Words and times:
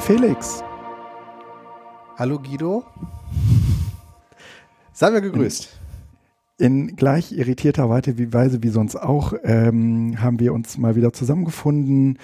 Hi 0.00 0.06
Felix. 0.16 0.64
Hallo 2.16 2.38
Guido. 2.38 2.84
Seien 4.94 5.12
wir 5.12 5.20
gegrüßt. 5.20 5.78
In 6.56 6.96
gleich 6.96 7.32
irritierter 7.32 7.90
Weise 7.90 8.62
wie 8.62 8.68
sonst 8.68 8.96
auch 8.96 9.34
ähm, 9.44 10.14
haben 10.18 10.40
wir 10.40 10.54
uns 10.54 10.78
mal 10.78 10.96
wieder 10.96 11.12
zusammengefunden. 11.12 12.18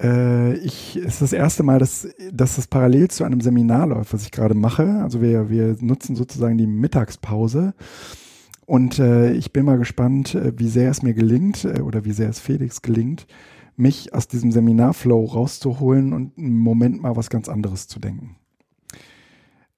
Äh, 0.00 0.54
ich 0.58 0.94
es 0.98 1.14
ist 1.14 1.22
das 1.22 1.32
erste 1.32 1.64
Mal, 1.64 1.80
dass, 1.80 2.06
dass 2.32 2.54
das 2.54 2.68
parallel 2.68 3.08
zu 3.08 3.24
einem 3.24 3.40
Seminar 3.40 3.88
läuft, 3.88 4.14
was 4.14 4.22
ich 4.22 4.30
gerade 4.30 4.54
mache. 4.54 5.00
Also 5.02 5.20
wir, 5.20 5.50
wir 5.50 5.76
nutzen 5.80 6.14
sozusagen 6.14 6.56
die 6.58 6.68
Mittagspause. 6.68 7.74
Und 8.66 9.00
äh, 9.00 9.32
ich 9.32 9.52
bin 9.52 9.64
mal 9.64 9.78
gespannt, 9.78 10.36
äh, 10.36 10.52
wie 10.56 10.68
sehr 10.68 10.92
es 10.92 11.02
mir 11.02 11.14
gelingt 11.14 11.64
äh, 11.64 11.80
oder 11.80 12.04
wie 12.04 12.12
sehr 12.12 12.28
es 12.28 12.38
Felix 12.38 12.82
gelingt, 12.82 13.26
mich 13.76 14.14
aus 14.14 14.28
diesem 14.28 14.52
Seminarflow 14.52 15.24
rauszuholen 15.24 16.12
und 16.12 16.36
einen 16.38 16.58
Moment 16.58 17.02
mal 17.02 17.16
was 17.16 17.30
ganz 17.30 17.48
anderes 17.48 17.88
zu 17.88 18.00
denken. 18.00 18.36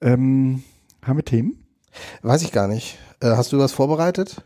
Ähm, 0.00 0.62
haben 1.02 1.16
wir 1.18 1.24
Themen? 1.24 1.64
Weiß 2.22 2.42
ich 2.42 2.52
gar 2.52 2.68
nicht. 2.68 2.98
Äh, 3.20 3.30
hast 3.30 3.52
du 3.52 3.58
was 3.58 3.72
vorbereitet? 3.72 4.44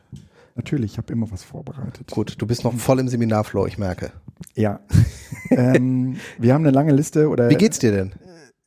Natürlich, 0.55 0.93
ich 0.93 0.99
habe 0.99 1.13
immer 1.13 1.31
was 1.31 1.43
vorbereitet. 1.43 2.11
Gut, 2.11 2.41
du 2.41 2.47
bist 2.47 2.65
noch 2.65 2.75
voll 2.75 3.01
im 3.01 3.09
Seminarflow, 3.09 3.67
ich 3.67 3.79
merke. 3.79 4.13
Ja. 4.55 4.81
ähm, 5.51 6.17
wir 6.39 6.55
haben 6.55 6.63
eine 6.63 6.73
lange 6.73 6.93
Liste 6.93 7.29
oder. 7.29 7.49
Wie 7.49 7.57
geht's 7.57 7.79
dir 7.79 7.93
denn? 7.93 8.15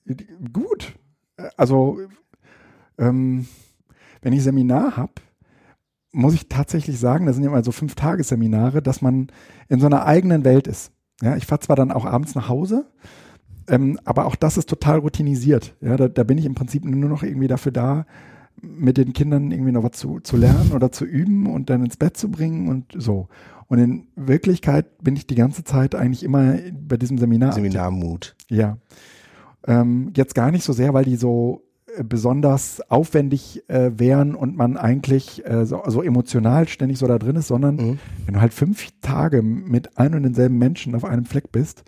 Äh, 0.08 0.16
gut. 0.52 0.94
Also, 1.58 2.00
ähm, 2.98 3.48
wenn 4.22 4.34
ich 4.34 4.44
Seminar 4.44 4.98
habe, 4.98 5.14
muss 6.16 6.34
ich 6.34 6.48
tatsächlich 6.48 6.98
sagen, 7.00 7.26
das 7.26 7.36
sind 7.36 7.44
ja 7.44 7.52
immer 7.52 7.64
so 7.64 7.72
fünf 7.72 7.96
Tagesseminare, 7.96 8.82
dass 8.82 9.02
man 9.02 9.28
in 9.68 9.80
so 9.80 9.86
einer 9.86 10.06
eigenen 10.06 10.46
Welt 10.46 10.68
ist. 10.68 10.92
Ja, 11.22 11.36
ich 11.36 11.46
fahre 11.46 11.62
zwar 11.62 11.76
dann 11.76 11.92
auch 11.92 12.06
abends 12.06 12.36
nach 12.36 12.48
Hause, 12.48 12.90
ähm, 13.68 14.00
aber 14.06 14.26
auch 14.26 14.36
das 14.36 14.58
ist 14.58 14.70
total 14.70 15.00
routinisiert. 15.00 15.76
Ja, 15.82 15.98
da, 15.98 16.08
da 16.08 16.24
bin 16.24 16.38
ich 16.38 16.46
im 16.46 16.56
Prinzip 16.56 16.86
nur 16.86 17.10
noch 17.10 17.24
irgendwie 17.24 17.48
dafür 17.48 17.72
da, 17.72 18.06
mit 18.62 18.98
den 18.98 19.12
Kindern 19.12 19.52
irgendwie 19.52 19.74
noch 19.74 19.84
was 19.84 19.92
zu, 19.92 20.22
zu 20.22 20.38
lernen 20.38 20.72
oder 20.72 20.92
zu 20.92 21.04
üben 21.04 21.48
und 21.48 21.70
dann 21.70 21.84
ins 21.84 21.98
Bett 21.98 22.16
zu 22.16 22.32
bringen 22.32 22.70
und 22.70 22.94
so. 22.96 23.28
Und 23.68 23.80
in 23.80 24.08
Wirklichkeit 24.16 25.04
bin 25.04 25.16
ich 25.16 25.28
die 25.28 25.36
ganze 25.36 25.64
Zeit 25.64 25.96
eigentlich 25.96 26.24
immer 26.24 26.56
bei 26.72 26.98
diesem 26.98 27.18
Seminar. 27.18 27.52
Seminarmut. 27.52 28.36
Ja. 28.50 28.78
Ähm, 29.68 30.14
jetzt 30.16 30.36
gar 30.36 30.52
nicht 30.52 30.64
so 30.64 30.72
sehr, 30.72 30.94
weil 30.94 31.06
die 31.06 31.18
so 31.18 31.65
besonders 32.04 32.82
aufwendig 32.90 33.64
äh, 33.70 33.92
wären 33.96 34.36
und 34.36 34.56
man 34.56 34.78
eigentlich 34.78 35.46
äh, 35.46 35.66
so, 35.66 35.82
so, 35.88 36.02
emotional 36.02 36.68
ständig 36.68 36.98
so 36.98 37.08
da 37.08 37.18
drin 37.18 37.36
ist, 37.36 37.48
sondern 37.48 37.76
mhm. 37.76 38.00
wenn 38.26 38.34
du 38.36 38.42
halt 38.42 38.54
fünf 38.54 38.90
Tage 39.02 39.42
mit 39.42 39.98
ein 39.98 40.14
und 40.14 40.24
denselben 40.24 40.58
Menschen 40.58 40.96
auf 40.96 41.06
einem 41.06 41.26
Fleck 41.26 41.52
bist, 41.52 41.84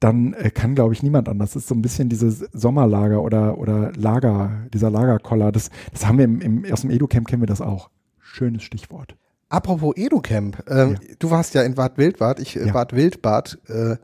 dann 0.00 0.32
äh, 0.34 0.50
kann, 0.50 0.74
glaube 0.74 0.94
ich, 0.94 1.02
niemand 1.02 1.28
anders. 1.28 1.52
Das 1.52 1.62
ist 1.62 1.68
so 1.68 1.74
ein 1.74 1.82
bisschen 1.82 2.08
dieses 2.08 2.40
Sommerlager 2.52 3.22
oder, 3.22 3.58
oder 3.58 3.92
Lager, 3.96 4.66
dieser 4.72 4.90
Lagerkoller. 4.90 5.52
Das, 5.52 5.70
das 5.92 6.06
haben 6.06 6.18
wir 6.18 6.24
im, 6.24 6.40
im, 6.40 6.72
aus 6.72 6.82
dem 6.82 6.90
Edu-Camp 6.90 7.26
kennen 7.26 7.42
wir 7.42 7.46
das 7.46 7.60
auch. 7.60 7.90
Schönes 8.18 8.62
Stichwort. 8.62 9.16
Apropos 9.48 9.96
Edu-Camp, 9.96 10.62
ähm, 10.68 10.90
ja. 10.92 11.14
du 11.18 11.30
warst 11.30 11.54
ja 11.54 11.62
in 11.62 11.74
Bad 11.74 11.96
Wildbad, 11.96 12.38
ich 12.38 12.56
äh, 12.56 12.66
ja. 12.66 12.72
Bad 12.72 12.94
Wildbad, 12.94 13.58
äh, 13.68 13.96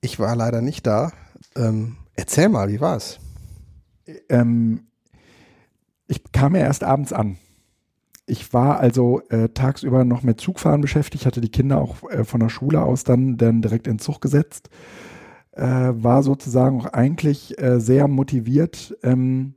ich 0.00 0.18
war 0.18 0.34
leider 0.34 0.60
nicht 0.60 0.86
da. 0.86 1.12
Ähm, 1.56 1.96
erzähl 2.16 2.48
mal, 2.48 2.68
wie 2.68 2.80
war's? 2.80 3.20
Ähm, 4.28 4.88
ich 6.08 6.32
kam 6.32 6.56
ja 6.56 6.62
erst 6.62 6.82
abends 6.82 7.12
an. 7.12 7.36
Ich 8.26 8.52
war 8.52 8.80
also 8.80 9.22
äh, 9.30 9.48
tagsüber 9.50 10.04
noch 10.04 10.22
mit 10.22 10.40
Zugfahren 10.40 10.80
beschäftigt, 10.80 11.24
hatte 11.24 11.40
die 11.40 11.50
Kinder 11.50 11.80
auch 11.80 12.10
äh, 12.10 12.24
von 12.24 12.40
der 12.40 12.48
Schule 12.48 12.82
aus 12.82 13.04
dann, 13.04 13.36
dann 13.36 13.62
direkt 13.62 13.86
in 13.86 13.98
Zug 13.98 14.20
gesetzt, 14.20 14.68
äh, 15.52 15.62
war 15.62 16.22
sozusagen 16.22 16.80
auch 16.80 16.86
eigentlich 16.86 17.58
äh, 17.60 17.80
sehr 17.80 18.06
motiviert 18.06 18.96
ähm, 19.02 19.54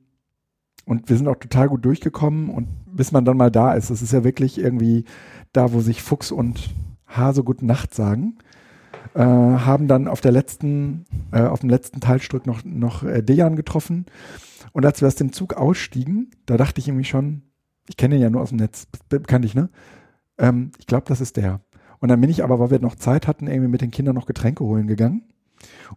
und 0.86 1.10
wir 1.10 1.18
sind 1.18 1.28
auch 1.28 1.36
total 1.36 1.68
gut 1.68 1.84
durchgekommen 1.84 2.50
und 2.50 2.68
bis 2.86 3.12
man 3.12 3.26
dann 3.26 3.38
mal 3.38 3.52
da 3.52 3.74
ist, 3.74 3.90
das 3.90 4.02
ist 4.02 4.14
ja 4.14 4.24
wirklich 4.24 4.58
irgendwie 4.58 5.04
da, 5.52 5.74
wo 5.74 5.82
sich 5.82 6.02
Fuchs 6.02 6.32
und 6.32 6.70
Hase 7.08 7.44
gute 7.44 7.66
Nacht 7.66 7.94
sagen, 7.94 8.38
äh, 9.16 9.20
haben 9.20 9.90
dann 9.90 10.08
auf 10.08 10.22
der 10.22 10.32
letzten, 10.32 11.06
äh, 11.34 11.42
auf 11.42 11.60
dem 11.60 11.70
letzten 11.70 12.00
Teilstück 12.00 12.48
noch, 12.48 12.64
noch 12.64 13.04
Dejan 13.06 13.58
getroffen 13.58 14.06
und 14.72 14.86
als 14.86 15.02
wir 15.02 15.08
aus 15.08 15.16
dem 15.16 15.34
Zug 15.34 15.54
ausstiegen, 15.56 16.32
da 16.46 16.58
dachte 16.58 16.80
ich 16.80 16.88
irgendwie 16.88 17.06
schon, 17.06 17.44
ich 17.88 17.98
kenne 17.98 18.16
ihn 18.16 18.22
ja 18.22 18.30
nur 18.30 18.42
aus 18.42 18.50
dem 18.50 18.58
Netz, 18.58 18.88
kannte 19.28 19.46
ich, 19.46 19.56
ne? 19.56 19.70
Ähm, 20.38 20.72
ich 20.80 20.88
glaube, 20.88 21.06
das 21.08 21.22
ist 21.22 21.38
der. 21.38 21.62
Und 22.00 22.10
dann 22.10 22.22
bin 22.22 22.30
ich 22.30 22.44
aber, 22.44 22.60
weil 22.60 22.72
wir 22.72 22.80
noch 22.80 22.96
Zeit 22.96 23.28
hatten, 23.28 23.48
irgendwie 23.48 23.70
mit 23.70 23.82
den 23.82 23.92
Kindern 23.92 24.16
noch 24.16 24.26
Getränke 24.26 24.64
holen 24.64 24.88
gegangen. 24.88 25.24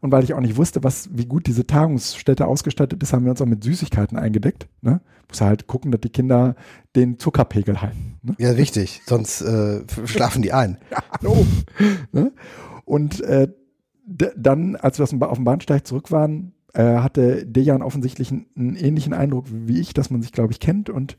Und 0.01 0.13
weil 0.13 0.25
ich 0.25 0.35
auch 0.35 0.41
nicht 0.41 0.57
wusste, 0.57 0.85
was, 0.85 1.09
wie 1.13 1.27
gut 1.27 1.47
diese 1.47 1.67
Tagungsstätte 1.67 2.47
ausgestattet 2.47 3.03
ist, 3.03 3.13
haben 3.13 3.25
wir 3.25 3.31
uns 3.31 3.41
auch 3.41 3.47
mit 3.47 3.65
Süßigkeiten 3.65 4.19
eingedeckt. 4.19 4.69
Ne? 4.83 5.01
Muss 5.29 5.41
halt 5.41 5.67
gucken, 5.67 5.91
dass 5.91 6.01
die 6.01 6.11
Kinder 6.11 6.57
den 6.95 7.19
Zuckerpegel 7.19 7.81
halten. 7.81 8.19
Ne? 8.23 8.35
Ja, 8.39 8.57
wichtig, 8.57 9.01
sonst 9.07 9.41
äh, 9.41 9.83
schlafen 10.05 10.43
die 10.43 10.53
ein. 10.53 10.79
ja, 11.23 11.31
ne? 12.13 12.33
Und 12.85 13.23
äh, 13.23 13.49
dann, 14.07 14.77
als 14.77 14.99
wir 14.99 15.05
auf 15.05 15.39
dem 15.39 15.45
Bahnsteig 15.45 15.87
zurück 15.87 16.11
waren, 16.11 16.53
äh, 16.75 16.99
hatte 16.99 17.47
Dejan 17.47 17.83
offensichtlich 17.83 18.31
einen, 18.31 18.47
einen, 18.57 18.77
ähnlichen 18.77 19.15
Eindruck 19.15 19.47
wie 19.49 19.81
ich, 19.81 19.95
dass 19.95 20.11
man 20.11 20.23
sich, 20.23 20.33
glaube 20.33 20.53
ich, 20.53 20.61
kennt. 20.61 20.91
Und 20.91 21.17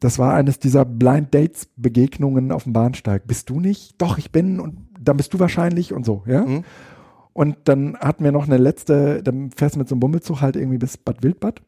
das 0.00 0.18
war 0.18 0.34
eines 0.34 0.58
dieser 0.58 0.84
Blind 0.84 1.34
Dates 1.34 1.68
Begegnungen 1.76 2.52
auf 2.52 2.64
dem 2.64 2.72
Bahnsteig. 2.72 3.26
Bist 3.26 3.50
du 3.50 3.60
nicht? 3.60 4.00
Doch, 4.00 4.18
ich 4.18 4.30
bin 4.30 4.60
und 4.60 4.76
dann 5.00 5.16
bist 5.16 5.34
du 5.34 5.40
wahrscheinlich 5.40 5.92
und 5.92 6.04
so, 6.04 6.22
ja. 6.26 6.44
Mhm. 6.44 6.64
Und 7.32 7.56
dann 7.64 7.96
hatten 7.96 8.22
wir 8.22 8.30
noch 8.30 8.46
eine 8.46 8.58
letzte, 8.58 9.22
dann 9.22 9.50
fährst 9.50 9.74
du 9.74 9.80
mit 9.80 9.88
so 9.88 9.96
einem 9.96 10.00
Bummelzug 10.00 10.40
halt 10.40 10.54
irgendwie 10.54 10.78
bis 10.78 10.96
Bad 10.96 11.22
Wildbad. 11.22 11.62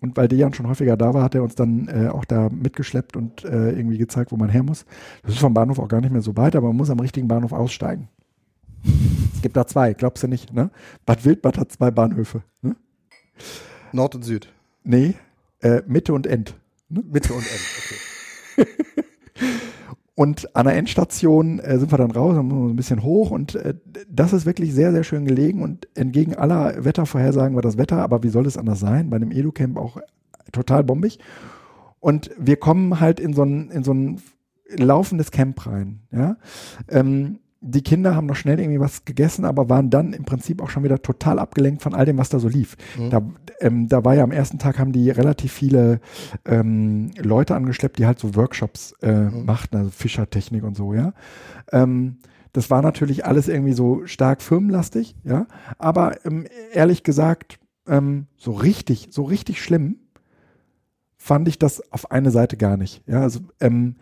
Und 0.00 0.16
weil 0.16 0.28
Dejan 0.28 0.54
schon 0.54 0.68
häufiger 0.68 0.96
da 0.96 1.14
war, 1.14 1.22
hat 1.22 1.34
er 1.34 1.42
uns 1.42 1.54
dann 1.54 1.88
äh, 1.88 2.08
auch 2.08 2.24
da 2.24 2.50
mitgeschleppt 2.50 3.16
und 3.16 3.44
äh, 3.44 3.70
irgendwie 3.72 3.98
gezeigt, 3.98 4.30
wo 4.30 4.36
man 4.36 4.50
her 4.50 4.62
muss. 4.62 4.84
Das 5.22 5.32
ist 5.32 5.40
vom 5.40 5.54
Bahnhof 5.54 5.78
auch 5.78 5.88
gar 5.88 6.00
nicht 6.02 6.12
mehr 6.12 6.22
so 6.22 6.36
weit, 6.36 6.54
aber 6.54 6.68
man 6.68 6.76
muss 6.76 6.90
am 6.90 7.00
richtigen 7.00 7.26
Bahnhof 7.26 7.52
aussteigen. 7.52 8.08
Es 9.34 9.42
gibt 9.42 9.56
da 9.56 9.66
zwei, 9.66 9.92
glaubst 9.92 10.22
du 10.22 10.28
nicht, 10.28 10.52
ne? 10.52 10.70
Bad 11.04 11.24
Wildbad 11.24 11.58
hat 11.58 11.72
zwei 11.72 11.90
Bahnhöfe. 11.90 12.42
Ne? 12.62 12.76
Nord 13.92 14.14
und 14.14 14.22
Süd. 14.22 14.52
Nee, 14.84 15.14
äh, 15.60 15.82
Mitte 15.86 16.12
und 16.12 16.26
End. 16.26 16.54
Ne? 16.88 17.02
Mitte 17.06 17.32
und 17.32 17.42
End, 17.42 17.60
okay. 18.56 18.66
und 20.14 20.56
an 20.56 20.66
der 20.66 20.76
Endstation 20.76 21.58
äh, 21.58 21.78
sind 21.78 21.92
wir 21.92 21.98
dann 21.98 22.10
raus, 22.10 22.34
dann 22.34 22.48
wir 22.48 22.68
ein 22.68 22.76
bisschen 22.76 23.02
hoch 23.02 23.30
und 23.30 23.54
äh, 23.56 23.74
das 24.08 24.32
ist 24.32 24.46
wirklich 24.46 24.72
sehr, 24.74 24.92
sehr 24.92 25.04
schön 25.04 25.24
gelegen 25.24 25.62
und 25.62 25.88
entgegen 25.94 26.34
aller 26.34 26.84
Wettervorhersagen 26.84 27.54
war 27.54 27.62
das 27.62 27.78
Wetter, 27.78 27.98
aber 27.98 28.22
wie 28.22 28.28
soll 28.28 28.46
es 28.46 28.56
anders 28.56 28.80
sein? 28.80 29.10
Bei 29.10 29.16
einem 29.16 29.32
Edu-Camp 29.32 29.76
auch 29.76 29.98
total 30.52 30.84
bombig. 30.84 31.18
Und 32.00 32.30
wir 32.38 32.56
kommen 32.56 33.00
halt 33.00 33.20
in 33.20 33.32
so 33.32 33.42
ein, 33.42 33.70
in 33.70 33.82
so 33.82 33.92
ein 33.92 34.20
laufendes 34.68 35.30
Camp 35.30 35.66
rein, 35.66 36.00
ja. 36.12 36.36
Ähm, 36.88 37.40
die 37.60 37.82
Kinder 37.82 38.14
haben 38.14 38.26
noch 38.26 38.36
schnell 38.36 38.60
irgendwie 38.60 38.80
was 38.80 39.04
gegessen, 39.04 39.44
aber 39.44 39.68
waren 39.68 39.90
dann 39.90 40.12
im 40.12 40.24
Prinzip 40.24 40.62
auch 40.62 40.70
schon 40.70 40.84
wieder 40.84 41.00
total 41.00 41.38
abgelenkt 41.38 41.82
von 41.82 41.94
all 41.94 42.04
dem, 42.04 42.18
was 42.18 42.28
da 42.28 42.38
so 42.38 42.48
lief. 42.48 42.76
Mhm. 42.98 43.10
Da, 43.10 43.22
ähm, 43.60 43.88
da 43.88 44.04
war 44.04 44.14
ja 44.14 44.22
am 44.22 44.30
ersten 44.30 44.58
Tag 44.58 44.78
haben 44.78 44.92
die 44.92 45.10
relativ 45.10 45.52
viele 45.52 46.00
ähm, 46.44 47.10
Leute 47.18 47.54
angeschleppt, 47.54 47.98
die 47.98 48.06
halt 48.06 48.18
so 48.18 48.34
Workshops 48.34 48.92
äh, 49.02 49.12
mhm. 49.12 49.46
machten, 49.46 49.76
also 49.76 49.90
Fischertechnik 49.90 50.62
und 50.62 50.76
so, 50.76 50.94
ja. 50.94 51.12
Ähm, 51.72 52.18
das 52.52 52.70
war 52.70 52.82
natürlich 52.82 53.26
alles 53.26 53.48
irgendwie 53.48 53.74
so 53.74 54.06
stark 54.06 54.42
firmenlastig, 54.42 55.16
ja. 55.24 55.46
Aber 55.78 56.24
ähm, 56.24 56.46
ehrlich 56.72 57.02
gesagt, 57.02 57.58
ähm, 57.86 58.26
so 58.36 58.52
richtig, 58.52 59.08
so 59.10 59.24
richtig 59.24 59.62
schlimm 59.62 59.96
fand 61.16 61.48
ich 61.48 61.58
das 61.58 61.92
auf 61.92 62.10
eine 62.10 62.30
Seite 62.30 62.56
gar 62.56 62.76
nicht. 62.76 63.02
Ja, 63.06 63.22
also 63.22 63.40
ähm, 63.60 63.96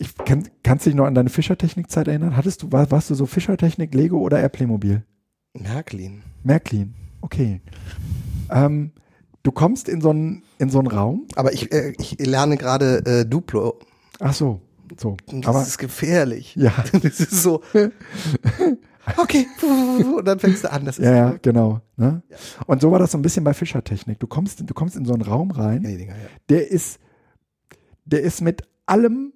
ich 0.00 0.16
kann, 0.16 0.48
kannst 0.62 0.86
du 0.86 0.90
dich 0.90 0.96
noch 0.96 1.04
an 1.04 1.14
deine 1.14 1.28
Fischertechnik-Zeit 1.28 2.08
erinnern? 2.08 2.34
Hattest 2.36 2.62
du, 2.62 2.72
war, 2.72 2.90
warst 2.90 3.10
du 3.10 3.14
so 3.14 3.26
Fischertechnik, 3.26 3.94
Lego 3.94 4.18
oder 4.18 4.40
eher 4.40 4.48
Playmobil? 4.48 5.04
Märklin. 5.52 6.22
Märklin, 6.42 6.94
okay. 7.20 7.60
Ähm, 8.48 8.92
du 9.42 9.52
kommst 9.52 9.90
in 9.90 10.00
so 10.00 10.10
einen 10.10 10.42
in 10.58 10.70
so 10.70 10.78
einen 10.78 10.88
Raum. 10.88 11.26
Aber 11.36 11.52
ich, 11.52 11.70
äh, 11.70 11.92
ich 11.98 12.18
lerne 12.18 12.56
gerade 12.56 13.04
äh, 13.04 13.26
Duplo. 13.26 13.78
Ach 14.20 14.32
so, 14.32 14.62
so. 14.98 15.18
Das 15.26 15.46
Aber, 15.46 15.62
ist 15.62 15.78
gefährlich. 15.78 16.56
Ja. 16.56 16.72
Das 17.02 17.20
ist 17.20 17.42
so. 17.42 17.62
okay. 19.18 19.46
Und 20.16 20.24
dann 20.24 20.38
fängst 20.38 20.64
du 20.64 20.72
an. 20.72 20.86
Das 20.86 20.98
ist 20.98 21.04
ja, 21.04 21.14
ja, 21.14 21.36
genau. 21.42 21.82
Ne? 21.96 22.22
Ja. 22.30 22.36
Und 22.66 22.80
so 22.80 22.90
war 22.90 22.98
das 22.98 23.12
so 23.12 23.18
ein 23.18 23.22
bisschen 23.22 23.44
bei 23.44 23.52
Fischertechnik. 23.52 24.18
Du 24.18 24.26
kommst, 24.26 24.60
du 24.60 24.74
kommst 24.74 24.96
in 24.96 25.04
so 25.04 25.12
einen 25.12 25.22
Raum 25.22 25.50
rein. 25.50 25.82
Ja, 25.82 25.96
Dinger, 25.96 26.14
ja. 26.16 26.28
Der 26.48 26.70
ist, 26.70 26.98
der 28.06 28.22
ist 28.22 28.40
mit 28.40 28.62
allem 28.86 29.34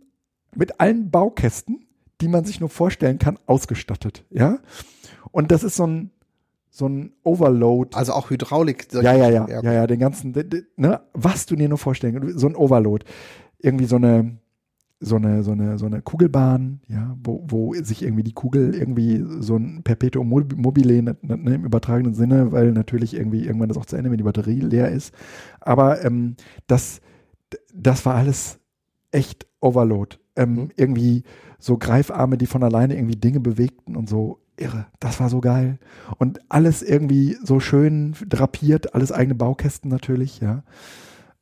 mit 0.57 0.81
allen 0.81 1.11
Baukästen, 1.11 1.87
die 2.21 2.29
man 2.29 2.45
sich 2.45 2.61
nur 2.61 2.69
vorstellen 2.69 3.19
kann, 3.19 3.39
ausgestattet. 3.47 4.25
Ja. 4.31 4.59
Und 5.31 5.51
das 5.51 5.65
ist 5.65 5.77
so 5.77 5.87
ein, 5.87 6.11
so 6.71 6.89
ein 6.89 7.13
Overload. 7.23 7.97
Also 7.97 8.13
auch 8.13 8.31
Hydraulik. 8.31 8.93
Ja, 8.93 9.15
ja, 9.15 9.29
ja, 9.31 9.49
ja, 9.49 9.73
ja, 9.73 9.87
den 9.87 10.01
ganzen, 10.01 10.35
ne, 10.77 11.01
was 11.13 11.47
du 11.47 11.57
dir 11.57 11.69
nur 11.69 11.79
vorstellen, 11.79 12.37
so 12.37 12.49
ein 12.49 12.57
Overload. 12.57 13.05
Irgendwie 13.59 13.87
so 13.87 13.97
eine, 13.97 14.39
so 15.01 15.17
eine, 15.17 15.43
so 15.43 15.53
eine, 15.53 15.79
so 15.79 15.87
eine 15.87 16.03
Kugelbahn, 16.03 16.81
ja, 16.89 17.17
wo, 17.23 17.45
wo 17.47 17.75
sich 17.75 18.03
irgendwie 18.03 18.23
die 18.23 18.33
Kugel 18.33 18.75
irgendwie 18.75 19.25
so 19.41 19.57
ein 19.57 19.83
Perpetuum 19.83 20.29
mobile 20.29 21.03
ne, 21.03 21.17
ne, 21.23 21.55
im 21.55 21.65
übertragenen 21.65 22.15
Sinne, 22.15 22.53
weil 22.53 22.73
natürlich 22.73 23.15
irgendwie 23.15 23.45
irgendwann 23.45 23.69
das 23.69 23.79
auch 23.79 23.87
zu 23.87 23.97
Ende, 23.97 24.11
wenn 24.11 24.19
die 24.19 24.25
Batterie 24.25 24.61
leer 24.61 24.91
ist. 24.91 25.15
Aber 25.61 26.05
ähm, 26.05 26.37
das, 26.67 27.01
das 27.73 28.07
war 28.07 28.15
alles 28.15 28.59
echt 29.11 29.47
Overload. 29.61 30.17
Ähm, 30.37 30.55
mhm. 30.55 30.71
Irgendwie 30.77 31.23
so 31.59 31.79
Greifarme, 31.79 32.37
die 32.37 32.47
von 32.47 32.63
alleine 32.63 32.97
irgendwie 32.97 33.17
Dinge 33.17 33.41
bewegten 33.41 33.97
und 33.97 34.09
so. 34.09 34.41
Irre, 34.57 34.87
das 35.01 35.19
war 35.19 35.29
so 35.29 35.41
geil. 35.41 35.79
Und 36.19 36.39
alles 36.49 36.83
irgendwie 36.83 37.37
so 37.43 37.59
schön 37.59 38.15
drapiert, 38.29 38.95
alles 38.95 39.11
eigene 39.11 39.35
Baukästen 39.35 39.91
natürlich, 39.91 40.41
ja. 40.41 40.63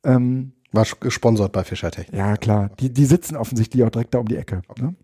Ähm, 0.03 0.53
war 0.71 0.87
gesponsert 0.99 1.51
bei 1.51 1.63
Fischer 1.63 1.91
Technik. 1.91 2.17
Ja, 2.17 2.35
klar. 2.37 2.71
Die, 2.79 2.91
die 2.91 3.05
sitzen 3.05 3.37
offensichtlich 3.37 3.83
auch 3.83 3.91
direkt 3.91 4.15
da 4.15 4.17
um 4.17 4.27
die 4.27 4.37
Ecke. 4.37 4.63
Okay. 4.67 4.85
Ne? 4.85 4.95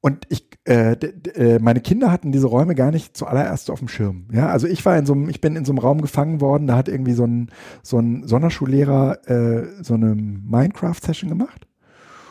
Und 0.00 0.26
ich, 0.28 0.48
äh, 0.64 0.92
äh, 0.92 1.58
meine 1.58 1.80
Kinder 1.80 2.12
hatten 2.12 2.30
diese 2.30 2.46
Räume 2.46 2.74
gar 2.74 2.90
nicht 2.90 3.16
zuallererst 3.16 3.70
auf 3.70 3.80
dem 3.80 3.88
Schirm. 3.88 4.28
Ja, 4.32 4.48
also 4.48 4.66
ich 4.66 4.84
war 4.84 4.96
in 4.96 5.06
so 5.06 5.12
einem, 5.12 5.28
ich 5.28 5.40
bin 5.40 5.56
in 5.56 5.64
so 5.64 5.72
einem 5.72 5.78
Raum 5.78 6.00
gefangen 6.00 6.40
worden, 6.40 6.66
da 6.68 6.76
hat 6.76 6.88
irgendwie 6.88 7.14
so 7.14 7.24
ein, 7.24 7.50
so 7.82 7.98
ein 7.98 8.26
Sonderschullehrer 8.26 9.28
äh, 9.28 9.82
so 9.82 9.94
eine 9.94 10.14
Minecraft-Session 10.14 11.28
gemacht 11.28 11.67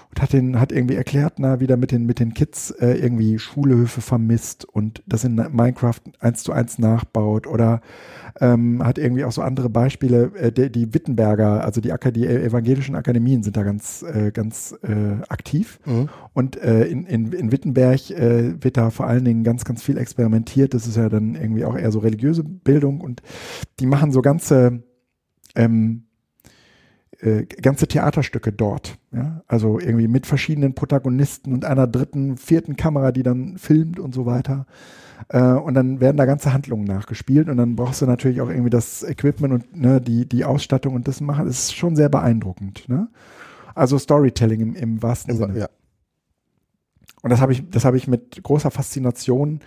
und 0.09 0.21
hat 0.21 0.33
den, 0.33 0.59
hat 0.59 0.71
irgendwie 0.71 0.95
erklärt, 0.95 1.35
na, 1.37 1.59
wie 1.59 1.67
der 1.67 1.77
mit 1.77 1.91
den, 1.91 2.05
mit 2.05 2.19
den 2.19 2.33
Kids 2.33 2.71
äh, 2.71 2.93
irgendwie 2.93 3.39
Schulhöfe 3.39 4.01
vermisst 4.01 4.65
und 4.65 5.03
das 5.05 5.23
in 5.23 5.35
Minecraft 5.35 5.99
eins 6.19 6.43
zu 6.43 6.53
eins 6.53 6.79
nachbaut. 6.79 7.47
Oder 7.47 7.81
ähm, 8.39 8.83
hat 8.83 8.97
irgendwie 8.97 9.25
auch 9.25 9.31
so 9.31 9.41
andere 9.41 9.69
Beispiele, 9.69 10.31
äh, 10.35 10.51
die, 10.51 10.71
die 10.71 10.93
Wittenberger, 10.93 11.63
also 11.63 11.81
die, 11.81 11.91
Akad 11.91 12.15
die 12.15 12.25
evangelischen 12.25 12.95
Akademien 12.95 13.43
sind 13.43 13.57
da 13.57 13.63
ganz, 13.63 14.03
äh, 14.03 14.31
ganz 14.31 14.75
äh, 14.83 15.23
aktiv. 15.27 15.79
Mhm. 15.85 16.09
und 16.33 16.61
äh, 16.61 16.85
in, 16.85 17.05
in, 17.05 17.31
in 17.31 17.51
Wittenberg 17.51 18.09
äh, 18.11 18.63
wird 18.63 18.77
da 18.77 18.89
vor 18.89 19.07
allen 19.07 19.25
Dingen 19.25 19.43
ganz, 19.43 19.65
ganz 19.65 19.83
viel 19.83 19.97
experimentiert, 19.97 20.73
das 20.73 20.87
ist 20.87 20.97
ja 20.97 21.09
dann 21.09 21.35
irgendwie 21.35 21.65
auch 21.65 21.77
eher 21.77 21.91
so 21.91 21.99
religiöse 21.99 22.43
Bildung 22.43 23.01
und 23.01 23.21
die 23.79 23.85
machen 23.85 24.11
so 24.11 24.21
ganze 24.21 24.83
ähm, 25.55 26.06
äh, 27.19 27.45
ganze 27.45 27.87
Theaterstücke 27.87 28.51
dort. 28.51 28.97
Ja? 29.11 29.41
Also 29.47 29.79
irgendwie 29.79 30.07
mit 30.07 30.27
verschiedenen 30.27 30.75
Protagonisten 30.75 31.53
und 31.53 31.65
einer 31.65 31.87
dritten, 31.87 32.37
vierten 32.37 32.75
Kamera, 32.75 33.11
die 33.11 33.23
dann 33.23 33.57
filmt 33.57 33.99
und 33.99 34.13
so 34.13 34.25
weiter. 34.25 34.65
Äh, 35.29 35.41
und 35.41 35.73
dann 35.73 35.99
werden 35.99 36.17
da 36.17 36.25
ganze 36.25 36.53
Handlungen 36.53 36.85
nachgespielt 36.85 37.49
und 37.49 37.57
dann 37.57 37.75
brauchst 37.75 38.01
du 38.01 38.05
natürlich 38.05 38.41
auch 38.41 38.49
irgendwie 38.49 38.69
das 38.69 39.03
Equipment 39.03 39.53
und 39.53 39.75
ne, 39.75 39.99
die, 39.99 40.27
die 40.27 40.45
Ausstattung 40.45 40.93
und 40.93 41.07
das 41.07 41.21
machen. 41.21 41.45
Das 41.45 41.57
ist 41.57 41.75
schon 41.75 41.95
sehr 41.95 42.09
beeindruckend. 42.09 42.87
Ne? 42.87 43.07
Also 43.73 43.97
Storytelling 43.97 44.61
im, 44.61 44.75
im 44.75 45.01
wahrsten 45.01 45.31
Im, 45.31 45.37
Sinne. 45.37 45.59
Ja. 45.59 45.69
Und 47.23 47.31
das 47.31 47.41
habe 47.41 47.51
ich, 47.51 47.67
das 47.69 47.83
habe 47.83 47.97
ich 47.97 48.07
mit 48.07 48.41
großer 48.43 48.71
Faszination, 48.71 49.61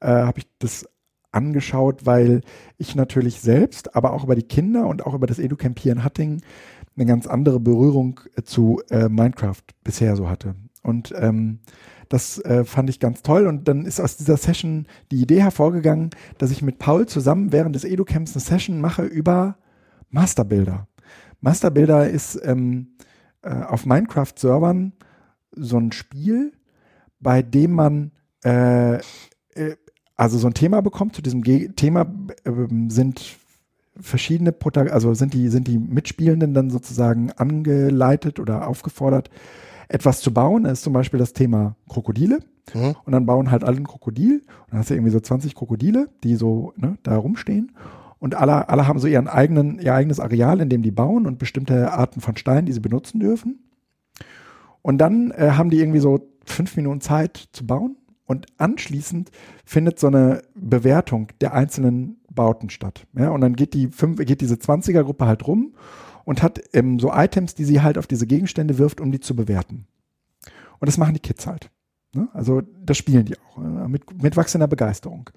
äh, 0.00 0.06
habe 0.06 0.38
ich 0.38 0.46
das 0.58 0.86
angeschaut, 1.32 2.06
weil 2.06 2.42
ich 2.76 2.94
natürlich 2.94 3.40
selbst, 3.40 3.96
aber 3.96 4.12
auch 4.12 4.24
über 4.24 4.34
die 4.34 4.42
Kinder 4.42 4.86
und 4.86 5.04
auch 5.04 5.14
über 5.14 5.26
das 5.26 5.38
EduCamp 5.38 5.78
hier 5.78 5.92
in 5.92 6.04
Hattingen 6.04 6.42
eine 6.96 7.06
ganz 7.06 7.26
andere 7.26 7.60
Berührung 7.60 8.20
äh, 8.36 8.42
zu 8.42 8.82
äh, 8.90 9.08
Minecraft 9.08 9.62
bisher 9.84 10.16
so 10.16 10.28
hatte. 10.28 10.54
Und 10.82 11.14
ähm, 11.16 11.60
das 12.08 12.38
äh, 12.40 12.64
fand 12.64 12.90
ich 12.90 13.00
ganz 13.00 13.22
toll. 13.22 13.46
Und 13.46 13.68
dann 13.68 13.86
ist 13.86 14.00
aus 14.00 14.16
dieser 14.16 14.36
Session 14.36 14.86
die 15.10 15.22
Idee 15.22 15.40
hervorgegangen, 15.40 16.10
dass 16.38 16.50
ich 16.50 16.62
mit 16.62 16.78
Paul 16.78 17.06
zusammen 17.06 17.52
während 17.52 17.74
des 17.74 17.84
EduCamps 17.84 18.34
eine 18.34 18.42
Session 18.42 18.80
mache 18.80 19.04
über 19.04 19.56
Masterbuilder. 20.10 20.86
Masterbuilder 21.40 22.10
ist 22.10 22.38
ähm, 22.44 22.88
äh, 23.42 23.54
auf 23.54 23.86
Minecraft-Servern 23.86 24.92
so 25.52 25.78
ein 25.78 25.92
Spiel, 25.92 26.52
bei 27.20 27.42
dem 27.42 27.72
man 27.72 28.12
äh, 28.44 28.96
äh 28.96 29.76
also 30.14 30.38
so 30.38 30.46
ein 30.46 30.54
Thema 30.54 30.82
bekommt. 30.82 31.16
Zu 31.16 31.22
diesem 31.22 31.42
Ge 31.42 31.70
Thema 31.70 32.06
ähm, 32.44 32.90
sind 32.90 33.38
verschiedene 34.00 34.52
Protag 34.52 34.92
also 34.92 35.14
sind 35.14 35.34
die, 35.34 35.48
sind 35.48 35.68
die 35.68 35.78
Mitspielenden 35.78 36.54
dann 36.54 36.70
sozusagen 36.70 37.32
angeleitet 37.32 38.40
oder 38.40 38.66
aufgefordert, 38.66 39.30
etwas 39.88 40.20
zu 40.20 40.32
bauen. 40.32 40.64
Das 40.64 40.74
ist 40.74 40.84
zum 40.84 40.92
Beispiel 40.92 41.18
das 41.18 41.32
Thema 41.32 41.76
Krokodile. 41.88 42.40
Mhm. 42.74 42.96
Und 43.04 43.12
dann 43.12 43.26
bauen 43.26 43.50
halt 43.50 43.64
alle 43.64 43.76
ein 43.76 43.86
Krokodil. 43.86 44.38
Und 44.38 44.70
dann 44.70 44.78
hast 44.78 44.90
du 44.90 44.94
irgendwie 44.94 45.12
so 45.12 45.20
20 45.20 45.54
Krokodile, 45.54 46.08
die 46.24 46.36
so 46.36 46.72
ne, 46.76 46.96
da 47.02 47.16
rumstehen. 47.16 47.72
Und 48.18 48.34
alle, 48.36 48.68
alle 48.68 48.86
haben 48.86 49.00
so 49.00 49.08
ihren 49.08 49.28
eigenen, 49.28 49.80
ihr 49.80 49.94
eigenes 49.94 50.20
Areal, 50.20 50.60
in 50.60 50.68
dem 50.68 50.82
die 50.82 50.92
bauen 50.92 51.26
und 51.26 51.38
bestimmte 51.38 51.92
Arten 51.92 52.20
von 52.20 52.36
Steinen, 52.36 52.66
die 52.66 52.72
sie 52.72 52.80
benutzen 52.80 53.20
dürfen. 53.20 53.58
Und 54.80 54.98
dann 54.98 55.32
äh, 55.32 55.50
haben 55.52 55.70
die 55.70 55.78
irgendwie 55.78 56.00
so 56.00 56.28
fünf 56.44 56.76
Minuten 56.76 57.00
Zeit 57.00 57.48
zu 57.52 57.66
bauen. 57.66 57.96
Und 58.24 58.46
anschließend 58.56 59.30
findet 59.64 59.98
so 59.98 60.06
eine 60.06 60.42
Bewertung 60.54 61.28
der 61.40 61.52
einzelnen 61.52 62.21
Bauten 62.34 62.70
statt. 62.70 63.06
Ja, 63.14 63.30
und 63.30 63.40
dann 63.40 63.54
geht 63.54 63.74
die 63.74 63.88
fünf, 63.88 64.18
geht 64.18 64.40
diese 64.40 64.54
20er-Gruppe 64.54 65.26
halt 65.26 65.46
rum 65.46 65.74
und 66.24 66.42
hat 66.42 66.60
ähm, 66.72 66.98
so 66.98 67.12
Items, 67.12 67.54
die 67.54 67.64
sie 67.64 67.80
halt 67.80 67.98
auf 67.98 68.06
diese 68.06 68.26
Gegenstände 68.26 68.78
wirft, 68.78 69.00
um 69.00 69.12
die 69.12 69.20
zu 69.20 69.34
bewerten. 69.36 69.86
Und 70.78 70.86
das 70.86 70.98
machen 70.98 71.14
die 71.14 71.20
Kids 71.20 71.46
halt. 71.46 71.70
Ne? 72.14 72.28
Also 72.32 72.62
das 72.84 72.96
spielen 72.96 73.24
die 73.24 73.36
auch 73.38 73.58
äh, 73.58 73.88
mit, 73.88 74.22
mit 74.22 74.36
wachsender 74.36 74.68
Begeisterung. 74.68 75.30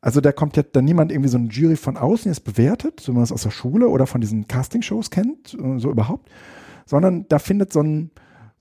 Also 0.00 0.20
da 0.20 0.32
kommt 0.32 0.56
jetzt 0.56 0.76
dann 0.76 0.84
niemand 0.84 1.10
irgendwie 1.10 1.28
so 1.28 1.38
eine 1.38 1.48
Jury 1.48 1.76
von 1.76 1.96
außen, 1.96 2.30
jetzt 2.30 2.44
bewertet, 2.44 3.00
so 3.00 3.12
wie 3.12 3.16
man 3.16 3.24
es 3.24 3.32
aus 3.32 3.42
der 3.42 3.50
Schule 3.50 3.88
oder 3.88 4.06
von 4.06 4.20
diesen 4.20 4.46
Castingshows 4.46 5.10
kennt, 5.10 5.56
so 5.78 5.90
überhaupt, 5.90 6.30
sondern 6.84 7.26
da 7.28 7.38
findet 7.38 7.72
so 7.72 7.80
ein, 7.80 8.10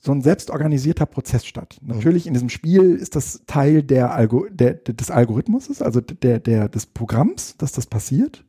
so 0.05 0.11
ein 0.11 0.21
selbstorganisierter 0.21 1.05
Prozess 1.07 1.45
statt. 1.45 1.79
Natürlich 1.81 2.27
in 2.27 2.33
diesem 2.33 2.49
Spiel 2.49 2.95
ist 2.95 3.15
das 3.15 3.41
Teil 3.47 3.81
der 3.81 4.13
Algo 4.13 4.45
der, 4.49 4.75
des 4.75 5.09
Algorithmus, 5.09 5.81
also 5.81 5.99
der, 5.99 6.39
der, 6.39 6.69
des 6.69 6.85
Programms, 6.85 7.57
dass 7.57 7.71
das 7.71 7.87
passiert. 7.87 8.45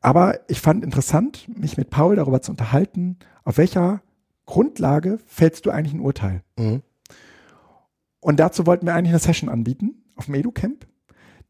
Aber 0.00 0.40
ich 0.48 0.60
fand 0.60 0.82
interessant, 0.82 1.46
mich 1.54 1.76
mit 1.76 1.90
Paul 1.90 2.16
darüber 2.16 2.40
zu 2.40 2.52
unterhalten, 2.52 3.18
auf 3.44 3.58
welcher 3.58 4.02
Grundlage 4.46 5.18
fällst 5.26 5.66
du 5.66 5.70
eigentlich 5.70 5.92
ein 5.92 6.00
Urteil? 6.00 6.42
Mhm. 6.58 6.82
Und 8.20 8.40
dazu 8.40 8.66
wollten 8.66 8.86
wir 8.86 8.94
eigentlich 8.94 9.10
eine 9.10 9.18
Session 9.18 9.50
anbieten 9.50 10.02
auf 10.16 10.26
dem 10.26 10.34
EduCamp. 10.34 10.86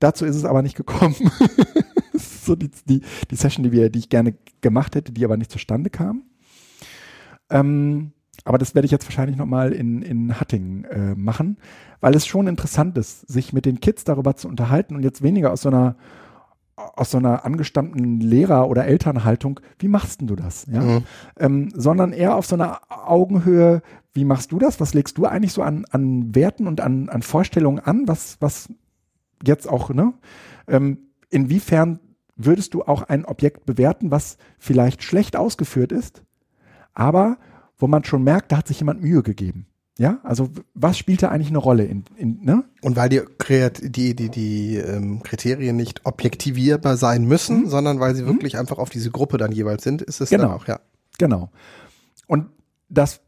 Dazu 0.00 0.24
ist 0.24 0.36
es 0.36 0.44
aber 0.44 0.62
nicht 0.62 0.76
gekommen. 0.76 1.14
so 2.14 2.56
die, 2.56 2.70
die, 2.88 3.02
die 3.30 3.36
Session, 3.36 3.62
die, 3.62 3.72
wir, 3.72 3.90
die 3.90 4.00
ich 4.00 4.08
gerne 4.08 4.34
gemacht 4.60 4.96
hätte, 4.96 5.12
die 5.12 5.24
aber 5.24 5.36
nicht 5.36 5.50
zustande 5.50 5.90
kam. 5.90 6.24
Ähm, 7.50 8.12
aber 8.44 8.58
das 8.58 8.74
werde 8.74 8.86
ich 8.86 8.92
jetzt 8.92 9.06
wahrscheinlich 9.06 9.36
nochmal 9.36 9.72
in, 9.72 10.02
in 10.02 10.40
Hattingen 10.40 10.84
äh, 10.84 11.14
machen, 11.14 11.58
weil 12.00 12.14
es 12.14 12.26
schon 12.26 12.46
interessant 12.46 12.96
ist, 12.98 13.28
sich 13.28 13.52
mit 13.52 13.66
den 13.66 13.80
Kids 13.80 14.04
darüber 14.04 14.36
zu 14.36 14.48
unterhalten 14.48 14.96
und 14.96 15.02
jetzt 15.02 15.22
weniger 15.22 15.52
aus 15.52 15.62
so 15.62 15.68
einer 15.68 15.96
aus 16.96 17.10
so 17.10 17.18
einer 17.18 17.44
angestammten 17.44 18.20
Lehrer- 18.20 18.68
oder 18.68 18.86
Elternhaltung, 18.86 19.60
wie 19.78 19.88
machst 19.88 20.20
denn 20.20 20.28
du 20.28 20.34
das? 20.36 20.66
Ja? 20.70 20.80
Mhm. 20.80 21.04
Ähm, 21.38 21.68
sondern 21.74 22.12
eher 22.14 22.36
auf 22.36 22.46
so 22.46 22.54
einer 22.54 22.80
Augenhöhe, 22.88 23.82
wie 24.14 24.24
machst 24.24 24.50
du 24.52 24.58
das? 24.58 24.80
Was 24.80 24.94
legst 24.94 25.18
du 25.18 25.26
eigentlich 25.26 25.52
so 25.52 25.62
an, 25.62 25.84
an 25.90 26.34
Werten 26.34 26.66
und 26.66 26.80
an, 26.80 27.08
an 27.08 27.20
Vorstellungen 27.20 27.80
an? 27.80 28.08
Was, 28.08 28.38
was 28.40 28.68
jetzt 29.44 29.68
auch, 29.68 29.90
ne? 29.90 30.14
Ähm, 30.68 30.98
inwiefern 31.28 32.00
würdest 32.36 32.74
du 32.74 32.82
auch 32.82 33.02
ein 33.02 33.24
Objekt 33.24 33.66
bewerten, 33.66 34.10
was 34.10 34.38
vielleicht 34.58 35.02
schlecht 35.02 35.36
ausgeführt 35.36 35.92
ist, 35.92 36.22
aber 36.94 37.36
wo 37.80 37.88
man 37.88 38.04
schon 38.04 38.22
merkt, 38.22 38.52
da 38.52 38.58
hat 38.58 38.68
sich 38.68 38.78
jemand 38.78 39.02
Mühe 39.02 39.22
gegeben. 39.22 39.66
Ja, 39.98 40.18
also 40.22 40.48
was 40.72 40.96
spielt 40.96 41.22
da 41.22 41.28
eigentlich 41.28 41.50
eine 41.50 41.58
Rolle 41.58 41.84
in, 41.84 42.04
in 42.16 42.42
ne? 42.42 42.64
Und 42.80 42.96
weil 42.96 43.10
die, 43.10 43.20
die, 43.82 44.16
die, 44.16 44.30
die 44.30 44.76
ähm, 44.76 45.22
Kriterien 45.22 45.76
nicht 45.76 46.06
objektivierbar 46.06 46.96
sein 46.96 47.26
müssen, 47.26 47.64
mhm. 47.64 47.68
sondern 47.68 48.00
weil 48.00 48.14
sie 48.14 48.22
mhm. 48.22 48.28
wirklich 48.28 48.54
mhm. 48.54 48.60
einfach 48.60 48.78
auf 48.78 48.88
diese 48.88 49.10
Gruppe 49.10 49.36
dann 49.36 49.52
jeweils 49.52 49.82
sind, 49.82 50.00
ist 50.00 50.22
es 50.22 50.30
genau. 50.30 50.44
dann 50.44 50.52
auch, 50.52 50.66
ja. 50.66 50.80
Genau. 51.18 51.50
Und 52.26 52.46
das, 52.88 53.20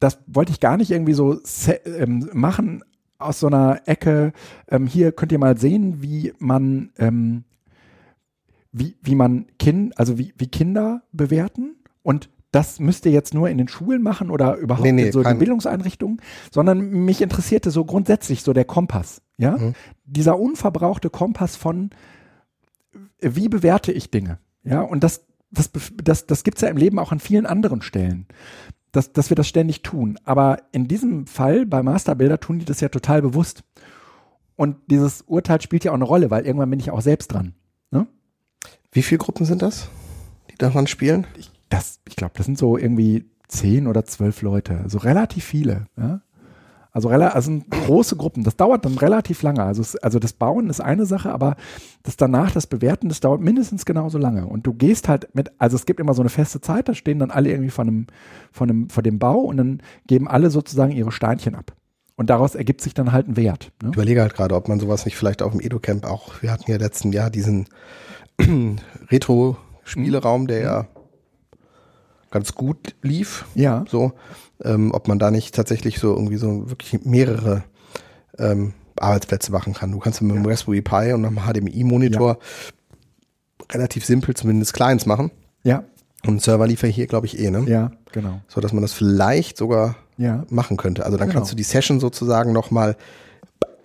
das 0.00 0.18
wollte 0.26 0.50
ich 0.50 0.58
gar 0.58 0.76
nicht 0.76 0.90
irgendwie 0.90 1.14
so 1.14 1.38
ähm, 1.84 2.28
machen 2.32 2.82
aus 3.18 3.38
so 3.38 3.46
einer 3.46 3.82
Ecke. 3.86 4.32
Ähm, 4.68 4.88
hier 4.88 5.12
könnt 5.12 5.30
ihr 5.30 5.38
mal 5.38 5.56
sehen, 5.56 6.02
wie 6.02 6.32
man, 6.38 6.90
ähm, 6.98 7.44
wie, 8.72 8.96
wie 9.02 9.14
man 9.14 9.46
Kind, 9.58 9.96
also 9.98 10.18
wie, 10.18 10.34
wie 10.36 10.48
Kinder 10.48 11.02
bewerten 11.12 11.76
und 12.02 12.28
das 12.50 12.80
müsst 12.80 13.04
ihr 13.04 13.12
jetzt 13.12 13.34
nur 13.34 13.48
in 13.48 13.58
den 13.58 13.68
Schulen 13.68 14.02
machen 14.02 14.30
oder 14.30 14.56
überhaupt 14.56 14.84
nee, 14.84 14.92
nee, 14.92 15.06
in 15.06 15.12
so 15.12 15.22
den 15.22 15.38
Bildungseinrichtungen, 15.38 16.20
sondern 16.50 16.90
mich 17.04 17.20
interessierte 17.20 17.70
so 17.70 17.84
grundsätzlich 17.84 18.42
so 18.42 18.52
der 18.52 18.64
Kompass, 18.64 19.20
ja? 19.36 19.56
Mhm. 19.56 19.74
Dieser 20.04 20.38
unverbrauchte 20.38 21.10
Kompass 21.10 21.56
von 21.56 21.90
wie 23.20 23.48
bewerte 23.48 23.92
ich 23.92 24.10
Dinge, 24.10 24.38
ja? 24.64 24.80
Und 24.80 25.04
das 25.04 25.26
das 25.50 25.70
das 26.02 26.26
das 26.26 26.42
gibt's 26.42 26.62
ja 26.62 26.68
im 26.68 26.76
Leben 26.76 26.98
auch 26.98 27.12
an 27.12 27.20
vielen 27.20 27.46
anderen 27.46 27.82
Stellen. 27.82 28.26
Dass, 28.90 29.12
dass 29.12 29.30
wir 29.30 29.34
das 29.34 29.46
ständig 29.46 29.82
tun. 29.82 30.18
Aber 30.24 30.62
in 30.72 30.88
diesem 30.88 31.26
Fall 31.26 31.66
bei 31.66 31.82
Masterbilder 31.82 32.40
tun 32.40 32.58
die 32.58 32.64
das 32.64 32.80
ja 32.80 32.88
total 32.88 33.20
bewusst. 33.20 33.62
Und 34.56 34.76
dieses 34.90 35.20
Urteil 35.20 35.60
spielt 35.60 35.84
ja 35.84 35.90
auch 35.90 35.96
eine 35.96 36.06
Rolle, 36.06 36.30
weil 36.30 36.46
irgendwann 36.46 36.70
bin 36.70 36.80
ich 36.80 36.90
auch 36.90 37.02
selbst 37.02 37.28
dran. 37.28 37.52
Ne? 37.90 38.06
Wie 38.90 39.02
viele 39.02 39.18
Gruppen 39.18 39.44
sind 39.44 39.60
das, 39.60 39.90
die 40.50 40.56
daran 40.56 40.86
spielen? 40.86 41.26
Ich 41.36 41.50
das, 41.68 42.00
ich 42.08 42.16
glaube, 42.16 42.34
das 42.36 42.46
sind 42.46 42.58
so 42.58 42.76
irgendwie 42.76 43.26
zehn 43.48 43.86
oder 43.86 44.04
zwölf 44.04 44.42
Leute, 44.42 44.78
also 44.78 44.98
relativ 44.98 45.44
viele. 45.44 45.86
Ja? 45.96 46.20
Also, 46.90 47.10
also 47.10 47.60
große 47.70 48.16
Gruppen. 48.16 48.44
Das 48.44 48.56
dauert 48.56 48.84
dann 48.84 48.96
relativ 48.96 49.42
lange. 49.42 49.62
Also, 49.62 49.82
es, 49.82 49.96
also 49.96 50.18
das 50.18 50.32
Bauen 50.32 50.68
ist 50.68 50.80
eine 50.80 51.06
Sache, 51.06 51.30
aber 51.30 51.56
das 52.02 52.16
danach, 52.16 52.50
das 52.50 52.66
Bewerten, 52.66 53.08
das 53.08 53.20
dauert 53.20 53.40
mindestens 53.40 53.84
genauso 53.84 54.18
lange. 54.18 54.46
Und 54.46 54.66
du 54.66 54.72
gehst 54.72 55.08
halt 55.08 55.34
mit, 55.34 55.52
also 55.58 55.76
es 55.76 55.86
gibt 55.86 56.00
immer 56.00 56.14
so 56.14 56.22
eine 56.22 56.30
feste 56.30 56.60
Zeit, 56.60 56.88
da 56.88 56.94
stehen 56.94 57.18
dann 57.18 57.30
alle 57.30 57.50
irgendwie 57.50 57.70
von 57.70 57.88
einem, 57.88 58.06
von 58.50 58.68
einem, 58.68 58.90
vor 58.90 59.02
dem 59.02 59.18
Bau 59.18 59.38
und 59.38 59.58
dann 59.58 59.82
geben 60.06 60.28
alle 60.28 60.50
sozusagen 60.50 60.92
ihre 60.92 61.12
Steinchen 61.12 61.54
ab. 61.54 61.72
Und 62.16 62.30
daraus 62.30 62.56
ergibt 62.56 62.80
sich 62.80 62.94
dann 62.94 63.12
halt 63.12 63.28
ein 63.28 63.36
Wert. 63.36 63.70
Ne? 63.80 63.90
Ich 63.90 63.94
überlege 63.94 64.20
halt 64.20 64.34
gerade, 64.34 64.56
ob 64.56 64.66
man 64.66 64.80
sowas 64.80 65.04
nicht 65.04 65.16
vielleicht 65.16 65.40
auf 65.40 65.52
dem 65.52 65.60
Edu-Camp 65.60 66.04
auch, 66.04 66.42
wir 66.42 66.50
hatten 66.50 66.68
ja 66.68 66.78
letzten 66.78 67.12
Jahr 67.12 67.30
diesen 67.30 67.68
Retro-Spieleraum, 69.10 70.48
der 70.48 70.60
ja 70.60 70.86
ganz 72.30 72.54
gut 72.54 72.94
lief. 73.02 73.44
Ja. 73.54 73.84
So, 73.88 74.12
ähm, 74.64 74.92
ob 74.92 75.08
man 75.08 75.18
da 75.18 75.30
nicht 75.30 75.54
tatsächlich 75.54 75.98
so 75.98 76.14
irgendwie 76.14 76.36
so 76.36 76.68
wirklich 76.68 77.04
mehrere 77.04 77.64
ähm, 78.38 78.74
Arbeitsplätze 78.96 79.52
machen 79.52 79.74
kann. 79.74 79.92
Du 79.92 79.98
kannst 79.98 80.20
mit 80.22 80.34
dem 80.34 80.44
ja. 80.44 80.50
Raspberry 80.50 80.82
Pi 80.82 81.12
und 81.12 81.24
einem 81.24 81.38
HDMI-Monitor 81.38 82.38
ja. 82.38 83.66
relativ 83.72 84.04
simpel 84.04 84.34
zumindest 84.34 84.74
Clients 84.74 85.06
machen. 85.06 85.30
Ja. 85.62 85.84
Und 86.26 86.42
Server 86.42 86.66
liefern 86.66 86.90
hier, 86.90 87.06
glaube 87.06 87.26
ich, 87.26 87.38
eh, 87.38 87.50
ne? 87.50 87.64
Ja, 87.68 87.92
genau. 88.12 88.40
So, 88.48 88.60
dass 88.60 88.72
man 88.72 88.82
das 88.82 88.92
vielleicht 88.92 89.56
sogar 89.56 89.96
ja. 90.16 90.44
machen 90.50 90.76
könnte. 90.76 91.04
Also 91.04 91.16
dann 91.16 91.28
genau. 91.28 91.40
kannst 91.40 91.52
du 91.52 91.56
die 91.56 91.62
Session 91.62 92.00
sozusagen 92.00 92.52
nochmal 92.52 92.96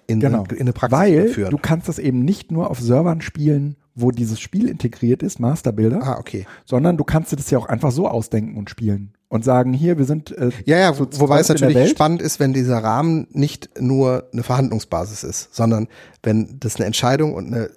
in, 0.07 0.19
genau. 0.19 0.43
in 0.51 0.61
eine 0.61 0.73
Praxis 0.73 0.97
Weil 0.97 1.27
führen. 1.29 1.51
du 1.51 1.57
kannst 1.57 1.87
das 1.87 1.99
eben 1.99 2.23
nicht 2.23 2.51
nur 2.51 2.69
auf 2.69 2.79
Servern 2.79 3.21
spielen, 3.21 3.75
wo 3.95 4.11
dieses 4.11 4.39
Spiel 4.39 4.67
integriert 4.67 5.21
ist, 5.23 5.39
Masterbilder, 5.39 6.01
ah, 6.03 6.17
okay. 6.19 6.45
sondern 6.65 6.97
du 6.97 7.03
kannst 7.03 7.31
dir 7.31 7.35
das 7.35 7.49
ja 7.51 7.57
auch 7.59 7.67
einfach 7.67 7.91
so 7.91 8.07
ausdenken 8.07 8.57
und 8.57 8.69
spielen 8.69 9.13
und 9.29 9.43
sagen, 9.43 9.73
hier, 9.73 9.97
wir 9.97 10.05
sind 10.05 10.35
äh, 10.37 10.51
Ja, 10.65 10.77
ja, 10.77 10.93
so 10.93 11.07
wobei 11.19 11.39
es 11.39 11.49
natürlich 11.49 11.89
spannend 11.89 12.21
ist, 12.21 12.39
wenn 12.39 12.53
dieser 12.53 12.77
Rahmen 12.79 13.27
nicht 13.31 13.79
nur 13.79 14.29
eine 14.31 14.43
Verhandlungsbasis 14.43 15.23
ist, 15.23 15.55
sondern 15.55 15.87
wenn 16.21 16.59
das 16.59 16.75
eine 16.75 16.85
Entscheidung 16.85 17.33
und 17.33 17.47
eine 17.47 17.69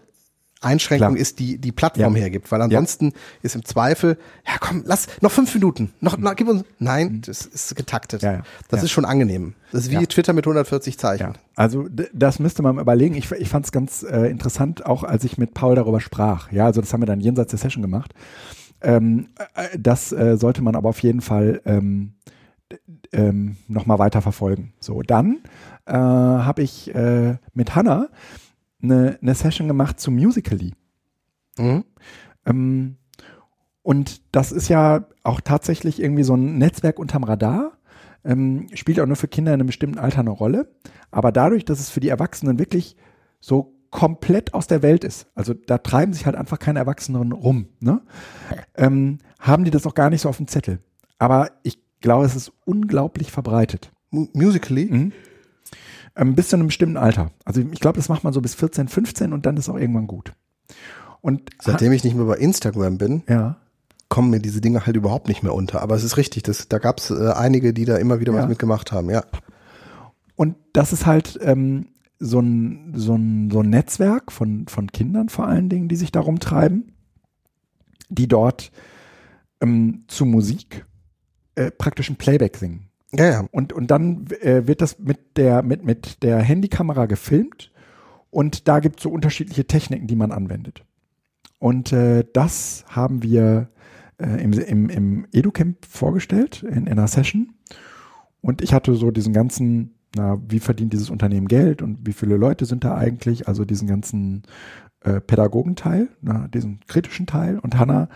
Einschränkung 0.61 1.15
Klar. 1.15 1.21
ist, 1.21 1.39
die 1.39 1.59
die 1.59 1.73
Plattform 1.73 2.15
ja. 2.15 2.23
hergibt. 2.23 2.51
Weil 2.51 2.63
ansonsten 2.63 3.07
ja. 3.07 3.13
ist 3.43 3.55
im 3.55 3.65
Zweifel, 3.65 4.19
ja 4.47 4.55
komm, 4.59 4.83
lass 4.87 5.07
noch 5.21 5.31
fünf 5.31 5.53
Minuten, 5.55 5.93
noch, 6.01 6.17
na, 6.19 6.35
gib 6.35 6.49
uns, 6.49 6.65
nein, 6.79 7.09
mhm. 7.09 7.23
das 7.23 7.47
ist 7.47 7.77
getaktet. 7.77 8.23
Ja, 8.23 8.43
das 8.69 8.83
ist 8.83 8.91
schon 8.91 9.05
angenehm. 9.05 9.55
Das 9.73 9.87
ist 9.87 9.91
wie 9.91 10.07
Twitter 10.07 10.33
mit 10.33 10.47
140 10.47 10.99
Zeichen. 10.99 11.35
Also 11.55 11.87
das 12.13 12.39
müsste 12.39 12.63
man 12.63 12.79
überlegen. 12.79 13.15
Ich, 13.15 13.31
ich 13.33 13.49
fand 13.49 13.67
es 13.67 13.73
ganz 13.73 14.03
äh, 14.03 14.31
interessant, 14.31 14.87
auch 14.87 15.05
als 15.05 15.25
ich 15.25 15.39
mit 15.39 15.55
Paul 15.55 15.75
darüber 15.75 16.01
sprach. 16.01 16.51
Ja, 16.53 16.67
also 16.67 16.81
das 16.81 16.93
haben 16.93 17.03
wir 17.03 17.07
dann 17.07 17.21
jenseits 17.21 17.51
der 17.51 17.59
Session 17.59 17.83
gemacht. 17.83 18.15
Ähm, 18.81 19.29
äh, 19.55 19.79
das 19.79 20.13
äh, 20.13 20.37
sollte 20.37 20.63
man 20.63 20.75
aber 20.75 20.89
auf 20.89 21.03
jeden 21.03 21.21
Fall 21.21 21.61
ähm, 21.65 22.15
ähm, 23.13 23.57
nochmal 23.69 23.99
weiter 23.99 24.23
verfolgen. 24.23 24.73
So, 24.81 25.03
dann 25.03 25.39
äh, 25.87 25.93
habe 25.93 26.63
ich 26.63 26.95
äh, 26.95 27.37
mit 27.55 27.75
Hannah 27.75 28.09
eine, 28.83 29.19
eine 29.21 29.35
Session 29.35 29.69
gemacht 29.69 30.01
zu 30.01 30.11
Musically. 30.11 30.75
Mhm. 31.59 31.85
Ähm, 32.45 32.97
und 33.83 34.23
das 34.35 34.53
ist 34.53 34.69
ja 34.69 35.07
auch 35.23 35.41
tatsächlich 35.41 36.03
irgendwie 36.03 36.25
so 36.25 36.35
ein 36.35 36.59
Netzwerk 36.59 36.99
unterm 36.99 37.25
Radar. 37.25 37.73
Ähm, 38.25 38.67
spielt 38.75 38.99
auch 38.99 39.07
nur 39.07 39.17
für 39.17 39.29
Kinder 39.29 39.53
in 39.55 39.61
einem 39.61 39.69
bestimmten 39.69 39.99
Alter 39.99 40.21
eine 40.21 40.31
Rolle. 40.31 40.75
Aber 41.11 41.31
dadurch, 41.33 41.65
dass 41.65 41.79
es 41.79 41.91
für 41.91 42.01
die 42.01 42.09
Erwachsenen 42.09 42.59
wirklich 42.59 42.97
so 43.41 43.75
komplett 43.91 44.53
aus 44.55 44.67
der 44.67 44.83
Welt 44.83 45.05
ist, 45.05 45.29
also 45.35 45.55
da 45.55 45.79
treiben 45.79 46.13
sich 46.13 46.27
halt 46.27 46.35
einfach 46.35 46.59
keine 46.59 46.81
Erwachsenen 46.81 47.33
rum, 47.33 47.69
ne? 47.81 48.03
ähm, 48.75 49.19
haben 49.39 49.65
die 49.65 49.71
das 49.71 49.87
auch 49.87 49.95
gar 49.95 50.11
nicht 50.11 50.23
so 50.23 50.29
auf 50.29 50.39
dem 50.39 50.49
Zettel. 50.49 50.81
Aber 51.19 51.53
ich 51.63 51.79
glaube, 52.01 52.27
es 52.27 52.35
ist 52.35 52.53
unglaublich 52.65 53.31
verbreitet. 53.31 53.93
Musically? 54.11 54.87
Mhm. 54.87 55.13
Ähm, 56.17 56.35
bis 56.35 56.49
zu 56.49 56.57
einem 56.57 56.67
bestimmten 56.67 56.97
Alter. 56.97 57.31
Also 57.45 57.61
ich 57.61 57.81
glaube, 57.81 57.97
das 57.97 58.09
macht 58.09 58.25
man 58.25 58.33
so 58.33 58.41
bis 58.41 58.55
14, 58.55 58.89
15 58.89 59.33
und 59.33 59.45
dann 59.45 59.57
ist 59.57 59.69
auch 59.69 59.77
irgendwann 59.77 60.07
gut. 60.07 60.33
Und 61.21 61.51
Seitdem 61.61 61.93
ich 61.93 62.05
nicht 62.05 62.17
mehr 62.17 62.25
bei 62.25 62.37
Instagram 62.37 62.99
bin, 62.99 63.23
ja. 63.29 63.57
kommen 64.09 64.31
mir 64.31 64.41
diese 64.41 64.61
Dinge 64.61 64.87
halt 64.87 64.97
überhaupt 64.97 65.29
nicht 65.29 65.43
mehr 65.43 65.55
unter. 65.55 65.83
Aber 65.83 65.95
es 65.95 66.05
ist 66.05 66.17
richtig, 66.17 66.43
das, 66.45 66.69
da 66.69 66.79
gab 66.79 66.99
es 66.99 67.11
äh, 67.11 67.33
einige, 67.33 67.75
die 67.75 67.85
da 67.85 67.97
immer 67.97 68.21
wieder 68.21 68.33
ja. 68.33 68.41
was 68.41 68.49
mitgemacht 68.49 68.93
haben, 68.93 69.11
ja. 69.11 69.25
Und 70.37 70.57
das 70.73 70.93
ist 70.93 71.05
halt 71.05 71.39
ähm, 71.43 71.89
so, 72.19 72.41
ein, 72.41 72.93
so, 72.95 73.15
ein, 73.15 73.51
so 73.51 73.61
ein 73.61 73.71
Netzwerk 73.71 74.33
von, 74.33 74.67
von 74.69 74.91
Kindern 74.93 75.29
vor 75.29 75.47
allen 75.47 75.69
Dingen, 75.69 75.89
die 75.89 75.97
sich 75.97 76.13
darum 76.13 76.39
treiben, 76.41 76.93
die 78.09 78.29
dort 78.29 78.71
ähm, 79.61 80.05
zu 80.09 80.25
Musik 80.25 80.87
äh, 81.57 81.71
praktisch 81.71 82.11
ein 82.11 82.17
Playback 82.17 82.57
singen. 82.57 82.86
Ja, 83.13 83.27
ja. 83.27 83.49
Und, 83.53 83.73
und 83.73 83.91
dann 83.91 84.27
äh, 84.41 84.67
wird 84.67 84.81
das 84.81 84.99
mit 84.99 85.37
der, 85.37 85.63
mit, 85.63 85.85
mit 85.85 86.23
der 86.23 86.39
Handykamera 86.39 87.07
gefilmt 87.07 87.73
und 88.31 88.69
da 88.69 88.81
gibt 88.81 88.99
es 88.99 89.05
so 89.05 89.11
unterschiedliche 89.11 89.67
Techniken, 89.67 90.07
die 90.07 90.17
man 90.17 90.33
anwendet. 90.33 90.85
Und 91.59 91.93
äh, 91.93 92.25
das 92.33 92.85
haben 92.89 93.23
wir 93.23 93.71
äh, 94.19 94.43
im, 94.43 94.53
im, 94.53 94.89
im 94.91 95.27
EduCamp 95.33 95.85
vorgestellt 95.87 96.63
in, 96.63 96.87
in 96.87 96.89
einer 96.89 97.09
Session. 97.09 97.55
Und 98.41 98.63
ich 98.63 98.75
hatte 98.75 98.95
so 98.95 99.11
diesen 99.11 99.33
ganzen, 99.33 99.95
na, 100.15 100.39
wie 100.47 100.61
verdient 100.61 100.93
dieses 100.93 101.11
Unternehmen 101.11 101.49
Geld 101.49 101.83
und 101.83 102.07
wie 102.07 102.13
viele 102.13 102.37
Leute 102.37 102.67
sind 102.67 102.85
da 102.85 102.97
eigentlich, 102.97 103.49
also 103.49 103.65
diesen 103.65 103.89
ganzen 103.89 104.43
äh, 105.01 105.21
Pädagogenteil, 105.21 106.09
na, 106.21 106.49
diesen 106.49 106.81
kritischen 106.87 107.27
Teil. 107.27 107.59
Und 107.59 107.79
Hannah 107.79 108.09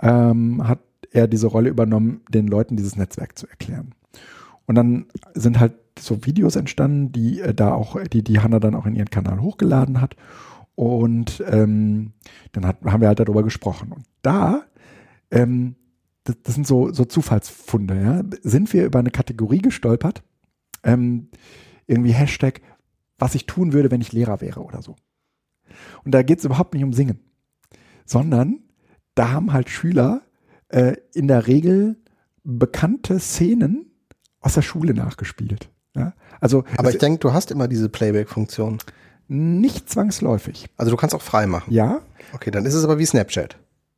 ähm, 0.00 0.66
hat 0.66 0.80
er 1.10 1.28
diese 1.28 1.48
Rolle 1.48 1.70
übernommen, 1.70 2.22
den 2.28 2.46
Leuten 2.46 2.76
dieses 2.76 2.96
Netzwerk 2.96 3.36
zu 3.38 3.46
erklären. 3.48 3.94
Und 4.66 4.74
dann 4.74 5.06
sind 5.34 5.60
halt 5.60 5.74
so 5.98 6.24
Videos 6.24 6.56
entstanden, 6.56 7.12
die 7.12 7.40
äh, 7.40 7.54
da 7.54 7.74
auch, 7.74 8.00
die 8.04 8.22
die 8.22 8.40
Hanna 8.40 8.60
dann 8.60 8.74
auch 8.74 8.86
in 8.86 8.94
ihren 8.94 9.10
Kanal 9.10 9.40
hochgeladen 9.40 10.00
hat. 10.00 10.16
Und 10.74 11.42
ähm, 11.46 12.12
dann 12.52 12.66
hat, 12.66 12.84
haben 12.84 13.00
wir 13.00 13.08
halt 13.08 13.20
darüber 13.20 13.42
gesprochen. 13.42 13.92
Und 13.92 14.04
da, 14.22 14.64
ähm, 15.30 15.76
das, 16.24 16.36
das 16.42 16.54
sind 16.54 16.66
so, 16.66 16.92
so 16.92 17.04
Zufallsfunde, 17.04 18.00
ja, 18.00 18.22
sind 18.42 18.72
wir 18.72 18.84
über 18.84 18.98
eine 18.98 19.10
Kategorie 19.10 19.60
gestolpert, 19.60 20.22
ähm, 20.82 21.28
irgendwie 21.86 22.12
Hashtag, 22.12 22.60
was 23.18 23.34
ich 23.34 23.46
tun 23.46 23.72
würde, 23.72 23.90
wenn 23.90 24.00
ich 24.00 24.12
Lehrer 24.12 24.40
wäre 24.40 24.64
oder 24.64 24.82
so. 24.82 24.96
Und 26.04 26.12
da 26.12 26.22
geht 26.22 26.38
es 26.38 26.44
überhaupt 26.44 26.74
nicht 26.74 26.84
um 26.84 26.92
Singen, 26.92 27.20
sondern 28.04 28.60
da 29.14 29.30
haben 29.30 29.52
halt 29.52 29.70
Schüler 29.70 30.22
äh, 30.68 30.96
in 31.14 31.28
der 31.28 31.46
Regel 31.46 32.02
bekannte 32.42 33.20
Szenen 33.20 33.93
aus 34.44 34.54
der 34.54 34.62
Schule 34.62 34.94
nachgespielt. 34.94 35.70
Ja? 35.96 36.12
Also, 36.40 36.64
Aber 36.76 36.90
ich 36.90 36.98
denke, 36.98 37.18
du 37.18 37.32
hast 37.32 37.50
immer 37.50 37.66
diese 37.66 37.88
Playback-Funktion. 37.88 38.78
Nicht 39.26 39.88
zwangsläufig. 39.88 40.66
Also 40.76 40.90
du 40.90 40.96
kannst 40.98 41.14
auch 41.14 41.22
frei 41.22 41.46
machen. 41.46 41.72
Ja. 41.72 42.02
Okay, 42.34 42.50
dann 42.50 42.66
ist 42.66 42.74
es 42.74 42.84
aber 42.84 42.98
wie 42.98 43.06
Snapchat. 43.06 43.56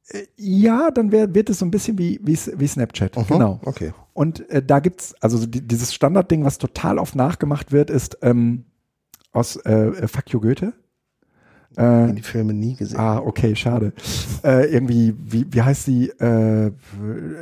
Äh, 0.08 0.26
ja, 0.36 0.90
dann 0.92 1.10
wär, 1.10 1.34
wird 1.34 1.50
es 1.50 1.58
so 1.58 1.66
ein 1.66 1.72
bisschen 1.72 1.98
wie, 1.98 2.20
wie, 2.22 2.38
wie 2.56 2.66
Snapchat. 2.66 3.16
Mhm, 3.16 3.26
genau. 3.26 3.60
Okay. 3.64 3.92
Und 4.12 4.48
äh, 4.50 4.62
da 4.62 4.78
gibt's 4.78 5.14
also 5.20 5.44
die, 5.44 5.66
dieses 5.66 5.92
Standardding, 5.92 6.44
was 6.44 6.58
total 6.58 6.98
oft 6.98 7.16
nachgemacht 7.16 7.72
wird, 7.72 7.90
ist 7.90 8.18
ähm, 8.22 8.66
aus 9.32 9.56
äh, 9.56 9.72
äh 9.72 10.06
Fuck 10.06 10.30
you 10.30 10.40
Goethe. 10.40 10.74
Äh, 11.74 12.12
die 12.12 12.22
Filme 12.22 12.54
nie 12.54 12.76
gesehen. 12.76 13.00
Ah, 13.00 13.18
okay, 13.18 13.56
schade. 13.56 13.92
äh, 14.44 14.72
irgendwie, 14.72 15.12
wie, 15.18 15.52
wie 15.52 15.62
heißt 15.62 15.84
sie? 15.84 16.10
Äh, 16.10 16.70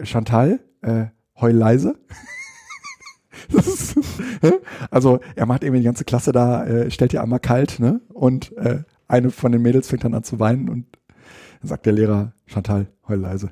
Chantal? 0.05 0.61
Äh, 0.81 1.07
Heul 1.39 1.53
leise? 1.53 1.97
also 4.91 5.21
er 5.35 5.47
macht 5.47 5.63
irgendwie 5.63 5.81
die 5.81 5.87
ganze 5.87 6.05
Klasse 6.05 6.33
da, 6.33 6.65
äh, 6.65 6.91
stellt 6.91 7.13
ihr 7.13 7.23
einmal 7.23 7.41
kalt, 7.41 7.81
ne? 7.81 8.01
Und 8.13 8.57
äh, 8.57 8.83
eine 9.09 9.31
von 9.31 9.53
den 9.53 9.63
Mädels 9.63 9.89
fängt 9.89 10.05
dann 10.05 10.15
an 10.15 10.25
zu 10.25 10.39
weinen 10.41 10.69
und 10.69 10.87
dann 11.61 11.69
sagt 11.69 11.87
der 11.87 11.93
Lehrer, 11.93 12.33
Chantal, 12.47 12.87
heul 13.09 13.19
leise. 13.19 13.51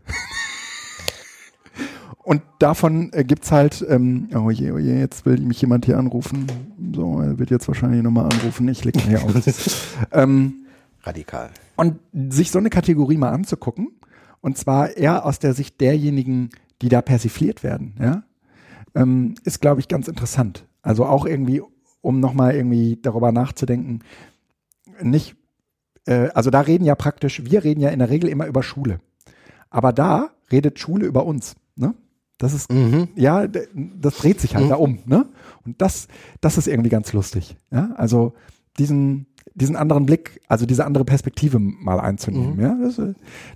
und 2.25 2.43
davon 2.59 3.11
äh, 3.13 3.25
gibt's 3.25 3.53
halt, 3.53 3.85
ähm, 3.89 4.29
oh 4.35 4.51
je, 4.51 4.73
oh 4.73 4.79
je, 4.79 4.99
jetzt 4.99 5.27
will 5.27 5.39
mich 5.41 5.61
jemand 5.61 5.87
hier 5.87 5.99
anrufen. 5.99 6.47
So, 6.95 7.21
er 7.21 7.39
wird 7.39 7.51
jetzt 7.51 7.69
wahrscheinlich 7.69 8.03
nochmal 8.03 8.27
anrufen. 8.27 8.69
Ich 8.69 8.85
leg 8.85 9.01
hier 9.01 9.23
auf. 9.23 9.33
ähm, 10.13 10.67
Radikal. 11.03 11.51
Und 11.77 11.99
sich 12.13 12.51
so 12.51 12.59
eine 12.59 12.71
Kategorie 12.71 13.17
mal 13.17 13.31
anzugucken, 13.31 13.89
und 14.41 14.59
zwar 14.59 14.97
eher 14.97 15.25
aus 15.25 15.39
der 15.39 15.55
Sicht 15.55 15.81
derjenigen, 15.81 16.51
die 16.81 16.89
da 16.89 17.01
persifliert 17.01 17.63
werden, 17.63 17.95
ja 18.01 18.25
ähm, 18.95 19.35
ist, 19.45 19.61
glaube 19.61 19.81
ich, 19.81 19.89
ganz 19.89 20.09
interessant. 20.09 20.67
Also 20.83 21.07
auch 21.07 21.27
irgendwie, 21.27 21.63
um 22.01 22.21
nochmal 22.21 22.55
irgendwie 22.55 22.99
darüber 23.01 23.33
nachzudenken, 23.33 24.01
nicht, 25.01 25.37
äh, 26.07 26.29
also 26.35 26.51
da 26.51 26.61
reden 26.61 26.85
ja 26.85 26.95
praktisch, 26.95 27.45
wir 27.45 27.65
reden 27.65 27.81
ja 27.81 27.91
in 27.91 28.01
der 28.01 28.11
Regel 28.11 28.29
immer 28.29 28.47
über 28.47 28.63
Schule. 28.63 29.01
Aber 29.71 29.93
da 29.93 30.31
redet 30.51 30.79
Schule 30.79 31.07
über 31.07 31.25
uns. 31.25 31.55
Ne? 31.77 31.95
Das 32.39 32.53
ist, 32.53 32.71
mhm. 32.71 33.09
ja, 33.15 33.47
das 33.47 34.17
dreht 34.17 34.41
sich 34.41 34.55
halt 34.55 34.67
mhm. 34.67 34.71
da 34.71 34.77
um. 34.77 34.99
Ne? 35.07 35.27
Und 35.65 35.81
das, 35.81 36.09
das 36.41 36.59
ist 36.59 36.67
irgendwie 36.67 36.91
ganz 36.91 37.13
lustig. 37.13 37.57
Ja? 37.71 37.93
Also 37.97 38.35
diesen, 38.79 39.27
diesen 39.55 39.77
anderen 39.77 40.07
Blick, 40.07 40.41
also 40.49 40.67
diese 40.67 40.85
andere 40.85 41.05
Perspektive 41.05 41.59
mal 41.59 42.01
einzunehmen. 42.01 42.57
Mhm. 42.57 42.61
Ja? 42.61 42.77
Das, 42.83 43.01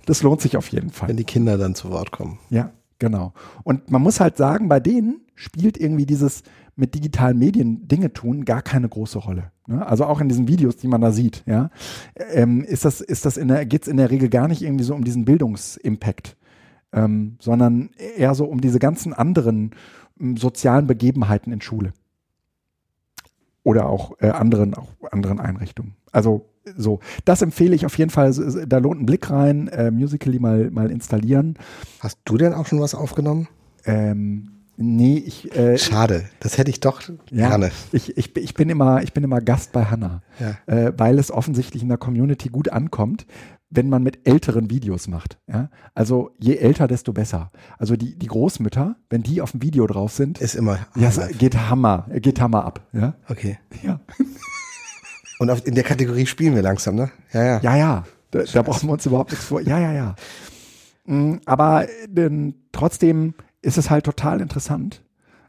das 0.05 0.23
lohnt 0.23 0.41
sich 0.41 0.57
auf 0.57 0.69
jeden 0.69 0.89
Fall. 0.89 1.09
Wenn 1.09 1.17
die 1.17 1.23
Kinder 1.23 1.57
dann 1.57 1.75
zu 1.75 1.91
Wort 1.91 2.11
kommen. 2.11 2.39
Ja. 2.49 2.71
Genau. 2.99 3.33
Und 3.63 3.91
man 3.91 4.01
muss 4.01 4.19
halt 4.19 4.37
sagen, 4.37 4.69
bei 4.69 4.79
denen 4.79 5.21
spielt 5.35 5.77
irgendwie 5.77 6.05
dieses 6.05 6.43
mit 6.75 6.95
digitalen 6.95 7.37
Medien 7.37 7.87
Dinge 7.87 8.13
tun 8.13 8.45
gar 8.45 8.61
keine 8.61 8.87
große 8.87 9.19
Rolle. 9.19 9.51
Ne? 9.67 9.85
Also 9.85 10.05
auch 10.05 10.21
in 10.21 10.29
diesen 10.29 10.47
Videos, 10.47 10.77
die 10.77 10.87
man 10.87 11.01
da 11.01 11.11
sieht, 11.11 11.43
ja, 11.45 11.69
ähm, 12.31 12.63
ist 12.63 12.85
das, 12.85 13.01
ist 13.01 13.25
das 13.25 13.37
in 13.37 13.47
der, 13.47 13.65
geht's 13.65 13.87
in 13.87 13.97
der 13.97 14.11
Regel 14.11 14.29
gar 14.29 14.47
nicht 14.47 14.61
irgendwie 14.61 14.83
so 14.83 14.95
um 14.95 15.03
diesen 15.03 15.25
Bildungsimpact, 15.25 16.37
ähm, 16.93 17.37
sondern 17.39 17.89
eher 18.15 18.35
so 18.35 18.45
um 18.45 18.61
diese 18.61 18.79
ganzen 18.79 19.13
anderen 19.13 19.71
ähm, 20.19 20.37
sozialen 20.37 20.87
Begebenheiten 20.87 21.51
in 21.51 21.61
Schule. 21.61 21.93
Oder 23.63 23.89
auch 23.89 24.13
äh, 24.19 24.29
anderen, 24.29 24.75
auch 24.75 24.89
anderen 25.11 25.39
Einrichtungen. 25.39 25.95
Also 26.11 26.45
so, 26.75 26.99
das 27.25 27.41
empfehle 27.41 27.75
ich 27.75 27.85
auf 27.85 27.97
jeden 27.97 28.11
Fall. 28.11 28.33
Da 28.67 28.77
lohnt 28.79 29.01
ein 29.01 29.05
Blick 29.05 29.29
rein, 29.29 29.67
äh, 29.69 29.91
Musically 29.91 30.39
mal, 30.39 30.69
mal 30.71 30.91
installieren. 30.91 31.55
Hast 31.99 32.19
du 32.25 32.37
denn 32.37 32.53
auch 32.53 32.65
schon 32.65 32.79
was 32.79 32.95
aufgenommen? 32.95 33.47
Ähm, 33.85 34.49
nee, 34.75 35.17
ich. 35.17 35.55
Äh, 35.55 35.77
Schade, 35.77 36.25
das 36.39 36.57
hätte 36.57 36.69
ich 36.69 36.79
doch 36.79 37.01
ja, 37.31 37.49
gerne. 37.49 37.71
Ich, 37.91 38.17
ich, 38.17 38.35
ich, 38.35 38.53
bin 38.53 38.69
immer, 38.69 39.01
ich 39.03 39.13
bin 39.13 39.23
immer 39.23 39.41
Gast 39.41 39.71
bei 39.71 39.85
Hanna, 39.85 40.21
ja. 40.39 40.57
äh, 40.73 40.93
weil 40.97 41.19
es 41.19 41.31
offensichtlich 41.31 41.83
in 41.83 41.89
der 41.89 41.97
Community 41.97 42.49
gut 42.49 42.69
ankommt, 42.69 43.25
wenn 43.69 43.89
man 43.89 44.03
mit 44.03 44.27
älteren 44.27 44.69
Videos 44.69 45.07
macht. 45.07 45.37
Ja? 45.47 45.69
Also 45.93 46.31
je 46.39 46.55
älter, 46.55 46.87
desto 46.87 47.13
besser. 47.13 47.51
Also 47.77 47.95
die, 47.95 48.17
die 48.17 48.27
Großmütter, 48.27 48.95
wenn 49.09 49.23
die 49.23 49.41
auf 49.41 49.51
dem 49.51 49.61
Video 49.61 49.87
drauf 49.87 50.13
sind, 50.13 50.39
ist 50.39 50.55
immer. 50.55 50.79
Ja, 50.95 51.11
geht 51.37 51.57
Hammer, 51.69 52.07
geht 52.13 52.39
Hammer 52.39 52.65
ab. 52.65 52.81
Ja? 52.93 53.15
Okay. 53.27 53.57
Ja. 53.83 53.99
Und 55.39 55.49
auf, 55.49 55.65
in 55.65 55.75
der 55.75 55.83
Kategorie 55.83 56.25
spielen 56.25 56.55
wir 56.55 56.61
langsam, 56.61 56.95
ne? 56.95 57.11
Ja, 57.31 57.43
ja. 57.43 57.59
Ja, 57.61 57.75
ja. 57.77 58.03
Da, 58.31 58.43
da 58.43 58.61
brauchen 58.61 58.89
wir 58.89 58.93
uns 58.93 59.05
überhaupt 59.05 59.31
nichts 59.31 59.45
vor. 59.45 59.61
Ja, 59.61 59.79
ja, 59.79 59.93
ja. 59.93 60.15
Mm, 61.05 61.39
aber 61.45 61.87
denn, 62.07 62.55
trotzdem 62.71 63.33
ist 63.61 63.77
es 63.77 63.89
halt 63.89 64.05
total 64.05 64.41
interessant, 64.41 65.03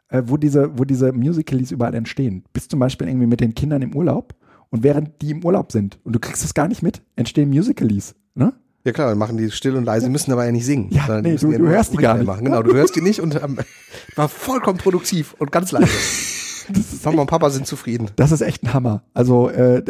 äh, 0.09 0.23
wo 0.27 0.37
diese, 0.37 0.79
wo 0.79 0.85
diese 0.85 1.13
Musicals 1.13 1.71
überall 1.71 1.95
entstehen. 1.95 2.45
Bist 2.53 2.71
zum 2.71 2.81
Beispiel 2.81 3.09
irgendwie 3.09 3.27
mit 3.27 3.41
den 3.41 3.55
Kindern 3.55 3.83
im 3.83 3.95
Urlaub 3.95 4.35
und 4.71 4.83
während 4.83 5.21
die 5.23 5.31
im 5.31 5.45
Urlaub 5.45 5.73
sind 5.73 5.99
und 6.05 6.15
du 6.15 6.19
kriegst 6.19 6.45
es 6.45 6.55
gar 6.55 6.69
nicht 6.69 6.83
mit, 6.83 7.03
entstehen 7.17 7.51
Musicals, 7.51 8.15
ne? 8.35 8.55
Ja 8.85 8.93
klar, 8.93 9.09
dann 9.09 9.19
machen 9.19 9.37
die 9.37 9.51
still 9.51 9.77
und 9.77 9.85
leise, 9.85 10.09
müssen 10.09 10.33
aber 10.33 10.47
ja 10.47 10.53
nicht 10.53 10.65
singen. 10.65 10.89
Ja, 10.91 11.21
nee, 11.21 11.37
du, 11.37 11.51
du 11.51 11.69
hörst 11.69 11.93
die 11.93 11.97
gar 11.99 12.17
nicht. 12.17 12.27
Machen. 12.27 12.45
Genau, 12.45 12.63
du 12.63 12.73
hörst 12.75 12.95
die 12.97 13.03
nicht 13.03 13.21
und 13.21 13.35
ähm, 13.35 13.59
war 14.17 14.29
vollkommen 14.29 14.79
produktiv 14.79 15.35
und 15.39 15.53
ganz 15.53 15.73
leise. 15.73 15.89
Mama 17.05 17.23
und 17.23 17.29
Papa 17.29 17.51
sind 17.51 17.67
zufrieden. 17.67 18.11
Das 18.17 18.33
ist 18.33 18.41
echt 18.41 18.63
ein 18.65 18.75
Hammer. 18.75 19.03
Also 19.15 19.49
äh, 19.49 19.83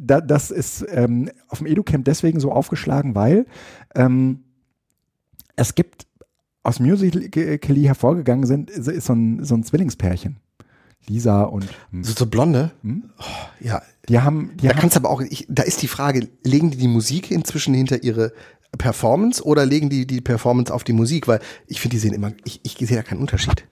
das 0.00 0.50
ist 0.50 0.86
ähm, 0.90 1.30
auf 1.48 1.58
dem 1.58 1.66
EduCamp 1.66 2.04
deswegen 2.04 2.40
so 2.40 2.52
aufgeschlagen, 2.52 3.14
weil 3.14 3.46
ähm, 3.94 4.44
es 5.56 5.74
gibt 5.74 6.06
aus 6.62 6.80
Musical.ly 6.80 7.82
hervorgegangen 7.84 8.46
sind, 8.46 8.70
ist 8.70 9.06
so 9.06 9.12
ein, 9.12 9.44
so 9.44 9.54
ein 9.54 9.64
Zwillingspärchen. 9.64 10.38
Lisa 11.06 11.42
und 11.42 11.66
hm. 11.90 12.04
so, 12.04 12.12
so 12.12 12.26
blonde. 12.26 12.70
Hm? 12.82 13.10
Oh, 13.18 13.24
ja, 13.60 13.82
die 14.08 14.20
haben. 14.20 14.52
Die 14.60 14.68
da 14.68 14.74
kannst 14.74 14.96
aber 14.96 15.10
auch. 15.10 15.20
Ich, 15.22 15.46
da 15.48 15.62
ist 15.62 15.82
die 15.82 15.88
Frage: 15.88 16.28
Legen 16.44 16.70
die 16.70 16.76
die 16.76 16.88
Musik 16.88 17.30
inzwischen 17.30 17.74
hinter 17.74 18.02
ihre 18.02 18.32
Performance 18.76 19.42
oder 19.42 19.64
legen 19.64 19.88
die 19.88 20.06
die 20.06 20.20
Performance 20.20 20.72
auf 20.72 20.84
die 20.84 20.92
Musik? 20.92 21.28
Weil 21.28 21.40
ich 21.66 21.80
finde, 21.80 21.96
die 21.96 22.00
sehen 22.00 22.12
immer. 22.12 22.32
Ich, 22.44 22.60
ich 22.64 22.76
sehe 22.76 22.96
da 22.96 23.02
keinen 23.02 23.20
Unterschied. 23.20 23.64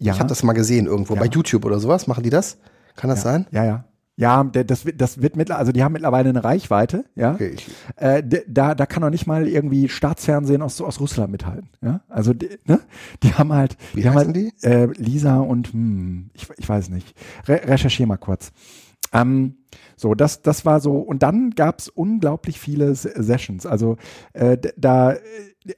Ja. 0.00 0.14
Ich 0.14 0.18
habe 0.18 0.28
das 0.28 0.42
mal 0.42 0.54
gesehen 0.54 0.86
irgendwo 0.86 1.14
ja. 1.14 1.20
bei 1.20 1.26
YouTube 1.26 1.64
oder 1.64 1.78
sowas. 1.78 2.06
Machen 2.06 2.24
die 2.24 2.30
das? 2.30 2.58
Kann 2.96 3.10
das 3.10 3.24
ja. 3.24 3.32
sein? 3.32 3.46
Ja, 3.52 3.64
ja. 3.64 3.84
Ja, 4.16 4.44
das, 4.44 4.84
das 4.96 5.22
wird 5.22 5.36
mittlerweile, 5.36 5.60
also 5.60 5.72
die 5.72 5.82
haben 5.82 5.92
mittlerweile 5.92 6.28
eine 6.28 6.44
Reichweite, 6.44 7.06
ja. 7.14 7.32
Okay. 7.32 7.56
Äh, 7.96 8.22
da, 8.46 8.74
da 8.74 8.84
kann 8.84 9.02
doch 9.02 9.08
nicht 9.08 9.26
mal 9.26 9.48
irgendwie 9.48 9.88
Staatsfernsehen 9.88 10.60
aus, 10.60 10.78
aus 10.82 11.00
Russland 11.00 11.32
mithalten, 11.32 11.70
ja. 11.80 12.02
Also, 12.06 12.34
die, 12.34 12.50
ne? 12.66 12.80
die 13.22 13.32
haben 13.32 13.50
halt, 13.50 13.78
Wie 13.94 14.02
die 14.02 14.08
haben 14.10 14.16
halt, 14.16 14.36
die? 14.36 14.52
Äh, 14.60 14.92
Lisa 14.98 15.38
und, 15.38 15.72
hm, 15.72 16.28
ich, 16.34 16.48
ich 16.58 16.68
weiß 16.68 16.90
nicht. 16.90 17.16
Re 17.48 17.62
recherchier 17.64 18.06
mal 18.06 18.18
kurz. 18.18 18.52
Ähm, 19.14 19.54
so, 19.96 20.14
das, 20.14 20.42
das 20.42 20.66
war 20.66 20.80
so, 20.80 20.98
und 20.98 21.22
dann 21.22 21.52
gab 21.52 21.78
es 21.78 21.88
unglaublich 21.88 22.60
viele 22.60 22.94
Sessions, 22.94 23.64
also 23.64 23.96
äh, 24.34 24.58
da, 24.76 25.14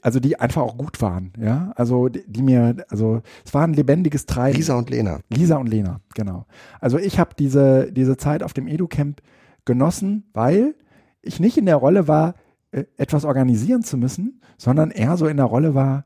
also 0.02 0.20
die 0.20 0.38
einfach 0.38 0.62
auch 0.62 0.76
gut 0.76 1.00
waren, 1.02 1.32
ja, 1.38 1.72
also 1.76 2.08
die, 2.08 2.22
die, 2.26 2.42
mir, 2.42 2.84
also 2.88 3.22
es 3.44 3.52
war 3.52 3.64
ein 3.64 3.74
lebendiges 3.74 4.26
Treiben. 4.26 4.56
Lisa 4.56 4.76
und 4.76 4.90
Lena. 4.90 5.20
Lisa 5.28 5.56
und 5.56 5.68
Lena, 5.68 6.00
genau. 6.14 6.46
Also 6.80 6.98
ich 6.98 7.18
habe 7.18 7.30
diese, 7.38 7.92
diese 7.92 8.16
Zeit 8.16 8.42
auf 8.42 8.52
dem 8.52 8.68
Edu-Camp 8.68 9.20
genossen, 9.64 10.24
weil 10.32 10.74
ich 11.20 11.40
nicht 11.40 11.56
in 11.56 11.66
der 11.66 11.76
Rolle 11.76 12.08
war, 12.08 12.34
äh, 12.70 12.84
etwas 12.96 13.24
organisieren 13.24 13.82
zu 13.82 13.96
müssen, 13.96 14.40
sondern 14.56 14.90
eher 14.90 15.16
so 15.16 15.26
in 15.26 15.36
der 15.36 15.46
Rolle 15.46 15.74
war, 15.74 16.04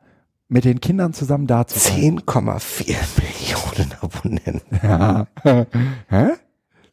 mit 0.48 0.64
den 0.64 0.80
Kindern 0.80 1.12
zusammen 1.12 1.46
da 1.46 1.66
zu 1.66 1.78
sein. 1.78 2.20
10,4 2.20 2.96
Millionen 3.76 3.92
Abonnenten. 4.00 4.80
Ja. 4.82 5.26
Hä? 6.08 6.28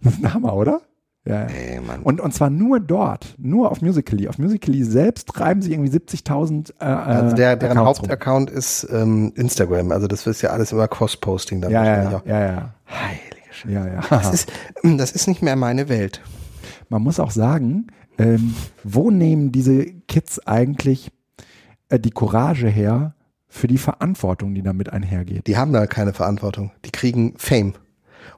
Das 0.02 0.14
ist 0.14 0.24
ein 0.24 0.34
Hammer, 0.34 0.56
oder? 0.56 0.82
Ja. 1.26 1.44
Ey, 1.44 1.80
und, 2.04 2.20
und 2.20 2.34
zwar 2.34 2.50
nur 2.50 2.82
dort, 2.82 3.36
nur 3.38 3.72
auf 3.72 3.82
Musically. 3.82 4.28
Auf 4.28 4.38
Musically 4.40 4.84
selbst 4.84 5.30
treiben 5.30 5.62
sie 5.62 5.72
irgendwie 5.72 5.92
70.000 5.92 6.74
äh, 6.80 6.84
Also 6.84 7.36
der, 7.36 7.56
deren 7.56 7.80
Hauptaccount 7.80 8.50
ist 8.50 8.86
ähm, 8.92 9.32
Instagram. 9.36 9.92
Also 9.92 10.08
das 10.08 10.28
ist 10.28 10.42
ja 10.42 10.50
alles 10.50 10.74
immer 10.74 10.88
Cross-Posting. 10.90 11.62
Ja, 11.64 11.70
ja, 11.70 11.86
ja, 11.86 12.22
ja, 12.26 12.42
ja. 12.42 12.74
Heilige 12.88 13.54
Scheiße. 13.54 13.74
Ja, 13.74 13.88
ja. 13.88 14.02
Das 14.10 14.34
ist, 14.34 14.52
ähm, 14.84 14.98
das 14.98 15.12
ist 15.12 15.28
nicht 15.28 15.42
mehr 15.42 15.56
meine 15.56 15.88
Welt. 15.88 16.22
Man 16.90 17.02
muss 17.02 17.22
auch 17.22 17.32
sagen, 17.32 17.88
ähm, 18.18 18.54
wo 18.84 19.10
nehmen 19.10 19.54
diese 19.54 19.86
Kids 19.86 20.46
eigentlich 20.46 21.12
äh, 21.88 22.00
die 22.00 22.12
Courage 22.12 22.68
her 22.68 23.16
für 23.48 23.68
die 23.68 23.78
Verantwortung, 23.78 24.54
die 24.54 24.62
damit 24.62 24.92
einhergeht? 24.92 25.48
Die 25.48 25.56
haben 25.56 25.72
da 25.72 25.88
keine 25.88 26.12
Verantwortung. 26.12 26.72
Die 26.84 26.92
kriegen 26.92 27.36
Fame. 27.38 27.76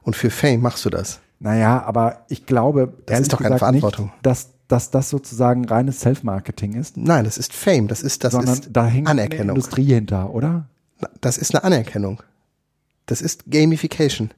Und 0.02 0.14
für 0.14 0.30
Fame 0.30 0.60
machst 0.60 0.84
du 0.84 0.90
das. 0.90 1.20
Naja, 1.38 1.82
aber 1.82 2.24
ich 2.28 2.46
glaube, 2.46 2.94
das 3.06 3.20
ist 3.20 3.32
doch 3.32 3.40
keine 3.42 3.58
Verantwortung. 3.58 4.06
Nicht, 4.06 4.18
dass, 4.26 4.50
dass 4.68 4.90
das 4.90 5.10
sozusagen 5.10 5.64
reines 5.66 6.00
Self-Marketing 6.00 6.74
ist. 6.74 6.96
Nein, 6.96 7.24
das 7.24 7.38
ist 7.38 7.52
Fame, 7.52 7.88
das 7.88 8.02
ist, 8.02 8.24
das 8.24 8.32
sondern 8.32 8.54
ist 8.54 8.68
da 8.72 8.86
hängt 8.86 9.08
Anerkennung. 9.08 9.40
eine 9.42 9.50
Industrie 9.50 9.94
hinter, 9.94 10.30
oder? 10.30 10.66
Das 11.20 11.36
ist 11.36 11.54
eine 11.54 11.62
Anerkennung. 11.62 12.22
Das 13.04 13.20
ist 13.20 13.50
Gamification. 13.50 14.30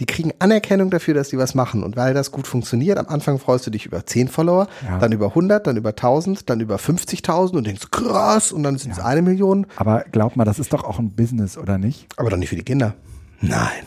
Die 0.00 0.06
kriegen 0.06 0.32
Anerkennung 0.38 0.90
dafür, 0.90 1.14
dass 1.14 1.30
die 1.30 1.38
was 1.38 1.54
machen. 1.54 1.82
Und 1.82 1.96
weil 1.96 2.14
das 2.14 2.30
gut 2.30 2.46
funktioniert, 2.46 2.98
am 2.98 3.08
Anfang 3.08 3.38
freust 3.38 3.66
du 3.66 3.70
dich 3.70 3.84
über 3.84 4.06
10 4.06 4.28
Follower, 4.28 4.68
ja. 4.86 4.98
dann 4.98 5.10
über 5.10 5.26
100, 5.28 5.66
dann 5.66 5.76
über 5.76 5.90
1000, 5.90 6.48
dann 6.48 6.60
über 6.60 6.76
50.000 6.76 7.56
und 7.56 7.66
denkst, 7.66 7.90
krass, 7.90 8.52
und 8.52 8.62
dann 8.62 8.78
sind 8.78 8.92
es 8.92 8.98
ja. 8.98 9.04
eine 9.04 9.22
Million. 9.22 9.66
Aber 9.76 10.04
glaub 10.12 10.36
mal, 10.36 10.44
das 10.44 10.60
ist 10.60 10.72
doch 10.72 10.84
auch 10.84 11.00
ein 11.00 11.10
Business, 11.10 11.58
oder 11.58 11.78
nicht? 11.78 12.06
Aber 12.16 12.30
doch 12.30 12.36
nicht 12.36 12.48
für 12.48 12.56
die 12.56 12.62
Kinder. 12.62 12.94
Nein. 13.40 13.84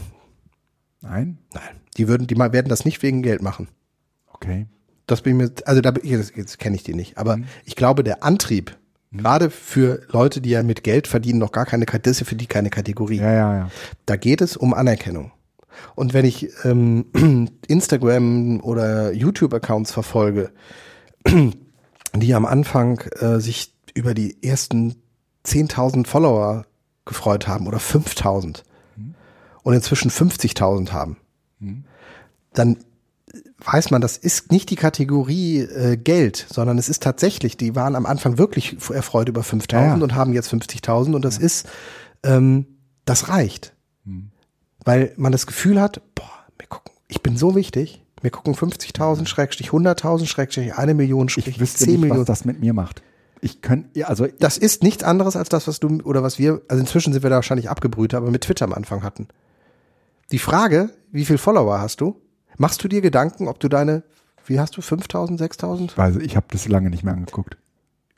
Nein? 1.01 1.37
Nein. 1.53 1.80
Die 2.01 2.07
würden, 2.07 2.25
die 2.25 2.35
werden 2.35 2.67
das 2.67 2.83
nicht 2.83 3.03
wegen 3.03 3.21
Geld 3.21 3.43
machen. 3.43 3.67
Okay. 4.33 4.65
Das 5.05 5.21
bin 5.21 5.39
ich 5.39 5.49
mir, 5.49 5.53
also 5.67 5.81
da 5.81 5.93
jetzt, 6.01 6.35
jetzt 6.35 6.57
kenne 6.57 6.75
ich 6.75 6.81
die 6.81 6.95
nicht, 6.95 7.19
aber 7.19 7.37
mhm. 7.37 7.43
ich 7.63 7.75
glaube, 7.75 8.03
der 8.03 8.23
Antrieb, 8.23 8.75
mhm. 9.11 9.19
gerade 9.19 9.51
für 9.51 10.01
Leute, 10.07 10.41
die 10.41 10.49
ja 10.49 10.63
mit 10.63 10.83
Geld 10.83 11.05
verdienen, 11.05 11.37
noch 11.37 11.51
gar 11.51 11.67
keine, 11.67 11.85
das 11.85 12.11
ist 12.13 12.21
ja 12.21 12.25
für 12.25 12.35
die 12.35 12.47
keine 12.47 12.71
Kategorie. 12.71 13.17
Ja, 13.17 13.31
ja, 13.31 13.55
ja. 13.55 13.71
Da 14.07 14.15
geht 14.15 14.41
es 14.41 14.57
um 14.57 14.73
Anerkennung. 14.73 15.31
Und 15.93 16.15
wenn 16.15 16.25
ich 16.25 16.49
ähm, 16.63 17.05
Instagram 17.67 18.61
oder 18.61 19.11
YouTube-Accounts 19.13 19.91
verfolge, 19.91 20.49
die 21.27 22.33
am 22.33 22.47
Anfang 22.47 22.99
äh, 23.19 23.39
sich 23.39 23.75
über 23.93 24.15
die 24.15 24.41
ersten 24.43 24.95
10.000 25.45 26.07
Follower 26.07 26.65
gefreut 27.05 27.47
haben 27.47 27.67
oder 27.67 27.77
5.000 27.77 28.63
mhm. 28.95 29.13
und 29.61 29.73
inzwischen 29.75 30.09
50.000 30.09 30.93
haben, 30.93 31.17
dann 32.53 32.77
weiß 33.63 33.91
man, 33.91 34.01
das 34.01 34.17
ist 34.17 34.51
nicht 34.51 34.69
die 34.69 34.75
Kategorie 34.75 35.59
äh, 35.59 35.97
Geld, 35.97 36.45
sondern 36.51 36.77
es 36.77 36.89
ist 36.89 37.03
tatsächlich, 37.03 37.57
die 37.57 37.75
waren 37.75 37.95
am 37.95 38.05
Anfang 38.05 38.37
wirklich 38.37 38.77
erfreut 38.89 39.29
über 39.29 39.43
5000 39.43 39.71
ja, 39.71 39.97
ja. 39.97 40.03
und 40.03 40.15
haben 40.15 40.33
jetzt 40.33 40.51
50.000 40.51 41.13
und 41.13 41.23
das 41.23 41.37
ja. 41.37 41.43
ist, 41.43 41.69
ähm, 42.23 42.65
das 43.05 43.29
reicht. 43.29 43.73
Hm. 44.05 44.31
Weil 44.83 45.13
man 45.17 45.31
das 45.31 45.45
Gefühl 45.45 45.79
hat, 45.79 46.01
boah, 46.15 46.31
wir 46.57 46.67
gucken, 46.67 46.93
ich 47.07 47.21
bin 47.21 47.37
so 47.37 47.55
wichtig, 47.55 48.03
wir 48.21 48.31
gucken 48.31 48.55
50.000, 48.55 49.27
Schrägstrich 49.27 49.69
100.000, 49.69 50.25
Schrägstrich 50.25 50.75
eine 50.75 50.93
Million, 50.93 51.29
Schrägstrich 51.29 51.55
ich 51.55 51.61
wüsste 51.61 51.79
10 51.79 51.87
nicht, 51.87 52.01
Millionen. 52.01 52.21
was 52.21 52.27
das 52.27 52.45
mit 52.45 52.59
mir 52.59 52.73
macht. 52.73 53.01
Ich 53.41 53.61
könnte, 53.61 54.07
also. 54.07 54.27
Das 54.39 54.57
ist 54.59 54.83
nichts 54.83 55.03
anderes 55.03 55.35
als 55.35 55.49
das, 55.49 55.67
was 55.67 55.79
du, 55.79 55.99
oder 56.03 56.21
was 56.21 56.37
wir, 56.37 56.61
also 56.67 56.79
inzwischen 56.79 57.13
sind 57.13 57.23
wir 57.23 57.29
da 57.31 57.37
wahrscheinlich 57.37 57.69
abgebrüht, 57.69 58.13
aber 58.13 58.29
mit 58.29 58.43
Twitter 58.43 58.65
am 58.65 58.73
Anfang 58.73 59.01
hatten. 59.01 59.27
Die 60.31 60.39
Frage, 60.39 60.91
wie 61.11 61.25
viel 61.25 61.39
Follower 61.39 61.79
hast 61.79 62.01
du? 62.01 62.21
Machst 62.57 62.83
du 62.83 62.87
dir 62.87 63.01
Gedanken, 63.01 63.47
ob 63.47 63.59
du 63.59 63.67
deine, 63.67 64.03
wie 64.45 64.59
hast 64.59 64.77
du, 64.77 64.81
5000, 64.81 65.39
6000? 65.39 65.97
Also 65.99 66.19
ich 66.19 66.35
habe 66.35 66.47
das 66.49 66.67
lange 66.67 66.89
nicht 66.89 67.03
mehr 67.03 67.13
angeguckt. 67.13 67.57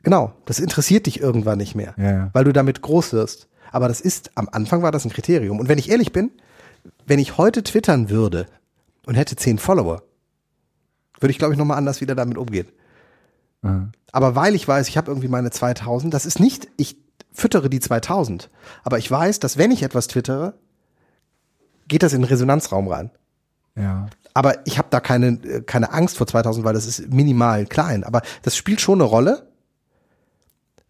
Genau, 0.02 0.32
das 0.44 0.58
interessiert 0.58 1.06
dich 1.06 1.20
irgendwann 1.20 1.58
nicht 1.58 1.74
mehr, 1.74 1.94
ja, 1.96 2.10
ja. 2.10 2.30
weil 2.32 2.44
du 2.44 2.52
damit 2.52 2.82
groß 2.82 3.12
wirst. 3.14 3.48
Aber 3.72 3.88
das 3.88 4.00
ist, 4.00 4.30
am 4.34 4.48
Anfang 4.52 4.82
war 4.82 4.92
das 4.92 5.04
ein 5.04 5.10
Kriterium. 5.10 5.58
Und 5.58 5.68
wenn 5.68 5.78
ich 5.78 5.90
ehrlich 5.90 6.12
bin, 6.12 6.30
wenn 7.06 7.18
ich 7.18 7.38
heute 7.38 7.62
twittern 7.62 8.10
würde 8.10 8.46
und 9.06 9.14
hätte 9.14 9.34
10 9.34 9.58
Follower, 9.58 10.02
würde 11.20 11.30
ich, 11.30 11.38
glaube 11.38 11.54
ich, 11.54 11.58
nochmal 11.58 11.78
anders 11.78 12.00
wieder 12.00 12.14
damit 12.14 12.36
umgehen. 12.36 12.68
Mhm. 13.62 13.92
Aber 14.12 14.36
weil 14.36 14.54
ich 14.54 14.68
weiß, 14.68 14.88
ich 14.88 14.96
habe 14.96 15.10
irgendwie 15.10 15.28
meine 15.28 15.50
2000, 15.50 16.12
das 16.12 16.26
ist 16.26 16.38
nicht, 16.38 16.68
ich 16.76 16.96
füttere 17.32 17.68
die 17.68 17.80
2000. 17.80 18.50
Aber 18.84 18.98
ich 18.98 19.10
weiß, 19.10 19.40
dass 19.40 19.58
wenn 19.58 19.70
ich 19.70 19.82
etwas 19.82 20.06
twittere, 20.06 20.54
geht 21.88 22.02
das 22.02 22.12
in 22.12 22.20
den 22.20 22.28
Resonanzraum 22.28 22.88
rein. 22.88 23.10
Ja. 23.74 24.06
Aber 24.34 24.66
ich 24.66 24.78
habe 24.78 24.88
da 24.90 24.98
keine, 24.98 25.38
keine 25.62 25.92
Angst 25.92 26.18
vor 26.18 26.26
2000, 26.26 26.66
weil 26.66 26.74
das 26.74 26.86
ist 26.86 27.12
minimal 27.12 27.66
klein. 27.66 28.02
Aber 28.02 28.20
das 28.42 28.56
spielt 28.56 28.80
schon 28.80 29.00
eine 29.00 29.08
Rolle. 29.08 29.48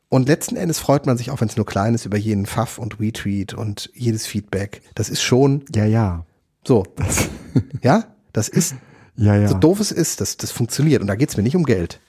Und 0.09 0.29
letzten 0.29 0.57
Endes 0.57 0.79
freut 0.79 1.07
man 1.07 1.19
sich, 1.19 1.31
auch 1.31 1.41
wenn 1.41 1.49
es 1.49 1.57
nur 1.57 1.67
klein 1.67 1.95
ist, 1.95 2.07
über 2.07 2.17
jeden 2.17 2.47
Pfaff 2.47 2.79
und 2.79 3.01
Retweet 3.01 3.53
und 3.53 3.91
jedes 3.95 4.27
Feedback. 4.27 4.81
Das 4.95 5.11
ist 5.11 5.23
schon. 5.23 5.65
Ja, 5.75 5.85
ja. 5.85 6.25
So. 6.67 6.85
Das. 6.97 7.29
ja, 7.83 8.05
das 8.33 8.49
ist. 8.49 8.77
Ja, 9.17 9.37
ja. 9.37 9.49
So 9.49 9.59
doof 9.59 9.79
es 9.79 9.93
ist, 9.93 10.21
das, 10.21 10.39
das 10.39 10.51
funktioniert. 10.51 11.03
Und 11.03 11.09
da 11.09 11.15
geht's 11.15 11.37
mir 11.37 11.43
nicht 11.43 11.57
um 11.57 11.65
Geld. 11.65 12.01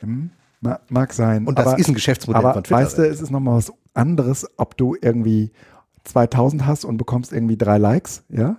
Hm, 0.00 0.30
mag 0.88 1.12
sein. 1.12 1.46
Und 1.46 1.58
das 1.58 1.66
aber, 1.66 1.78
ist 1.78 1.88
ein 1.88 1.94
Geschäftsmodell 1.94 2.42
aber 2.42 2.54
von 2.54 2.64
Twitter. 2.64 2.80
Weißt 2.80 2.98
du, 2.98 3.02
es 3.02 3.20
ist 3.20 3.30
nochmal 3.30 3.56
was 3.56 3.72
anderes, 3.92 4.46
ob 4.56 4.76
du 4.76 4.96
irgendwie 5.00 5.52
2000 6.04 6.64
hast 6.66 6.84
und 6.84 6.96
bekommst 6.96 7.32
irgendwie 7.32 7.56
drei 7.56 7.78
Likes, 7.78 8.22
ja? 8.28 8.56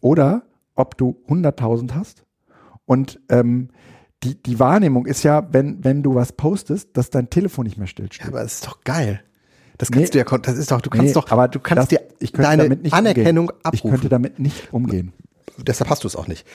Oder 0.00 0.42
ob 0.78 0.96
du 0.96 1.22
100.000 1.28 1.94
hast. 1.94 2.24
Und 2.86 3.20
ähm, 3.28 3.68
die, 4.22 4.42
die 4.42 4.58
Wahrnehmung 4.58 5.06
ist 5.06 5.22
ja, 5.22 5.46
wenn, 5.52 5.84
wenn 5.84 6.02
du 6.02 6.14
was 6.14 6.32
postest, 6.32 6.96
dass 6.96 7.10
dein 7.10 7.30
Telefon 7.30 7.64
nicht 7.64 7.76
mehr 7.76 7.86
stillsteht. 7.86 8.22
Ja, 8.22 8.28
aber 8.28 8.42
das 8.42 8.54
ist 8.54 8.66
doch 8.66 8.80
geil. 8.82 9.22
Das 9.76 9.92
kannst 9.92 10.14
nee, 10.14 10.24
du 10.24 10.30
ja, 10.30 10.38
das 10.38 10.56
ist 10.56 10.70
doch, 10.72 10.80
du 10.80 10.90
kannst 10.90 11.06
nee, 11.06 11.12
doch, 11.12 11.30
aber 11.30 11.46
du 11.46 11.60
kannst 11.60 11.92
das, 11.92 12.00
dir 12.00 12.32
deine 12.32 12.78
Anerkennung 12.90 13.48
umgehen. 13.48 13.60
abrufen. 13.62 13.86
Ich 13.86 13.90
könnte 13.92 14.08
damit 14.08 14.38
nicht 14.40 14.72
umgehen. 14.72 15.12
Deshalb 15.58 15.88
hast 15.90 16.02
du 16.02 16.08
es 16.08 16.16
auch 16.16 16.26
nicht. 16.26 16.46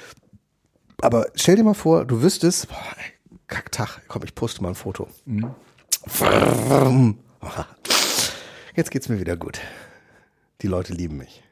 Aber 1.02 1.28
stell 1.36 1.56
dir 1.56 1.64
mal 1.64 1.74
vor, 1.74 2.06
du 2.06 2.22
wüsstest, 2.22 2.68
boah, 2.68 2.76
Kacktag, 3.48 4.02
komm, 4.08 4.24
ich 4.24 4.36
poste 4.36 4.62
mal 4.62 4.70
ein 4.70 4.76
Foto. 4.76 5.08
Mhm. 5.26 5.54
Jetzt 8.76 8.92
geht's 8.92 9.08
mir 9.08 9.20
wieder 9.20 9.38
gut. 9.38 9.60
Die 10.62 10.68
Leute 10.68 10.94
lieben 10.94 11.18
mich. 11.18 11.44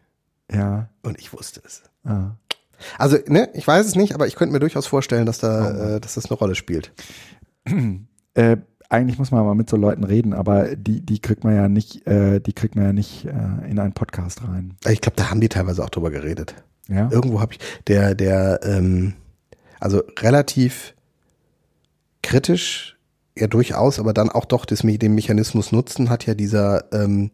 Ja. 0.51 0.89
Und 1.03 1.19
ich 1.19 1.31
wusste 1.33 1.61
es. 1.65 1.83
Ah. 2.03 2.31
Also, 2.97 3.17
ne, 3.27 3.49
ich 3.53 3.67
weiß 3.67 3.85
es 3.85 3.95
nicht, 3.95 4.13
aber 4.13 4.27
ich 4.27 4.35
könnte 4.35 4.53
mir 4.53 4.59
durchaus 4.59 4.87
vorstellen, 4.87 5.25
dass 5.25 5.39
da, 5.39 5.71
oh. 5.71 5.95
äh, 5.95 5.99
dass 5.99 6.15
das 6.15 6.29
eine 6.29 6.37
Rolle 6.37 6.55
spielt. 6.55 6.91
äh, 8.33 8.57
eigentlich 8.89 9.17
muss 9.17 9.31
man 9.31 9.45
mal 9.45 9.55
mit 9.55 9.69
so 9.69 9.77
Leuten 9.77 10.03
reden, 10.03 10.33
aber 10.33 10.75
die, 10.75 11.01
die 11.01 11.19
kriegt 11.19 11.43
man 11.43 11.55
ja 11.55 11.69
nicht, 11.69 12.05
äh, 12.07 12.39
die 12.39 12.53
kriegt 12.53 12.75
man 12.75 12.85
ja 12.85 12.93
nicht 12.93 13.25
äh, 13.25 13.69
in 13.69 13.79
einen 13.79 13.93
Podcast 13.93 14.43
rein. 14.43 14.75
Ich 14.89 15.01
glaube, 15.01 15.15
da 15.15 15.29
haben 15.29 15.41
die 15.41 15.49
teilweise 15.49 15.83
auch 15.83 15.89
drüber 15.89 16.11
geredet. 16.11 16.55
Ja. 16.89 17.09
Irgendwo 17.09 17.39
habe 17.39 17.53
ich, 17.53 17.59
der, 17.87 18.15
der, 18.15 18.59
ähm, 18.63 19.13
also 19.79 20.03
relativ 20.19 20.93
kritisch, 22.21 22.97
ja 23.37 23.47
durchaus, 23.47 23.97
aber 23.97 24.13
dann 24.13 24.29
auch 24.29 24.45
doch 24.45 24.65
das, 24.65 24.79
den 24.79 25.15
Mechanismus 25.15 25.71
nutzen, 25.71 26.09
hat 26.09 26.25
ja 26.25 26.33
dieser 26.33 26.91
ähm, 26.93 27.31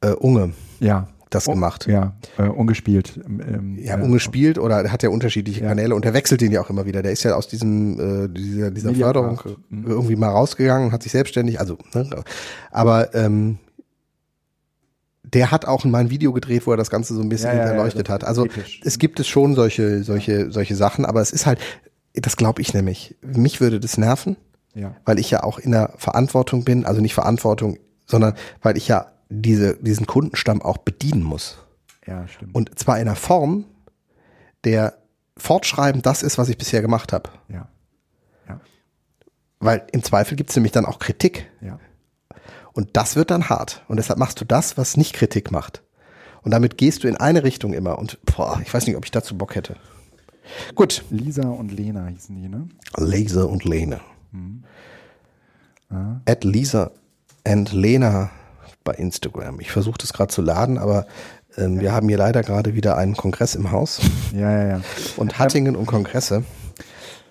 äh, 0.00 0.12
Unge. 0.12 0.54
Ja 0.80 1.08
das 1.30 1.48
oh, 1.48 1.52
gemacht. 1.52 1.86
Ja, 1.86 2.14
äh, 2.38 2.42
ungespielt. 2.42 3.20
Ähm, 3.24 3.78
ja, 3.80 3.98
äh, 3.98 4.02
ungespielt 4.02 4.58
oder 4.58 4.90
hat 4.90 5.02
ja 5.02 5.08
unterschiedliche 5.08 5.62
ja. 5.62 5.68
Kanäle 5.68 5.94
und 5.94 6.04
der 6.04 6.12
wechselt 6.12 6.40
den 6.40 6.52
ja 6.52 6.60
auch 6.60 6.70
immer 6.70 6.86
wieder. 6.86 7.02
Der 7.02 7.12
ist 7.12 7.22
ja 7.22 7.34
aus 7.34 7.48
diesem 7.48 8.24
äh, 8.24 8.28
dieser, 8.28 8.70
dieser 8.70 8.94
Förderung 8.94 9.40
mhm. 9.68 9.86
irgendwie 9.86 10.16
mal 10.16 10.28
rausgegangen, 10.28 10.92
hat 10.92 11.02
sich 11.02 11.12
selbstständig, 11.12 11.60
also 11.60 11.78
ne, 11.94 12.24
aber 12.70 13.14
ähm, 13.14 13.58
der 15.22 15.50
hat 15.52 15.66
auch 15.66 15.84
mal 15.84 15.98
ein 15.98 16.10
Video 16.10 16.32
gedreht, 16.32 16.66
wo 16.66 16.72
er 16.72 16.76
das 16.76 16.90
Ganze 16.90 17.14
so 17.14 17.22
ein 17.22 17.28
bisschen 17.28 17.50
ja, 17.50 17.56
ja, 17.56 17.70
erleuchtet 17.70 18.08
hat. 18.08 18.24
Also 18.24 18.46
episch. 18.46 18.80
es 18.84 18.98
gibt 18.98 19.20
es 19.20 19.28
schon 19.28 19.54
solche 19.54 20.02
solche 20.02 20.50
solche 20.50 20.74
Sachen, 20.74 21.04
aber 21.04 21.20
es 21.20 21.30
ist 21.32 21.46
halt, 21.46 21.60
das 22.14 22.36
glaube 22.36 22.60
ich 22.60 22.74
nämlich. 22.74 23.16
Mich 23.22 23.60
würde 23.60 23.78
das 23.78 23.98
nerven, 23.98 24.36
ja. 24.74 24.96
weil 25.04 25.20
ich 25.20 25.30
ja 25.30 25.44
auch 25.44 25.58
in 25.58 25.70
der 25.70 25.92
Verantwortung 25.96 26.64
bin, 26.64 26.84
also 26.84 27.00
nicht 27.00 27.14
Verantwortung, 27.14 27.78
sondern 28.06 28.34
weil 28.62 28.76
ich 28.76 28.88
ja 28.88 29.06
diese, 29.30 29.76
diesen 29.76 30.06
Kundenstamm 30.06 30.60
auch 30.60 30.78
bedienen 30.78 31.22
muss. 31.22 31.58
Ja, 32.06 32.26
stimmt. 32.28 32.54
Und 32.54 32.78
zwar 32.78 32.96
in 32.98 33.08
einer 33.08 33.16
Form, 33.16 33.64
der 34.64 34.98
fortschreibend 35.36 36.04
das 36.04 36.22
ist, 36.22 36.36
was 36.36 36.48
ich 36.48 36.58
bisher 36.58 36.82
gemacht 36.82 37.12
habe. 37.12 37.30
Ja. 37.48 37.68
ja. 38.48 38.60
Weil 39.60 39.86
im 39.92 40.02
Zweifel 40.02 40.36
gibt 40.36 40.50
es 40.50 40.56
nämlich 40.56 40.72
dann 40.72 40.84
auch 40.84 40.98
Kritik. 40.98 41.50
Ja. 41.60 41.78
Und 42.72 42.96
das 42.96 43.16
wird 43.16 43.30
dann 43.30 43.48
hart. 43.48 43.84
Und 43.88 43.96
deshalb 43.96 44.18
machst 44.18 44.40
du 44.40 44.44
das, 44.44 44.76
was 44.76 44.96
nicht 44.96 45.14
Kritik 45.14 45.50
macht. 45.50 45.82
Und 46.42 46.50
damit 46.50 46.76
gehst 46.76 47.04
du 47.04 47.08
in 47.08 47.16
eine 47.16 47.44
Richtung 47.44 47.72
immer. 47.72 47.98
Und 47.98 48.18
boah, 48.24 48.60
ich 48.62 48.72
weiß 48.72 48.86
nicht, 48.86 48.96
ob 48.96 49.04
ich 49.04 49.10
dazu 49.10 49.36
Bock 49.36 49.54
hätte. 49.54 49.76
Gut. 50.74 51.04
Lisa 51.10 51.48
und 51.48 51.70
Lena 51.70 52.06
hießen 52.06 52.34
die, 52.34 52.48
ne? 52.48 52.68
Lisa 52.96 53.44
und 53.44 53.64
Lena. 53.64 54.00
Mhm. 54.32 54.64
Ah. 55.90 56.20
At 56.26 56.44
Lisa 56.44 56.92
and 57.44 57.72
Lena 57.72 58.30
bei 58.90 58.96
Instagram. 58.96 59.60
Ich 59.60 59.70
versuche 59.70 59.98
das 59.98 60.12
gerade 60.12 60.32
zu 60.32 60.42
laden, 60.42 60.76
aber 60.76 61.06
ähm, 61.56 61.76
ja. 61.76 61.82
wir 61.82 61.92
haben 61.92 62.08
hier 62.08 62.18
leider 62.18 62.42
gerade 62.42 62.74
wieder 62.74 62.96
einen 62.96 63.16
Kongress 63.16 63.54
im 63.54 63.70
Haus. 63.70 64.00
Ja, 64.32 64.50
ja, 64.50 64.68
ja. 64.68 64.80
Und 65.16 65.38
Hattingen 65.38 65.74
und 65.74 65.86
Kongresse. 65.86 66.44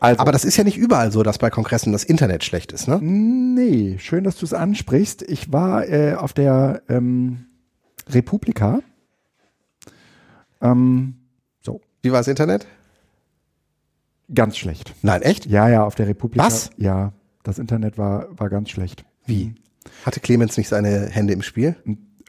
Also, 0.01 0.19
aber 0.19 0.33
das 0.33 0.43
ist 0.43 0.57
ja 0.57 0.65
nicht 0.65 0.77
überall 0.77 1.11
so, 1.11 1.23
dass 1.23 1.37
bei 1.37 1.49
Kongressen 1.49 1.93
das 1.93 2.03
Internet 2.03 2.43
schlecht 2.43 2.73
ist, 2.73 2.87
ne? 2.87 2.99
Nee, 3.01 3.97
schön, 3.99 4.25
dass 4.25 4.35
du 4.35 4.45
es 4.45 4.53
ansprichst. 4.53 5.21
Ich 5.23 5.51
war 5.53 5.87
äh, 5.87 6.15
auf 6.15 6.33
der 6.33 6.81
ähm, 6.89 7.45
Republika. 8.09 8.79
Ähm, 10.61 11.15
so. 11.61 11.79
Wie 12.01 12.11
war 12.11 12.19
das 12.19 12.27
Internet? 12.27 12.67
Ganz 14.33 14.57
schlecht. 14.57 14.93
Nein, 15.01 15.21
echt? 15.21 15.45
Ja, 15.45 15.69
ja, 15.69 15.85
auf 15.85 15.95
der 15.95 16.07
Republika. 16.07 16.45
Was? 16.45 16.69
Ja, 16.77 17.13
das 17.43 17.59
Internet 17.59 17.97
war, 17.97 18.27
war 18.37 18.49
ganz 18.49 18.69
schlecht. 18.69 19.05
Wie? 19.25 19.55
Hatte 20.05 20.19
Clemens 20.19 20.57
nicht 20.57 20.69
seine 20.69 21.07
Hände 21.07 21.33
im 21.33 21.41
Spiel? 21.41 21.75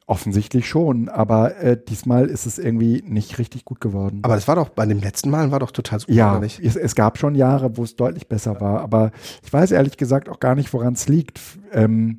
Offensichtlich 0.07 0.69
schon, 0.69 1.09
aber 1.09 1.57
äh, 1.59 1.79
diesmal 1.81 2.27
ist 2.27 2.45
es 2.45 2.59
irgendwie 2.59 3.01
nicht 3.07 3.39
richtig 3.39 3.65
gut 3.65 3.81
geworden. 3.81 4.19
Aber 4.23 4.35
das 4.35 4.49
war 4.49 4.57
doch 4.57 4.71
bei 4.71 4.85
dem 4.85 4.99
letzten 4.99 5.31
Mal 5.31 5.53
war 5.53 5.61
doch 5.61 5.71
total 5.71 6.01
super, 6.01 6.13
ja, 6.13 6.41
nicht? 6.41 6.59
Es, 6.59 6.75
es 6.75 6.97
gab 6.97 7.17
schon 7.17 7.37
Jahre, 7.37 7.77
wo 7.77 7.85
es 7.85 7.95
deutlich 7.95 8.27
besser 8.27 8.61
war, 8.61 8.81
aber 8.81 9.13
ich 9.45 9.53
weiß 9.53 9.71
ehrlich 9.71 9.97
gesagt 9.97 10.29
auch 10.29 10.41
gar 10.41 10.57
nicht, 10.57 10.73
woran 10.73 10.95
es 10.95 11.09
liegt. 11.09 11.41
Ähm, 11.73 12.19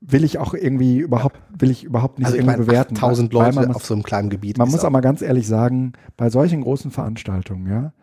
will 0.00 0.24
ich 0.24 0.36
auch 0.36 0.52
irgendwie 0.52 0.98
überhaupt, 0.98 1.40
will 1.58 1.70
ich 1.70 1.84
überhaupt 1.84 2.18
nicht 2.18 2.26
also 2.26 2.36
irgendwie 2.36 2.52
meine, 2.52 2.64
bewerten. 2.66 2.94
Tausend 2.94 3.32
Leute 3.32 3.66
muss, 3.66 3.76
auf 3.76 3.86
so 3.86 3.94
einem 3.94 4.02
kleinen 4.02 4.28
Gebiet. 4.28 4.58
Man 4.58 4.68
muss 4.68 4.84
auch 4.84 4.90
mal 4.90 5.00
ganz 5.00 5.22
ehrlich 5.22 5.46
sagen, 5.46 5.94
bei 6.18 6.28
solchen 6.28 6.60
großen 6.60 6.90
Veranstaltungen, 6.90 7.66
ja, 7.66 7.94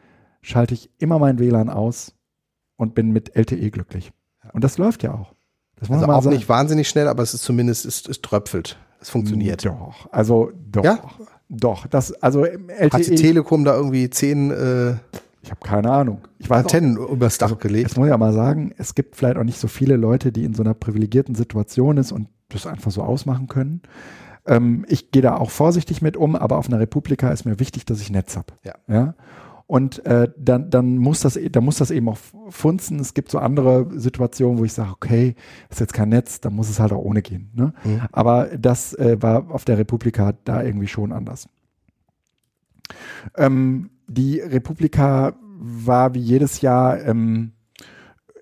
schalte 0.41 0.73
ich 0.73 0.89
immer 0.97 1.19
mein 1.19 1.37
WLAN 1.37 1.69
aus 1.69 2.15
und 2.77 2.95
bin 2.95 3.11
mit 3.11 3.35
LTE 3.35 3.69
glücklich. 3.69 4.11
Und 4.53 4.63
das 4.63 4.79
läuft 4.79 5.03
ja 5.03 5.13
auch. 5.13 5.36
Das 5.79 5.91
also 5.91 6.05
auch 6.05 6.23
sagen. 6.23 6.35
nicht 6.35 6.49
wahnsinnig 6.49 6.89
schnell, 6.89 7.07
aber 7.07 7.23
es 7.23 7.33
ist 7.33 7.43
zumindest, 7.43 7.85
es, 7.85 8.07
es 8.07 8.21
tröpfelt. 8.21 8.77
Es 8.99 9.09
funktioniert. 9.09 9.63
Doch, 9.65 10.07
also 10.11 10.51
doch. 10.71 10.83
Ja? 10.83 10.99
Doch, 11.49 11.87
das, 11.87 12.11
also 12.13 12.43
LTE. 12.43 12.89
Hat 12.91 13.07
die 13.07 13.15
Telekom 13.15 13.63
da 13.63 13.75
irgendwie 13.75 14.09
zehn 14.09 14.51
äh, 14.51 14.95
ich 15.47 15.51
habe 15.51 15.65
keine 15.65 15.89
Ahnung. 15.89 16.27
Ich 16.39 16.49
weiß 16.49 16.63
Antennen 16.63 16.97
auch, 16.97 17.09
übers 17.09 17.37
Dach 17.37 17.57
gelegt. 17.57 17.87
Jetzt 17.87 17.97
muss 17.97 18.07
ich 18.07 18.11
ja 18.11 18.17
mal 18.17 18.33
sagen, 18.33 18.73
es 18.77 18.95
gibt 18.95 19.15
vielleicht 19.15 19.37
auch 19.37 19.45
nicht 19.45 19.59
so 19.59 19.69
viele 19.69 19.95
Leute, 19.95 20.33
die 20.33 20.43
in 20.43 20.53
so 20.53 20.61
einer 20.61 20.73
privilegierten 20.73 21.35
Situation 21.35 21.95
ist 21.95 22.11
und 22.11 22.27
das 22.49 22.67
einfach 22.67 22.91
so 22.91 23.01
ausmachen 23.01 23.47
können. 23.47 23.81
Ähm, 24.45 24.85
ich 24.89 25.11
gehe 25.11 25.21
da 25.21 25.37
auch 25.37 25.49
vorsichtig 25.49 26.01
mit 26.01 26.17
um, 26.17 26.35
aber 26.35 26.57
auf 26.57 26.67
einer 26.67 26.81
Republika 26.81 27.29
ist 27.29 27.45
mir 27.45 27.61
wichtig, 27.61 27.85
dass 27.85 28.01
ich 28.01 28.11
Netz 28.11 28.35
habe. 28.35 28.53
Ja. 28.65 28.73
ja? 28.89 29.13
Und 29.67 30.05
äh, 30.05 30.29
dann, 30.37 30.69
dann 30.69 30.97
muss 30.97 31.19
das, 31.19 31.37
dann 31.51 31.65
muss 31.65 31.77
das 31.77 31.91
eben 31.91 32.07
auch 32.07 32.17
funzen. 32.49 32.99
Es 32.99 33.13
gibt 33.13 33.29
so 33.29 33.37
andere 33.37 33.87
Situationen, 33.99 34.59
wo 34.59 34.63
ich 34.63 34.71
sage, 34.71 34.91
okay, 34.91 35.35
ist 35.69 35.81
jetzt 35.81 35.93
kein 35.93 36.07
Netz, 36.07 36.39
dann 36.39 36.53
muss 36.53 36.69
es 36.69 36.79
halt 36.79 36.93
auch 36.93 37.03
ohne 37.03 37.21
gehen. 37.21 37.51
Ne? 37.53 37.73
Mhm. 37.83 38.01
Aber 38.13 38.45
das 38.57 38.93
äh, 38.93 39.21
war 39.21 39.51
auf 39.51 39.65
der 39.65 39.77
Republika 39.77 40.33
da 40.45 40.63
irgendwie 40.63 40.87
schon 40.87 41.11
anders. 41.11 41.49
Ähm, 43.35 43.89
die 44.07 44.39
Republika 44.39 45.33
war 45.59 46.13
wie 46.13 46.21
jedes 46.21 46.61
Jahr 46.61 47.03
ähm, 47.03 47.51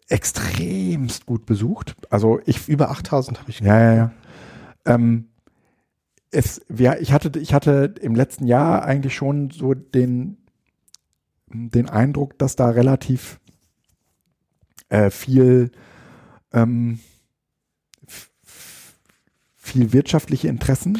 extremst 0.09 1.25
gut 1.25 1.47
besucht. 1.47 1.95
Also 2.11 2.39
ich 2.45 2.69
über 2.69 2.91
8000 2.91 3.39
habe 3.39 3.49
ich. 3.49 3.61
Ja, 3.61 3.79
ja, 3.79 3.95
ja. 3.95 4.11
Ähm, 4.85 5.29
es, 6.29 6.61
ja, 6.69 6.97
ich 6.97 7.13
hatte, 7.13 7.39
ich 7.39 7.53
hatte 7.53 7.95
im 7.99 8.13
letzten 8.13 8.45
Jahr 8.45 8.83
eigentlich 8.83 9.15
schon 9.15 9.49
so 9.49 9.73
den 9.73 10.38
den 11.47 11.89
Eindruck, 11.89 12.38
dass 12.38 12.55
da 12.55 12.69
relativ 12.69 13.39
äh, 14.89 15.10
viel, 15.10 15.71
ähm, 16.53 16.99
viel 19.55 19.93
wirtschaftliche 19.93 20.47
Interessen 20.47 20.99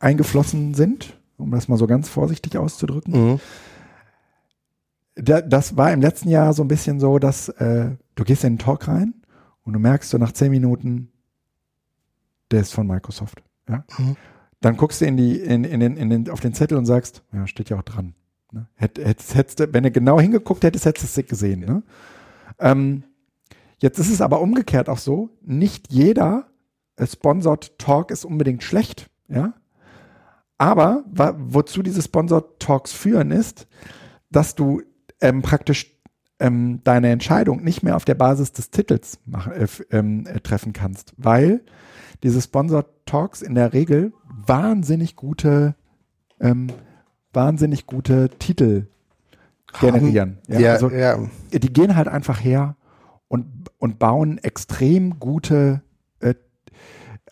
eingeflossen 0.00 0.74
sind, 0.74 1.18
um 1.36 1.50
das 1.50 1.68
mal 1.68 1.78
so 1.78 1.86
ganz 1.86 2.08
vorsichtig 2.08 2.56
auszudrücken. 2.58 3.32
Mhm. 3.32 3.40
Da, 5.14 5.40
das 5.40 5.76
war 5.76 5.92
im 5.92 6.00
letzten 6.00 6.28
Jahr 6.28 6.52
so 6.52 6.62
ein 6.62 6.68
bisschen 6.68 6.98
so, 6.98 7.18
dass 7.18 7.48
äh, 7.48 7.96
du 8.14 8.24
gehst 8.24 8.44
in 8.44 8.54
den 8.54 8.58
Talk 8.58 8.88
rein 8.88 9.14
und 9.62 9.74
du 9.74 9.78
merkst 9.78 10.10
so 10.10 10.18
nach 10.18 10.32
zehn 10.32 10.50
Minuten, 10.50 11.12
der 12.50 12.60
ist 12.60 12.72
von 12.72 12.86
Microsoft. 12.86 13.42
Ja? 13.68 13.84
Mhm. 13.98 14.16
Dann 14.60 14.76
guckst 14.76 15.00
du 15.00 15.06
in 15.06 15.16
die, 15.16 15.38
in, 15.38 15.64
in 15.64 15.80
den, 15.80 15.96
in 15.96 16.08
den, 16.08 16.30
auf 16.30 16.40
den 16.40 16.54
Zettel 16.54 16.78
und 16.78 16.86
sagst, 16.86 17.24
ja, 17.32 17.46
steht 17.46 17.68
ja 17.68 17.78
auch 17.78 17.82
dran. 17.82 18.14
Ne? 18.52 18.68
Hättest, 18.74 19.58
wenn 19.72 19.82
du 19.82 19.90
genau 19.90 20.20
hingeguckt 20.20 20.64
hättest, 20.64 20.84
hättest 20.86 21.16
du 21.16 21.20
es 21.20 21.26
gesehen. 21.26 21.60
Ne? 21.60 21.82
Ähm, 22.58 23.04
jetzt 23.78 23.98
ist 23.98 24.10
es 24.10 24.20
aber 24.20 24.40
umgekehrt 24.40 24.88
auch 24.88 24.98
so, 24.98 25.30
nicht 25.42 25.92
jeder 25.92 26.46
äh, 26.96 27.06
Sponsored 27.06 27.78
Talk 27.78 28.10
ist 28.10 28.24
unbedingt 28.24 28.62
schlecht, 28.62 29.10
ja. 29.28 29.54
Aber 30.58 31.04
wozu 31.08 31.82
diese 31.82 32.02
Sponsored 32.02 32.60
Talks 32.60 32.92
führen 32.92 33.32
ist, 33.32 33.66
dass 34.30 34.54
du 34.54 34.80
ähm, 35.20 35.42
praktisch 35.42 35.98
ähm, 36.38 36.80
deine 36.84 37.10
Entscheidung 37.10 37.64
nicht 37.64 37.82
mehr 37.82 37.96
auf 37.96 38.04
der 38.04 38.14
Basis 38.14 38.52
des 38.52 38.70
Titels 38.70 39.18
mach, 39.24 39.48
äh, 39.48 39.66
ähm, 39.90 40.26
äh, 40.26 40.38
treffen 40.40 40.72
kannst, 40.72 41.14
weil 41.16 41.64
diese 42.22 42.40
Sponsored 42.40 42.86
Talks 43.06 43.42
in 43.42 43.54
der 43.54 43.72
Regel 43.72 44.12
wahnsinnig 44.24 45.16
gute, 45.16 45.74
ähm, 46.40 46.68
wahnsinnig 47.32 47.86
gute 47.86 48.28
Titel 48.38 48.86
generieren. 49.80 50.38
Ja, 50.48 50.58
ja, 50.58 50.72
also, 50.72 50.90
ja. 50.90 51.18
Die 51.52 51.72
gehen 51.72 51.96
halt 51.96 52.08
einfach 52.08 52.42
her 52.42 52.76
und, 53.28 53.46
und 53.78 53.98
bauen 53.98 54.38
extrem 54.38 55.18
gute 55.18 55.82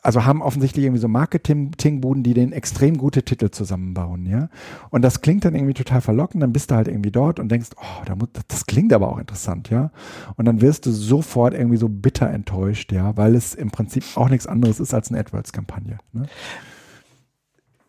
also 0.03 0.25
haben 0.25 0.43
offensichtlich 0.43 0.85
irgendwie 0.85 1.01
so 1.01 1.09
Marketingbuden, 1.09 2.23
die 2.23 2.35
den 2.35 2.53
extrem 2.53 2.97
gute 2.97 3.23
Titel 3.23 3.51
zusammenbauen, 3.51 4.27
ja. 4.27 4.49
Und 4.91 5.03
das 5.03 5.21
klingt 5.21 5.45
dann 5.45 5.55
irgendwie 5.55 5.75
total 5.75 6.01
verlockend, 6.01 6.43
dann 6.43 6.53
bist 6.53 6.71
du 6.71 6.75
halt 6.75 6.89
irgendwie 6.89 7.11
dort 7.11 7.39
und 7.39 7.51
denkst, 7.51 7.71
oh, 7.77 8.05
da 8.07 8.15
muss, 8.15 8.29
das 8.49 8.67
klingt 8.67 8.93
aber 8.93 9.09
auch 9.09 9.19
interessant, 9.19 9.71
ja. 9.71 9.91
Und 10.37 10.47
dann 10.47 10.61
wirst 10.61 10.87
du 10.87 10.91
sofort 10.91 11.55
irgendwie 11.55 11.77
so 11.77 11.89
bitter 11.89 12.31
enttäuscht, 12.31 12.93
ja, 12.93 13.17
weil 13.17 13.35
es 13.35 13.55
im 13.55 13.71
Prinzip 13.71 14.05
auch 14.15 14.29
nichts 14.29 14.47
anderes 14.47 14.81
ist 14.81 14.95
als 14.95 15.11
eine 15.11 15.21
AdWords-Kampagne. 15.21 15.99
Ne? 16.13 16.27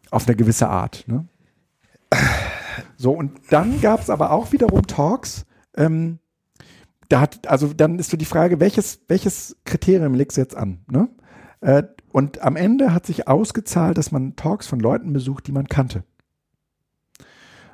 Auf 0.09 0.27
eine 0.27 0.35
gewisse 0.35 0.67
Art, 0.67 1.05
ne? 1.07 1.25
So, 2.97 3.13
und 3.13 3.31
dann 3.49 3.81
gab 3.81 3.99
es 3.99 4.11
aber 4.11 4.31
auch 4.31 4.51
wiederum 4.51 4.85
Talks, 4.85 5.47
ähm, 5.75 6.19
da 7.09 7.21
hat, 7.21 7.47
also 7.47 7.73
dann 7.73 7.97
ist 7.99 8.11
so 8.11 8.17
die 8.17 8.25
Frage, 8.25 8.59
welches, 8.59 9.01
welches 9.07 9.57
Kriterium 9.65 10.13
legst 10.13 10.37
du 10.37 10.41
jetzt 10.41 10.55
an? 10.55 10.85
Ne? 10.89 11.09
Äh, 11.61 11.83
und 12.11 12.41
am 12.41 12.55
Ende 12.55 12.93
hat 12.93 13.05
sich 13.05 13.27
ausgezahlt, 13.27 13.97
dass 13.97 14.11
man 14.11 14.35
Talks 14.35 14.67
von 14.67 14.79
Leuten 14.79 15.13
besucht, 15.13 15.47
die 15.47 15.51
man 15.51 15.67
kannte. 15.67 16.03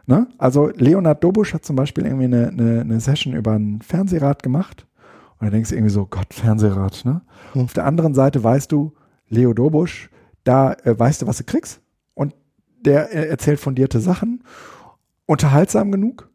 Ne? 0.05 0.27
Also 0.37 0.69
Leonard 0.69 1.23
Dobusch 1.23 1.53
hat 1.53 1.65
zum 1.65 1.75
Beispiel 1.75 2.05
irgendwie 2.05 2.25
eine, 2.25 2.47
eine, 2.47 2.81
eine 2.81 2.99
Session 3.01 3.33
über 3.33 3.51
ein 3.51 3.81
Fernsehrad 3.81 4.41
gemacht. 4.41 4.87
Und 5.39 5.47
da 5.47 5.51
denkst 5.51 5.69
du 5.69 5.75
irgendwie 5.75 5.93
so, 5.93 6.05
Gott, 6.05 6.33
Fernsehrad. 6.33 7.03
Ne? 7.03 7.21
Hm. 7.53 7.63
Auf 7.63 7.73
der 7.73 7.85
anderen 7.85 8.13
Seite 8.13 8.43
weißt 8.43 8.71
du, 8.71 8.93
Leo 9.27 9.53
Dobusch, 9.53 10.09
da 10.45 10.71
äh, 10.71 10.97
weißt 10.97 11.21
du, 11.21 11.27
was 11.27 11.37
du 11.37 11.43
kriegst. 11.43 11.81
Der 12.87 13.13
äh, 13.13 13.27
erzählt 13.27 13.59
fundierte 13.59 13.99
Sachen, 13.99 14.43
unterhaltsam 15.25 15.91
genug. 15.91 16.29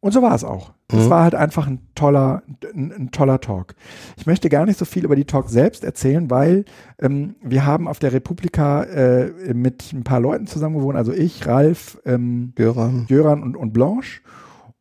Und 0.00 0.12
so 0.12 0.22
war 0.22 0.34
es 0.34 0.44
auch. 0.44 0.72
Das 0.88 1.04
mhm. 1.04 1.10
war 1.10 1.22
halt 1.22 1.34
einfach 1.34 1.66
ein 1.66 1.80
toller, 1.94 2.42
ein, 2.74 2.90
ein, 2.90 3.10
toller 3.10 3.40
Talk. 3.40 3.74
Ich 4.16 4.26
möchte 4.26 4.48
gar 4.48 4.64
nicht 4.64 4.78
so 4.78 4.86
viel 4.86 5.04
über 5.04 5.14
die 5.14 5.26
Talk 5.26 5.50
selbst 5.50 5.84
erzählen, 5.84 6.30
weil 6.30 6.64
ähm, 6.98 7.36
wir 7.42 7.66
haben 7.66 7.86
auf 7.86 7.98
der 7.98 8.12
Republika 8.12 8.82
äh, 8.84 9.52
mit 9.54 9.92
ein 9.92 10.02
paar 10.02 10.20
Leuten 10.20 10.46
zusammen 10.46 10.78
gewohnt, 10.78 10.96
also 10.96 11.12
ich, 11.12 11.46
Ralf, 11.46 12.00
ähm, 12.06 12.52
Göran, 12.56 13.06
Göran 13.08 13.42
und, 13.42 13.56
und 13.56 13.72
Blanche. 13.72 14.22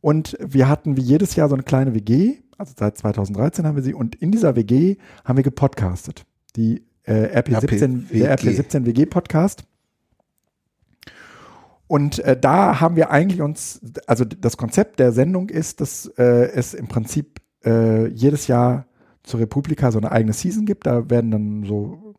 Und 0.01 0.37
wir 0.39 0.69
hatten 0.69 0.95
wie 0.95 1.01
jedes 1.01 1.35
Jahr 1.35 1.49
so 1.49 1.55
eine 1.55 1.63
kleine 1.63 1.93
WG, 1.93 2.37
also 2.57 2.73
seit 2.77 2.97
2013 2.97 3.67
haben 3.67 3.75
wir 3.75 3.83
sie, 3.83 3.93
und 3.93 4.15
in 4.15 4.31
dieser 4.31 4.55
WG 4.55 4.95
haben 5.25 5.35
wir 5.35 5.43
gepodcastet. 5.43 6.23
Die 6.55 6.85
äh, 7.03 7.37
RP17, 7.37 8.05
RP 8.05 8.09
der 8.13 8.37
RP17 8.37 8.85
WG 8.85 9.05
Podcast. 9.05 9.65
Und 11.89 12.19
äh, 12.19 12.39
da 12.39 12.79
haben 12.79 12.95
wir 12.95 13.09
eigentlich 13.09 13.41
uns, 13.41 13.81
also 14.05 14.23
das 14.23 14.57
Konzept 14.57 14.99
der 14.99 15.11
Sendung 15.11 15.49
ist, 15.49 15.81
dass 15.81 16.05
äh, 16.19 16.51
es 16.51 16.75
im 16.75 16.87
Prinzip 16.87 17.41
äh, 17.65 18.05
jedes 18.09 18.45
Jahr 18.45 18.85
zur 19.23 19.39
Republika 19.39 19.91
so 19.91 19.97
eine 19.97 20.11
eigene 20.11 20.33
Season 20.33 20.67
gibt. 20.67 20.85
Da 20.85 21.09
werden 21.09 21.31
dann 21.31 21.63
so 21.63 22.13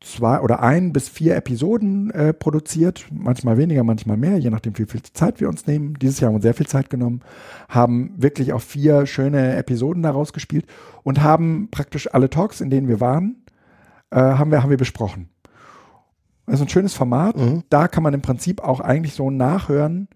zwei 0.00 0.40
oder 0.40 0.62
ein 0.62 0.94
bis 0.94 1.10
vier 1.10 1.36
Episoden 1.36 2.12
äh, 2.12 2.32
produziert, 2.32 3.04
manchmal 3.12 3.58
weniger, 3.58 3.84
manchmal 3.84 4.16
mehr, 4.16 4.38
je 4.38 4.48
nachdem, 4.48 4.78
wie 4.78 4.86
viel 4.86 5.02
Zeit 5.02 5.38
wir 5.38 5.50
uns 5.50 5.66
nehmen. 5.66 5.98
Dieses 6.00 6.20
Jahr 6.20 6.28
haben 6.28 6.34
wir 6.34 6.36
uns 6.36 6.44
sehr 6.44 6.54
viel 6.54 6.66
Zeit 6.66 6.88
genommen, 6.88 7.20
haben 7.68 8.14
wirklich 8.16 8.54
auch 8.54 8.62
vier 8.62 9.04
schöne 9.04 9.54
Episoden 9.56 10.02
daraus 10.02 10.32
gespielt 10.32 10.64
und 11.02 11.22
haben 11.22 11.68
praktisch 11.70 12.14
alle 12.14 12.30
Talks, 12.30 12.62
in 12.62 12.70
denen 12.70 12.88
wir 12.88 13.00
waren, 13.00 13.44
äh, 14.10 14.16
haben 14.16 14.50
wir 14.50 14.62
haben 14.62 14.70
wir 14.70 14.78
besprochen. 14.78 15.28
Das 16.46 16.56
ist 16.56 16.62
ein 16.62 16.68
schönes 16.68 16.94
Format. 16.94 17.36
Mhm. 17.36 17.64
Da 17.70 17.88
kann 17.88 18.02
man 18.02 18.14
im 18.14 18.22
Prinzip 18.22 18.62
auch 18.62 18.80
eigentlich 18.80 19.14
so 19.14 19.30
nachhören. 19.30 20.08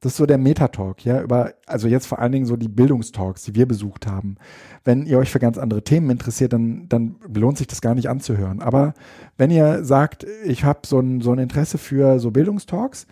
Das 0.00 0.12
ist 0.12 0.16
so 0.18 0.26
der 0.26 0.36
Metatalk, 0.36 1.02
ja, 1.06 1.22
über, 1.22 1.54
also 1.66 1.88
jetzt 1.88 2.06
vor 2.06 2.18
allen 2.18 2.32
Dingen 2.32 2.44
so 2.44 2.56
die 2.56 2.68
Bildungstalks, 2.68 3.44
die 3.44 3.54
wir 3.54 3.66
besucht 3.66 4.06
haben. 4.06 4.36
Wenn 4.84 5.06
ihr 5.06 5.18
euch 5.18 5.30
für 5.30 5.38
ganz 5.38 5.56
andere 5.56 5.82
Themen 5.82 6.10
interessiert, 6.10 6.52
dann, 6.52 6.90
dann 6.90 7.16
lohnt 7.34 7.56
sich 7.56 7.68
das 7.68 7.80
gar 7.80 7.94
nicht 7.94 8.10
anzuhören. 8.10 8.60
Aber 8.60 8.92
wenn 9.38 9.50
ihr 9.50 9.82
sagt, 9.82 10.26
ich 10.44 10.62
habe 10.64 10.80
so 10.84 11.00
ein, 11.00 11.22
so 11.22 11.32
ein 11.32 11.38
Interesse 11.38 11.78
für 11.78 12.18
so 12.18 12.30
Bildungstalks, 12.32 13.06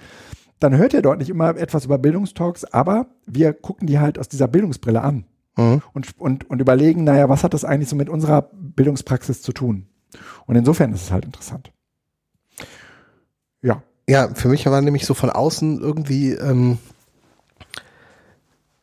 dann 0.60 0.76
hört 0.76 0.92
ihr 0.92 1.00
dort 1.00 1.18
nicht 1.18 1.30
immer 1.30 1.56
etwas 1.56 1.86
über 1.86 1.96
Bildungstalks, 1.96 2.64
aber 2.64 3.06
wir 3.26 3.54
gucken 3.54 3.86
die 3.86 3.98
halt 3.98 4.18
aus 4.18 4.28
dieser 4.28 4.46
Bildungsbrille 4.46 5.00
an 5.00 5.24
mhm. 5.56 5.80
und, 5.94 6.20
und, 6.20 6.50
und 6.50 6.60
überlegen, 6.60 7.04
naja, 7.04 7.30
was 7.30 7.42
hat 7.42 7.54
das 7.54 7.64
eigentlich 7.64 7.88
so 7.88 7.96
mit 7.96 8.10
unserer 8.10 8.50
Bildungspraxis 8.52 9.40
zu 9.40 9.52
tun? 9.52 9.86
Und 10.46 10.56
insofern 10.56 10.92
ist 10.92 11.04
es 11.04 11.10
halt 11.10 11.24
interessant. 11.24 11.72
Ja. 13.62 13.82
Ja, 14.08 14.34
für 14.34 14.48
mich 14.48 14.66
war 14.66 14.80
nämlich 14.80 15.06
so 15.06 15.14
von 15.14 15.30
außen 15.30 15.80
irgendwie 15.80 16.32
ähm, 16.32 16.78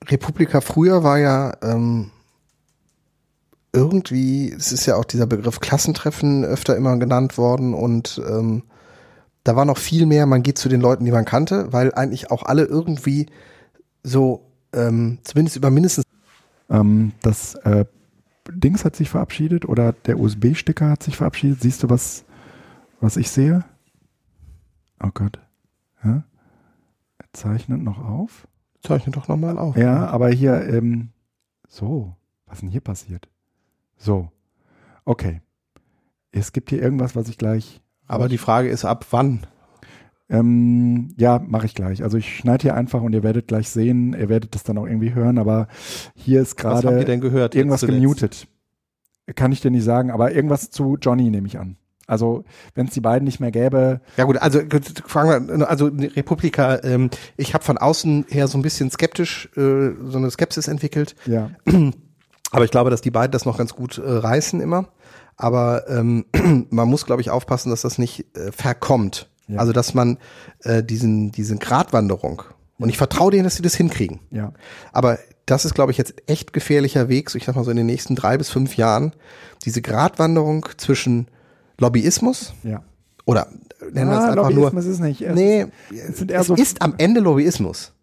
Republika 0.08 0.62
früher 0.62 1.04
war 1.04 1.20
ja 1.20 1.56
ähm, 1.62 2.12
irgendwie, 3.74 4.52
es 4.52 4.72
ist 4.72 4.86
ja 4.86 4.96
auch 4.96 5.06
dieser 5.06 5.28
Begriff 5.28 5.60
Klassentreffen 5.60 6.44
öfter 6.44 6.76
immer 6.76 6.98
genannt 6.98 7.38
worden 7.38 7.74
und 7.74 8.22
ähm, 8.28 8.64
da 9.44 9.56
war 9.56 9.66
noch 9.66 9.78
viel 9.78 10.06
mehr, 10.06 10.26
man 10.26 10.44
geht 10.44 10.58
zu 10.58 10.70
den 10.70 10.82
Leuten, 10.82 11.06
die 11.06 11.12
man 11.12 11.26
kannte, 11.26 11.72
weil 11.72 11.94
eigentlich 11.94 12.32
auch 12.32 12.44
alle 12.44 12.66
irgendwie 12.66 13.28
so, 14.04 14.46
ähm, 14.74 15.20
zumindest 15.24 15.58
über 15.58 15.70
mindestens. 15.70 16.06
Ähm, 16.70 17.14
das 17.22 17.56
äh, 17.56 17.86
Dings 18.52 18.86
hat 18.86 18.96
sich 18.96 19.10
verabschiedet 19.10 19.66
oder 19.68 19.94
der 19.94 20.20
USB-Sticker 20.20 20.90
hat 20.90 21.04
sich 21.04 21.18
verabschiedet. 21.18 21.62
Siehst 21.62 21.84
du, 21.84 21.90
was, 21.90 22.24
was 23.00 23.18
ich 23.18 23.30
sehe? 23.30 23.64
Oh 25.04 25.10
Gott. 25.14 25.40
Ja? 26.04 26.24
Er 27.18 27.26
zeichnet 27.34 27.82
noch 27.82 28.04
auf. 28.04 28.48
Zeichnet 28.82 29.16
doch 29.18 29.28
nochmal 29.28 29.58
auf. 29.58 29.76
Ja, 29.76 30.08
aber 30.08 30.30
hier, 30.30 30.68
ähm, 30.70 31.10
so, 31.68 32.16
was 32.46 32.58
ist 32.58 32.62
denn 32.62 32.70
hier 32.70 32.82
passiert? 32.82 33.28
So, 33.98 34.32
okay. 35.06 35.42
Es 36.32 36.54
gibt 36.54 36.70
hier 36.70 36.82
irgendwas, 36.82 37.16
was 37.16 37.28
ich 37.28 37.38
gleich. 37.38 37.82
Aber 38.08 38.30
die 38.30 38.38
Frage 38.38 38.70
ist, 38.70 38.86
ab 38.86 39.06
wann? 39.12 39.46
Ähm, 40.30 41.14
ja, 41.18 41.40
mache 41.40 41.66
ich 41.66 41.76
gleich. 41.76 42.04
Also 42.04 42.18
ich 42.18 42.38
schneide 42.38 42.62
hier 42.62 42.76
einfach 42.76 43.02
und 43.02 43.14
ihr 43.14 43.24
werdet 43.24 43.48
gleich 43.48 43.70
sehen, 43.70 44.14
ihr 44.14 44.30
werdet 44.30 44.54
das 44.54 44.64
dann 44.64 44.78
auch 44.78 44.86
irgendwie 44.86 45.14
hören, 45.14 45.40
aber 45.40 45.68
hier 46.16 46.42
ist 46.42 46.56
gerade 46.56 46.88
irgendwas 47.02 47.82
gemutet. 47.82 48.48
Kann 49.36 49.52
ich 49.52 49.62
dir 49.62 49.72
nicht 49.72 49.84
sagen, 49.84 50.12
aber 50.12 50.32
irgendwas 50.32 50.70
zu 50.70 50.98
Johnny 51.02 51.30
nehme 51.30 51.48
ich 51.48 51.60
an. 51.60 51.78
Also 52.10 52.44
wenn 52.74 52.88
es 52.88 52.94
die 52.94 53.02
beiden 53.02 53.26
nicht 53.26 53.40
mehr 53.40 53.52
gäbe. 53.52 54.02
Ja 54.18 54.24
gut, 54.24 54.38
also 54.38 54.60
fragen 55.06 55.48
wir, 55.48 55.70
also 55.70 55.86
Republika, 55.86 56.80
ähm, 56.84 57.12
ich 57.38 57.54
habe 57.54 57.64
von 57.64 57.78
außen 57.78 58.26
her 58.30 58.48
so 58.48 58.58
ein 58.58 58.64
bisschen 58.64 58.90
skeptisch, 58.90 59.48
äh, 59.56 59.92
so 60.04 60.18
eine 60.18 60.32
Skepsis 60.32 60.68
entwickelt. 60.68 61.16
Ja. 61.26 61.52
Aber 62.52 62.66
ich 62.66 62.72
glaube, 62.72 62.90
dass 62.90 63.02
die 63.02 63.12
beiden 63.12 63.32
das 63.32 63.46
noch 63.46 63.60
ganz 63.60 63.76
gut 63.76 64.00
äh, 64.00 64.02
reißen 64.10 64.60
immer. 64.60 64.88
Aber 65.38 65.88
ähm, 65.88 66.26
man 66.72 66.88
muss, 66.90 67.06
glaube 67.06 67.22
ich, 67.22 67.30
aufpassen, 67.30 67.70
dass 67.70 67.82
das 67.82 68.00
nicht 68.00 68.26
äh, 68.36 68.52
verkommt. 68.52 69.30
Ja. 69.48 69.60
Also 69.60 69.72
dass 69.72 69.94
man 69.94 70.18
äh, 70.64 70.84
diesen, 70.84 71.32
diesen 71.32 71.60
Gratwanderung 71.60 72.42
und 72.80 72.90
ich 72.90 72.98
vertraue 72.98 73.32
denen, 73.32 73.44
dass 73.44 73.56
sie 73.56 73.62
das 73.62 73.76
hinkriegen. 73.76 74.22
Ja. 74.32 74.54
Aber 74.94 75.20
das 75.46 75.66
ist, 75.66 75.76
glaube 75.76 75.92
ich, 75.92 75.98
jetzt 75.98 76.14
echt 76.28 76.54
gefährlicher 76.54 77.10
Weg, 77.10 77.30
so 77.30 77.38
ich 77.38 77.46
sag 77.46 77.56
mal 77.56 77.66
so 77.66 77.72
in 77.72 77.78
den 77.78 77.86
nächsten 77.86 78.16
drei 78.16 78.38
bis 78.38 78.50
fünf 78.50 78.78
Jahren, 78.78 79.14
diese 79.66 79.82
Gratwanderung 79.82 80.66
zwischen 80.78 81.28
Lobbyismus. 81.80 82.54
Ja. 82.64 82.84
Oder 83.26 83.48
nennen 83.92 84.10
wir 84.10 84.18
es 84.18 84.24
ah, 84.24 84.30
einfach 84.32 84.50
Lobbyismus 84.52 84.86
nur. 84.86 84.94
Ist 84.94 85.00
nicht. 85.00 85.22
Es 85.22 85.36
nee, 85.36 85.66
es, 85.92 86.18
sind 86.18 86.32
es 86.32 86.48
so 86.48 86.56
ist 86.56 86.82
am 86.82 86.96
Ende 86.98 87.20
Lobbyismus. 87.20 87.94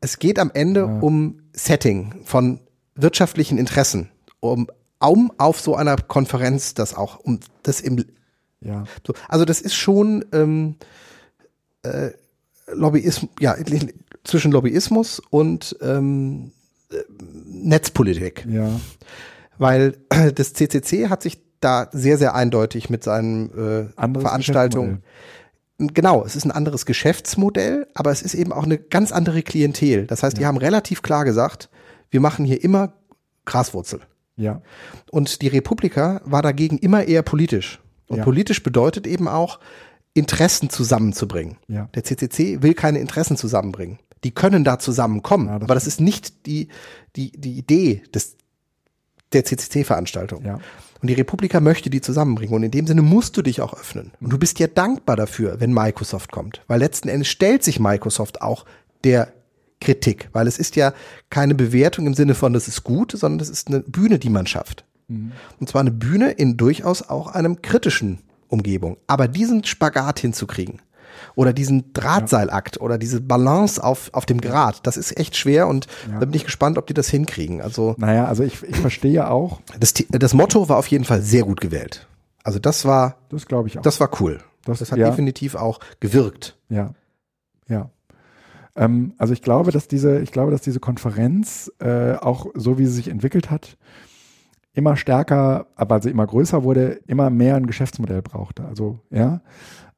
Es 0.00 0.18
geht 0.18 0.38
am 0.38 0.50
Ende 0.54 0.80
ja. 0.80 0.98
um 1.00 1.40
Setting 1.52 2.14
von 2.24 2.60
wirtschaftlichen 2.94 3.58
Interessen, 3.58 4.10
um, 4.40 4.68
um 5.00 5.32
auf 5.38 5.60
so 5.60 5.74
einer 5.74 5.96
Konferenz 5.96 6.74
das 6.74 6.94
auch, 6.94 7.18
um 7.20 7.40
das 7.62 7.80
im 7.80 8.04
ja. 8.60 8.84
So, 9.06 9.14
also 9.28 9.44
das 9.44 9.60
ist 9.60 9.74
schon 9.74 10.24
ähm, 10.32 10.76
äh, 11.82 12.10
Lobbyismus, 12.72 13.30
ja, 13.38 13.56
zwischen 14.24 14.52
Lobbyismus 14.52 15.22
und 15.30 15.76
ähm, 15.80 16.52
Netzpolitik. 17.46 18.46
Ja. 18.50 18.80
Weil 19.58 19.96
das 20.34 20.54
CCC 20.54 21.08
hat 21.08 21.22
sich 21.22 21.40
da 21.60 21.88
sehr, 21.92 22.18
sehr 22.18 22.34
eindeutig 22.34 22.90
mit 22.90 23.04
seinen 23.04 23.50
äh, 23.50 24.20
Veranstaltungen. 24.20 25.02
Genau, 25.78 26.24
es 26.24 26.34
ist 26.34 26.44
ein 26.44 26.50
anderes 26.50 26.86
Geschäftsmodell, 26.86 27.86
aber 27.94 28.10
es 28.10 28.22
ist 28.22 28.34
eben 28.34 28.52
auch 28.52 28.64
eine 28.64 28.78
ganz 28.78 29.12
andere 29.12 29.42
Klientel. 29.42 30.06
Das 30.06 30.22
heißt, 30.22 30.36
ja. 30.36 30.40
die 30.40 30.46
haben 30.46 30.56
relativ 30.56 31.02
klar 31.02 31.24
gesagt, 31.24 31.68
wir 32.10 32.20
machen 32.20 32.44
hier 32.44 32.62
immer 32.64 32.94
Graswurzel. 33.44 34.00
Ja. 34.36 34.60
Und 35.10 35.42
die 35.42 35.48
Republika 35.48 36.20
war 36.24 36.42
dagegen 36.42 36.78
immer 36.78 37.04
eher 37.04 37.22
politisch. 37.22 37.80
Und 38.08 38.18
ja. 38.18 38.24
politisch 38.24 38.62
bedeutet 38.62 39.06
eben 39.06 39.28
auch, 39.28 39.60
Interessen 40.14 40.68
zusammenzubringen. 40.68 41.58
Ja. 41.68 41.88
Der 41.94 42.02
CCC 42.02 42.62
will 42.62 42.74
keine 42.74 42.98
Interessen 42.98 43.36
zusammenbringen. 43.36 43.98
Die 44.24 44.32
können 44.32 44.64
da 44.64 44.78
zusammenkommen, 44.80 45.46
ja, 45.46 45.58
das 45.58 45.62
aber 45.62 45.74
das 45.74 45.86
ist 45.86 46.00
nicht 46.00 46.46
die, 46.46 46.68
die, 47.14 47.30
die 47.32 47.52
Idee 47.52 48.02
des, 48.12 48.36
der 49.32 49.44
CCC-Veranstaltung. 49.44 50.44
Ja. 50.44 50.58
Und 51.00 51.08
die 51.08 51.14
Republika 51.14 51.60
möchte 51.60 51.90
die 51.90 52.00
zusammenbringen. 52.00 52.54
Und 52.54 52.62
in 52.62 52.70
dem 52.70 52.86
Sinne 52.86 53.02
musst 53.02 53.36
du 53.36 53.42
dich 53.42 53.60
auch 53.60 53.74
öffnen. 53.74 54.12
Und 54.20 54.30
du 54.30 54.38
bist 54.38 54.58
ja 54.58 54.66
dankbar 54.66 55.16
dafür, 55.16 55.60
wenn 55.60 55.72
Microsoft 55.72 56.32
kommt. 56.32 56.62
Weil 56.66 56.80
letzten 56.80 57.08
Endes 57.08 57.28
stellt 57.28 57.62
sich 57.62 57.78
Microsoft 57.78 58.42
auch 58.42 58.64
der 59.04 59.32
Kritik. 59.80 60.28
Weil 60.32 60.46
es 60.46 60.58
ist 60.58 60.76
ja 60.76 60.92
keine 61.30 61.54
Bewertung 61.54 62.06
im 62.06 62.14
Sinne 62.14 62.34
von, 62.34 62.52
das 62.52 62.66
ist 62.68 62.82
gut, 62.82 63.12
sondern 63.12 63.38
das 63.38 63.48
ist 63.48 63.68
eine 63.68 63.80
Bühne, 63.80 64.18
die 64.18 64.30
man 64.30 64.46
schafft. 64.46 64.84
Mhm. 65.06 65.32
Und 65.60 65.68
zwar 65.68 65.80
eine 65.80 65.92
Bühne 65.92 66.32
in 66.32 66.56
durchaus 66.56 67.08
auch 67.08 67.28
einem 67.28 67.62
kritischen 67.62 68.18
Umgebung. 68.48 68.96
Aber 69.06 69.28
diesen 69.28 69.64
Spagat 69.64 70.18
hinzukriegen, 70.18 70.80
oder 71.34 71.52
diesen 71.52 71.92
Drahtseilakt 71.92 72.76
ja. 72.76 72.82
oder 72.82 72.98
diese 72.98 73.20
Balance 73.20 73.82
auf, 73.82 74.10
auf 74.12 74.26
dem 74.26 74.40
Grat, 74.40 74.86
das 74.86 74.96
ist 74.96 75.16
echt 75.18 75.36
schwer 75.36 75.68
und 75.68 75.86
ja. 76.10 76.20
da 76.20 76.26
bin 76.26 76.34
ich 76.34 76.44
gespannt, 76.44 76.78
ob 76.78 76.86
die 76.86 76.94
das 76.94 77.08
hinkriegen. 77.08 77.60
Also, 77.60 77.94
naja, 77.98 78.26
also 78.26 78.42
ich, 78.42 78.62
ich 78.62 78.76
verstehe 78.76 79.30
auch. 79.30 79.60
Das, 79.78 79.94
das 80.08 80.34
Motto 80.34 80.68
war 80.68 80.76
auf 80.76 80.86
jeden 80.88 81.04
Fall 81.04 81.22
sehr 81.22 81.42
gut 81.42 81.60
gewählt. 81.60 82.06
Also 82.44 82.58
das 82.58 82.84
war, 82.84 83.16
das 83.28 83.46
glaube 83.46 83.68
ich 83.68 83.78
auch. 83.78 83.82
Das 83.82 84.00
war 84.00 84.10
cool. 84.20 84.38
Das, 84.64 84.78
das 84.78 84.92
hat 84.92 84.98
ja. 84.98 85.08
definitiv 85.10 85.54
auch 85.54 85.80
gewirkt. 86.00 86.56
Ja, 86.68 86.94
ja. 87.68 87.90
Ähm, 88.76 89.14
also 89.18 89.32
ich 89.32 89.42
glaube, 89.42 89.72
dass 89.72 89.88
diese, 89.88 90.20
ich 90.20 90.32
glaube, 90.32 90.50
dass 90.52 90.62
diese 90.62 90.80
Konferenz 90.80 91.70
äh, 91.80 92.14
auch 92.14 92.46
so 92.54 92.78
wie 92.78 92.86
sie 92.86 92.92
sich 92.92 93.08
entwickelt 93.08 93.50
hat, 93.50 93.76
immer 94.72 94.96
stärker, 94.96 95.66
aber 95.74 96.00
sie 96.00 96.10
immer 96.10 96.26
größer 96.26 96.62
wurde, 96.62 97.00
immer 97.06 97.30
mehr 97.30 97.56
ein 97.56 97.66
Geschäftsmodell 97.66 98.22
brauchte. 98.22 98.64
Also 98.64 99.00
ja, 99.10 99.40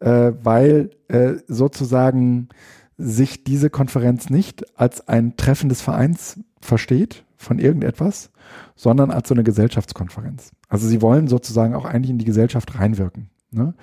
äh, 0.01 0.33
weil 0.43 0.91
äh, 1.09 1.35
sozusagen 1.47 2.49
sich 2.97 3.45
diese 3.45 3.71
Konferenz 3.71 4.29
nicht 4.29 4.79
als 4.79 5.09
ein 5.09 5.37
Treffen 5.37 5.69
des 5.69 5.81
Vereins 5.81 6.41
versteht 6.61 7.25
von 7.37 7.59
irgendetwas, 7.59 8.31
sondern 8.77 9.11
als 9.11 9.29
so 9.29 9.35
eine 9.35 9.45
Gesellschaftskonferenz. 9.45 10.51
Also 10.69 10.87
sie 10.87 11.01
wollen 11.01 11.29
sozusagen 11.29 11.75
auch 11.75 11.87
eigentlich 11.87 12.11
in 12.11 12.19
die 12.19 12.27
Gesellschaft 12.27 12.79
reinwirken. 12.79 13.31
Ne? 13.51 13.75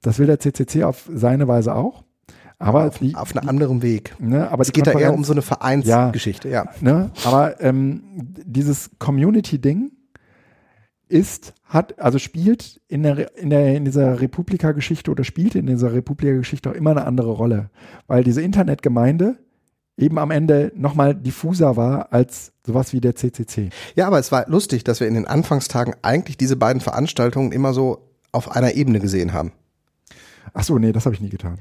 Das 0.00 0.18
will 0.18 0.26
der 0.26 0.40
CCC 0.40 0.84
auf 0.84 1.08
seine 1.12 1.48
Weise 1.48 1.74
auch. 1.74 2.04
Aber 2.58 2.86
auf, 2.86 2.98
die, 2.98 3.14
auf 3.14 3.36
einem 3.36 3.48
anderen 3.48 3.82
Weg. 3.82 4.14
Ne, 4.20 4.48
aber 4.50 4.62
es 4.62 4.72
geht 4.72 4.86
da 4.86 4.92
eher 4.92 5.12
um 5.12 5.24
so 5.24 5.32
eine 5.32 5.42
Vereinsgeschichte, 5.42 6.48
ja. 6.48 6.64
ja. 6.64 6.70
Ne, 6.80 7.10
aber 7.24 7.60
ähm, 7.60 8.02
dieses 8.14 8.90
Community-Ding 8.98 9.90
ist, 11.08 11.54
hat, 11.64 11.98
also 12.00 12.18
spielt 12.18 12.80
in 12.88 13.02
der, 13.02 13.36
in 13.36 13.50
der, 13.50 13.76
in 13.76 13.84
dieser 13.84 14.20
Republika-Geschichte 14.20 15.10
oder 15.10 15.24
spielte 15.24 15.58
in 15.58 15.66
dieser 15.66 15.92
Republika-Geschichte 15.92 16.70
auch 16.70 16.74
immer 16.74 16.90
eine 16.90 17.04
andere 17.04 17.32
Rolle. 17.32 17.70
Weil 18.06 18.24
diese 18.24 18.42
Internetgemeinde 18.42 19.38
eben 19.96 20.18
am 20.18 20.30
Ende 20.30 20.72
nochmal 20.74 21.14
diffuser 21.14 21.76
war 21.76 22.12
als 22.12 22.52
sowas 22.66 22.92
wie 22.92 23.00
der 23.00 23.14
CCC. 23.14 23.70
Ja, 23.94 24.06
aber 24.06 24.18
es 24.18 24.32
war 24.32 24.48
lustig, 24.48 24.84
dass 24.84 25.00
wir 25.00 25.06
in 25.06 25.14
den 25.14 25.26
Anfangstagen 25.26 25.94
eigentlich 26.02 26.36
diese 26.36 26.56
beiden 26.56 26.80
Veranstaltungen 26.80 27.52
immer 27.52 27.72
so 27.72 28.08
auf 28.32 28.50
einer 28.50 28.74
Ebene 28.74 29.00
gesehen 29.00 29.32
haben. 29.32 29.52
Ach 30.52 30.64
so, 30.64 30.78
nee, 30.78 30.92
das 30.92 31.04
habe 31.04 31.14
ich 31.14 31.20
nie 31.20 31.30
getan. 31.30 31.58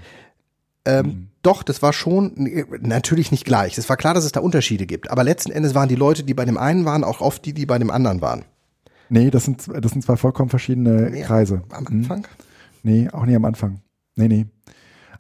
Ähm, 0.86 1.06
mhm. 1.06 1.28
Doch, 1.42 1.64
das 1.64 1.82
war 1.82 1.94
schon 1.94 2.34
natürlich 2.82 3.32
nicht 3.32 3.46
gleich. 3.46 3.78
Es 3.78 3.90
war 3.90 3.98
klar, 3.98 4.14
dass 4.14 4.26
es 4.26 4.32
da 4.32 4.40
Unterschiede 4.40 4.86
gibt. 4.86 5.12
Aber 5.12 5.24
letzten 5.24 5.52
Endes 5.52 5.76
waren 5.76 5.90
die 5.90 5.96
Leute, 5.96 6.24
die 6.24 6.34
bei 6.34 6.46
dem 6.46 6.58
einen 6.58 6.86
waren, 6.86 7.04
auch 7.04 7.22
oft 7.22 7.46
die, 7.46 7.54
die 7.54 7.66
bei 7.66 7.78
dem 7.78 7.92
anderen 7.92 8.22
waren. 8.22 8.46
Nee, 9.14 9.30
das 9.30 9.46
sind, 9.46 9.68
das 9.68 9.92
sind 9.92 10.02
zwei 10.02 10.16
vollkommen 10.16 10.50
verschiedene 10.50 11.12
nee, 11.12 11.22
Kreise. 11.22 11.62
Am 11.70 11.88
hm? 11.88 11.98
Anfang? 11.98 12.28
Nee, 12.82 13.10
auch 13.12 13.26
nicht 13.26 13.36
am 13.36 13.46
Anfang. 13.46 13.80
Nee, 14.16 14.28
nee. 14.28 14.48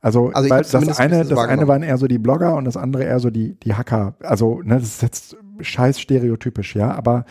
Also, 0.01 0.31
also 0.31 0.49
weil 0.49 0.63
das 0.63 0.99
eine, 0.99 1.23
das 1.23 1.37
eine 1.37 1.67
waren 1.67 1.83
eher 1.83 1.99
so 1.99 2.07
die 2.07 2.17
Blogger 2.17 2.55
und 2.55 2.65
das 2.65 2.75
andere 2.75 3.03
eher 3.03 3.19
so 3.19 3.29
die, 3.29 3.53
die 3.59 3.75
Hacker. 3.75 4.15
Also, 4.21 4.61
ne, 4.63 4.79
das 4.79 4.83
ist 4.83 5.01
jetzt 5.03 5.37
scheiß 5.61 5.99
stereotypisch, 5.99 6.75
ja, 6.75 6.91
aber 6.91 7.25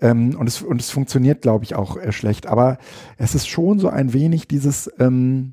ähm, 0.00 0.36
und 0.36 0.48
es 0.48 0.60
und 0.60 0.80
es 0.80 0.90
funktioniert, 0.90 1.42
glaube 1.42 1.64
ich, 1.64 1.76
auch 1.76 1.96
äh, 1.96 2.10
schlecht. 2.10 2.48
Aber 2.48 2.78
es 3.16 3.36
ist 3.36 3.48
schon 3.48 3.78
so 3.78 3.88
ein 3.88 4.12
wenig 4.12 4.48
dieses 4.48 4.90
ähm, 4.98 5.52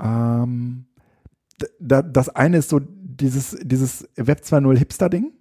ähm, 0.00 0.86
da, 1.80 2.02
das 2.02 2.28
eine 2.28 2.58
ist 2.58 2.70
so 2.70 2.80
dieses, 2.80 3.58
dieses 3.60 4.08
Web 4.14 4.42
2.0 4.44 4.78
Hipster-Ding. 4.78 5.32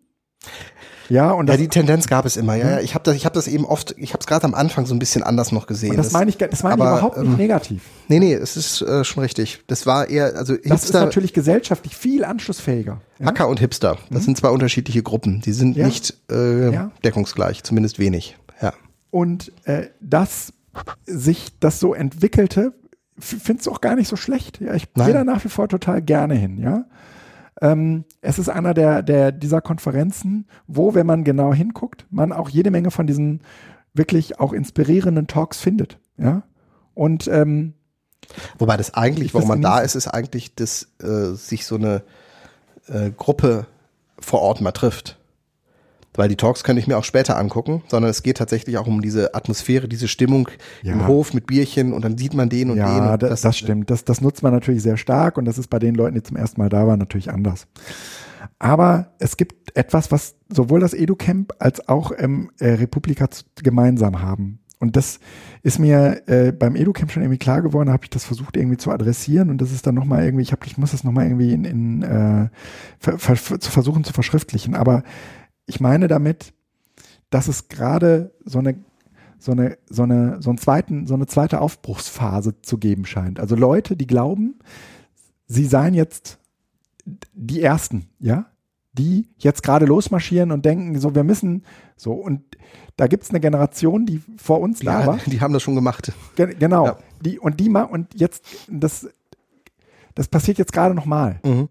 Ja, 1.10 1.32
und 1.32 1.50
ja, 1.50 1.58
die 1.58 1.68
Tendenz 1.68 2.08
gab 2.08 2.26
es 2.26 2.38
immer. 2.38 2.56
Ja, 2.56 2.72
ja. 2.72 2.80
ich 2.80 2.94
habe 2.94 3.04
das, 3.04 3.16
ich 3.16 3.26
habe 3.26 3.34
das 3.34 3.48
eben 3.48 3.66
oft, 3.66 3.96
ich 3.98 4.14
habe 4.14 4.20
es 4.20 4.28
gerade 4.28 4.46
am 4.46 4.54
Anfang 4.54 4.86
so 4.86 4.94
ein 4.94 5.00
bisschen 5.00 5.24
anders 5.24 5.52
noch 5.52 5.68
gesehen. 5.68 5.92
Und 5.92 5.98
das, 5.98 6.12
meine 6.12 6.30
ich, 6.30 6.38
das 6.38 6.64
meine 6.64 6.76
ich 6.76 6.82
überhaupt 6.82 7.18
nicht 7.18 7.32
ähm, 7.32 7.38
negativ. 7.38 7.82
Nee, 8.08 8.20
nee, 8.20 8.34
es 8.34 8.56
ist 8.56 8.82
äh, 8.82 9.04
schon 9.04 9.24
richtig. 9.24 9.64
Das 9.68 9.86
war 9.86 10.10
eher, 10.10 10.36
also 10.36 10.54
Hipster. 10.54 10.70
Das 10.70 10.84
ist 10.86 10.94
natürlich 10.94 11.34
gesellschaftlich 11.34 11.96
viel 11.96 12.24
anschlussfähiger. 12.24 13.02
Ja? 13.18 13.26
Hacker 13.26 13.48
und 13.48 13.60
Hipster, 13.60 13.98
das 14.10 14.22
mhm. 14.22 14.26
sind 14.26 14.38
zwei 14.38 14.50
unterschiedliche 14.50 15.04
Gruppen. 15.04 15.42
Die 15.42 15.54
sind 15.54 15.76
ja. 15.76 15.88
nicht 15.88 16.14
äh, 16.32 16.72
ja. 16.72 16.92
deckungsgleich, 17.04 17.64
zumindest 17.64 18.00
wenig. 18.00 18.38
Ja. 18.62 18.74
Und 19.10 19.52
äh, 19.66 19.88
dass 20.00 20.54
sich 21.06 21.60
das 21.60 21.80
so 21.80 21.94
entwickelte, 21.94 22.74
finde 23.18 23.62
es 23.62 23.68
auch 23.68 23.82
gar 23.82 23.96
nicht 23.96 24.08
so 24.08 24.16
schlecht. 24.16 24.62
Ja, 24.62 24.76
ich 24.76 24.94
gehe 24.94 25.14
da 25.14 25.24
nach 25.24 25.44
wie 25.44 25.50
vor 25.50 25.68
total 25.68 26.02
gerne 26.02 26.36
hin. 26.36 26.60
Ja. 26.60 26.86
Ähm, 27.62 28.06
es 28.22 28.40
ist 28.40 28.50
einer 28.50 28.74
der, 28.74 29.04
der, 29.04 29.32
dieser 29.32 29.62
Konferenzen, 29.62 30.48
wo, 30.68 30.94
wenn 30.94 31.06
man 31.06 31.24
genau 31.24 31.54
hinguckt, 31.54 32.06
man 32.10 32.32
auch 32.32 32.50
jede 32.50 32.72
Menge 32.72 32.92
von 32.92 33.08
diesen 33.08 33.42
wirklich 33.94 34.40
auch 34.40 34.54
inspirierenden 34.54 35.28
Talks 35.28 35.60
findet. 35.60 36.00
Ja. 36.18 36.44
Und 36.94 37.28
ähm, 37.28 37.74
Wobei 38.58 38.78
das 38.78 38.94
eigentlich, 38.94 39.34
warum 39.34 39.48
man 39.48 39.62
da 39.62 39.80
ist, 39.80 39.96
ist 39.96 40.08
eigentlich, 40.08 40.56
dass 40.56 40.88
äh, 41.02 41.34
sich 41.34 41.66
so 41.66 41.76
eine 41.76 42.04
äh, 42.88 43.10
Gruppe 43.12 43.66
vor 44.20 44.42
Ort 44.42 44.62
mal 44.62 44.72
trifft 44.72 45.19
weil 46.14 46.30
die 46.30 46.36
Talks 46.36 46.64
kann 46.64 46.78
ich 46.78 46.88
mir 46.88 46.98
auch 46.98 47.04
später 47.04 47.38
angucken, 47.38 47.84
sondern 47.88 48.10
es 48.10 48.24
geht 48.24 48.38
tatsächlich 48.38 48.78
auch 48.78 48.88
um 48.88 49.02
diese 49.02 49.36
Atmosphäre, 49.36 49.88
diese 49.88 50.08
Stimmung 50.08 50.50
ja. 50.82 50.94
im 50.94 51.08
Hof 51.08 51.34
mit 51.34 51.46
Bierchen 51.46 51.94
und 51.94 52.04
dann 52.04 52.18
sieht 52.18 52.34
man 52.34 52.50
den 52.50 52.72
und 52.72 52.78
ja, 52.78 52.88
den. 52.88 53.06
Ja, 53.06 53.18
das, 53.18 53.42
das 53.42 53.58
stimmt. 53.58 53.90
Das, 53.90 54.06
das 54.06 54.22
nutzt 54.22 54.44
man 54.44 54.54
natürlich 54.54 54.82
sehr 54.84 54.98
stark 54.98 55.38
und 55.38 55.46
das 55.46 55.58
ist 55.58 55.70
bei 55.70 55.80
den 55.80 55.96
Leuten, 55.96 56.16
die 56.16 56.24
zum 56.24 56.38
ersten 56.38 56.60
Mal 56.60 56.70
da 56.70 56.88
waren, 56.88 57.00
natürlich 57.00 57.32
anders. 57.32 57.68
Aber 58.58 59.14
es 59.20 59.38
gibt 59.38 59.76
etwas, 59.78 60.12
was 60.12 60.36
sowohl 60.50 60.80
das 60.80 60.94
EduCamp 60.94 61.54
als 61.60 61.88
auch 61.88 62.12
ähm, 62.18 62.52
äh, 62.60 62.72
Republika 62.72 63.28
gemeinsam 63.62 64.22
haben. 64.22 64.60
Und 64.82 64.96
das 64.96 65.20
ist 65.62 65.78
mir 65.78 66.22
äh, 66.28 66.54
beim 66.54 66.78
EduCamp 66.78 67.12
schon 67.12 67.22
irgendwie 67.22 67.38
klar 67.38 67.62
geworden, 67.62 67.88
da 67.88 67.94
habe 67.94 68.06
ich 68.06 68.10
das 68.10 68.24
versucht 68.24 68.56
irgendwie 68.56 68.78
zu 68.78 68.92
adressieren 68.92 69.50
und 69.50 69.60
das 69.60 69.74
ist 69.74 69.86
dann 69.86 69.96
nochmal 69.96 70.24
irgendwie, 70.24 70.44
ich 70.44 70.54
habe, 70.54 70.66
ich 70.66 70.78
muss 70.78 70.92
das 70.92 71.04
nochmal 71.04 71.26
irgendwie 71.26 71.52
in, 71.52 71.66
in 71.66 72.02
äh, 72.02 72.50
ver, 72.98 73.18
ver, 73.18 73.60
zu 73.60 73.72
versuchen 73.72 74.06
zu 74.06 74.14
verschriftlichen. 74.14 74.76
Aber 74.76 75.04
ich 75.70 75.80
meine 75.80 76.08
damit, 76.08 76.54
dass 77.30 77.48
es 77.48 77.70
gerade 77.70 78.34
so 78.44 78.60
eine 78.60 78.76
so 79.38 79.54
eine 79.54 79.78
so 79.90 80.04
eine 80.04 80.42
so 80.42 80.50
einen 80.50 80.58
zweiten 80.58 81.08
so 81.08 81.14
eine 81.14 81.28
zweite 81.28 81.62
Aufbruchsphase 81.62 82.62
zu 82.62 82.78
geben 82.78 83.06
scheint. 83.06 83.40
Also 83.40 83.56
Leute, 83.56 83.96
die 83.96 84.08
glauben, 84.08 84.60
sie 85.48 85.66
seien 85.66 85.94
jetzt 85.94 86.40
die 87.34 87.62
ersten, 87.62 88.10
ja, 88.20 88.48
die 88.94 89.30
jetzt 89.38 89.64
gerade 89.64 89.86
losmarschieren 89.86 90.52
und 90.52 90.66
denken, 90.66 91.00
so 91.00 91.16
wir 91.16 91.24
müssen 91.24 91.64
so 91.96 92.14
und 92.14 92.42
da 92.98 93.08
gibt 93.08 93.24
es 93.24 93.30
eine 93.30 93.40
Generation, 93.40 94.06
die 94.06 94.22
vor 94.36 94.60
uns 94.60 94.82
ja, 94.82 95.02
da 95.02 95.08
war. 95.08 95.18
Die 95.26 95.40
haben 95.40 95.54
das 95.54 95.64
schon 95.64 95.76
gemacht. 95.76 96.12
Ge 96.36 96.54
genau. 96.60 96.86
Ja. 96.86 96.98
Die 97.24 97.40
und 97.40 97.60
die 97.60 97.70
mal 97.70 97.84
und 97.84 98.20
jetzt 98.20 98.44
das 98.68 99.08
das 100.16 100.28
passiert 100.28 100.58
jetzt 100.58 100.74
gerade 100.74 100.94
noch 100.96 101.06
mal. 101.06 101.40
Mhm. 101.46 101.70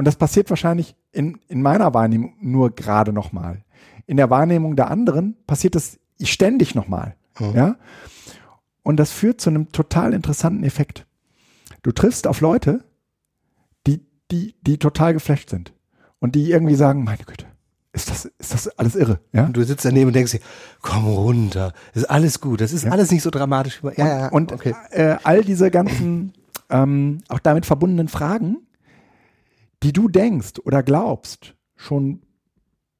Und 0.00 0.06
das 0.06 0.16
passiert 0.16 0.48
wahrscheinlich 0.48 0.96
in, 1.12 1.40
in 1.48 1.60
meiner 1.60 1.92
Wahrnehmung 1.92 2.32
nur 2.40 2.74
gerade 2.74 3.12
nochmal. 3.12 3.64
In 4.06 4.16
der 4.16 4.30
Wahrnehmung 4.30 4.74
der 4.74 4.90
anderen 4.90 5.36
passiert 5.46 5.74
das 5.74 5.98
ständig 6.22 6.74
nochmal. 6.74 7.16
Mhm. 7.38 7.54
Ja? 7.54 7.76
Und 8.82 8.96
das 8.96 9.12
führt 9.12 9.42
zu 9.42 9.50
einem 9.50 9.72
total 9.72 10.14
interessanten 10.14 10.64
Effekt. 10.64 11.04
Du 11.82 11.92
triffst 11.92 12.26
auf 12.26 12.40
Leute, 12.40 12.82
die, 13.86 14.00
die, 14.30 14.54
die 14.62 14.78
total 14.78 15.12
geflasht 15.12 15.50
sind. 15.50 15.74
Und 16.18 16.34
die 16.34 16.50
irgendwie 16.50 16.76
sagen, 16.76 17.04
meine 17.04 17.24
Güte, 17.24 17.44
ist 17.92 18.08
das, 18.08 18.24
ist 18.24 18.54
das 18.54 18.68
alles 18.78 18.96
irre? 18.96 19.20
Ja? 19.34 19.44
Und 19.44 19.54
du 19.54 19.62
sitzt 19.66 19.84
daneben 19.84 20.06
und 20.06 20.14
denkst 20.14 20.32
dir, 20.32 20.40
komm 20.80 21.04
runter, 21.08 21.74
ist 21.92 22.08
alles 22.08 22.40
gut, 22.40 22.62
das 22.62 22.72
ist 22.72 22.84
ja. 22.84 22.90
alles 22.90 23.10
nicht 23.10 23.22
so 23.22 23.28
dramatisch. 23.28 23.82
Ja, 23.98 24.08
ja, 24.08 24.28
und 24.28 24.50
okay. 24.50 24.74
äh, 24.92 25.16
all 25.24 25.44
diese 25.44 25.70
ganzen, 25.70 26.32
ähm, 26.70 27.20
auch 27.28 27.40
damit 27.40 27.66
verbundenen 27.66 28.08
Fragen, 28.08 28.66
die 29.82 29.92
du 29.92 30.08
denkst 30.08 30.60
oder 30.64 30.82
glaubst, 30.82 31.54
schon 31.76 32.22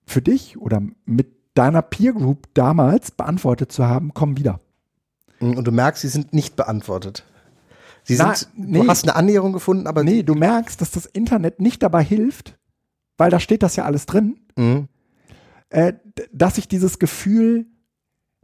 für 0.06 0.22
dich 0.22 0.58
oder 0.58 0.82
mit 1.04 1.36
deiner 1.54 1.82
Peer 1.82 2.12
Group 2.12 2.48
damals 2.54 3.10
beantwortet 3.10 3.72
zu 3.72 3.86
haben, 3.86 4.14
kommen 4.14 4.36
wieder. 4.36 4.60
Und 5.40 5.66
du 5.66 5.72
merkst, 5.72 6.02
sie 6.02 6.08
sind 6.08 6.32
nicht 6.32 6.56
beantwortet. 6.56 7.24
Sie 8.02 8.16
Na, 8.16 8.34
sind, 8.34 8.50
nee, 8.56 8.80
du 8.80 8.88
hast 8.88 9.04
eine 9.04 9.16
Annäherung 9.16 9.52
gefunden, 9.52 9.86
aber. 9.86 10.04
Nee, 10.04 10.22
du 10.22 10.34
merkst, 10.34 10.80
dass 10.80 10.90
das 10.90 11.06
Internet 11.06 11.60
nicht 11.60 11.82
dabei 11.82 12.02
hilft, 12.02 12.58
weil 13.18 13.30
da 13.30 13.40
steht 13.40 13.62
das 13.62 13.76
ja 13.76 13.84
alles 13.84 14.06
drin, 14.06 14.40
mhm. 14.56 14.88
äh, 15.68 15.94
dass 16.32 16.58
ich 16.58 16.68
dieses 16.68 16.98
Gefühl 16.98 17.66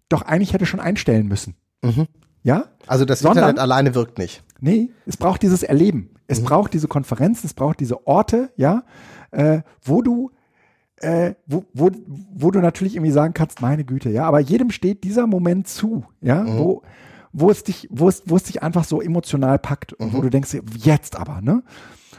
doch 0.09 0.23
eigentlich 0.23 0.53
hätte 0.53 0.67
schon 0.67 0.81
einstellen 0.81 1.27
müssen. 1.27 1.55
Mhm. 1.83 2.07
ja. 2.43 2.67
Also 2.87 3.05
das 3.05 3.21
Sondern, 3.21 3.45
Internet 3.45 3.59
alleine 3.61 3.95
wirkt 3.95 4.19
nicht. 4.19 4.43
Nee, 4.61 4.91
es 5.07 5.17
braucht 5.17 5.43
dieses 5.43 5.63
Erleben. 5.63 6.16
Es 6.27 6.41
mhm. 6.41 6.45
braucht 6.47 6.75
diese 6.75 6.89
Konferenzen, 6.89 7.47
es 7.47 7.55
braucht 7.55 7.81
diese 7.81 8.07
Orte, 8.07 8.51
ja, 8.57 8.85
äh, 9.31 9.61
wo 9.83 10.03
du 10.03 10.31
äh, 10.99 11.35
wo, 11.47 11.65
wo, 11.75 11.91
wo 12.35 12.51
du 12.51 12.61
natürlich 12.61 12.97
irgendwie 12.97 13.13
sagen 13.13 13.35
kannst, 13.35 13.61
meine 13.61 13.85
Güte, 13.85 14.11
ja, 14.11 14.25
aber 14.25 14.41
jedem 14.41 14.71
steht 14.71 15.05
dieser 15.05 15.27
Moment 15.27 15.69
zu, 15.69 16.05
ja, 16.21 16.43
mhm. 16.43 16.59
wo, 16.59 16.83
wo 17.33 17.51
es 17.51 17.65
dich, 17.65 17.89
wo 17.91 18.09
es, 18.09 18.23
wo 18.27 18.37
es 18.37 18.45
dich 18.45 18.63
einfach 18.63 18.85
so 18.85 19.03
emotional 19.03 19.59
packt 19.59 19.93
und 19.93 20.13
mhm. 20.13 20.17
wo 20.17 20.23
du 20.23 20.31
denkst, 20.31 20.57
jetzt 20.75 21.17
aber, 21.17 21.43
ne? 21.43 21.63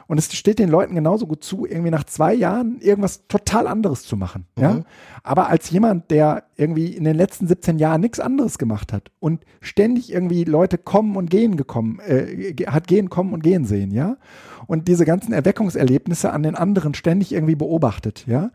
Und 0.07 0.17
es 0.17 0.33
steht 0.33 0.59
den 0.59 0.69
Leuten 0.69 0.95
genauso 0.95 1.27
gut 1.27 1.43
zu, 1.43 1.65
irgendwie 1.65 1.91
nach 1.91 2.05
zwei 2.05 2.33
Jahren 2.33 2.79
irgendwas 2.79 3.27
total 3.27 3.67
anderes 3.67 4.03
zu 4.03 4.15
machen. 4.15 4.47
Mhm. 4.55 4.63
Ja? 4.63 4.83
Aber 5.21 5.47
als 5.49 5.69
jemand, 5.69 6.09
der 6.11 6.45
irgendwie 6.55 6.93
in 6.93 7.03
den 7.03 7.15
letzten 7.15 7.47
17 7.47 7.77
Jahren 7.77 8.01
nichts 8.01 8.19
anderes 8.19 8.57
gemacht 8.57 8.93
hat 8.93 9.11
und 9.19 9.43
ständig 9.59 10.11
irgendwie 10.11 10.45
Leute 10.45 10.77
kommen 10.77 11.17
und 11.17 11.29
gehen 11.29 11.57
gekommen, 11.57 11.99
äh, 11.99 12.55
hat 12.67 12.87
gehen, 12.87 13.09
kommen 13.09 13.33
und 13.33 13.43
gehen 13.43 13.65
sehen, 13.65 13.91
ja. 13.91 14.17
Und 14.65 14.87
diese 14.87 15.05
ganzen 15.05 15.33
Erweckungserlebnisse 15.33 16.31
an 16.31 16.43
den 16.43 16.55
anderen 16.55 16.93
ständig 16.93 17.33
irgendwie 17.33 17.55
beobachtet, 17.55 18.25
ja. 18.27 18.51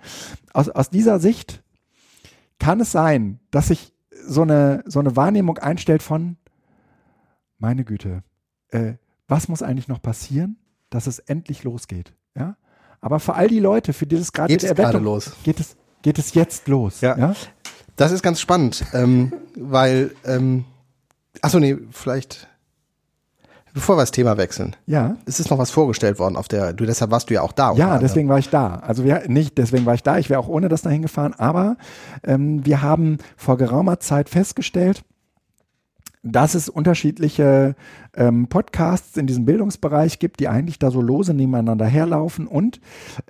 Aus, 0.52 0.70
aus 0.70 0.90
dieser 0.90 1.20
Sicht 1.20 1.62
kann 2.58 2.80
es 2.80 2.92
sein, 2.92 3.40
dass 3.50 3.68
sich 3.68 3.92
so 4.24 4.42
eine, 4.42 4.84
so 4.86 5.00
eine 5.00 5.16
Wahrnehmung 5.16 5.58
einstellt 5.58 6.02
von, 6.02 6.36
meine 7.58 7.84
Güte, 7.84 8.22
äh, 8.70 8.94
was 9.28 9.48
muss 9.48 9.62
eigentlich 9.62 9.88
noch 9.88 10.02
passieren? 10.02 10.56
Dass 10.94 11.06
es 11.06 11.18
endlich 11.18 11.64
losgeht. 11.64 12.12
Ja? 12.36 12.56
Aber 13.00 13.20
für 13.20 13.34
all 13.34 13.48
die 13.48 13.60
Leute, 13.60 13.92
für 13.92 14.06
die 14.06 14.16
das 14.16 14.32
gerade 14.32 14.52
geht 14.52 14.62
es 14.62 14.74
gerade 14.74 14.98
los, 14.98 15.32
geht 15.44 15.60
es 15.60 15.76
geht 16.02 16.18
es 16.18 16.34
jetzt 16.34 16.68
los. 16.68 17.00
Ja. 17.00 17.16
ja? 17.16 17.34
Das 17.96 18.12
ist 18.12 18.22
ganz 18.22 18.40
spannend, 18.40 18.84
ähm, 18.92 19.32
weil 19.56 20.14
ähm, 20.24 20.64
achso 21.40 21.58
nee, 21.58 21.76
vielleicht 21.90 22.48
Bevor 23.74 23.96
wir 23.96 24.02
das 24.02 24.10
Thema 24.10 24.36
wechseln. 24.36 24.76
Ja. 24.86 25.16
Es 25.24 25.40
ist 25.40 25.50
noch 25.50 25.56
was 25.56 25.70
vorgestellt 25.70 26.18
worden 26.18 26.36
auf 26.36 26.46
der, 26.46 26.74
du, 26.74 26.84
deshalb 26.84 27.10
warst 27.10 27.30
du 27.30 27.34
ja 27.34 27.40
auch 27.40 27.52
da. 27.52 27.72
Ja, 27.72 27.98
deswegen 27.98 28.28
war 28.28 28.38
ich 28.38 28.50
da. 28.50 28.76
Also 28.76 29.04
wir, 29.04 29.22
nicht 29.28 29.56
deswegen 29.56 29.86
war 29.86 29.94
ich 29.94 30.02
da, 30.02 30.18
ich 30.18 30.28
wäre 30.28 30.40
auch 30.40 30.48
ohne 30.48 30.68
das 30.68 30.82
dahin 30.82 31.00
gefahren, 31.00 31.34
aber 31.38 31.76
ähm, 32.22 32.66
wir 32.66 32.82
haben 32.82 33.16
vor 33.36 33.56
geraumer 33.56 33.98
Zeit 33.98 34.28
festgestellt, 34.28 35.04
dass 36.22 36.54
es 36.54 36.68
unterschiedliche 36.68 37.74
ähm, 38.14 38.46
Podcasts 38.46 39.16
in 39.16 39.26
diesem 39.26 39.44
Bildungsbereich 39.44 40.20
gibt, 40.20 40.38
die 40.38 40.48
eigentlich 40.48 40.78
da 40.78 40.90
so 40.90 41.00
lose 41.00 41.34
nebeneinander 41.34 41.86
herlaufen. 41.86 42.46
Und 42.46 42.80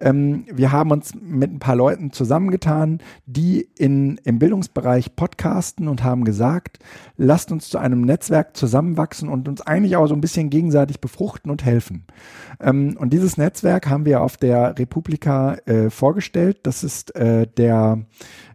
ähm, 0.01 0.45
wir 0.53 0.73
haben 0.73 0.91
uns 0.91 1.15
mit 1.15 1.53
ein 1.53 1.59
paar 1.59 1.77
Leuten 1.77 2.13
zusammengetan, 2.13 2.99
die 3.25 3.67
in, 3.79 4.19
im 4.25 4.39
Bildungsbereich 4.39 5.17
podcasten 5.17 5.89
und 5.89 6.05
haben 6.05 6.25
gesagt, 6.25 6.81
lasst 7.17 7.51
uns 7.51 7.71
zu 7.71 7.79
einem 7.79 8.03
Netzwerk 8.03 8.57
zusammenwachsen 8.57 9.29
und 9.29 9.49
uns 9.49 9.63
eigentlich 9.63 9.97
auch 9.97 10.07
so 10.07 10.15
ein 10.15 10.21
bisschen 10.21 10.51
gegenseitig 10.51 11.01
befruchten 11.01 11.51
und 11.51 11.65
helfen. 11.65 12.05
Ähm, 12.61 12.97
und 12.99 13.13
dieses 13.13 13.39
Netzwerk 13.39 13.89
haben 13.89 14.05
wir 14.05 14.21
auf 14.21 14.37
der 14.37 14.79
Republika 14.79 15.55
äh, 15.65 15.89
vorgestellt. 15.89 16.61
Das 16.65 16.85
ist 16.85 17.15
äh, 17.17 17.47
der 17.47 18.05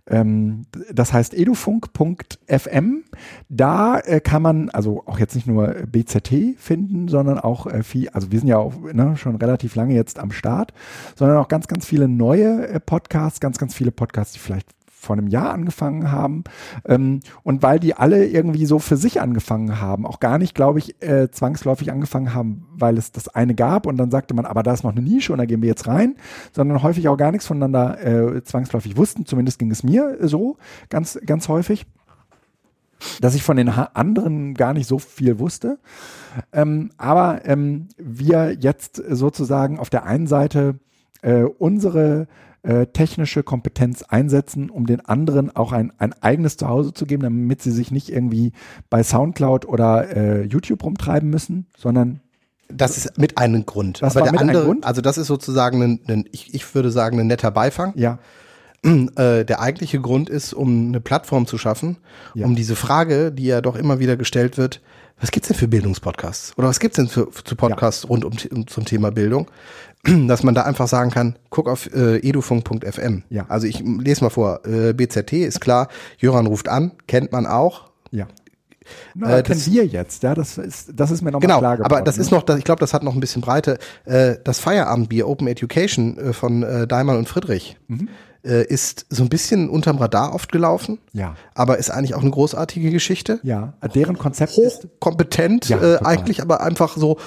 das 0.10 1.12
heißt 1.12 1.34
edufunk.fm. 1.34 3.04
Da 3.50 4.00
äh, 4.00 4.22
kann 4.22 4.42
man 4.42 4.70
also 4.70 5.04
auch 5.06 5.20
jetzt 5.20 5.36
nicht 5.36 5.48
nur 5.48 5.68
BZT 5.68 6.58
finden, 6.58 7.08
sondern 7.08 7.40
auch 7.40 7.68
äh, 7.68 7.84
viel, 7.84 8.10
also 8.10 8.32
wir 8.32 8.40
sind 8.40 8.48
ja 8.48 8.58
auch 8.58 8.74
ne, 8.94 9.18
schon 9.18 9.36
relativ 9.36 9.76
lange 9.76 9.96
jetzt 9.96 10.20
am 10.20 10.32
Start, 10.32 10.74
sondern 11.16 11.38
auch 11.38 11.50
ganz, 11.50 11.68
ganz 11.68 11.86
viele 11.86 12.08
neue 12.08 12.68
äh, 12.68 12.80
Podcasts, 12.80 13.40
ganz, 13.40 13.58
ganz 13.58 13.74
viele 13.74 13.92
Podcasts, 13.92 14.34
die 14.34 14.40
vielleicht 14.40 14.70
vor 15.00 15.16
einem 15.16 15.28
Jahr 15.28 15.54
angefangen 15.54 16.12
haben. 16.12 16.44
Ähm, 16.86 17.22
und 17.44 17.64
weil 17.64 17.80
die 17.80 17.94
alle 17.94 18.26
irgendwie 18.26 18.66
so 18.66 18.80
für 18.80 18.98
sich 18.98 19.22
angefangen 19.22 19.80
haben, 19.80 20.06
auch 20.06 20.20
gar 20.20 20.38
nicht, 20.38 20.56
glaube 20.56 20.80
ich, 20.80 21.02
äh, 21.02 21.30
zwangsläufig 21.30 21.92
angefangen 21.92 22.34
haben, 22.34 22.68
weil 22.74 22.98
es 22.98 23.12
das 23.12 23.28
eine 23.30 23.56
gab 23.56 23.86
und 23.86 23.98
dann 23.98 24.12
sagte 24.12 24.34
man, 24.34 24.46
aber 24.46 24.64
da 24.64 24.74
ist 24.74 24.84
noch 24.84 24.92
eine 24.92 25.02
Nische 25.02 25.32
und 25.32 25.40
da 25.40 25.46
gehen 25.46 25.62
wir 25.62 25.70
jetzt 25.70 25.88
rein, 25.88 26.16
sondern 26.52 26.84
häufig 26.84 27.08
auch 27.08 27.18
gar 27.18 27.32
nichts 27.32 27.48
voneinander 27.48 28.04
äh, 28.04 28.44
zwangsläufig 28.44 28.98
wussten. 28.98 29.26
Zumindest 29.26 29.60
ging 29.60 29.72
es 29.72 29.84
mir 29.84 30.18
so 30.22 30.58
ganz, 30.90 31.20
ganz 31.26 31.48
häufig 31.48 31.86
dass 33.22 33.36
ich 33.36 33.44
von 33.44 33.58
den 33.58 33.70
anderen 33.70 34.56
gar 34.56 34.74
nicht 34.74 34.88
so 34.88 34.98
viel 34.98 35.38
wusste. 35.38 35.78
Ähm, 36.52 36.90
aber 36.98 37.46
ähm, 37.46 37.90
wir 37.98 38.58
jetzt 38.60 38.96
sozusagen 38.96 39.78
auf 39.78 39.92
der 39.92 40.06
einen 40.06 40.26
Seite 40.26 40.80
äh, 41.22 41.44
unsere 41.44 42.28
äh, 42.68 42.88
technische 42.88 43.44
Kompetenz 43.44 44.04
einsetzen, 44.04 44.70
um 44.70 44.86
den 44.86 45.00
anderen 45.00 45.56
auch 45.56 45.72
ein, 45.72 45.94
ein 46.00 46.14
eigenes 46.22 46.58
Zuhause 46.58 46.94
zu 46.94 47.06
geben, 47.06 47.24
damit 47.24 47.62
sie 47.62 47.72
sich 47.72 47.92
nicht 47.92 48.10
irgendwie 48.10 48.52
bei 48.90 49.04
Soundcloud 49.04 49.66
oder 49.66 50.16
äh, 50.16 50.44
YouTube 50.44 50.84
rumtreiben 50.84 51.30
müssen, 51.30 51.68
sondern 51.78 52.20
das 52.70 52.98
ist 52.98 53.18
mit 53.18 53.38
einem 53.38 53.66
Grund. 53.66 54.02
Das 54.02 54.18
Aber 54.18 54.30
der 54.30 54.38
andere, 54.38 54.66
Grund? 54.66 54.86
also 54.86 55.00
das 55.00 55.18
ist 55.18 55.28
sozusagen 55.28 55.82
ein, 55.82 56.00
ein 56.08 56.26
ich, 56.34 56.54
ich 56.54 56.76
würde 56.76 56.92
sagen, 56.92 57.18
ein 57.20 57.28
netter 57.28 57.52
Beifang. 57.52 57.94
Ja. 57.96 58.20
Äh, 58.84 59.44
der 59.46 59.60
eigentliche 59.60 60.00
Grund 60.00 60.30
ist, 60.30 60.54
um 60.54 60.90
eine 60.90 61.00
Plattform 61.00 61.48
zu 61.48 61.58
schaffen, 61.58 61.98
ja. 62.36 62.46
um 62.46 62.56
diese 62.56 62.76
Frage, 62.76 63.32
die 63.32 63.46
ja 63.46 63.62
doch 63.62 63.76
immer 63.76 64.00
wieder 64.00 64.18
gestellt 64.18 64.58
wird, 64.58 64.82
was 65.20 65.32
gibt's 65.32 65.48
denn 65.48 65.58
für 65.58 65.68
Bildungspodcasts? 65.68 66.58
Oder 66.58 66.68
was 66.68 66.80
gibt's 66.80 66.98
denn 66.98 67.08
für, 67.08 67.28
für 67.32 67.56
Podcasts 67.56 68.04
ja. 68.04 68.10
rund 68.10 68.24
um, 68.24 68.34
um, 68.52 68.68
zum 68.68 68.86
Thema 68.86 69.12
Bildung? 69.12 69.50
dass 70.28 70.44
man 70.44 70.56
da 70.56 70.64
einfach 70.64 70.88
sagen 70.88 71.12
kann, 71.12 71.36
guck 71.50 71.68
auf 71.68 71.94
äh, 71.94 72.18
edufunk.fm. 72.18 73.24
Ja. 73.30 73.46
Also 73.50 73.68
ich 73.68 73.80
lese 73.82 74.24
mal 74.24 74.30
vor, 74.30 74.66
äh, 74.66 74.94
BZT 74.94 75.34
ist 75.34 75.62
klar, 75.62 75.88
Jöran 76.18 76.48
ruft 76.48 76.70
an, 76.70 76.92
kennt 77.08 77.32
man 77.32 77.46
auch. 77.46 77.90
Ja. 78.12 78.28
Na, 79.16 79.40
äh, 79.40 79.44
kennen 79.44 79.62
wir 79.66 79.86
jetzt, 79.86 80.24
ja, 80.24 80.34
das 80.34 80.58
ist, 80.58 80.92
das 80.96 81.12
ist 81.12 81.22
mir 81.22 81.32
nochmal 81.32 81.48
genau, 81.48 81.60
klar 81.60 81.78
geworden. 81.78 81.94
Aber 81.94 82.02
das 82.02 82.18
ist 82.18 82.32
noch, 82.32 82.48
ich 82.48 82.64
glaube, 82.64 82.80
das 82.80 82.94
hat 82.94 83.04
noch 83.04 83.14
ein 83.14 83.20
bisschen 83.20 83.42
Breite. 83.42 83.80
Äh, 84.06 84.36
das 84.44 84.60
Feierabendbier 84.60 85.28
Open 85.28 85.48
Education 85.48 86.18
äh, 86.18 86.34
von 86.34 86.64
äh, 86.64 86.88
Daimann 86.88 87.18
und 87.18 87.28
Friedrich 87.28 87.78
mhm. 87.90 88.08
äh, 88.46 88.64
ist 88.66 89.06
so 89.10 89.24
ein 89.24 89.30
bisschen 89.30 89.68
unterm 89.68 89.98
Radar 89.98 90.34
oft 90.34 90.54
gelaufen. 90.54 91.00
Ja. 91.12 91.36
Aber 91.54 91.80
ist 91.80 91.90
eigentlich 91.90 92.16
auch 92.16 92.22
eine 92.22 92.32
großartige 92.32 92.92
Geschichte. 92.92 93.42
Ja, 93.44 93.74
deren 93.94 94.18
Konzept 94.18 94.56
Hochkompetent, 94.56 95.68
ja, 95.68 95.82
äh, 95.82 95.98
eigentlich, 96.06 96.42
aber 96.42 96.62
einfach 96.62 96.96
so 96.96 97.18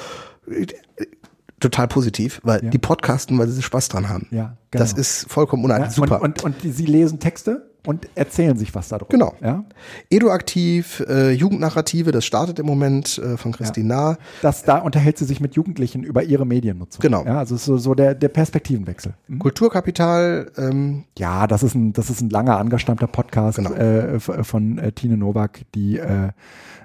total 1.61 1.89
positiv, 1.89 2.41
weil 2.43 2.65
ja. 2.65 2.71
die 2.71 2.79
podcasten, 2.79 3.39
weil 3.39 3.49
sie 3.49 3.63
Spaß 3.63 3.89
dran 3.89 4.09
haben. 4.09 4.27
Ja, 4.31 4.57
genau. 4.71 4.83
Das 4.83 4.93
ist 4.93 5.31
vollkommen 5.31 5.65
uneinheitlich. 5.65 5.97
Ja, 5.97 6.05
super. 6.05 6.23
Und, 6.23 6.43
und, 6.43 6.65
und 6.65 6.75
sie 6.75 6.87
lesen 6.87 7.21
Texte 7.21 7.70
und 7.87 8.09
erzählen 8.15 8.57
sich 8.57 8.75
was 8.75 8.89
darüber. 8.89 9.09
Genau. 9.09 9.35
Ja? 9.41 9.65
Eduaktiv, 10.11 11.05
äh, 11.09 11.31
Jugendnarrative, 11.33 12.13
das 12.13 12.25
startet 12.25 12.59
im 12.59 12.67
Moment 12.67 13.19
äh, 13.19 13.37
von 13.37 13.53
Christine 13.53 13.89
ja. 13.89 14.17
Das, 14.43 14.63
da 14.63 14.79
unterhält 14.79 15.19
sie 15.19 15.25
sich 15.25 15.41
mit 15.41 15.55
Jugendlichen 15.55 16.03
über 16.03 16.23
ihre 16.23 16.47
Mediennutzung. 16.47 17.01
Genau. 17.01 17.25
Ja, 17.25 17.39
also 17.39 17.57
so, 17.57 17.79
so 17.79 17.95
der, 17.95 18.15
der 18.15 18.29
Perspektivenwechsel. 18.29 19.15
Mhm. 19.29 19.39
Kulturkapital. 19.39 20.51
Ähm, 20.57 21.05
ja, 21.19 21.47
das 21.47 21.63
ist 21.63 21.75
ein, 21.75 21.93
das 21.93 22.11
ist 22.11 22.21
ein 22.21 22.31
langer 22.31 22.59
angestammter 22.59 23.07
Podcast 23.07 23.59
genau. 23.59 23.73
äh, 23.73 24.21
von 24.21 24.79
äh, 24.79 24.93
Tine 24.93 25.17
Nowak, 25.17 25.61
die 25.75 25.99
äh, 25.99 26.31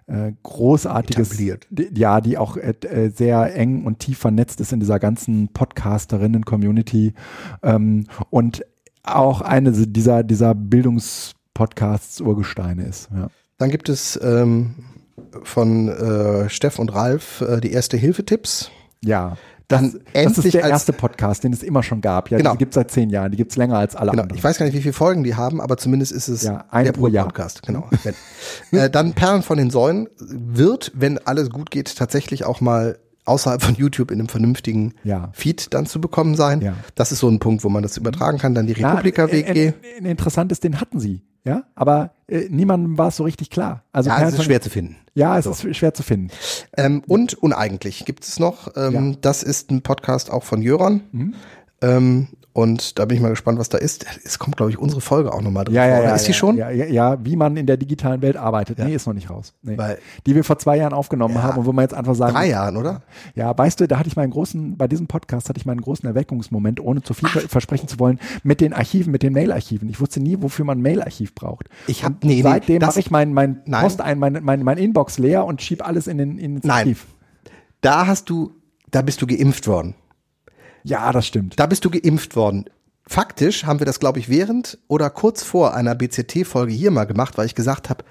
äh, 0.08 0.34
großartiges, 0.44 1.30
die, 1.30 1.90
ja, 1.94 2.22
die 2.22 2.38
auch 2.38 2.58
äh, 2.58 2.76
äh, 2.82 3.10
sehr 3.10 3.56
eng 3.56 3.86
und 3.86 4.00
tief 4.00 4.20
vernetzt 4.20 4.62
ist 4.62 4.72
in 4.72 4.80
dieser 4.80 5.00
ganzen 5.00 5.50
Podcasterinnen-Community 5.50 7.14
ähm, 7.64 8.06
und 8.30 8.64
auch 9.08 9.42
eine 9.42 9.72
dieser, 9.72 10.24
dieser 10.24 10.56
Bildungspodcasts 10.56 12.22
Urgesteine 12.22 12.86
ist. 12.86 13.10
Ja. 13.14 13.28
Dann 13.58 13.70
gibt 13.70 13.90
es 13.90 14.20
ähm, 14.22 14.76
von 15.44 15.90
äh, 15.90 16.50
Steff 16.50 16.80
und 16.80 16.94
Ralf 16.94 17.42
äh, 17.42 17.62
die 17.62 17.72
erste 17.72 17.98
Hilfetipps. 17.98 18.72
Ja. 19.04 19.38
Das, 19.68 19.98
das 20.14 20.38
ist 20.38 20.54
der 20.54 20.64
erste 20.64 20.94
Podcast, 20.94 21.44
den 21.44 21.52
es 21.52 21.64
immer 21.64 21.82
schon 21.82 22.00
gab. 22.00 22.30
Ja, 22.30 22.38
genau. 22.38 22.52
Die 22.52 22.60
gibt 22.60 22.74
es 22.74 22.76
seit 22.76 22.92
zehn 22.92 23.10
Jahren. 23.10 23.32
Die 23.32 23.38
gibt 23.38 23.52
es 23.52 23.58
länger 23.58 23.78
als 23.78 23.96
alle 23.96 24.12
genau. 24.12 24.24
anderen. 24.24 24.38
Ich 24.38 24.44
weiß 24.44 24.60
gar 24.60 24.66
nicht, 24.68 24.76
wie 24.76 24.82
viele 24.82 24.94
Folgen 24.94 25.24
die 25.24 25.34
haben, 25.34 25.60
aber 25.60 25.78
zumindest 25.78 26.12
ist 26.12 26.28
es 26.28 26.44
ja, 26.44 26.66
eine 26.70 26.92
der 26.92 27.00
pro 27.00 27.08
Jahr. 27.08 27.26
Podcast. 27.26 27.64
Genau. 27.64 27.90
äh, 28.72 28.90
dann 28.92 29.14
Perlen 29.14 29.42
von 29.42 29.58
den 29.58 29.72
Säulen 29.72 30.08
wird, 30.20 30.92
wenn 30.94 31.18
alles 31.18 31.50
gut 31.50 31.72
geht, 31.72 31.96
tatsächlich 31.96 32.46
auch 32.46 32.62
mal 32.62 33.00
außerhalb 33.26 33.62
von 33.62 33.76
YouTube 33.76 34.12
in 34.12 34.20
einem 34.20 34.30
vernünftigen 34.30 34.94
ja. 35.04 35.30
Feed 35.34 35.74
dann 35.74 35.86
zu 35.86 36.00
bekommen 36.00 36.36
sein. 36.36 36.62
Ja. 36.62 36.74
Das 36.96 37.12
ist 37.12 37.20
so 37.20 37.28
ein 37.28 37.40
Punkt, 37.40 37.64
wo 37.64 37.70
man 37.70 37.84
das 37.84 37.98
übertragen 37.98 38.38
kann. 38.38 38.56
Dann 38.56 38.68
die 38.68 38.74
Republika-WG. 38.74 39.74
Ein 39.98 40.06
interessantes, 40.06 40.60
den 40.60 40.80
hatten 40.80 41.00
sie. 41.00 41.22
Ja, 41.44 41.64
aber 41.76 42.12
äh, 42.28 42.48
niemandem 42.50 42.98
war 42.98 43.10
es 43.10 43.18
so 43.18 43.24
richtig 43.24 43.52
klar. 43.52 43.84
Also 43.92 44.10
ja, 44.10 44.20
es 44.28 44.34
ist 44.34 44.44
schwer 44.44 44.62
zu 44.62 44.72
finden. 44.72 44.98
Ja, 45.14 45.38
es 45.38 45.46
so. 45.46 45.52
ist 45.52 45.76
schwer 45.76 45.94
zu 45.94 46.02
finden. 46.02 46.30
Ähm, 46.76 47.04
und 47.08 47.36
uneigentlich 47.36 48.04
gibt 48.06 48.24
es 48.26 48.40
noch. 48.40 48.76
Ähm, 48.76 49.12
ja. 49.12 49.18
Das 49.22 49.44
ist 49.44 49.70
ein 49.70 49.84
Podcast 49.84 50.32
auch 50.32 50.44
von 50.44 50.64
Jöran. 50.64 51.02
Mhm. 51.12 51.36
Ähm, 51.82 52.28
Und 52.56 52.98
da 53.00 53.04
bin 53.04 53.18
ich 53.18 53.22
mal 53.22 53.28
gespannt, 53.32 53.60
was 53.60 53.68
da 53.68 53.78
ist. 53.78 54.06
Es 54.24 54.40
kommt, 54.40 54.56
glaube 54.56 54.72
ich, 54.72 54.80
unsere 54.80 55.02
Folge 55.02 55.34
auch 55.34 55.42
nochmal 55.42 55.66
drin. 55.66 55.76
Ja, 55.76 55.86
ja, 55.88 56.02
ja. 56.02 56.16
Ist 56.16 56.26
die 56.26 56.34
schon? 56.34 56.56
Ja, 56.56 56.70
ja, 56.70 56.86
ja, 56.86 57.18
wie 57.26 57.36
man 57.36 57.58
in 57.58 57.66
der 57.66 57.76
digitalen 57.76 58.22
Welt 58.22 58.38
arbeitet. 58.38 58.80
Ja. 58.80 58.86
Nee, 58.86 58.96
ist 58.96 59.06
noch 59.08 59.14
nicht 59.14 59.30
raus. 59.30 59.54
Nee. 59.62 59.78
Weil- 59.78 59.98
die 60.26 60.36
wir 60.36 60.46
vor 60.46 60.58
zwei 60.58 60.78
Jahren 60.78 60.94
aufgenommen 60.94 61.36
Ja. 61.36 61.44
haben 61.44 61.58
und 61.60 61.66
wo 61.66 61.74
man 61.74 61.84
jetzt 61.84 61.94
einfach 61.94 62.16
sagen. 62.16 62.34
Drei 62.34 62.48
Jahren, 62.48 62.78
oder? 62.78 63.02
Ja, 63.36 63.56
weißt 63.58 63.82
du, 63.82 63.90
da 63.90 64.00
hatte 64.00 64.08
ich 64.08 64.16
meinen 64.16 64.32
großen, 64.32 64.78
bei 64.78 64.88
diesem 64.88 65.08
Podcast 65.08 65.50
hatte 65.50 65.60
ich 65.60 65.66
meinen 65.66 65.82
großen 65.82 66.08
Erweckungsmoment, 66.08 66.80
ohne 66.80 67.02
zu 67.02 67.14
viel 67.14 67.28
versprechen 67.28 67.90
zu 67.90 68.00
wollen, 68.00 68.22
mit 68.44 68.62
den 68.62 68.72
Archiven, 68.72 69.12
mit 69.12 69.22
den 69.22 69.34
Mailarchiven. 69.34 69.90
Ich 69.90 70.00
wusste 70.00 70.22
nie, 70.22 70.38
wofür 70.40 70.64
man 70.64 70.78
ein 70.80 70.82
Mailarchiv 70.82 71.36
braucht. 71.36 71.68
Ich 71.88 72.06
hab- 72.06 72.14
Und 72.14 72.24
nee, 72.24 72.36
nee, 72.36 72.42
seitdem 72.42 72.80
das- 72.80 72.92
mache 72.92 73.02
ich 73.02 73.12
mein, 73.12 73.34
mein 73.34 73.64
Nein. 73.66 73.84
Post 73.84 74.00
ein, 74.00 74.18
mein, 74.18 74.40
mein, 74.42 74.64
mein 74.64 74.78
Inbox 74.78 75.18
leer 75.18 75.44
und 75.44 75.62
schieb 75.62 75.86
alles 75.86 76.08
in 76.08 76.18
den 76.20 76.38
ins 76.38 76.64
Nein. 76.64 76.78
Archiv. 76.88 77.06
Da 77.82 78.08
hast 78.08 78.30
du, 78.30 78.52
da 78.92 79.02
bist 79.02 79.22
du 79.22 79.28
geimpft 79.28 79.68
worden. 79.68 79.94
Ja, 80.86 81.12
das 81.12 81.26
stimmt. 81.28 81.60
Da 81.60 81.66
bist 81.66 81.84
du 81.84 81.90
geimpft 81.90 82.36
worden. 82.36 82.66
Faktisch 83.08 83.66
haben 83.66 83.80
wir 83.80 83.86
das, 83.86 84.00
glaube 84.00 84.20
ich, 84.20 84.30
während 84.30 84.78
oder 84.88 85.10
kurz 85.10 85.44
vor 85.44 85.74
einer 85.76 85.94
BCT-Folge 85.96 86.72
hier 86.74 86.92
mal 86.92 87.06
gemacht, 87.06 87.38
weil 87.38 87.46
ich 87.46 87.56
gesagt 87.56 87.90
habe, 87.90 88.04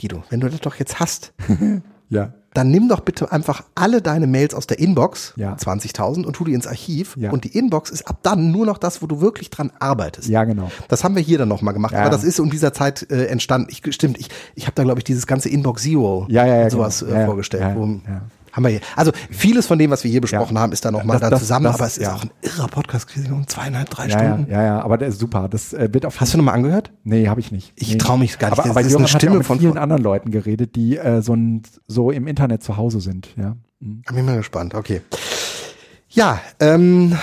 Guido, 0.00 0.22
wenn 0.30 0.40
du 0.40 0.48
das 0.48 0.60
doch 0.60 0.74
jetzt 0.76 0.98
hast, 1.00 1.32
Ja. 2.10 2.34
dann 2.52 2.70
nimm 2.70 2.88
doch 2.90 3.00
bitte 3.00 3.32
einfach 3.32 3.64
alle 3.74 4.02
deine 4.02 4.26
Mails 4.26 4.52
aus 4.54 4.66
der 4.66 4.78
Inbox, 4.78 5.32
Ja. 5.36 5.54
20.000, 5.54 6.24
und 6.26 6.34
tu 6.34 6.44
die 6.44 6.52
ins 6.52 6.66
Archiv. 6.66 7.16
Ja. 7.16 7.30
Und 7.30 7.44
die 7.44 7.56
Inbox 7.56 7.88
ist 7.88 8.06
ab 8.06 8.18
dann 8.22 8.50
nur 8.50 8.66
noch 8.66 8.76
das, 8.76 9.00
wo 9.00 9.06
du 9.06 9.22
wirklich 9.22 9.48
dran 9.48 9.72
arbeitest. 9.78 10.28
Ja, 10.28 10.44
genau. 10.44 10.70
Das 10.88 11.04
haben 11.04 11.16
wir 11.16 11.22
hier 11.22 11.38
dann 11.38 11.48
nochmal 11.48 11.72
gemacht, 11.72 11.94
Ja. 11.94 12.00
aber 12.00 12.10
das 12.10 12.22
ist 12.24 12.38
um 12.40 12.50
dieser 12.50 12.74
Zeit 12.74 13.10
äh, 13.10 13.26
entstanden. 13.28 13.68
Ich, 13.70 13.82
stimmt, 13.94 14.18
ich, 14.18 14.28
ich 14.54 14.64
habe 14.66 14.74
da, 14.74 14.82
glaube 14.82 15.00
ich, 15.00 15.04
dieses 15.04 15.26
ganze 15.26 15.48
Inbox 15.48 15.82
Zero 15.84 16.26
Ja, 16.28 16.44
ja, 16.46 16.56
ja, 16.58 16.64
und 16.64 16.70
sowas 16.70 17.00
genau. 17.00 17.14
äh, 17.20 17.24
vorgestellt. 17.24 17.62
Ja, 17.62 17.74
wo, 17.76 17.86
ja. 17.86 18.20
Haben 18.52 18.64
wir 18.64 18.70
hier. 18.70 18.80
Also 18.96 19.12
vieles 19.30 19.66
von 19.66 19.78
dem, 19.78 19.90
was 19.90 20.04
wir 20.04 20.10
hier 20.10 20.20
besprochen 20.20 20.54
Ja. 20.56 20.60
haben, 20.62 20.72
ist 20.72 20.84
da 20.84 20.90
nochmal 20.90 21.18
da 21.18 21.30
das- 21.30 21.40
zusammen, 21.40 21.64
das- 21.64 21.74
aber 21.76 21.86
es 21.86 21.96
ist 21.96 22.04
ja. 22.04 22.14
auch 22.14 22.22
ein 22.22 22.30
irrer 22.42 22.68
Podcast 22.68 23.08
gewesen, 23.08 23.32
um 23.32 23.46
zweieinhalb, 23.46 23.88
drei 23.90 24.08
Ja, 24.08 24.18
Stunden. 24.18 24.50
ja, 24.52 24.62
ja, 24.62 24.80
aber 24.82 24.98
der 24.98 25.08
ist 25.08 25.18
super. 25.18 25.48
Das 25.48 25.72
äh, 25.72 25.88
wird 25.92 26.04
auf 26.06 26.20
Hast 26.20 26.34
du 26.34 26.38
nochmal 26.38 26.54
angehört? 26.54 26.90
Nee, 27.04 27.28
habe 27.28 27.40
ich 27.40 27.50
nicht. 27.50 27.72
Ich 27.76 27.92
nee. 27.92 27.98
trau 27.98 28.16
mich 28.18 28.38
gar 28.38 28.48
nicht. 28.50 28.58
Aber, 28.58 28.68
Das 28.68 28.70
aber 28.70 28.80
ist 28.82 28.90
Jürgen 28.90 29.04
eine 29.04 29.08
hat 29.08 29.12
ja 29.14 29.18
Stimme 29.18 29.38
mit 29.38 29.46
von- 29.46 29.58
vielen 29.58 29.78
anderen 29.78 30.02
Leuten 30.02 30.30
geredet, 30.30 30.76
die 30.76 30.98
äh, 30.98 31.22
so, 31.22 31.34
ein, 31.34 31.62
so 31.88 32.10
im 32.10 32.26
Internet 32.26 32.62
zu 32.62 32.76
Hause 32.76 33.00
sind. 33.00 33.30
Ja. 33.36 33.56
Mhm. 33.80 34.02
Bin 34.14 34.24
mal 34.26 34.36
gespannt. 34.36 34.74
Okay. 34.74 35.00
Ja, 36.10 36.38
ähm, 36.60 37.16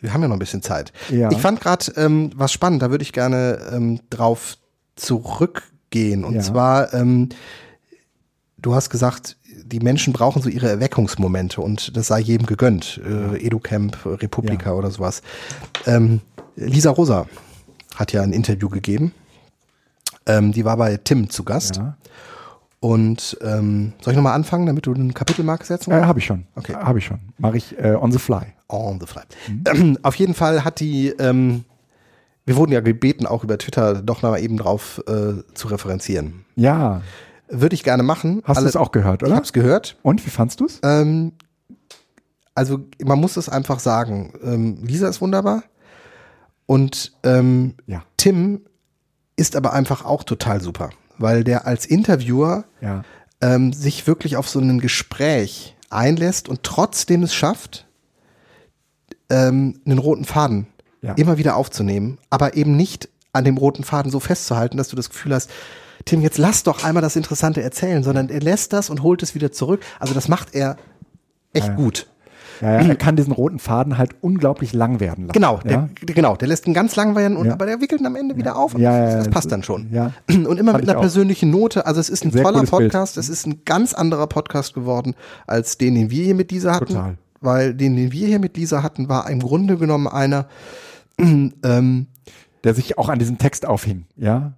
wir 0.00 0.14
haben 0.14 0.22
ja 0.22 0.28
noch 0.28 0.36
ein 0.36 0.38
bisschen 0.38 0.62
Zeit. 0.62 0.92
Ja. 1.10 1.30
Ich 1.30 1.38
fand 1.38 1.60
gerade 1.60 1.92
ähm, 1.96 2.30
was 2.34 2.50
spannend, 2.50 2.80
da 2.82 2.90
würde 2.90 3.02
ich 3.02 3.12
gerne 3.12 3.58
ähm, 3.72 4.00
drauf 4.10 4.56
zurückgehen. 4.96 6.24
Und 6.24 6.34
Ja. 6.36 6.40
zwar, 6.40 6.94
ähm, 6.94 7.28
du 8.58 8.74
hast 8.74 8.90
gesagt, 8.90 9.36
die 9.72 9.80
Menschen 9.80 10.12
brauchen 10.12 10.42
so 10.42 10.48
ihre 10.48 10.68
Erweckungsmomente 10.68 11.60
und 11.60 11.96
das 11.96 12.06
sei 12.08 12.20
jedem 12.20 12.46
gegönnt. 12.46 13.00
Äh, 13.04 13.44
Educamp, 13.44 13.98
Republika 14.04 14.70
Ja. 14.70 14.76
oder 14.76 14.90
sowas. 14.90 15.22
Ähm, 15.86 16.20
Lisa 16.56 16.90
Rosa 16.90 17.26
hat 17.96 18.12
ja 18.12 18.22
ein 18.22 18.32
Interview 18.32 18.68
gegeben. 18.68 19.12
Ähm, 20.26 20.52
die 20.52 20.64
war 20.64 20.76
bei 20.76 20.96
Tim 20.98 21.30
zu 21.30 21.42
Gast. 21.44 21.76
ja. 21.76 21.96
Und 22.80 23.38
ähm, 23.42 23.92
soll 24.00 24.12
ich 24.12 24.16
nochmal 24.16 24.34
anfangen, 24.34 24.66
damit 24.66 24.86
du 24.86 24.92
eine 24.94 25.12
Kapitelmarke 25.12 25.64
setzen 25.64 25.92
Äh, 25.92 26.02
habe 26.02 26.18
ich 26.18 26.26
schon. 26.26 26.46
Okay. 26.56 26.74
Habe 26.74 26.98
ich 26.98 27.06
schon. 27.06 27.20
Mache 27.38 27.56
ich 27.56 27.78
äh, 27.78 27.94
on 27.94 28.10
the 28.10 28.18
fly. 28.18 28.42
On 28.68 28.98
the 28.98 29.06
fly. 29.06 29.22
Ähm, 29.68 29.98
Auf 30.02 30.16
jeden 30.16 30.34
Fall 30.34 30.64
hat 30.64 30.80
die, 30.80 31.08
ähm, 31.20 31.64
wir 32.44 32.56
wurden 32.56 32.72
ja 32.72 32.80
gebeten, 32.80 33.24
auch 33.24 33.44
über 33.44 33.56
Twitter 33.56 34.02
doch 34.02 34.22
mal 34.22 34.36
eben 34.42 34.56
drauf 34.56 35.00
äh, 35.06 35.44
zu 35.54 35.68
referenzieren. 35.68 36.44
Ja. 36.56 37.02
Würde 37.54 37.74
ich 37.74 37.84
gerne 37.84 38.02
machen. 38.02 38.42
Hast 38.44 38.62
du 38.62 38.66
es 38.66 38.76
auch 38.76 38.92
gehört, 38.92 39.22
Ich 39.22 39.26
oder? 39.26 39.36
habe 39.36 39.44
es 39.44 39.52
gehört. 39.52 39.96
Und 40.02 40.24
wie 40.24 40.30
fandst 40.30 40.60
du 40.60 40.64
es? 40.66 40.80
Ähm, 40.82 41.32
also 42.54 42.80
man 43.04 43.20
muss 43.20 43.36
es 43.36 43.48
einfach 43.48 43.78
sagen. 43.78 44.32
Ähm, 44.42 44.78
Lisa 44.82 45.08
ist 45.08 45.20
wunderbar 45.20 45.62
und 46.66 47.12
ähm, 47.24 47.74
Ja. 47.86 48.04
Tim 48.16 48.62
ist 49.36 49.56
aber 49.56 49.72
einfach 49.72 50.04
auch 50.04 50.22
total 50.24 50.60
super, 50.60 50.90
weil 51.18 51.44
der 51.44 51.66
als 51.66 51.84
Interviewer 51.86 52.64
Ja. 52.80 53.04
ähm, 53.40 53.72
sich 53.72 54.06
wirklich 54.06 54.36
auf 54.36 54.48
so 54.48 54.58
ein 54.60 54.78
Gespräch 54.80 55.76
einlässt 55.90 56.48
und 56.48 56.62
trotzdem 56.62 57.22
es 57.22 57.34
schafft, 57.34 57.86
ähm, 59.30 59.80
einen 59.84 59.98
roten 59.98 60.24
Faden 60.24 60.66
Ja. 61.02 61.14
immer 61.14 61.38
wieder 61.38 61.56
aufzunehmen, 61.56 62.18
aber 62.30 62.56
eben 62.56 62.76
nicht 62.76 63.08
an 63.32 63.44
dem 63.44 63.56
roten 63.56 63.82
Faden 63.84 64.10
so 64.12 64.20
festzuhalten, 64.20 64.76
dass 64.76 64.88
du 64.88 64.96
das 64.96 65.08
Gefühl 65.10 65.34
hast, 65.34 65.50
Tim, 66.04 66.20
jetzt 66.20 66.38
lass 66.38 66.62
doch 66.62 66.84
einmal 66.84 67.02
das 67.02 67.16
Interessante 67.16 67.62
erzählen, 67.62 68.02
sondern 68.02 68.28
er 68.28 68.40
lässt 68.40 68.72
das 68.72 68.90
und 68.90 69.02
holt 69.02 69.22
es 69.22 69.34
wieder 69.34 69.52
zurück. 69.52 69.80
Also 70.00 70.14
das 70.14 70.28
macht 70.28 70.54
er 70.54 70.76
echt 71.52 71.68
Ja. 71.68 71.74
gut. 71.74 72.08
Ja, 72.60 72.80
ja, 72.80 72.88
er 72.90 72.94
kann 72.96 73.16
diesen 73.16 73.32
roten 73.32 73.58
Faden 73.58 73.98
halt 73.98 74.12
unglaublich 74.20 74.72
lang 74.72 75.00
werden 75.00 75.22
lassen. 75.26 75.32
Genau, 75.32 75.58
der, 75.64 75.72
Ja? 75.72 75.88
genau, 76.06 76.36
der 76.36 76.46
lässt 76.46 76.64
ihn 76.68 76.74
ganz 76.74 76.94
lang 76.94 77.16
werden, 77.16 77.36
und, 77.36 77.50
aber 77.50 77.66
der 77.66 77.80
wickelt 77.80 78.00
ihn 78.00 78.06
am 78.06 78.14
Ende 78.14 78.36
wieder 78.36 78.56
auf. 78.56 78.74
und 78.76 78.80
Ja, 78.80 79.04
das, 79.04 79.14
das 79.24 79.28
passt 79.30 79.50
dann 79.50 79.64
schon. 79.64 79.88
ja. 79.92 80.12
Und 80.28 80.58
immer 80.60 80.70
Fand 80.72 80.84
mit 80.84 80.90
einer 80.90 81.00
persönlichen 81.00 81.50
Note. 81.50 81.86
Also 81.86 81.98
es 82.00 82.08
ist 82.08 82.24
ein 82.24 82.30
Sehr 82.30 82.42
toller 82.44 82.58
cooles 82.58 82.70
Bild. 82.70 82.92
Podcast. 82.92 83.16
Es 83.16 83.28
ist 83.28 83.46
ein 83.48 83.62
ganz 83.64 83.94
anderer 83.94 84.28
Podcast 84.28 84.74
geworden 84.74 85.14
als 85.46 85.76
den, 85.76 85.96
den 85.96 86.10
wir 86.10 86.24
hier 86.24 86.36
mit 86.36 86.52
Lisa 86.52 86.74
hatten. 86.74 86.86
Total. 86.86 87.18
Weil 87.40 87.74
den, 87.74 87.96
den 87.96 88.12
wir 88.12 88.28
hier 88.28 88.38
mit 88.38 88.56
Lisa 88.56 88.84
hatten, 88.84 89.08
war 89.08 89.28
im 89.28 89.40
Grunde 89.40 89.76
genommen 89.76 90.06
einer, 90.06 90.46
ähm, 91.18 92.06
Der 92.62 92.74
sich 92.74 92.96
auch 92.96 93.08
an 93.08 93.18
diesem 93.18 93.38
Text 93.38 93.66
aufhing. 93.66 94.04
Ja. 94.16 94.52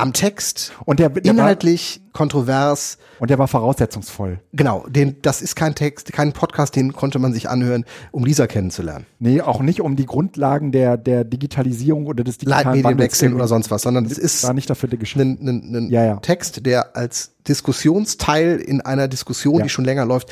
Am 0.00 0.12
Text, 0.12 0.72
Und 0.84 0.98
der, 1.00 1.08
der 1.10 1.24
war, 1.24 1.30
inhaltlich 1.30 2.00
kontrovers. 2.12 2.98
und 3.18 3.30
der 3.30 3.38
war 3.38 3.46
voraussetzungsvoll. 3.48 4.40
Genau, 4.52 4.84
den, 4.88 5.16
das 5.22 5.42
ist 5.42 5.54
kein 5.56 5.74
Text, 5.74 6.12
kein 6.12 6.32
Podcast, 6.32 6.74
den 6.76 6.92
konnte 6.92 7.18
man 7.18 7.32
sich 7.32 7.48
anhören, 7.48 7.84
um 8.10 8.24
Lisa 8.24 8.46
kennenzulernen. 8.46 9.06
Nee, 9.18 9.40
auch 9.42 9.60
nicht 9.60 9.80
um 9.80 9.96
die 9.96 10.06
Grundlagen 10.06 10.72
der, 10.72 10.96
der 10.96 11.24
Digitalisierung 11.24 12.06
oder 12.06 12.24
des 12.24 12.38
digitalen 12.38 12.64
Leitmedien 12.64 12.84
Wandels 12.84 13.04
wechseln 13.12 13.26
irgendwie- 13.28 13.40
oder 13.40 13.48
sonst 13.48 13.70
was, 13.70 13.82
sondern 13.82 14.04
es 14.06 14.18
ist 14.18 14.42
war 14.44 14.52
nicht 14.54 14.68
dafür 14.70 14.88
geschrieben. 14.88 15.38
ein, 15.40 15.48
ein, 15.48 15.76
ein 15.86 15.90
Ja, 15.90 16.04
ja. 16.04 16.16
Text, 16.16 16.64
der 16.66 16.96
als 16.96 17.32
Diskussionsteil 17.48 18.56
in 18.58 18.80
einer 18.80 19.08
Diskussion, 19.08 19.58
Ja. 19.58 19.62
die 19.64 19.68
schon 19.68 19.84
länger 19.84 20.04
läuft, 20.04 20.30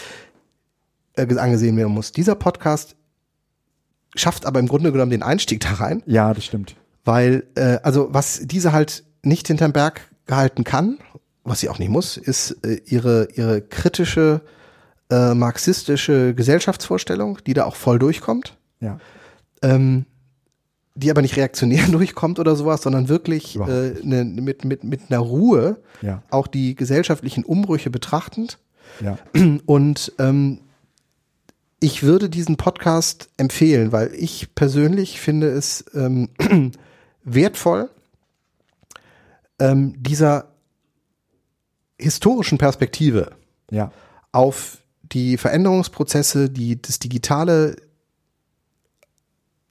äh, 1.16 1.26
angesehen 1.36 1.76
werden 1.76 1.92
muss. 1.92 2.12
Dieser 2.12 2.34
Podcast 2.34 2.96
schafft 4.16 4.46
aber 4.46 4.58
im 4.60 4.68
Grunde 4.68 4.92
genommen 4.92 5.10
den 5.10 5.22
Einstieg 5.22 5.60
da 5.60 5.74
rein, 5.74 6.02
Ja, 6.06 6.32
das 6.34 6.44
stimmt. 6.44 6.74
weil, 7.04 7.44
äh, 7.54 7.78
also 7.82 8.08
was 8.10 8.40
diese 8.44 8.72
halt 8.72 9.04
nicht 9.28 9.46
hinterm 9.48 9.72
Berg 9.72 10.00
gehalten 10.26 10.64
kann, 10.64 10.98
was 11.44 11.60
sie 11.60 11.68
auch 11.68 11.78
nicht 11.78 11.88
muss, 11.90 12.16
ist 12.16 12.58
äh, 12.64 12.80
ihre, 12.86 13.28
ihre 13.34 13.62
kritische 13.62 14.40
äh, 15.10 15.34
marxistische 15.34 16.34
Gesellschaftsvorstellung, 16.34 17.38
die 17.46 17.54
da 17.54 17.64
auch 17.64 17.76
voll 17.76 17.98
durchkommt 17.98 18.56
Ja. 18.80 18.98
ähm, 19.62 20.04
die 20.94 21.10
aber 21.10 21.22
nicht 21.22 21.36
reaktionär 21.36 21.86
durchkommt 21.90 22.38
oder 22.38 22.56
sowas, 22.56 22.82
sondern 22.82 23.08
wirklich 23.08 23.56
äh, 23.56 23.94
ne, 24.02 24.24
mit, 24.24 24.64
mit, 24.64 24.84
mit 24.84 25.00
einer 25.08 25.20
Ruhe 25.20 25.78
Ja. 26.02 26.22
auch 26.30 26.46
die 26.46 26.74
gesellschaftlichen 26.74 27.44
Umbrüche 27.44 27.88
betrachtend. 27.90 28.58
Ja. 29.00 29.16
Und 29.66 30.12
ähm, 30.18 30.60
ich 31.80 32.02
würde 32.02 32.28
diesen 32.28 32.56
Podcast 32.56 33.30
empfehlen, 33.36 33.92
weil 33.92 34.12
ich 34.14 34.54
persönlich 34.56 35.20
finde 35.20 35.48
es 35.48 35.84
ähm, 35.94 36.28
wertvoll, 37.24 37.88
ähm, 39.58 39.94
dieser 40.02 40.52
historischen 41.98 42.58
Perspektive 42.58 43.32
Ja. 43.70 43.92
auf 44.32 44.78
die 45.02 45.36
Veränderungsprozesse, 45.36 46.50
die 46.50 46.80
das 46.80 46.98
Digitale, 46.98 47.76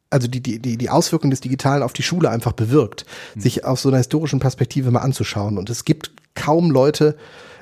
also 0.09 0.27
die, 0.27 0.41
die, 0.41 0.59
die, 0.59 0.77
die 0.77 0.89
Auswirkungen 0.89 1.31
des 1.31 1.41
Digitalen 1.41 1.83
auf 1.83 1.93
die 1.93 2.03
Schule 2.03 2.29
einfach 2.29 2.53
bewirkt, 2.53 3.05
sich 3.35 3.65
aus 3.65 3.81
so 3.81 3.89
einer 3.89 3.97
historischen 3.97 4.39
Perspektive 4.39 4.91
mal 4.91 5.01
anzuschauen. 5.01 5.57
Und 5.57 5.69
es 5.69 5.85
gibt 5.85 6.11
kaum 6.33 6.71
Leute, 6.71 7.17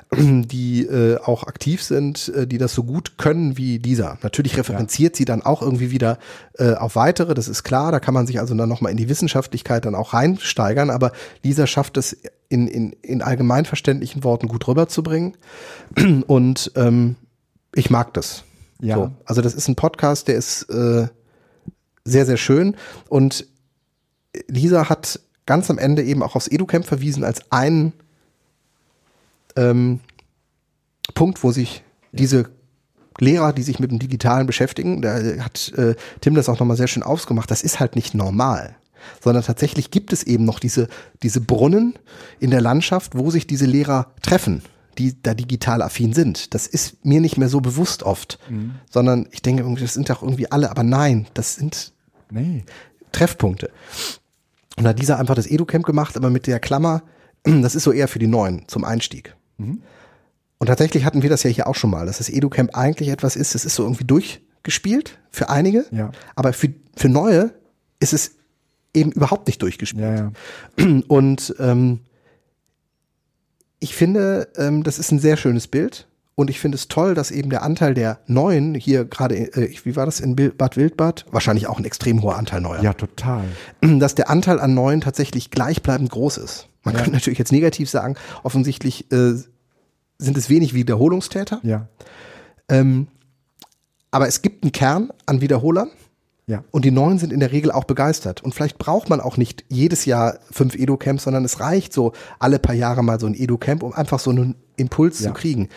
die 0.16 0.82
äh, 0.82 1.18
auch 1.18 1.44
aktiv 1.44 1.82
sind, 1.82 2.28
äh, 2.28 2.46
die 2.46 2.58
das 2.58 2.74
so 2.74 2.84
gut 2.84 3.18
können 3.18 3.56
wie 3.56 3.78
dieser. 3.78 4.18
Natürlich 4.22 4.56
referenziert 4.56 5.16
sie 5.16 5.24
dann 5.24 5.42
auch 5.42 5.62
irgendwie 5.62 5.90
wieder 5.90 6.18
äh, 6.58 6.74
auf 6.74 6.96
weitere, 6.96 7.34
das 7.34 7.48
ist 7.48 7.64
klar, 7.64 7.90
da 7.90 7.98
kann 7.98 8.14
man 8.14 8.26
sich 8.26 8.38
also 8.38 8.54
dann 8.54 8.68
nochmal 8.68 8.92
in 8.92 8.98
die 8.98 9.08
Wissenschaftlichkeit 9.08 9.84
dann 9.84 9.94
auch 9.94 10.14
reinsteigern, 10.14 10.90
aber 10.90 11.12
Lisa 11.42 11.66
schafft 11.66 11.96
es 11.96 12.16
in, 12.48 12.68
in, 12.68 12.92
in 13.02 13.22
allgemeinverständlichen 13.22 14.22
Worten 14.22 14.46
gut 14.46 14.68
rüberzubringen 14.68 15.36
und 16.26 16.72
ähm, 16.76 17.16
ich 17.74 17.90
mag 17.90 18.14
das. 18.14 18.44
Ja. 18.80 18.96
So, 18.96 19.12
also 19.24 19.42
das 19.42 19.54
ist 19.54 19.68
ein 19.68 19.76
Podcast, 19.76 20.28
der 20.28 20.36
ist 20.36 20.62
äh, 20.70 21.08
sehr, 22.04 22.26
sehr 22.26 22.36
schön 22.36 22.76
und 23.08 23.46
Lisa 24.46 24.88
hat 24.88 25.18
ganz 25.46 25.70
am 25.70 25.78
Ende 25.78 26.02
eben 26.02 26.22
auch 26.22 26.36
aufs 26.36 26.48
EduCamp 26.48 26.84
verwiesen 26.84 27.24
als 27.24 27.50
einen 27.50 27.92
ähm, 29.56 30.00
Punkt, 31.14 31.42
wo 31.42 31.52
sich 31.52 31.82
diese 32.12 32.50
Lehrer, 33.18 33.52
die 33.52 33.62
sich 33.62 33.78
mit 33.78 33.90
dem 33.90 33.98
Digitalen 33.98 34.46
beschäftigen, 34.46 35.02
da 35.02 35.18
hat 35.42 35.72
äh, 35.76 35.94
Tim 36.20 36.34
das 36.34 36.48
auch 36.48 36.58
nochmal 36.58 36.76
sehr 36.76 36.88
schön 36.88 37.02
ausgemacht, 37.02 37.50
das 37.50 37.62
ist 37.62 37.80
halt 37.80 37.96
nicht 37.96 38.14
normal. 38.14 38.76
Sondern 39.22 39.44
tatsächlich 39.44 39.90
gibt 39.90 40.12
es 40.12 40.24
eben 40.24 40.44
noch 40.44 40.58
diese, 40.58 40.88
diese 41.22 41.40
Brunnen 41.40 41.94
in 42.40 42.50
der 42.50 42.60
Landschaft, 42.60 43.16
wo 43.16 43.30
sich 43.30 43.46
diese 43.46 43.66
Lehrer 43.66 44.12
treffen, 44.20 44.62
die 44.98 45.20
da 45.22 45.34
digital 45.34 45.80
affin 45.80 46.12
sind. 46.12 46.54
Das 46.54 46.66
ist 46.66 47.04
mir 47.04 47.20
nicht 47.20 47.36
mehr 47.38 47.48
so 47.48 47.60
bewusst 47.60 48.02
oft. 48.02 48.38
Sondern 48.90 49.28
ich 49.30 49.42
denke, 49.42 49.64
das 49.80 49.94
sind 49.94 50.10
doch 50.10 50.22
irgendwie 50.22 50.50
alle, 50.50 50.70
aber 50.70 50.82
nein, 50.82 51.26
das 51.34 51.54
sind 51.54 51.92
nee. 52.30 52.64
Treffpunkte. 53.12 53.70
Und 54.76 54.84
da 54.84 54.90
hat 54.90 54.98
dieser 54.98 55.18
einfach 55.18 55.36
das 55.36 55.46
EduCamp 55.46 55.86
gemacht, 55.86 56.16
aber 56.16 56.28
mit 56.28 56.46
der 56.46 56.58
Klammer, 56.58 57.02
das 57.44 57.74
ist 57.74 57.84
so 57.84 57.92
eher 57.92 58.08
für 58.08 58.18
die 58.18 58.26
Neuen 58.26 58.66
zum 58.66 58.84
Einstieg. 58.84 59.35
Mhm. 59.58 59.82
Und 60.58 60.66
tatsächlich 60.68 61.04
hatten 61.04 61.22
wir 61.22 61.30
das 61.30 61.42
ja 61.42 61.50
hier 61.50 61.66
auch 61.66 61.74
schon 61.74 61.90
mal, 61.90 62.06
dass 62.06 62.18
das 62.18 62.28
EduCamp 62.30 62.76
eigentlich 62.76 63.08
etwas 63.08 63.36
ist, 63.36 63.54
das 63.54 63.64
ist 63.64 63.74
so 63.74 63.82
irgendwie 63.82 64.04
durchgespielt 64.04 65.18
für 65.30 65.50
einige, 65.50 65.84
ja. 65.90 66.12
aber 66.34 66.52
für, 66.52 66.72
für 66.96 67.08
Neue 67.08 67.52
ist 68.00 68.14
es 68.14 68.32
eben 68.94 69.12
überhaupt 69.12 69.46
nicht 69.46 69.60
durchgespielt. 69.62 70.02
Ja, 70.04 70.32
ja. 70.78 71.02
Und 71.08 71.54
ähm, 71.58 72.00
ich 73.78 73.94
finde, 73.94 74.48
ähm, 74.56 74.82
das 74.82 74.98
ist 74.98 75.12
ein 75.12 75.18
sehr 75.18 75.36
schönes 75.36 75.66
Bild. 75.66 76.08
Und 76.34 76.50
ich 76.50 76.60
finde 76.60 76.76
es 76.76 76.88
toll, 76.88 77.14
dass 77.14 77.30
eben 77.30 77.48
der 77.48 77.62
Anteil 77.62 77.94
der 77.94 78.18
Neuen 78.26 78.74
hier 78.74 79.06
gerade, 79.06 79.36
äh, 79.36 79.74
wie 79.84 79.96
war 79.96 80.04
das 80.04 80.20
in 80.20 80.36
Bad 80.36 80.76
Wildbad? 80.76 81.24
Wahrscheinlich 81.30 81.66
auch 81.66 81.78
ein 81.78 81.86
extrem 81.86 82.22
hoher 82.22 82.36
Anteil 82.36 82.60
Neuer. 82.60 82.82
Ja, 82.82 82.92
total. 82.92 83.44
Dass 83.80 84.14
der 84.14 84.28
Anteil 84.28 84.60
an 84.60 84.74
Neuen 84.74 85.00
tatsächlich 85.00 85.50
gleichbleibend 85.50 86.10
groß 86.10 86.36
ist. 86.38 86.68
Man 86.86 86.94
ja. 86.94 87.00
könnte 87.00 87.16
natürlich 87.16 87.40
jetzt 87.40 87.50
negativ 87.50 87.90
sagen, 87.90 88.14
offensichtlich 88.44 89.10
äh, 89.10 89.34
sind 90.18 90.38
es 90.38 90.48
wenig 90.48 90.72
Wiederholungstäter. 90.72 91.58
Ja. 91.64 91.88
Ähm, 92.68 93.08
aber 94.12 94.28
es 94.28 94.40
gibt 94.40 94.62
einen 94.62 94.70
Kern 94.70 95.10
an 95.26 95.40
Wiederholern. 95.40 95.90
Ja. 96.46 96.62
Und 96.70 96.84
die 96.84 96.92
Neuen 96.92 97.18
sind 97.18 97.32
in 97.32 97.40
der 97.40 97.50
Regel 97.50 97.72
auch 97.72 97.82
begeistert. 97.82 98.40
Und 98.40 98.54
vielleicht 98.54 98.78
braucht 98.78 99.10
man 99.10 99.20
auch 99.20 99.36
nicht 99.36 99.64
jedes 99.68 100.04
Jahr 100.04 100.38
fünf 100.52 100.76
Edo-Camps, 100.76 101.24
sondern 101.24 101.44
es 101.44 101.58
reicht 101.58 101.92
so 101.92 102.12
alle 102.38 102.60
paar 102.60 102.76
Jahre 102.76 103.02
mal 103.02 103.18
so 103.18 103.26
ein 103.26 103.34
Edo-Camp, 103.34 103.82
um 103.82 103.92
einfach 103.92 104.20
so 104.20 104.30
einen 104.30 104.54
Impuls 104.76 105.18
ja. 105.18 105.26
zu 105.26 105.34
kriegen. 105.34 105.68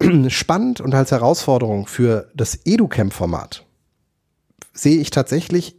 Spannend 0.28 0.80
und 0.80 0.94
als 0.94 1.10
Herausforderung 1.10 1.86
für 1.86 2.30
das 2.34 2.58
Edu-Camp-Format 2.64 3.66
sehe 4.72 4.98
ich 4.98 5.10
tatsächlich 5.10 5.76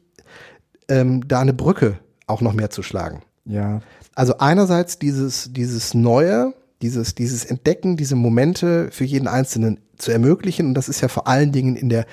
ähm, 0.89 1.27
da 1.27 1.39
eine 1.39 1.53
Brücke 1.53 1.97
auch 2.27 2.41
noch 2.41 2.53
mehr 2.53 2.69
zu 2.69 2.83
schlagen. 2.83 3.23
Ja. 3.45 3.81
Also 4.15 4.37
einerseits 4.37 4.97
dieses, 4.97 5.51
dieses 5.51 5.93
Neue, 5.93 6.53
dieses, 6.81 7.15
dieses 7.15 7.43
Entdecken, 7.43 7.97
diese 7.97 8.15
Momente 8.15 8.89
für 8.91 9.03
jeden 9.03 9.27
Einzelnen 9.27 9.79
zu 9.97 10.11
ermöglichen. 10.11 10.67
Und 10.67 10.73
das 10.73 10.89
ist 10.89 11.01
ja 11.01 11.09
vor 11.09 11.27
allen 11.27 11.51
Dingen 11.51 11.75
in 11.75 11.89
der 11.89 12.05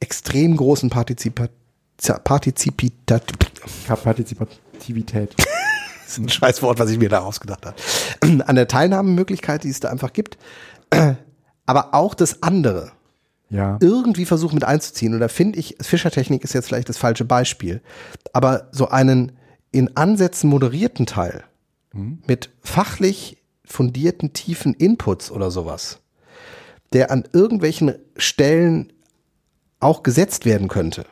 extrem 0.00 0.56
großen 0.56 0.90
Partizipa 0.90 1.48
Partizipita 2.24 3.20
Partizipativität. 3.86 5.34
das 6.04 6.12
ist 6.12 6.18
ein 6.18 6.28
Scheißwort, 6.28 6.80
was 6.80 6.90
ich 6.90 6.98
mir 6.98 7.08
da 7.08 7.20
ausgedacht 7.20 7.64
habe. 7.64 7.76
An 8.46 8.56
der 8.56 8.66
Teilnahmemöglichkeit, 8.66 9.62
die 9.62 9.70
es 9.70 9.78
da 9.78 9.90
einfach 9.90 10.12
gibt. 10.12 10.36
Aber 11.66 11.94
auch 11.94 12.14
das 12.14 12.42
andere. 12.42 12.90
Ja. 13.48 13.78
Irgendwie 13.80 14.24
versuchen 14.24 14.56
mit 14.56 14.64
einzuziehen. 14.64 15.14
Und 15.14 15.20
da 15.20 15.28
finde 15.28 15.60
ich, 15.60 15.76
Fischertechnik 15.80 16.42
ist 16.42 16.52
jetzt 16.52 16.66
vielleicht 16.66 16.88
das 16.88 16.98
falsche 16.98 17.24
Beispiel. 17.24 17.80
Aber 18.32 18.68
so 18.72 18.88
einen 18.88 19.32
in 19.74 19.96
Ansätzen 19.96 20.48
moderierten 20.48 21.04
Teil 21.04 21.44
mhm. 21.92 22.22
mit 22.26 22.50
fachlich 22.62 23.38
fundierten, 23.64 24.32
tiefen 24.32 24.72
Inputs 24.74 25.30
oder 25.30 25.50
sowas, 25.50 25.98
der 26.92 27.10
an 27.10 27.24
irgendwelchen 27.32 27.94
Stellen 28.16 28.92
auch 29.80 30.02
gesetzt 30.02 30.44
werden 30.44 30.68
könnte. 30.68 31.06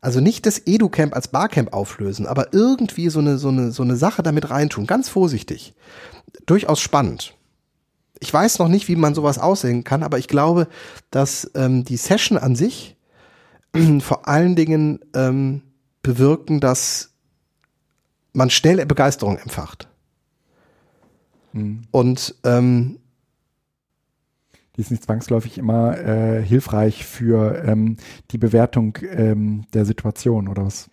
Also 0.00 0.20
nicht 0.20 0.44
das 0.46 0.62
Edu-Camp 0.66 1.14
als 1.14 1.28
Barcamp 1.28 1.72
auflösen, 1.72 2.26
aber 2.26 2.52
irgendwie 2.52 3.08
so 3.08 3.20
eine, 3.20 3.38
so 3.38 3.48
eine, 3.48 3.70
so 3.70 3.82
eine 3.82 3.96
Sache 3.96 4.22
damit 4.22 4.50
reintun, 4.50 4.86
ganz 4.86 5.08
vorsichtig. 5.08 5.74
Durchaus 6.46 6.80
spannend. 6.80 7.34
Ich 8.20 8.32
weiß 8.34 8.58
noch 8.58 8.68
nicht, 8.68 8.88
wie 8.88 8.96
man 8.96 9.14
sowas 9.14 9.38
aussehen 9.38 9.84
kann, 9.84 10.02
aber 10.02 10.18
ich 10.18 10.28
glaube, 10.28 10.66
dass 11.10 11.50
ähm, 11.54 11.84
die 11.84 11.96
Session 11.96 12.36
an 12.36 12.56
sich 12.56 12.96
vor 14.00 14.28
allen 14.28 14.56
Dingen 14.56 15.00
ähm, 15.14 15.62
bewirken, 16.02 16.60
dass 16.60 17.13
man 18.34 18.50
schnell 18.50 18.84
Begeisterung 18.84 19.38
empfacht. 19.38 19.88
Mhm. 21.52 21.82
Und 21.90 22.34
ähm, 22.44 22.98
die 24.76 24.80
ist 24.80 24.90
nicht 24.90 25.04
zwangsläufig 25.04 25.56
immer 25.56 25.96
äh, 25.98 26.42
hilfreich 26.42 27.04
für 27.06 27.64
ähm, 27.64 27.96
die 28.32 28.38
Bewertung 28.38 28.98
ähm, 29.08 29.64
der 29.72 29.84
Situation 29.84 30.48
oder 30.48 30.66
was? 30.66 30.90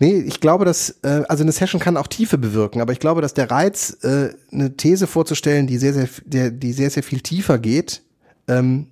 Nee, 0.00 0.20
ich 0.20 0.40
glaube, 0.40 0.64
dass, 0.64 0.90
äh, 1.02 1.24
also 1.28 1.42
eine 1.42 1.52
Session 1.52 1.80
kann 1.80 1.96
auch 1.96 2.06
Tiefe 2.06 2.38
bewirken, 2.38 2.80
aber 2.80 2.92
ich 2.92 3.00
glaube, 3.00 3.20
dass 3.20 3.34
der 3.34 3.50
Reiz, 3.50 3.98
äh, 4.02 4.30
eine 4.52 4.76
These 4.76 5.06
vorzustellen, 5.06 5.66
die 5.66 5.76
sehr, 5.76 5.92
sehr, 5.92 6.08
der, 6.24 6.50
die 6.50 6.72
sehr, 6.72 6.90
sehr 6.90 7.02
viel 7.02 7.20
tiefer 7.20 7.58
geht, 7.58 8.02
ähm, 8.46 8.86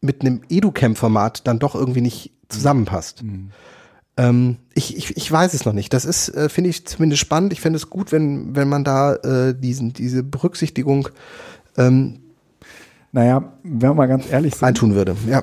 mit 0.00 0.20
einem 0.20 0.42
Educamp-Format 0.50 1.46
dann 1.46 1.58
doch 1.58 1.74
irgendwie 1.74 2.02
nicht 2.02 2.32
zusammenpasst. 2.48 3.22
Mhm. 3.22 3.52
Ähm, 4.16 4.58
ich, 4.74 4.96
ich, 4.96 5.16
ich 5.16 5.30
weiß 5.30 5.54
es 5.54 5.64
noch 5.64 5.72
nicht. 5.72 5.92
Das 5.92 6.04
ist, 6.04 6.28
äh, 6.28 6.48
finde 6.48 6.70
ich 6.70 6.86
zumindest 6.86 7.20
spannend. 7.20 7.52
Ich 7.52 7.60
fände 7.60 7.76
es 7.76 7.90
gut, 7.90 8.12
wenn, 8.12 8.54
wenn 8.54 8.68
man 8.68 8.84
da 8.84 9.14
äh, 9.16 9.54
diesen, 9.58 9.92
diese 9.92 10.22
Berücksichtigung 10.22 11.08
ähm, 11.76 12.20
naja, 13.14 13.52
wenn 13.62 13.90
wir 13.90 13.94
mal 13.94 14.08
ganz 14.08 14.30
ehrlich 14.30 14.56
sind. 14.56 14.64
Eintun 14.64 14.96
würde, 14.96 15.16
ja. 15.28 15.42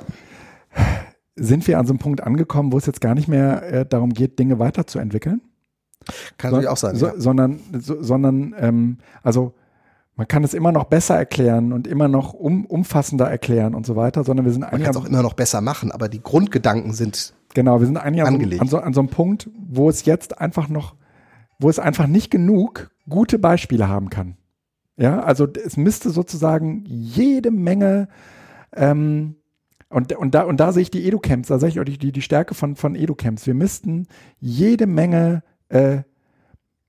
Sind 1.38 1.66
wir 1.68 1.80
an 1.80 1.88
so 1.88 1.94
einem 1.94 2.00
Punkt 2.00 2.22
angekommen, 2.22 2.74
wo 2.74 2.78
es 2.78 2.86
jetzt 2.86 3.00
gar 3.00 3.16
nicht 3.16 3.30
mehr 3.30 3.64
äh, 3.64 3.86
darum 3.86 4.14
geht, 4.14 4.38
Dinge 4.40 4.60
weiterzuentwickeln? 4.60 5.40
Kann 6.38 6.52
so, 6.52 6.58
natürlich 6.58 6.68
auch 6.68 6.78
sein. 6.78 6.98
So, 6.98 7.08
ja. 7.08 7.14
Sondern, 7.16 7.62
so, 7.80 8.04
sondern 8.04 8.54
ähm, 8.60 8.98
also 9.24 9.54
man 10.18 10.28
kann 10.28 10.44
es 10.44 10.54
immer 10.54 10.74
noch 10.74 10.84
besser 10.84 11.16
erklären 11.16 11.72
und 11.72 11.88
immer 11.88 12.10
noch 12.10 12.34
um, 12.34 12.66
umfassender 12.66 13.30
erklären 13.30 13.74
und 13.74 13.86
so 13.86 13.96
weiter, 13.96 14.26
sondern 14.26 14.46
wir 14.46 14.52
sind 14.52 14.64
eigentlich. 14.64 14.80
Man 14.80 14.84
kann 14.84 14.92
es 14.92 14.98
auch 14.98 15.10
immer 15.10 15.24
noch 15.24 15.34
besser 15.34 15.62
machen, 15.62 15.94
aber 15.94 16.10
die 16.10 16.22
Grundgedanken 16.22 16.92
sind 16.92 17.34
Genau, 17.54 17.80
wir 17.80 17.88
sind 17.88 17.97
eigentlich 17.97 18.62
an 18.62 18.68
so, 18.68 18.80
an 18.80 18.93
so 18.93 19.02
einem 19.02 19.10
Punkt, 19.10 19.49
wo 19.56 19.89
es 19.89 20.06
jetzt 20.06 20.39
einfach 20.39 20.70
noch, 20.70 20.95
wo 21.60 21.70
es 21.70 21.80
einfach 21.80 22.08
nicht 22.08 22.32
genug 22.32 22.91
gute 23.10 23.39
Beispiele 23.39 23.88
haben 23.88 24.10
kann. 24.10 24.38
Ja, 24.97 25.22
also 25.22 25.47
es 25.47 25.78
müsste 25.78 26.12
sozusagen 26.12 26.84
jede 26.86 27.52
Menge 27.52 28.08
ähm, 28.74 29.36
und, 29.89 30.14
und, 30.14 30.34
da, 30.34 30.43
und 30.43 30.58
da 30.60 30.72
sehe 30.72 30.84
ich 30.84 30.91
die 30.91 31.06
Edu-Camps, 31.06 31.49
da 31.49 31.60
sehe 31.60 31.70
ich 31.70 31.80
auch 31.80 31.84
die, 31.84 31.97
die, 31.97 32.12
die 32.14 32.22
Stärke 32.22 32.54
von, 32.54 32.76
von 32.76 32.95
Edu-Camps. 32.95 33.45
Wir 33.45 33.54
müssten 33.54 34.08
jede 34.39 34.88
Menge 34.88 35.43
äh, 35.68 36.04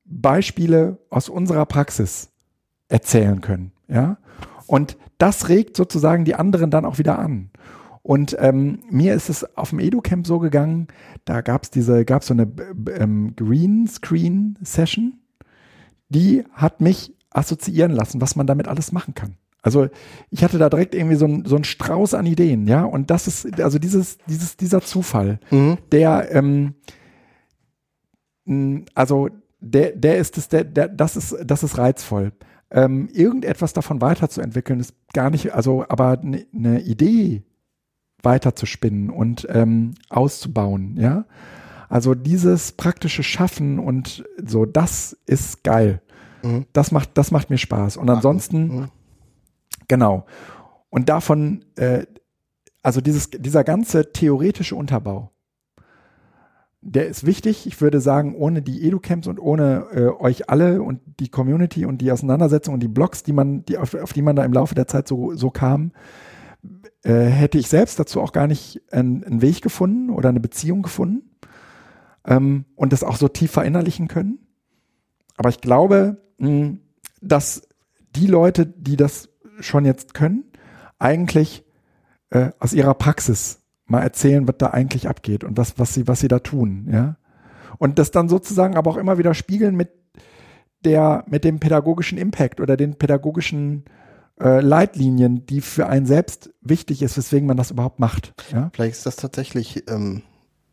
Beispiele 0.05 0.99
aus 1.11 1.29
unserer 1.29 1.67
Praxis 1.67 2.31
erzählen 2.89 3.41
können. 3.41 3.73
Ja? 3.89 4.19
Und 4.67 4.97
das 5.19 5.49
regt 5.49 5.77
sozusagen 5.77 6.25
die 6.25 6.37
anderen 6.37 6.71
dann 6.71 6.85
auch 6.85 6.99
wieder 6.99 7.19
an. 7.19 7.51
Und 8.03 8.37
ähm, 8.41 8.81
mir 8.91 9.15
ist 9.15 9.29
es 9.29 9.57
auf 9.57 9.71
dem 9.71 9.79
Edu-Camp 9.79 10.27
so 10.27 10.41
gegangen, 10.41 10.89
da 11.25 11.41
gab 11.41 11.63
es 11.63 11.71
diese, 11.71 12.05
gab 12.05 12.25
so 12.25 12.35
eine 12.35 12.51
ähm, 12.99 13.35
Green-Screen-Session, 13.37 15.21
die 16.09 16.45
hat 16.53 16.81
mich 16.81 17.15
assoziieren 17.31 17.93
lassen, 17.93 18.21
was 18.21 18.35
man 18.35 18.47
damit 18.47 18.67
alles 18.67 18.91
machen 18.91 19.15
kann. 19.15 19.37
Also 19.63 19.89
ich 20.31 20.43
hatte 20.43 20.59
da 20.59 20.69
direkt 20.69 20.95
irgendwie 20.95 21.15
so, 21.15 21.27
ein, 21.27 21.45
so 21.45 21.55
einen 21.55 21.65
Strauß 21.65 22.15
an 22.15 22.27
Ideen, 22.27 22.67
ja, 22.67 22.83
und 22.83 23.11
das 23.11 23.29
ist, 23.29 23.61
also 23.61 23.79
dieses, 23.79 24.19
dieses, 24.29 24.57
dieser 24.57 24.81
Zufall, 24.81 25.39
mhm. 25.53 25.79
der, 25.93 26.35
ähm, 26.35 26.75
also 28.95 29.29
der, 29.61 29.93
der 29.93 30.19
ist 30.19 30.37
es, 30.37 30.49
der, 30.49 30.65
der, 30.65 30.89
das 30.89 31.17
ist, 31.17 31.37
das 31.45 31.63
ist 31.63 31.79
reizvoll. 31.79 32.33
Ähm, 32.73 33.09
irgendetwas 33.13 33.73
davon 33.73 34.01
weiterzuentwickeln 34.01 34.81
ist 34.81 34.97
gar 35.13 35.31
nicht, 35.31 35.55
also 35.55 35.85
aber 35.89 36.19
eine 36.19 36.45
ne 36.51 36.81
Idee 36.81 37.45
weiterzuspinnen 38.23 39.11
und 39.11 39.47
ähm, 39.51 39.95
auszubauen, 40.09 40.97
ja. 40.99 41.25
Also 41.89 42.15
dieses 42.15 42.73
praktische 42.73 43.23
Schaffen 43.23 43.79
und 43.79 44.25
so, 44.43 44.65
das 44.65 45.17
ist 45.27 45.63
geil. 45.63 46.01
Mhm. 46.43 46.65
Das 46.73 46.91
macht, 46.91 47.11
das 47.15 47.31
macht 47.31 47.51
mir 47.51 47.59
Spaß. 47.59 47.99
Und 47.99 48.09
ansonsten, 48.09 48.63
mhm. 48.63 48.89
genau. 49.89 50.25
Und 50.89 51.11
davon, 51.11 51.65
äh, 51.77 52.07
also 52.83 53.01
dieses, 53.01 53.29
dieser 53.31 53.63
ganze 53.63 54.11
theoretische 54.13 54.75
Unterbau, 54.75 55.33
der 56.81 57.07
ist 57.07 57.25
wichtig. 57.25 57.67
Ich 57.67 57.81
würde 57.81 58.01
sagen, 58.01 58.35
ohne 58.35 58.61
die 58.61 58.87
Edu-Camps 58.87 59.29
und 59.29 59.39
ohne 59.39 59.87
äh, 59.93 60.09
euch 60.09 60.51
alle 60.51 60.83
und 60.83 61.01
die 61.21 61.29
Community 61.29 61.87
und 61.87 61.99
die 61.99 62.11
Auseinandersetzung 62.11 62.75
und 62.75 62.81
die 62.81 62.89
Blogs, 62.89 63.23
die 63.23 63.33
man, 63.33 63.65
die, 63.67 63.79
auf, 63.79 63.95
auf 63.95 64.13
die 64.13 64.23
man 64.23 64.35
da 64.35 64.45
im 64.45 64.53
Laufe 64.53 64.75
der 64.75 64.89
Zeit 64.89 65.07
so, 65.07 65.35
so 65.35 65.51
kam, 65.51 65.93
äh, 67.03 67.25
hätte 67.25 67.59
ich 67.59 67.69
selbst 67.69 67.99
dazu 67.99 68.21
auch 68.21 68.33
gar 68.33 68.47
nicht 68.47 68.83
einen, 68.93 69.25
einen 69.25 69.43
Weg 69.43 69.63
gefunden 69.63 70.11
oder 70.11 70.29
eine 70.29 70.41
Beziehung 70.41 70.83
gefunden 70.83 71.31
ähm, 72.27 72.65
und 72.77 72.93
das 72.93 73.05
auch 73.05 73.17
so 73.17 73.29
tief 73.29 73.51
verinnerlichen 73.51 74.09
können. 74.09 74.39
Aber 75.37 75.49
ich 75.49 75.61
glaube, 75.61 76.23
mh, 76.39 76.79
dass 77.21 77.69
die 78.15 78.27
Leute, 78.27 78.67
die 78.67 78.97
das 78.97 79.29
schon 79.61 79.85
jetzt 79.85 80.15
können, 80.15 80.45
eigentlich 80.99 81.65
äh, 82.31 82.51
aus 82.59 82.73
ihrer 82.73 82.95
Praxis 82.95 83.61
mal 83.87 84.03
erzählen, 84.03 84.47
was 84.47 84.57
da 84.59 84.69
eigentlich 84.69 85.09
abgeht 85.09 85.45
und 85.45 85.57
was, 85.57 85.79
was 85.79 85.95
sie, 85.95 86.07
was 86.07 86.21
sie 86.21 86.29
da 86.29 86.39
tun, 86.39 86.89
ja. 86.91 87.17
Und 87.79 87.99
das 87.99 88.11
dann 88.11 88.29
sozusagen 88.29 88.77
aber 88.77 88.91
auch 88.91 88.97
immer 88.97 89.19
wieder 89.19 89.35
spiegeln 89.35 89.75
mit 89.75 89.91
der, 90.85 91.25
mit 91.27 91.43
dem 91.43 91.59
pädagogischen 91.59 92.19
Impact 92.19 92.61
oder 92.61 92.77
den 92.77 92.97
pädagogischen 92.97 93.85
äh, 94.41 94.61
Leitlinien, 94.61 95.47
die 95.47 95.61
für 95.61 95.87
einen 95.87 96.07
selbst 96.07 96.51
wichtig 96.61 97.03
ist, 97.03 97.17
weswegen 97.17 97.47
man 97.47 97.57
das 97.57 97.71
überhaupt 97.71 97.99
macht. 97.99 98.33
Ja? 98.53 98.71
Vielleicht 98.73 98.97
ist 98.97 99.07
das 99.07 99.17
tatsächlich 99.17 99.89
ähm, 99.89 100.23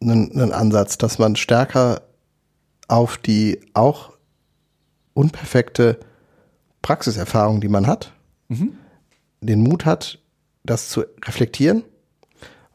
einen, 0.02 0.32
einen 0.32 0.52
Ansatz, 0.52 0.98
dass 0.98 1.20
man 1.20 1.36
stärker 1.36 2.02
auf 2.88 3.18
die 3.18 3.60
auch 3.74 4.14
unperfekte 5.14 6.00
Praxiserfahrung, 6.82 7.62
die 7.62 7.68
man 7.68 7.88
hat, 7.88 8.14
mhm. 8.48 8.74
den 9.42 9.62
Mut 9.62 9.86
hat, 9.86 10.20
das 10.64 10.90
zu 10.90 11.04
reflektieren 11.26 11.84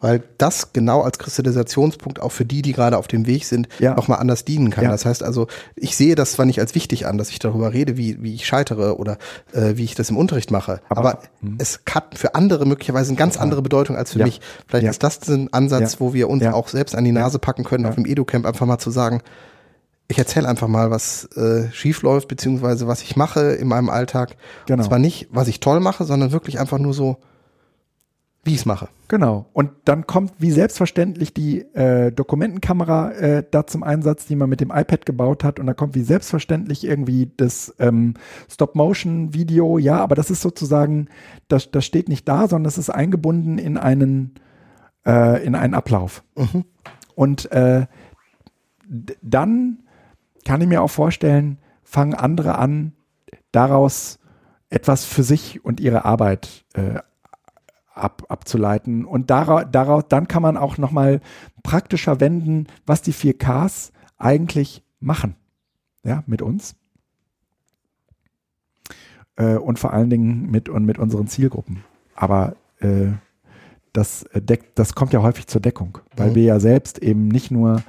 weil 0.04 0.22
das 0.36 0.74
genau 0.74 1.00
als 1.00 1.18
Kristallisationspunkt 1.18 2.20
auch 2.20 2.28
für 2.28 2.44
die, 2.44 2.60
die 2.60 2.74
gerade 2.74 2.98
auf 2.98 3.08
dem 3.08 3.26
Weg 3.26 3.46
sind, 3.46 3.68
ja. 3.78 3.94
nochmal 3.94 4.18
anders 4.18 4.44
dienen 4.44 4.68
kann. 4.68 4.84
Ja. 4.84 4.90
Das 4.90 5.06
heißt 5.06 5.22
also, 5.22 5.46
ich 5.76 5.96
sehe 5.96 6.14
das 6.14 6.32
zwar 6.32 6.44
nicht 6.44 6.60
als 6.60 6.74
wichtig 6.74 7.06
an, 7.06 7.16
dass 7.16 7.30
ich 7.30 7.38
darüber 7.38 7.72
rede, 7.72 7.96
wie, 7.96 8.22
wie 8.22 8.34
ich 8.34 8.46
scheitere 8.46 8.98
oder 8.98 9.16
äh, 9.54 9.76
wie 9.76 9.84
ich 9.84 9.94
das 9.94 10.10
im 10.10 10.18
Unterricht 10.18 10.50
mache, 10.50 10.82
aber, 10.90 11.00
aber 11.00 11.18
hm. 11.40 11.56
es 11.58 11.80
hat 11.90 12.18
für 12.18 12.34
andere 12.34 12.66
möglicherweise 12.66 13.12
eine 13.12 13.16
ganz 13.16 13.38
andere 13.38 13.62
Bedeutung 13.62 13.96
als 13.96 14.12
für 14.12 14.18
ja. 14.18 14.26
mich. 14.26 14.42
Vielleicht 14.68 14.88
ist 14.88 15.02
das 15.02 15.26
ein 15.30 15.50
Ansatz, 15.54 15.98
wo 16.00 16.12
wir 16.12 16.28
uns 16.28 16.44
auch 16.44 16.68
selbst 16.68 16.94
an 16.94 17.04
die 17.04 17.12
Nase 17.12 17.38
packen 17.38 17.64
können, 17.64 17.86
auf 17.86 17.94
dem 17.94 18.04
Edu-Camp 18.04 18.44
einfach 18.44 18.66
mal 18.66 18.76
zu 18.76 18.90
sagen, 18.90 19.22
ich 20.08 20.18
erzähle 20.18 20.48
einfach 20.48 20.68
mal, 20.68 20.90
was 20.90 21.30
äh, 21.34 21.72
schief 21.72 22.02
läuft, 22.02 22.28
beziehungsweise 22.28 22.86
was 22.86 23.00
ich 23.00 23.16
mache 23.16 23.52
in 23.52 23.68
meinem 23.68 23.88
Alltag. 23.88 24.36
Genau. 24.66 24.82
Und 24.82 24.86
zwar 24.86 24.98
nicht, 24.98 25.28
was 25.30 25.48
ich 25.48 25.60
toll 25.60 25.80
mache, 25.80 26.04
sondern 26.04 26.30
wirklich 26.30 26.60
einfach 26.60 26.78
nur 26.78 26.92
so, 26.92 27.16
wie 28.44 28.52
ich 28.52 28.60
es 28.60 28.66
mache. 28.66 28.88
Genau. 29.08 29.46
Und 29.52 29.70
dann 29.84 30.06
kommt 30.06 30.32
wie 30.38 30.50
selbstverständlich 30.50 31.32
die 31.32 31.60
äh, 31.74 32.12
Dokumentenkamera 32.12 33.12
äh, 33.12 33.44
da 33.50 33.66
zum 33.66 33.82
Einsatz, 33.82 34.26
die 34.26 34.36
man 34.36 34.50
mit 34.50 34.60
dem 34.60 34.70
iPad 34.70 35.06
gebaut 35.06 35.44
hat. 35.44 35.58
Und 35.58 35.66
da 35.66 35.74
kommt 35.74 35.94
wie 35.94 36.02
selbstverständlich 36.02 36.84
irgendwie 36.84 37.30
das 37.36 37.74
ähm, 37.78 38.14
Stop-Motion-Video. 38.50 39.78
Ja, 39.78 39.98
aber 39.98 40.14
das 40.14 40.30
ist 40.30 40.42
sozusagen, 40.42 41.08
das, 41.48 41.70
das 41.70 41.84
steht 41.84 42.08
nicht 42.08 42.28
da, 42.28 42.48
sondern 42.48 42.64
das 42.64 42.78
ist 42.78 42.90
eingebunden 42.90 43.58
in 43.58 43.78
einen, 43.78 44.34
äh, 45.06 45.44
in 45.44 45.54
einen 45.54 45.74
Ablauf. 45.74 46.22
Mhm. 46.36 46.64
Und 47.14 47.50
äh, 47.52 47.86
dann 49.22 49.78
kann 50.44 50.60
ich 50.60 50.68
mir 50.68 50.82
auch 50.82 50.90
vorstellen, 50.90 51.58
fangen 51.82 52.14
andere 52.14 52.58
an, 52.58 52.92
daraus 53.52 54.18
etwas 54.68 55.04
für 55.04 55.22
sich 55.22 55.64
und 55.64 55.80
ihre 55.80 56.04
Arbeit 56.04 56.64
äh, 56.74 56.98
ab, 57.94 58.24
abzuleiten. 58.28 59.04
Und 59.04 59.30
daraus, 59.30 59.64
daraus, 59.70 60.04
dann 60.08 60.28
kann 60.28 60.42
man 60.42 60.56
auch 60.56 60.78
nochmal 60.78 61.20
praktischer 61.62 62.20
wenden, 62.20 62.66
was 62.86 63.02
die 63.02 63.14
4Ks 63.14 63.92
eigentlich 64.18 64.82
machen. 65.00 65.36
Ja, 66.04 66.22
mit 66.26 66.42
uns. 66.42 66.76
Äh, 69.36 69.56
und 69.56 69.78
vor 69.78 69.92
allen 69.92 70.10
Dingen 70.10 70.50
mit, 70.50 70.68
und 70.68 70.84
mit 70.84 70.98
unseren 70.98 71.28
Zielgruppen. 71.28 71.84
Aber 72.14 72.56
äh, 72.80 73.12
das, 73.92 74.26
deckt, 74.34 74.78
das 74.78 74.94
kommt 74.94 75.12
ja 75.12 75.22
häufig 75.22 75.46
zur 75.46 75.60
Deckung, 75.60 75.98
weil 76.16 76.30
mhm. 76.30 76.34
wir 76.34 76.42
ja 76.42 76.60
selbst 76.60 76.98
eben 76.98 77.28
nicht 77.28 77.50
nur 77.50 77.82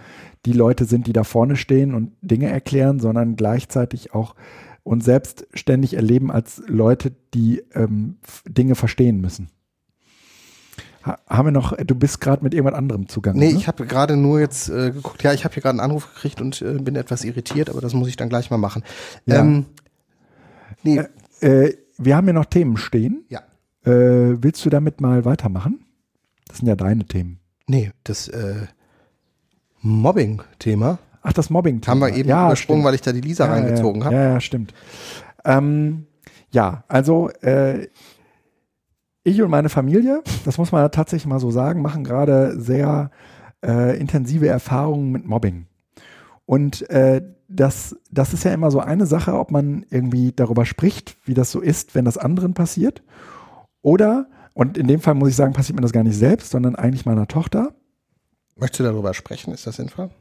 die 0.45 0.53
Leute 0.53 0.85
sind, 0.85 1.07
die 1.07 1.13
da 1.13 1.23
vorne 1.23 1.55
stehen 1.55 1.93
und 1.95 2.13
Dinge 2.21 2.47
erklären, 2.47 2.99
sondern 2.99 3.35
gleichzeitig 3.35 4.13
auch 4.13 4.35
uns 4.83 5.03
selbstständig 5.03 5.95
erleben 5.95 6.29
als 6.31 6.61
Leute, 6.67 7.11
die 7.33 7.63
ähm, 7.73 8.17
Dinge 8.47 8.75
verstehen 8.75 9.19
müssen 9.19 9.49
haben 11.05 11.47
wir 11.47 11.51
noch, 11.51 11.75
du 11.77 11.95
bist 11.95 12.19
gerade 12.19 12.43
mit 12.43 12.53
irgendwas 12.53 12.77
anderem 12.77 13.07
zugange. 13.07 13.39
Nee, 13.39 13.53
ne? 13.53 13.57
ich 13.57 13.67
habe 13.67 13.85
gerade 13.85 14.17
nur 14.17 14.39
jetzt 14.39 14.69
äh, 14.69 14.91
geguckt, 14.91 15.21
ja, 15.23 15.33
ich 15.33 15.43
habe 15.43 15.53
hier 15.53 15.61
gerade 15.61 15.79
einen 15.79 15.91
Anruf 15.91 16.13
gekriegt 16.13 16.41
und 16.41 16.61
äh, 16.61 16.73
bin 16.73 16.95
etwas 16.95 17.23
irritiert, 17.23 17.69
aber 17.69 17.81
das 17.81 17.93
muss 17.93 18.07
ich 18.07 18.15
dann 18.15 18.29
gleich 18.29 18.49
mal 18.49 18.57
machen. 18.57 18.83
Ja. 19.25 19.41
Ähm, 19.41 19.65
nee. 20.83 21.01
Äh, 21.41 21.65
äh, 21.65 21.77
wir 21.97 22.15
haben 22.15 22.27
ja 22.27 22.33
noch 22.33 22.45
Themen 22.45 22.77
stehen. 22.77 23.25
Ja. 23.29 23.41
Äh, 23.85 24.41
willst 24.41 24.65
du 24.65 24.69
damit 24.69 24.99
mal 24.99 25.25
weitermachen? 25.25 25.85
Das 26.47 26.57
sind 26.57 26.67
ja 26.67 26.75
deine 26.75 27.05
Themen. 27.05 27.39
Nee, 27.67 27.91
das 28.03 28.27
äh, 28.27 28.67
Mobbing-Thema. 29.81 30.99
Ach, 31.21 31.33
das 31.33 31.49
Mobbing-Thema. 31.49 31.91
Haben 31.91 31.99
wir 32.01 32.17
eben 32.17 32.29
ja, 32.29 32.47
übersprungen, 32.47 32.81
stimmt. 32.81 32.85
weil 32.87 32.95
ich 32.95 33.01
da 33.01 33.11
die 33.13 33.21
Lisa 33.21 33.45
ja, 33.45 33.53
reingezogen 33.53 34.01
ja, 34.01 34.05
habe. 34.05 34.15
Ja, 34.15 34.23
ja, 34.33 34.41
stimmt. 34.41 34.73
Ähm, 35.43 36.07
ja, 36.51 36.83
also 36.87 37.29
äh, 37.41 37.87
ich 39.25 39.41
und 39.41 39.49
meine 39.49 39.69
Familie, 39.69 40.23
das 40.45 40.57
muss 40.57 40.71
man 40.71 40.89
tatsächlich 40.91 41.27
mal 41.27 41.39
so 41.39 41.49
sagen, 41.49 41.81
machen 41.81 42.03
gerade 42.03 42.59
sehr 42.59 43.09
äh, 43.65 43.99
intensive 43.99 44.47
Erfahrungen 44.47 45.11
mit 45.11 45.25
Mobbing. 45.25 45.65
Und 46.45 46.87
äh, 46.91 47.21
das, 47.47 47.95
das 48.11 48.33
ist 48.33 48.43
ja 48.43 48.53
immer 48.53 48.69
so 48.69 48.79
eine 48.79 49.07
Sache, 49.07 49.33
ob 49.33 49.49
man 49.49 49.83
irgendwie 49.89 50.31
darüber 50.31 50.65
spricht, 50.65 51.17
wie 51.25 51.33
das 51.33 51.51
so 51.51 51.59
ist, 51.59 51.95
wenn 51.95 52.05
das 52.05 52.19
anderen 52.19 52.53
passiert. 52.53 53.03
Oder, 53.81 54.27
und 54.53 54.77
in 54.77 54.87
dem 54.87 55.01
Fall 55.01 55.15
muss 55.15 55.29
ich 55.29 55.35
sagen, 55.35 55.53
passiert 55.53 55.75
mir 55.75 55.81
das 55.81 55.91
gar 55.91 56.03
nicht 56.03 56.17
selbst, 56.17 56.51
sondern 56.51 56.75
eigentlich 56.75 57.07
meiner 57.07 57.27
Tochter. 57.27 57.73
Möchtest 58.55 58.81
du 58.81 58.83
darüber 58.83 59.15
sprechen? 59.15 59.53
Ist 59.53 59.65
das 59.65 59.77
sinnvoll? 59.77 60.11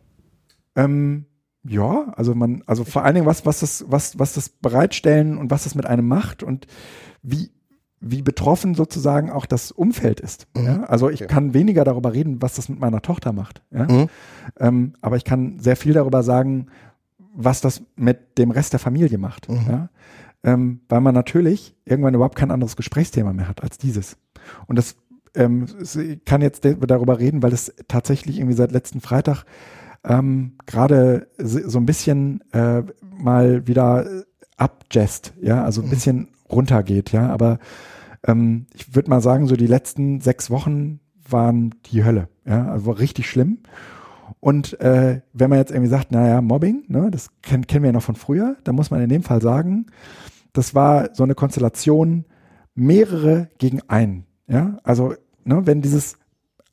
Ähm, 0.76 1.26
ja, 1.62 2.12
also 2.16 2.34
man, 2.34 2.62
also 2.66 2.84
vor 2.84 3.04
allen 3.04 3.16
Dingen, 3.16 3.26
was, 3.26 3.44
was 3.44 3.60
das, 3.60 3.84
was, 3.86 4.18
was 4.18 4.32
das 4.32 4.48
Bereitstellen 4.48 5.36
und 5.36 5.50
was 5.50 5.64
das 5.64 5.74
mit 5.74 5.84
einem 5.84 6.08
macht 6.08 6.42
und 6.42 6.66
wie, 7.22 7.50
wie 8.04 8.22
betroffen 8.22 8.74
sozusagen 8.74 9.30
auch 9.30 9.46
das 9.46 9.70
Umfeld 9.72 10.20
ist. 10.20 10.46
Mhm. 10.54 10.64
Ja? 10.64 10.84
Also 10.84 11.10
ich 11.10 11.22
okay. 11.22 11.32
kann 11.32 11.54
weniger 11.54 11.84
darüber 11.84 12.12
reden, 12.12 12.42
was 12.42 12.54
das 12.54 12.68
mit 12.68 12.78
meiner 12.78 13.02
Tochter 13.02 13.32
macht. 13.32 13.62
Ja? 13.70 13.84
Mhm. 13.84 14.08
Ähm, 14.60 14.92
aber 15.00 15.16
ich 15.16 15.24
kann 15.24 15.58
sehr 15.58 15.76
viel 15.76 15.94
darüber 15.94 16.22
sagen, 16.22 16.66
was 17.34 17.60
das 17.60 17.82
mit 17.96 18.38
dem 18.38 18.50
Rest 18.50 18.72
der 18.72 18.80
Familie 18.80 19.18
macht. 19.18 19.48
Mhm. 19.48 19.60
Ja? 19.68 19.88
Ähm, 20.42 20.80
weil 20.88 21.00
man 21.00 21.14
natürlich 21.14 21.74
irgendwann 21.84 22.14
überhaupt 22.14 22.36
kein 22.36 22.50
anderes 22.50 22.76
Gesprächsthema 22.76 23.32
mehr 23.32 23.48
hat 23.48 23.62
als 23.62 23.78
dieses. 23.78 24.16
Und 24.66 24.76
das 24.76 24.96
ähm, 25.34 25.66
ich 25.80 26.24
kann 26.24 26.42
jetzt 26.42 26.64
darüber 26.64 27.18
reden, 27.18 27.42
weil 27.42 27.52
es 27.52 27.74
tatsächlich 27.88 28.38
irgendwie 28.38 28.56
seit 28.56 28.70
letzten 28.70 29.00
Freitag 29.00 29.44
ähm, 30.04 30.52
gerade 30.66 31.26
so 31.38 31.78
ein 31.78 31.86
bisschen 31.86 32.40
äh, 32.52 32.82
mal 33.16 33.66
wieder 33.66 34.06
abjazzt, 34.56 35.32
ja, 35.40 35.64
also 35.64 35.80
ein 35.80 35.86
mhm. 35.86 35.90
bisschen 35.90 36.28
runtergeht, 36.50 37.12
ja, 37.12 37.28
aber 37.28 37.58
ähm, 38.26 38.66
ich 38.74 38.94
würde 38.94 39.10
mal 39.10 39.20
sagen, 39.20 39.46
so 39.46 39.56
die 39.56 39.66
letzten 39.66 40.20
sechs 40.20 40.50
Wochen 40.50 41.00
waren 41.28 41.74
die 41.86 42.04
Hölle. 42.04 42.28
Ja, 42.46 42.68
also 42.68 42.86
war 42.86 42.98
richtig 42.98 43.28
schlimm. 43.28 43.58
Und 44.40 44.78
äh, 44.80 45.20
wenn 45.32 45.50
man 45.50 45.58
jetzt 45.58 45.70
irgendwie 45.70 45.90
sagt, 45.90 46.12
naja, 46.12 46.40
Mobbing, 46.40 46.84
ne, 46.88 47.10
das 47.10 47.28
kennen, 47.42 47.66
kennen 47.66 47.82
wir 47.82 47.88
ja 47.88 47.92
noch 47.92 48.02
von 48.02 48.14
früher, 48.14 48.56
dann 48.64 48.74
muss 48.74 48.90
man 48.90 49.00
in 49.00 49.08
dem 49.08 49.22
Fall 49.22 49.40
sagen, 49.40 49.86
das 50.52 50.74
war 50.74 51.10
so 51.14 51.22
eine 51.22 51.34
Konstellation 51.34 52.24
mehrere 52.74 53.48
gegen 53.58 53.80
einen. 53.88 54.26
Ja, 54.46 54.78
also 54.82 55.14
ne, 55.44 55.66
wenn 55.66 55.82
dieses 55.82 56.18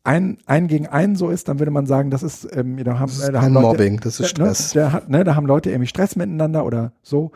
ein, 0.03 0.39
ein 0.45 0.67
gegen 0.67 0.87
einen 0.87 1.15
so 1.15 1.29
ist, 1.29 1.47
dann 1.47 1.59
würde 1.59 1.71
man 1.71 1.85
sagen, 1.85 2.09
das 2.09 2.23
ist, 2.23 2.47
ähm, 2.55 2.77
da 2.83 2.99
haben, 2.99 3.09
das 3.09 3.19
ist 3.19 3.33
da 3.33 3.41
haben 3.41 3.53
Leute, 3.53 3.67
Mobbing, 3.67 3.99
das 3.99 4.19
ist 4.19 4.21
ne, 4.21 4.27
Stress. 4.27 4.75
Ne, 4.75 4.81
da, 4.81 5.01
ne, 5.07 5.23
da 5.23 5.35
haben 5.35 5.45
Leute 5.45 5.69
irgendwie 5.69 5.87
Stress 5.87 6.15
miteinander 6.15 6.65
oder 6.65 6.93
so. 7.03 7.31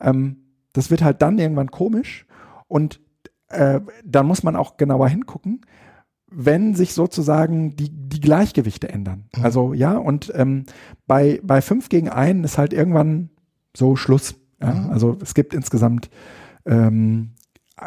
Ähm, 0.00 0.36
das 0.72 0.90
wird 0.90 1.02
halt 1.02 1.22
dann 1.22 1.38
irgendwann 1.38 1.70
komisch 1.70 2.26
und 2.66 3.00
äh, 3.48 3.80
dann 4.04 4.26
muss 4.26 4.42
man 4.42 4.56
auch 4.56 4.76
genauer 4.76 5.08
hingucken, 5.08 5.62
wenn 6.30 6.74
sich 6.74 6.92
sozusagen 6.92 7.76
die, 7.76 7.90
die 7.90 8.20
Gleichgewichte 8.20 8.88
ändern. 8.88 9.24
Mhm. 9.36 9.44
Also 9.44 9.72
ja, 9.72 9.96
und 9.96 10.32
ähm, 10.34 10.64
bei, 11.06 11.40
bei 11.42 11.62
fünf 11.62 11.88
gegen 11.88 12.08
einen 12.08 12.44
ist 12.44 12.58
halt 12.58 12.72
irgendwann 12.72 13.30
so 13.76 13.96
Schluss. 13.96 14.34
Ja? 14.60 14.74
Mhm. 14.74 14.90
Also 14.90 15.16
es 15.22 15.34
gibt 15.34 15.54
insgesamt 15.54 16.10
ähm, 16.66 17.30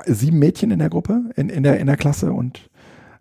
sieben 0.05 0.39
Mädchen 0.39 0.71
in 0.71 0.79
der 0.79 0.89
Gruppe, 0.89 1.29
in, 1.35 1.49
in, 1.49 1.63
der, 1.63 1.79
in 1.79 1.87
der 1.87 1.97
Klasse 1.97 2.33
und 2.33 2.69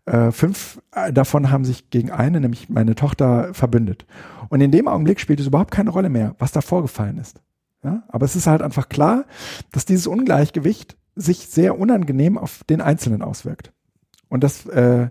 äh, 0.07 0.31
fünf 0.33 0.81
äh, 0.93 1.13
davon 1.13 1.51
haben 1.51 1.65
sich 1.65 1.91
gegen 1.91 2.11
eine, 2.11 2.41
nämlich 2.41 2.69
meine 2.69 2.95
Tochter, 2.95 3.53
verbündet. 3.53 4.07
Und 4.49 4.61
in 4.61 4.71
dem 4.71 4.89
Augenblick 4.89 5.21
spielt 5.21 5.41
es 5.41 5.47
überhaupt 5.47 5.71
keine 5.71 5.91
Rolle 5.91 6.09
mehr, 6.09 6.35
was 6.39 6.53
da 6.53 6.61
vorgefallen 6.63 7.19
ist. 7.19 7.41
Ja? 7.83 8.05
Aber 8.09 8.25
es 8.25 8.37
ist 8.37 8.47
halt 8.47 8.63
einfach 8.63 8.89
klar, 8.89 9.25
dass 9.73 9.85
dieses 9.85 10.07
Ungleichgewicht 10.07 10.97
sich 11.17 11.49
sehr 11.49 11.79
unangenehm 11.79 12.39
auf 12.39 12.65
den 12.65 12.81
Einzelnen 12.81 13.23
auswirkt. 13.23 13.73
Und 14.29 14.45
das 14.45 14.67
äh, 14.67 15.09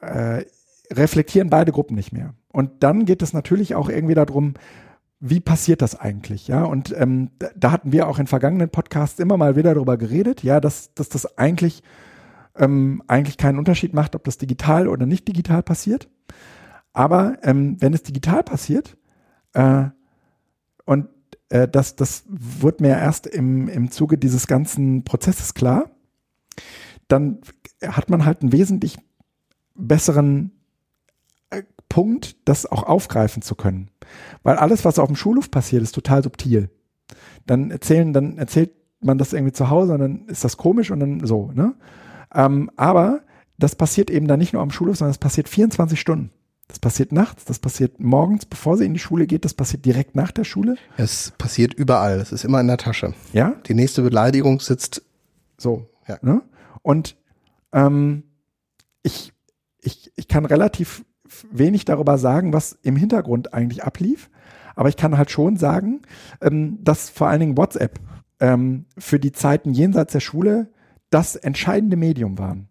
äh, 0.00 0.44
reflektieren 0.92 1.50
beide 1.50 1.72
Gruppen 1.72 1.94
nicht 1.94 2.12
mehr. 2.12 2.34
Und 2.52 2.82
dann 2.82 3.04
geht 3.04 3.22
es 3.22 3.32
natürlich 3.32 3.74
auch 3.74 3.88
irgendwie 3.88 4.14
darum, 4.14 4.54
wie 5.18 5.40
passiert 5.40 5.82
das 5.82 5.98
eigentlich? 5.98 6.46
Ja, 6.46 6.64
und 6.64 6.94
ähm, 6.96 7.30
da 7.56 7.72
hatten 7.72 7.90
wir 7.90 8.06
auch 8.06 8.18
in 8.18 8.26
vergangenen 8.26 8.68
Podcasts 8.68 9.18
immer 9.18 9.36
mal 9.36 9.56
wieder 9.56 9.74
darüber 9.74 9.96
geredet, 9.96 10.42
ja, 10.42 10.60
dass, 10.60 10.92
dass 10.94 11.08
das 11.08 11.38
eigentlich, 11.38 11.82
ähm, 12.54 13.02
eigentlich 13.06 13.38
keinen 13.38 13.58
Unterschied 13.58 13.94
macht, 13.94 14.14
ob 14.14 14.24
das 14.24 14.36
digital 14.36 14.88
oder 14.88 15.06
nicht 15.06 15.26
digital 15.26 15.62
passiert. 15.62 16.08
Aber 16.92 17.38
ähm, 17.42 17.76
wenn 17.80 17.94
es 17.94 18.02
digital 18.02 18.42
passiert, 18.42 18.96
äh, 19.54 19.86
und 20.84 21.08
äh, 21.48 21.68
das, 21.68 21.96
das 21.96 22.24
wird 22.28 22.80
mir 22.80 22.96
erst 22.96 23.26
im, 23.26 23.68
im 23.68 23.90
Zuge 23.90 24.18
dieses 24.18 24.46
ganzen 24.46 25.04
Prozesses 25.04 25.54
klar. 25.54 25.90
Dann 27.08 27.38
hat 27.82 28.10
man 28.10 28.24
halt 28.24 28.42
einen 28.42 28.52
wesentlich 28.52 28.98
besseren 29.74 30.52
äh, 31.50 31.62
Punkt, 31.88 32.36
das 32.48 32.66
auch 32.66 32.82
aufgreifen 32.82 33.42
zu 33.42 33.54
können. 33.54 33.90
Weil 34.42 34.56
alles, 34.56 34.84
was 34.84 34.98
auf 34.98 35.08
dem 35.08 35.16
Schulhof 35.16 35.50
passiert, 35.50 35.82
ist 35.82 35.92
total 35.94 36.22
subtil. 36.22 36.70
Dann 37.46 37.70
erzählen, 37.70 38.12
dann 38.12 38.38
erzählt 38.38 38.72
man 39.00 39.18
das 39.18 39.32
irgendwie 39.32 39.52
zu 39.52 39.70
Hause 39.70 39.94
und 39.94 40.00
dann 40.00 40.26
ist 40.26 40.42
das 40.42 40.56
komisch 40.56 40.90
und 40.90 41.00
dann 41.00 41.24
so, 41.24 41.52
ne? 41.52 41.74
Ähm, 42.34 42.70
aber 42.76 43.20
das 43.58 43.76
passiert 43.76 44.10
eben 44.10 44.26
dann 44.26 44.38
nicht 44.38 44.52
nur 44.52 44.62
am 44.62 44.70
Schulhof, 44.70 44.96
sondern 44.96 45.12
es 45.12 45.18
passiert 45.18 45.48
24 45.48 45.98
Stunden. 46.00 46.30
Das 46.68 46.80
passiert 46.80 47.12
nachts, 47.12 47.44
das 47.44 47.60
passiert 47.60 48.00
morgens, 48.00 48.44
bevor 48.44 48.76
sie 48.76 48.84
in 48.84 48.92
die 48.92 49.00
Schule 49.00 49.26
geht, 49.26 49.44
das 49.44 49.54
passiert 49.54 49.84
direkt 49.84 50.16
nach 50.16 50.32
der 50.32 50.44
Schule. 50.44 50.76
Es 50.96 51.32
passiert 51.38 51.74
überall, 51.74 52.18
es 52.18 52.32
ist 52.32 52.44
immer 52.44 52.60
in 52.60 52.66
der 52.66 52.76
Tasche. 52.76 53.14
Ja. 53.32 53.54
Die 53.66 53.74
nächste 53.74 54.02
Beleidigung 54.02 54.58
sitzt 54.58 55.02
so. 55.56 55.88
Ja. 56.08 56.18
Ne? 56.22 56.42
Und 56.82 57.16
ähm, 57.72 58.24
ich, 59.02 59.32
ich, 59.80 60.12
ich 60.16 60.26
kann 60.26 60.44
relativ 60.44 61.04
wenig 61.50 61.84
darüber 61.84 62.18
sagen, 62.18 62.52
was 62.52 62.72
im 62.82 62.96
Hintergrund 62.96 63.54
eigentlich 63.54 63.84
ablief. 63.84 64.30
Aber 64.74 64.88
ich 64.88 64.96
kann 64.96 65.16
halt 65.16 65.30
schon 65.30 65.56
sagen, 65.56 66.02
ähm, 66.40 66.78
dass 66.82 67.10
vor 67.10 67.28
allen 67.28 67.40
Dingen 67.40 67.56
WhatsApp 67.56 67.98
ähm, 68.40 68.86
für 68.98 69.18
die 69.18 69.32
Zeiten 69.32 69.72
jenseits 69.72 70.12
der 70.12 70.20
Schule 70.20 70.70
das 71.10 71.36
entscheidende 71.36 71.96
Medium 71.96 72.38
waren. 72.38 72.68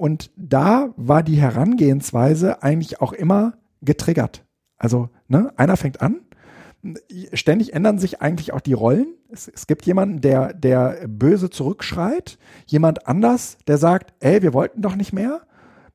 Und 0.00 0.30
da 0.34 0.94
war 0.96 1.22
die 1.22 1.38
Herangehensweise 1.38 2.62
eigentlich 2.62 3.02
auch 3.02 3.12
immer 3.12 3.58
getriggert. 3.82 4.46
Also, 4.78 5.10
ne, 5.28 5.52
einer 5.56 5.76
fängt 5.76 6.00
an, 6.00 6.22
ständig 7.34 7.74
ändern 7.74 7.98
sich 7.98 8.22
eigentlich 8.22 8.54
auch 8.54 8.62
die 8.62 8.72
Rollen. 8.72 9.08
Es, 9.30 9.46
es, 9.46 9.66
gibt 9.66 9.84
jemanden, 9.84 10.22
der, 10.22 10.54
der 10.54 11.06
böse 11.06 11.50
zurückschreit, 11.50 12.38
jemand 12.64 13.06
anders, 13.06 13.58
der 13.66 13.76
sagt, 13.76 14.14
ey, 14.20 14.40
wir 14.40 14.54
wollten 14.54 14.80
doch 14.80 14.96
nicht 14.96 15.12
mehr. 15.12 15.42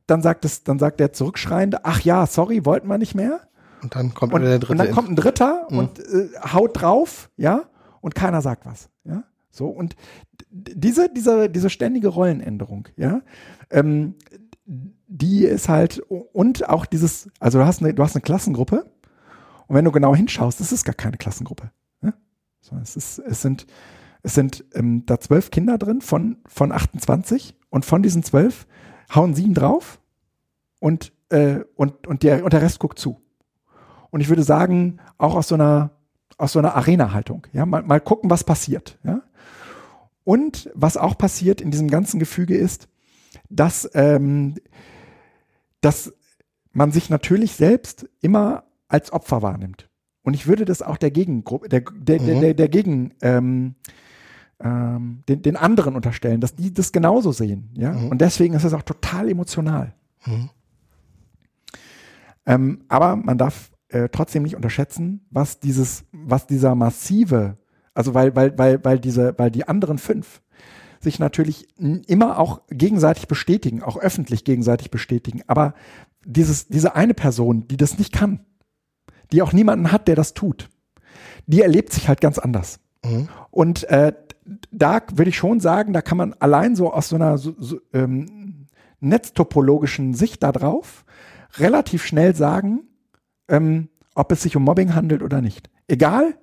Dann 0.05 0.21
sagt 0.21 0.45
es, 0.45 0.63
dann 0.63 0.77
sagt 0.77 0.99
der 0.99 1.11
Zurückschreiende, 1.11 1.79
ach 1.83 2.01
ja, 2.01 2.27
sorry, 2.27 2.63
wollten 2.63 2.87
wir 2.87 2.99
nicht 2.99 3.15
mehr. 3.15 3.39
Und 3.81 3.95
dann 3.95 4.13
kommt 4.13 4.33
und, 4.35 4.43
der 4.43 4.59
dritte. 4.59 4.71
Und 4.71 4.77
dann 4.77 4.91
kommt 4.91 5.09
ein 5.09 5.15
Dritter 5.15 5.65
mhm. 5.71 5.79
und 5.79 5.97
äh, 5.97 6.29
haut 6.53 6.79
drauf, 6.79 7.31
ja, 7.37 7.63
und 8.01 8.13
keiner 8.13 8.43
sagt 8.43 8.67
was, 8.67 8.87
ja. 9.03 9.23
So, 9.49 9.65
und 9.67 9.95
diese, 10.51 11.09
diese, 11.09 11.49
diese 11.49 11.69
ständige 11.69 12.09
Rollenänderung, 12.09 12.87
ja, 12.97 13.21
ähm, 13.69 14.15
die 14.65 15.45
ist 15.45 15.69
halt, 15.69 15.99
und 15.99 16.67
auch 16.69 16.85
dieses, 16.85 17.29
also 17.39 17.59
du 17.59 17.65
hast 17.65 17.81
eine, 17.81 17.93
du 17.93 18.03
hast 18.03 18.15
eine 18.15 18.21
Klassengruppe 18.21 18.85
und 19.67 19.75
wenn 19.75 19.85
du 19.85 19.91
genau 19.91 20.15
hinschaust, 20.15 20.59
ist 20.59 20.85
gar 20.85 20.95
keine 20.95 21.17
Klassengruppe. 21.17 21.71
Ja? 22.01 22.13
So, 22.61 22.75
es, 22.77 22.95
ist, 22.95 23.19
es 23.19 23.41
sind, 23.41 23.65
es 24.23 24.33
sind 24.33 24.65
ähm, 24.73 25.05
da 25.05 25.19
zwölf 25.19 25.51
Kinder 25.51 25.77
drin 25.77 26.01
von, 26.01 26.37
von 26.47 26.71
28 26.71 27.55
und 27.69 27.85
von 27.85 28.01
diesen 28.01 28.23
zwölf 28.23 28.67
hauen 29.13 29.35
sieben 29.35 29.53
drauf 29.53 29.99
und, 30.79 31.13
äh, 31.29 31.59
und, 31.75 32.07
und, 32.07 32.23
der, 32.23 32.43
und 32.43 32.53
der 32.53 32.61
Rest 32.61 32.79
guckt 32.79 32.99
zu. 32.99 33.21
Und 34.09 34.21
ich 34.21 34.29
würde 34.29 34.43
sagen, 34.43 34.99
auch 35.17 35.35
aus 35.35 35.49
so 35.49 35.55
einer, 35.55 35.91
aus 36.37 36.53
so 36.53 36.59
einer 36.59 36.75
Arena-Haltung. 36.75 37.47
Ja, 37.53 37.65
mal, 37.65 37.83
mal 37.83 38.01
gucken, 38.01 38.29
was 38.29 38.43
passiert. 38.43 38.97
Ja. 39.03 39.21
Und 40.23 40.71
was 40.73 40.97
auch 40.97 41.17
passiert 41.17 41.61
in 41.61 41.69
diesem 41.69 41.89
ganzen 41.89 42.19
Gefüge 42.19 42.57
ist, 42.57 42.87
dass, 43.49 43.89
ähm, 43.93 44.55
dass 45.81 46.13
man 46.71 46.91
sich 46.91 47.09
natürlich 47.09 47.53
selbst 47.53 48.07
immer 48.21 48.63
als 48.87 49.11
Opfer 49.11 49.41
wahrnimmt. 49.41 49.89
Und 50.23 50.33
ich 50.33 50.47
würde 50.47 50.65
das 50.65 50.81
auch 50.81 50.97
der 50.97 51.11
Gegengruppe, 51.11 51.69
der, 51.69 51.81
der, 51.81 52.21
mhm. 52.21 52.25
der, 52.25 52.39
der, 52.39 52.53
der 52.55 52.69
Gegen, 52.69 53.13
ähm, 53.21 53.75
ähm, 54.59 55.23
den, 55.29 55.41
den 55.41 55.55
anderen 55.55 55.95
unterstellen, 55.95 56.41
dass 56.41 56.55
die 56.55 56.73
das 56.73 56.91
genauso 56.91 57.31
sehen. 57.31 57.69
Ja? 57.73 57.91
Mhm. 57.91 58.09
Und 58.09 58.21
deswegen 58.21 58.55
ist 58.55 58.63
es 58.63 58.73
auch 58.73 58.81
total 58.81 59.29
emotional. 59.29 59.93
Mhm. 60.25 60.49
Ähm, 62.47 62.85
aber 62.87 63.15
man 63.15 63.37
darf 63.37 63.71
äh, 63.89 64.09
trotzdem 64.09 64.43
nicht 64.43 64.55
unterschätzen, 64.55 65.25
was 65.29 65.59
dieses, 65.59 66.05
was 66.11 66.47
dieser 66.47 66.75
massive, 66.75 67.57
also 67.93 68.13
weil, 68.13 68.35
weil, 68.35 68.57
weil, 68.57 68.83
weil 68.83 68.99
diese, 68.99 69.33
weil 69.37 69.51
die 69.51 69.67
anderen 69.67 69.97
fünf 69.97 70.41
sich 71.05 71.19
natürlich 71.19 71.67
immer 71.77 72.37
auch 72.37 72.61
gegenseitig 72.69 73.29
bestätigen, 73.29 73.81
auch 73.81 73.97
öffentlich 73.97 74.43
gegenseitig 74.43 74.91
bestätigen. 74.91 75.41
Aber 75.47 75.73
dieses, 76.25 76.67
diese 76.67 76.95
eine 76.95 77.13
Person, 77.13 77.67
die 77.67 77.77
das 77.77 77.97
nicht 77.97 78.11
kann, 78.11 78.41
die 79.31 79.41
auch 79.41 79.53
niemanden 79.53 79.91
hat, 79.91 80.07
der 80.07 80.15
das 80.15 80.33
tut, 80.33 80.69
die 81.47 81.61
erlebt 81.61 81.93
sich 81.93 82.09
halt 82.09 82.19
ganz 82.19 82.37
anders. 82.37 82.79
Mhm. 83.05 83.29
Und 83.51 83.85
äh, 83.85 84.13
da 84.71 85.01
würde 85.13 85.29
ich 85.29 85.37
schon 85.37 85.59
sagen, 85.59 85.93
da 85.93 86.01
kann 86.01 86.17
man 86.17 86.33
allein 86.33 86.75
so 86.75 86.91
aus 86.91 87.09
so 87.09 87.15
einer 87.15 87.37
so, 87.37 87.55
so, 87.57 87.79
ähm, 87.93 88.67
netztopologischen 88.99 90.13
Sicht 90.13 90.43
da 90.43 90.51
drauf 90.51 91.05
relativ 91.57 92.05
schnell 92.05 92.35
sagen, 92.35 92.87
ähm, 93.47 93.89
ob 94.13 94.31
es 94.31 94.41
sich 94.41 94.55
um 94.55 94.63
Mobbing 94.63 94.95
handelt 94.95 95.21
oder 95.21 95.41
nicht. 95.41 95.69
Egal, 95.87 96.35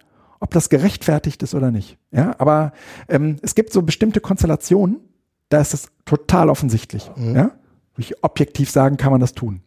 ob 0.43 0.51
das 0.51 0.69
gerechtfertigt 0.69 1.41
ist 1.45 1.55
oder 1.55 1.71
nicht. 1.71 1.99
Ja, 2.11 2.35
aber 2.39 2.73
ähm, 3.09 3.37
es 3.43 3.55
gibt 3.55 3.73
so 3.73 3.83
bestimmte 3.83 4.21
Konstellationen, 4.21 4.99
da 5.51 5.61
ist 5.61 5.73
es 5.73 5.87
total 6.05 6.51
offensichtlich. 6.51 7.13
Mhm. 7.15 7.37
Ja, 7.37 7.53
ich 7.97 8.25
objektiv 8.25 8.69
sagen, 8.69 8.97
kann 8.97 9.13
man 9.13 9.21
das 9.21 9.35
tun. 9.35 9.63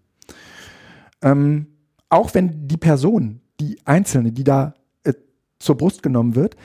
Ähm, 1.21 1.67
auch 2.09 2.34
wenn 2.34 2.67
die 2.67 2.76
Person, 2.76 3.39
die 3.61 3.80
Einzelne, 3.86 4.34
die 4.34 4.43
da 4.43 4.73
äh, 5.05 5.13
zur 5.59 5.78
Brust 5.78 6.03
genommen 6.03 6.36
wird, 6.36 6.57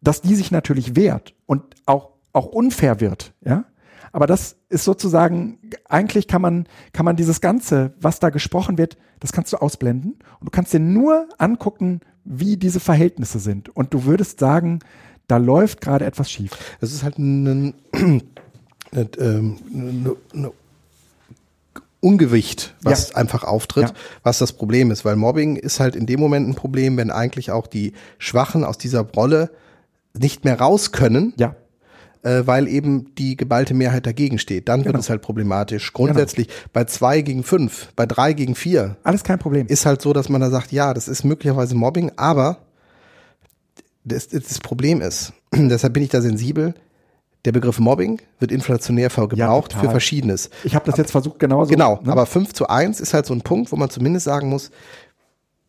dass 0.00 0.22
die 0.22 0.34
sich 0.34 0.50
natürlich 0.50 0.96
wehrt 0.96 1.34
und 1.44 1.62
auch, 1.84 2.12
auch 2.32 2.46
unfair 2.46 3.00
wird, 3.00 3.34
ja. 3.44 3.66
Aber 4.14 4.26
das 4.26 4.56
ist 4.68 4.84
sozusagen, 4.84 5.58
eigentlich 5.88 6.28
kann 6.28 6.42
man, 6.42 6.66
kann 6.92 7.06
man 7.06 7.16
dieses 7.16 7.40
Ganze, 7.40 7.94
was 7.98 8.20
da 8.20 8.28
gesprochen 8.28 8.76
wird, 8.76 8.98
das 9.20 9.32
kannst 9.32 9.52
du 9.54 9.56
ausblenden 9.56 10.12
und 10.38 10.46
du 10.46 10.50
kannst 10.50 10.74
dir 10.74 10.80
nur 10.80 11.28
angucken, 11.38 12.00
wie 12.24 12.56
diese 12.56 12.80
Verhältnisse 12.80 13.38
sind. 13.38 13.74
Und 13.74 13.94
du 13.94 14.04
würdest 14.04 14.40
sagen, 14.40 14.80
da 15.26 15.36
läuft 15.36 15.80
gerade 15.80 16.04
etwas 16.04 16.30
schief. 16.30 16.52
Das 16.80 16.92
ist 16.92 17.02
halt 17.02 17.18
ein, 17.18 17.74
ein, 17.92 18.22
ein, 18.94 20.16
ein 20.34 20.50
Ungewicht, 22.00 22.74
was 22.82 23.10
ja. 23.10 23.16
einfach 23.16 23.44
auftritt, 23.44 23.88
ja. 23.88 23.94
was 24.22 24.38
das 24.38 24.52
Problem 24.52 24.90
ist. 24.90 25.04
Weil 25.04 25.16
Mobbing 25.16 25.56
ist 25.56 25.80
halt 25.80 25.96
in 25.96 26.06
dem 26.06 26.20
Moment 26.20 26.48
ein 26.48 26.54
Problem, 26.54 26.96
wenn 26.96 27.10
eigentlich 27.10 27.50
auch 27.50 27.66
die 27.66 27.92
Schwachen 28.18 28.64
aus 28.64 28.78
dieser 28.78 29.00
Rolle 29.00 29.50
nicht 30.12 30.44
mehr 30.44 30.58
raus 30.58 30.92
können. 30.92 31.32
Ja 31.36 31.56
äh, 32.22 32.42
weil 32.46 32.68
eben 32.68 33.14
die 33.16 33.36
geballte 33.36 33.74
Mehrheit 33.74 34.06
dagegen 34.06 34.38
steht. 34.38 34.68
Dann 34.68 34.82
genau. 34.82 34.94
wird 34.94 35.02
es 35.02 35.10
halt 35.10 35.22
problematisch. 35.22 35.92
Grundsätzlich 35.92 36.48
genau. 36.48 36.60
bei 36.72 36.84
zwei 36.84 37.20
gegen 37.20 37.42
fünf, 37.42 37.92
bei 37.96 38.06
drei 38.06 38.32
gegen 38.32 38.54
vier. 38.54 38.96
Alles 39.02 39.24
kein 39.24 39.38
Problem. 39.38 39.66
Ist 39.66 39.86
halt 39.86 40.02
so, 40.02 40.12
dass 40.12 40.28
man 40.28 40.40
da 40.40 40.50
sagt, 40.50 40.72
ja, 40.72 40.94
das 40.94 41.08
ist 41.08 41.24
möglicherweise 41.24 41.74
Mobbing, 41.74 42.12
aber 42.16 42.58
das, 44.04 44.28
das 44.28 44.58
Problem 44.60 45.00
ist, 45.00 45.32
deshalb 45.54 45.94
bin 45.94 46.02
ich 46.02 46.10
da 46.10 46.20
sensibel, 46.20 46.74
der 47.44 47.52
Begriff 47.52 47.80
Mobbing 47.80 48.22
wird 48.38 48.52
inflationär 48.52 49.08
gebraucht 49.08 49.72
ja, 49.72 49.80
für 49.80 49.90
Verschiedenes. 49.90 50.48
Ich 50.62 50.76
habe 50.76 50.86
das 50.86 50.96
jetzt 50.96 51.10
versucht 51.10 51.40
genauso. 51.40 51.70
Genau, 51.70 52.00
ne? 52.04 52.12
aber 52.12 52.26
5 52.26 52.52
zu 52.52 52.68
1 52.68 53.00
ist 53.00 53.14
halt 53.14 53.26
so 53.26 53.34
ein 53.34 53.42
Punkt, 53.42 53.72
wo 53.72 53.76
man 53.76 53.90
zumindest 53.90 54.24
sagen 54.24 54.48
muss, 54.48 54.70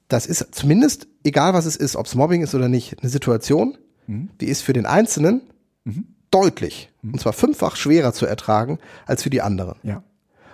das 0.08 0.28
ist 0.28 0.54
zumindest, 0.54 1.08
egal 1.24 1.56
was 1.56 1.66
es 1.66 1.76
ist, 1.76 1.96
ob 1.96 2.06
es 2.06 2.14
Mobbing 2.14 2.44
ist 2.44 2.54
oder 2.54 2.70
nicht, 2.70 3.00
eine 3.02 3.10
Situation, 3.10 3.76
mhm. 4.06 4.30
die 4.40 4.50
ist 4.50 4.62
für 4.62 4.74
den 4.74 4.86
Einzelnen 4.86 5.42
mhm 5.84 6.13
deutlich, 6.34 6.92
und 7.04 7.20
zwar 7.20 7.34
fünffach 7.34 7.76
schwerer 7.76 8.14
zu 8.14 8.26
ertragen 8.26 8.80
als 9.06 9.24
für 9.24 9.30
die 9.30 9.42
anderen. 9.42 9.76
Ja. 9.84 10.04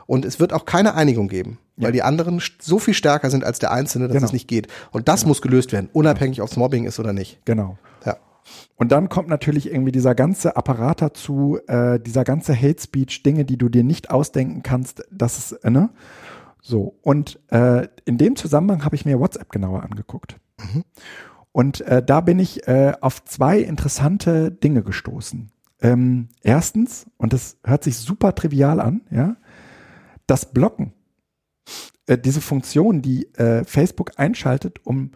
Und 0.08 0.26
es 0.26 0.40
wird 0.40 0.54
auch 0.54 0.66
keine 0.66 0.96
Einigung 0.96 1.28
geben, 1.28 1.60
weil 1.78 1.88
ja. 1.88 1.92
die 1.92 2.02
anderen 2.02 2.42
so 2.60 2.80
viel 2.80 2.96
stärker 2.96 3.30
sind 3.30 3.44
als 3.44 3.60
der 3.60 3.72
Einzelne, 3.72 4.08
dass 4.08 4.16
genau. 4.16 4.26
es 4.26 4.34
nicht 4.34 4.48
geht. 4.48 4.68
Und 4.92 5.08
das 5.08 5.22
genau. 5.22 5.30
muss 5.30 5.42
gelöst 5.42 5.72
werden, 5.72 5.90
unabhängig, 5.94 6.42
ob 6.42 6.50
es 6.50 6.58
Mobbing 6.58 6.86
ist 6.86 7.00
oder 7.00 7.14
nicht. 7.14 7.40
Genau. 7.46 7.78
Ja. 8.06 8.18
Und 8.76 8.92
dann 8.92 9.10
kommt 9.10 9.28
natürlich 9.28 9.72
irgendwie 9.72 9.92
dieser 9.92 10.16
ganze 10.16 10.58
Apparat 10.58 11.02
dazu, 11.02 11.60
äh, 11.68 12.00
dieser 12.00 12.24
ganze 12.24 12.56
Hate 12.60 12.82
Speech, 12.82 13.24
Dinge, 13.24 13.46
die 13.46 13.58
du 13.58 13.70
dir 13.70 13.84
nicht 13.84 14.10
ausdenken 14.10 14.64
kannst, 14.64 15.04
das 15.12 15.38
ist, 15.38 15.52
äh, 15.64 15.70
ne? 15.70 15.90
So. 16.62 16.96
Und 17.02 17.40
äh, 17.52 17.88
in 18.06 18.18
dem 18.18 18.36
Zusammenhang 18.36 18.84
habe 18.84 18.96
ich 18.96 19.06
mir 19.06 19.20
WhatsApp 19.20 19.52
genauer 19.52 19.84
angeguckt. 19.84 20.38
Mhm. 20.58 20.84
Und 21.52 21.82
äh, 21.82 22.04
da 22.04 22.22
bin 22.22 22.40
ich 22.40 22.68
äh, 22.68 22.94
auf 23.02 23.24
zwei 23.26 23.60
interessante 23.60 24.52
Dinge 24.52 24.84
gestoßen. 24.84 25.52
Ähm, 25.82 26.30
erstens, 26.42 27.08
und 27.18 27.34
das 27.34 27.58
hört 27.64 27.84
sich 27.84 27.98
super 27.98 28.36
trivial 28.36 28.80
an, 28.80 29.02
ja, 29.12 29.38
das 30.28 30.52
Blocken. 30.52 30.94
Äh, 32.06 32.18
diese 32.18 32.42
Funktion, 32.42 33.02
die 33.02 33.34
äh, 33.36 33.64
Facebook 33.64 34.12
einschaltet, 34.18 34.86
um 34.86 35.12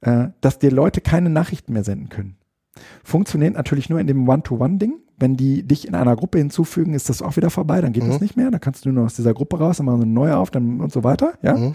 äh, 0.00 0.28
dass 0.40 0.58
dir 0.58 0.70
Leute 0.70 1.00
keine 1.00 1.30
Nachrichten 1.30 1.72
mehr 1.72 1.84
senden 1.84 2.08
können. 2.08 2.36
Funktioniert 3.02 3.54
natürlich 3.54 3.88
nur 3.88 3.98
in 3.98 4.06
dem 4.06 4.28
One-to-One-Ding. 4.28 4.94
Wenn 5.16 5.36
die 5.36 5.64
dich 5.66 5.88
in 5.88 5.96
einer 5.96 6.14
Gruppe 6.14 6.38
hinzufügen, 6.38 6.94
ist 6.94 7.08
das 7.08 7.22
auch 7.22 7.36
wieder 7.36 7.50
vorbei, 7.50 7.80
dann 7.80 7.92
geht 7.92 8.04
mhm. 8.04 8.10
das 8.10 8.20
nicht 8.20 8.36
mehr. 8.36 8.52
Dann 8.52 8.60
kannst 8.60 8.84
du 8.84 8.92
nur 8.92 9.06
aus 9.06 9.16
dieser 9.16 9.34
Gruppe 9.34 9.58
raus, 9.58 9.78
dann 9.78 9.86
machen 9.86 9.98
sie 9.98 10.04
eine 10.04 10.12
neue 10.12 10.36
auf 10.36 10.52
dann 10.52 10.80
und 10.80 10.92
so 10.92 11.02
weiter. 11.02 11.32
Ja. 11.42 11.56
Mhm. 11.56 11.72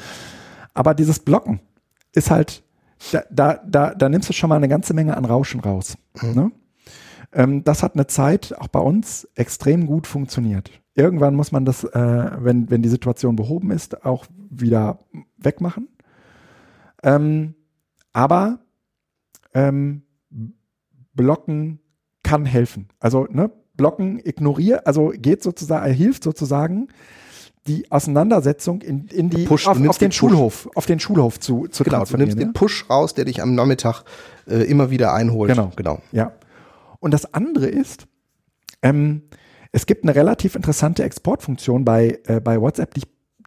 Aber 0.74 0.94
dieses 0.94 1.20
Blocken 1.20 1.60
ist 2.14 2.32
halt, 2.32 2.64
da, 3.12 3.24
da, 3.30 3.62
da, 3.68 3.94
da 3.94 4.08
nimmst 4.08 4.30
du 4.30 4.34
schon 4.34 4.48
mal 4.50 4.56
eine 4.56 4.70
ganze 4.70 4.94
Menge 4.94 5.18
an 5.18 5.26
Rauschen 5.26 5.60
raus. 5.60 5.98
Mhm. 6.22 6.34
Ne? 6.34 6.52
Ähm, 7.34 7.64
das 7.64 7.84
hat 7.84 7.96
eine 7.96 8.08
Zeit 8.08 8.56
auch 8.60 8.68
bei 8.68 8.80
uns 8.80 9.28
extrem 9.36 9.86
gut 9.86 10.08
funktioniert. 10.08 10.72
Irgendwann 10.96 11.36
muss 11.36 11.52
man 11.52 11.66
das, 11.66 11.84
äh, 11.84 12.32
wenn, 12.40 12.70
wenn 12.70 12.82
die 12.82 12.90
Situation 12.90 13.36
behoben 13.36 13.72
ist, 13.72 14.06
auch 14.06 14.26
wieder 14.50 15.00
wegmachen. 15.38 15.90
Ähm, 17.02 17.56
aber 18.14 18.60
ähm, 19.54 20.04
blocken 21.14 21.80
kann 22.22 22.46
helfen. 22.46 22.90
Also 23.00 23.28
ne, 23.30 23.52
blocken, 23.76 24.20
ignoriert, 24.24 24.86
also 24.86 25.12
geht 25.16 25.44
sozusagen, 25.44 25.92
hilft 25.94 26.24
sozusagen, 26.24 26.90
die 27.68 27.90
Auseinandersetzung 27.92 28.82
in, 28.82 29.08
in 29.08 29.30
die 29.30 29.46
Push, 29.46 29.68
auf, 29.68 29.80
auf 29.88 29.98
den 29.98 30.12
Schulhof, 30.12 30.70
auf 30.76 30.86
den 30.86 31.00
Schulhof 31.00 31.40
zu, 31.40 31.68
zu 31.68 31.84
genau, 31.84 32.04
du 32.04 32.18
nimmst 32.18 32.38
den 32.38 32.52
Push 32.54 32.90
raus, 32.90 33.14
der 33.14 33.26
dich 33.26 33.42
am 33.42 33.56
Nachmittag 33.56 34.04
äh, 34.48 34.64
immer 34.64 34.90
wieder 34.90 35.14
einholt. 35.14 35.52
Genau, 35.52 35.72
genau. 35.76 36.02
Ja. 36.12 36.34
Und 37.04 37.12
das 37.12 37.34
andere 37.34 37.68
ist, 37.68 38.08
ähm, 38.82 39.24
es 39.74 39.86
gibt 39.88 40.06
eine 40.06 40.16
relativ 40.16 40.56
interessante 40.56 41.04
Exportfunktion 41.04 41.84
bei, 41.84 42.22
äh, 42.28 42.40
bei 42.40 42.62
WhatsApp, 42.62 42.94
die, 42.94 43.02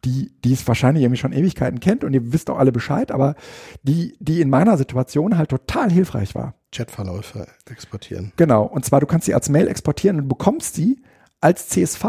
die, 0.05 0.31
die 0.45 0.53
es 0.53 0.67
wahrscheinlich 0.67 1.03
irgendwie 1.03 1.19
schon 1.19 1.33
Ewigkeiten 1.33 1.79
kennt 1.79 2.03
und 2.03 2.13
ihr 2.13 2.31
wisst 2.31 2.51
auch 2.51 2.59
alle 2.59 2.71
Bescheid, 2.71 3.11
aber 3.11 3.33
die, 3.81 4.15
die 4.19 4.41
in 4.41 4.51
meiner 4.51 4.77
Situation 4.77 5.39
halt 5.39 5.49
total 5.49 5.91
hilfreich 5.91 6.35
war. 6.35 6.53
Chatverläufe 6.71 7.47
exportieren. 7.67 8.31
Genau. 8.35 8.63
Und 8.63 8.85
zwar, 8.85 8.99
du 8.99 9.07
kannst 9.07 9.25
sie 9.25 9.33
als 9.33 9.49
Mail 9.49 9.67
exportieren 9.67 10.19
und 10.19 10.27
bekommst 10.27 10.75
sie 10.75 11.01
als 11.41 11.67
CSV. 11.67 12.03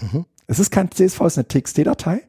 Mhm. 0.00 0.24
Es 0.46 0.60
ist 0.60 0.70
kein 0.70 0.90
CSV, 0.90 1.20
es 1.20 1.36
ist 1.36 1.38
eine 1.38 1.48
TXT-Datei, 1.48 2.22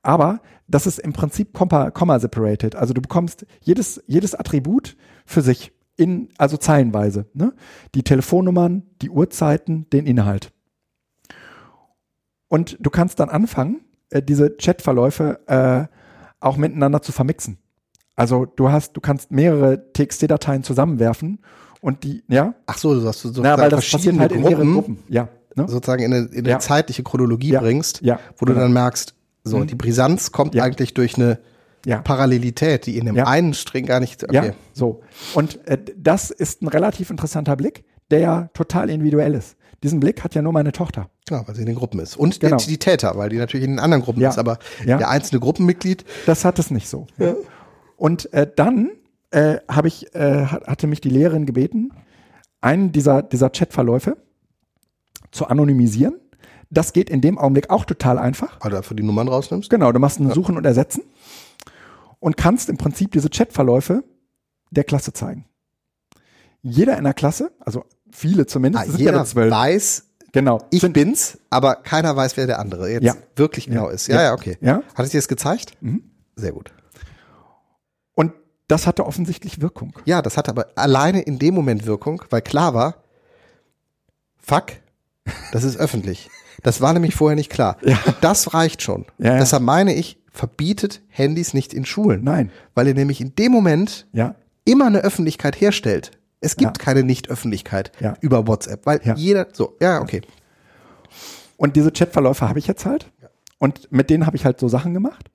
aber 0.00 0.40
das 0.66 0.86
ist 0.86 0.98
im 0.98 1.12
Prinzip 1.12 1.52
Komma-separated. 1.52 2.74
Also 2.74 2.94
du 2.94 3.02
bekommst 3.02 3.44
jedes, 3.60 4.02
jedes 4.06 4.34
Attribut 4.34 4.96
für 5.26 5.42
sich 5.42 5.75
in, 5.96 6.28
also 6.38 6.56
zeilenweise. 6.56 7.26
Ne? 7.34 7.52
Die 7.94 8.02
Telefonnummern, 8.02 8.82
die 9.02 9.10
Uhrzeiten, 9.10 9.88
den 9.90 10.06
Inhalt. 10.06 10.52
Und 12.48 12.76
du 12.80 12.90
kannst 12.90 13.18
dann 13.20 13.28
anfangen, 13.28 13.80
äh, 14.10 14.22
diese 14.22 14.56
Chatverläufe 14.56 15.40
äh, 15.46 15.92
auch 16.40 16.56
miteinander 16.56 17.02
zu 17.02 17.12
vermixen. 17.12 17.58
Also 18.14 18.46
du 18.46 18.70
hast, 18.70 18.96
du 18.96 19.00
kannst 19.00 19.30
mehrere 19.30 19.92
TXT-Dateien 19.92 20.62
zusammenwerfen 20.62 21.40
und 21.80 22.04
die, 22.04 22.24
ja. 22.28 22.54
Ach 22.66 22.78
so, 22.78 22.94
du 22.94 23.00
sagst 23.00 23.20
so 23.20 23.42
ja, 23.42 23.58
weil 23.58 23.70
das 23.70 23.90
passiert 23.90 24.18
halt 24.18 24.32
in 24.32 24.42
mehreren 24.42 24.72
Gruppen. 24.72 24.98
Ja. 25.08 25.28
Ne? 25.54 25.68
Sozusagen 25.68 26.02
in 26.02 26.12
eine, 26.12 26.26
in 26.26 26.40
eine 26.40 26.48
ja. 26.50 26.58
zeitliche 26.58 27.02
Chronologie 27.02 27.50
ja. 27.50 27.60
bringst, 27.60 28.00
ja. 28.02 28.18
wo 28.36 28.46
du 28.46 28.52
genau. 28.52 28.64
dann 28.64 28.72
merkst, 28.72 29.14
so, 29.44 29.58
mhm. 29.58 29.66
die 29.66 29.74
Brisanz 29.74 30.32
kommt 30.32 30.54
ja. 30.54 30.64
eigentlich 30.64 30.94
durch 30.94 31.16
eine 31.16 31.38
ja. 31.86 32.02
Parallelität, 32.02 32.86
die 32.86 32.98
in 32.98 33.06
dem 33.06 33.14
ja. 33.14 33.26
einen 33.26 33.54
String 33.54 33.86
gar 33.86 34.00
nicht. 34.00 34.24
Okay. 34.24 34.34
Ja, 34.34 34.52
so. 34.72 35.02
Und 35.34 35.66
äh, 35.68 35.78
das 35.96 36.30
ist 36.30 36.60
ein 36.62 36.68
relativ 36.68 37.10
interessanter 37.10 37.54
Blick, 37.56 37.84
der 38.10 38.18
ja 38.18 38.50
total 38.54 38.90
individuell 38.90 39.34
ist. 39.34 39.56
Diesen 39.82 40.00
Blick 40.00 40.24
hat 40.24 40.34
ja 40.34 40.42
nur 40.42 40.52
meine 40.52 40.72
Tochter. 40.72 41.10
Genau, 41.28 41.46
weil 41.46 41.54
sie 41.54 41.60
in 41.60 41.66
den 41.66 41.76
Gruppen 41.76 42.00
ist. 42.00 42.16
Und 42.16 42.40
genau. 42.40 42.56
die 42.56 42.78
Täter, 42.78 43.16
weil 43.16 43.28
die 43.28 43.36
natürlich 43.36 43.64
in 43.64 43.72
den 43.72 43.78
anderen 43.78 44.02
Gruppen 44.02 44.22
ist, 44.22 44.38
aber 44.38 44.58
der 44.84 45.08
einzelne 45.08 45.38
Gruppenmitglied. 45.38 46.04
Das 46.24 46.44
hat 46.44 46.58
es 46.58 46.70
nicht 46.70 46.88
so. 46.88 47.06
Und 47.96 48.32
äh, 48.32 48.50
dann 48.54 48.90
äh, 49.30 49.58
habe 49.68 49.88
ich, 49.88 50.14
äh, 50.14 50.46
hatte 50.46 50.86
mich 50.86 51.00
die 51.00 51.08
Lehrerin 51.08 51.46
gebeten, 51.46 51.92
einen 52.60 52.90
dieser, 52.90 53.22
dieser 53.22 53.50
Chatverläufe 53.50 54.16
zu 55.30 55.46
anonymisieren. 55.46 56.16
Das 56.70 56.92
geht 56.92 57.10
in 57.10 57.20
dem 57.20 57.38
Augenblick 57.38 57.70
auch 57.70 57.84
total 57.84 58.18
einfach. 58.18 58.58
Weil 58.60 58.72
du 58.72 58.76
einfach 58.78 58.96
die 58.96 59.02
Nummern 59.02 59.28
rausnimmst? 59.28 59.70
Genau, 59.70 59.92
du 59.92 60.00
machst 60.00 60.18
ein 60.18 60.30
Suchen 60.32 60.56
und 60.56 60.64
Ersetzen 60.64 61.02
und 62.26 62.36
kannst 62.36 62.68
im 62.68 62.76
Prinzip 62.76 63.12
diese 63.12 63.30
Chatverläufe 63.30 64.02
der 64.72 64.82
Klasse 64.82 65.12
zeigen. 65.12 65.44
Jeder 66.60 66.98
in 66.98 67.04
der 67.04 67.14
Klasse, 67.14 67.52
also 67.60 67.84
viele 68.10 68.46
zumindest, 68.46 68.88
ah, 68.88 68.96
jeder 68.96 69.24
ja 69.24 69.50
weiß, 69.50 70.08
genau, 70.32 70.60
ich 70.72 70.80
sind, 70.80 70.92
bin's, 70.92 71.38
aber 71.50 71.76
keiner 71.76 72.16
weiß, 72.16 72.36
wer 72.36 72.48
der 72.48 72.58
andere 72.58 72.90
jetzt 72.90 73.04
ja. 73.04 73.14
wirklich 73.36 73.66
genau 73.66 73.86
ja. 73.86 73.94
ist. 73.94 74.08
Ja, 74.08 74.22
ja, 74.22 74.32
okay. 74.34 74.58
Ja? 74.60 74.82
Hat 74.96 75.06
es 75.06 75.12
dir 75.12 75.18
das 75.18 75.28
gezeigt? 75.28 75.74
Mhm. 75.80 76.02
Sehr 76.34 76.50
gut. 76.50 76.74
Und 78.16 78.32
das 78.66 78.88
hatte 78.88 79.06
offensichtlich 79.06 79.60
Wirkung. 79.60 79.96
Ja, 80.04 80.20
das 80.20 80.36
hatte 80.36 80.50
aber 80.50 80.66
alleine 80.74 81.22
in 81.22 81.38
dem 81.38 81.54
Moment 81.54 81.86
Wirkung, 81.86 82.24
weil 82.30 82.42
klar 82.42 82.74
war, 82.74 83.04
fuck, 84.36 84.72
das 85.52 85.62
ist 85.62 85.76
öffentlich. 85.78 86.28
Das 86.64 86.80
war 86.80 86.92
nämlich 86.92 87.14
vorher 87.14 87.36
nicht 87.36 87.52
klar. 87.52 87.76
Ja. 87.82 88.00
Das 88.20 88.52
reicht 88.52 88.82
schon. 88.82 89.06
Ja, 89.18 89.34
ja. 89.34 89.38
Deshalb 89.38 89.62
meine 89.62 89.94
ich, 89.94 90.18
verbietet 90.36 91.02
Handys 91.08 91.54
nicht 91.54 91.74
in 91.74 91.84
Schulen. 91.84 92.22
Nein. 92.22 92.50
Weil 92.74 92.88
ihr 92.88 92.94
nämlich 92.94 93.20
in 93.20 93.34
dem 93.34 93.52
Moment 93.52 94.06
ja. 94.12 94.34
immer 94.64 94.86
eine 94.86 94.98
Öffentlichkeit 95.00 95.60
herstellt. 95.60 96.12
Es 96.40 96.56
gibt 96.56 96.78
ja. 96.78 96.84
keine 96.84 97.02
Nicht-Öffentlichkeit 97.02 97.92
ja. 98.00 98.14
über 98.20 98.46
WhatsApp, 98.46 98.84
weil 98.84 99.00
jeder 99.16 99.48
so, 99.52 99.76
ja, 99.80 100.00
okay. 100.00 100.20
Und 101.56 101.76
diese 101.76 101.90
Chatverläufe 101.90 102.48
habe 102.48 102.58
ich 102.58 102.66
jetzt 102.66 102.84
halt. 102.84 103.10
Und 103.58 103.90
mit 103.90 104.10
denen 104.10 104.26
habe 104.26 104.36
ich 104.36 104.44
halt 104.44 104.60
so 104.60 104.68
Sachen 104.68 104.92
gemacht. 104.92 105.30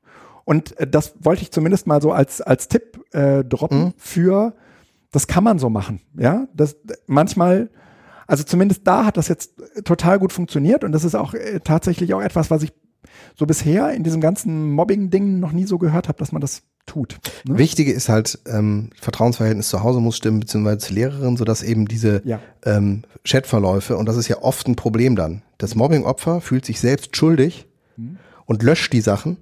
Und 0.45 0.79
äh, 0.79 0.87
das 0.87 1.13
wollte 1.19 1.41
ich 1.41 1.51
zumindest 1.51 1.87
mal 1.87 2.01
so 2.01 2.11
als, 2.11 2.39
als 2.39 2.67
Tipp 2.67 3.03
äh, 3.13 3.43
droppen 3.43 3.85
mhm. 3.85 3.93
für, 3.97 4.53
das 5.11 5.27
kann 5.27 5.43
man 5.43 5.57
so 5.57 5.69
machen. 5.69 6.01
Ja, 6.15 6.47
das 6.53 6.77
manchmal 7.07 7.69
also 8.31 8.45
zumindest 8.45 8.87
da 8.87 9.03
hat 9.05 9.17
das 9.17 9.27
jetzt 9.27 9.61
total 9.83 10.17
gut 10.17 10.31
funktioniert 10.31 10.85
und 10.85 10.93
das 10.93 11.03
ist 11.03 11.15
auch 11.15 11.33
äh, 11.33 11.59
tatsächlich 11.59 12.13
auch 12.13 12.21
etwas, 12.21 12.49
was 12.49 12.63
ich 12.63 12.71
so 13.35 13.45
bisher 13.45 13.91
in 13.91 14.03
diesem 14.03 14.21
ganzen 14.21 14.71
Mobbing-Ding 14.71 15.39
noch 15.39 15.51
nie 15.51 15.65
so 15.65 15.77
gehört 15.77 16.07
habe, 16.07 16.19
dass 16.19 16.31
man 16.31 16.41
das 16.41 16.63
tut. 16.85 17.19
Ne? 17.45 17.57
Wichtige 17.57 17.91
ist 17.91 18.09
halt, 18.09 18.39
ähm, 18.47 18.89
Vertrauensverhältnis 18.99 19.69
zu 19.69 19.83
Hause 19.83 19.99
muss 19.99 20.17
stimmen, 20.17 20.39
beziehungsweise 20.39 20.79
zur 20.79 20.95
Lehrerin, 20.95 21.37
sodass 21.37 21.63
eben 21.63 21.87
diese 21.87 22.21
ja. 22.25 22.39
ähm, 22.65 23.03
Chatverläufe, 23.23 23.97
und 23.97 24.07
das 24.07 24.17
ist 24.17 24.27
ja 24.27 24.41
oft 24.41 24.67
ein 24.67 24.75
Problem 24.75 25.15
dann, 25.15 25.41
das 25.57 25.75
Mobbing-Opfer 25.75 26.41
fühlt 26.41 26.65
sich 26.65 26.79
selbst 26.79 27.15
schuldig 27.15 27.67
mhm. 27.97 28.17
und 28.45 28.63
löscht 28.63 28.93
die 28.93 29.01
Sachen 29.01 29.37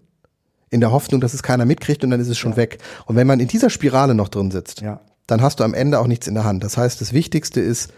in 0.69 0.81
der 0.81 0.91
Hoffnung, 0.91 1.21
dass 1.21 1.33
es 1.33 1.41
keiner 1.41 1.65
mitkriegt 1.65 2.03
und 2.03 2.11
dann 2.11 2.19
ist 2.19 2.27
es 2.27 2.37
schon 2.37 2.51
ja. 2.51 2.57
weg. 2.57 2.79
Und 3.05 3.15
wenn 3.15 3.25
man 3.25 3.39
in 3.39 3.47
dieser 3.47 3.69
Spirale 3.69 4.13
noch 4.13 4.27
drin 4.27 4.51
sitzt, 4.51 4.81
ja. 4.81 4.99
dann 5.27 5.41
hast 5.41 5.59
du 5.59 5.63
am 5.63 5.73
Ende 5.73 5.99
auch 5.99 6.07
nichts 6.07 6.27
in 6.27 6.35
der 6.35 6.43
Hand. 6.43 6.63
Das 6.63 6.77
heißt, 6.77 7.01
das 7.01 7.13
Wichtigste 7.13 7.61
ist, 7.61 7.91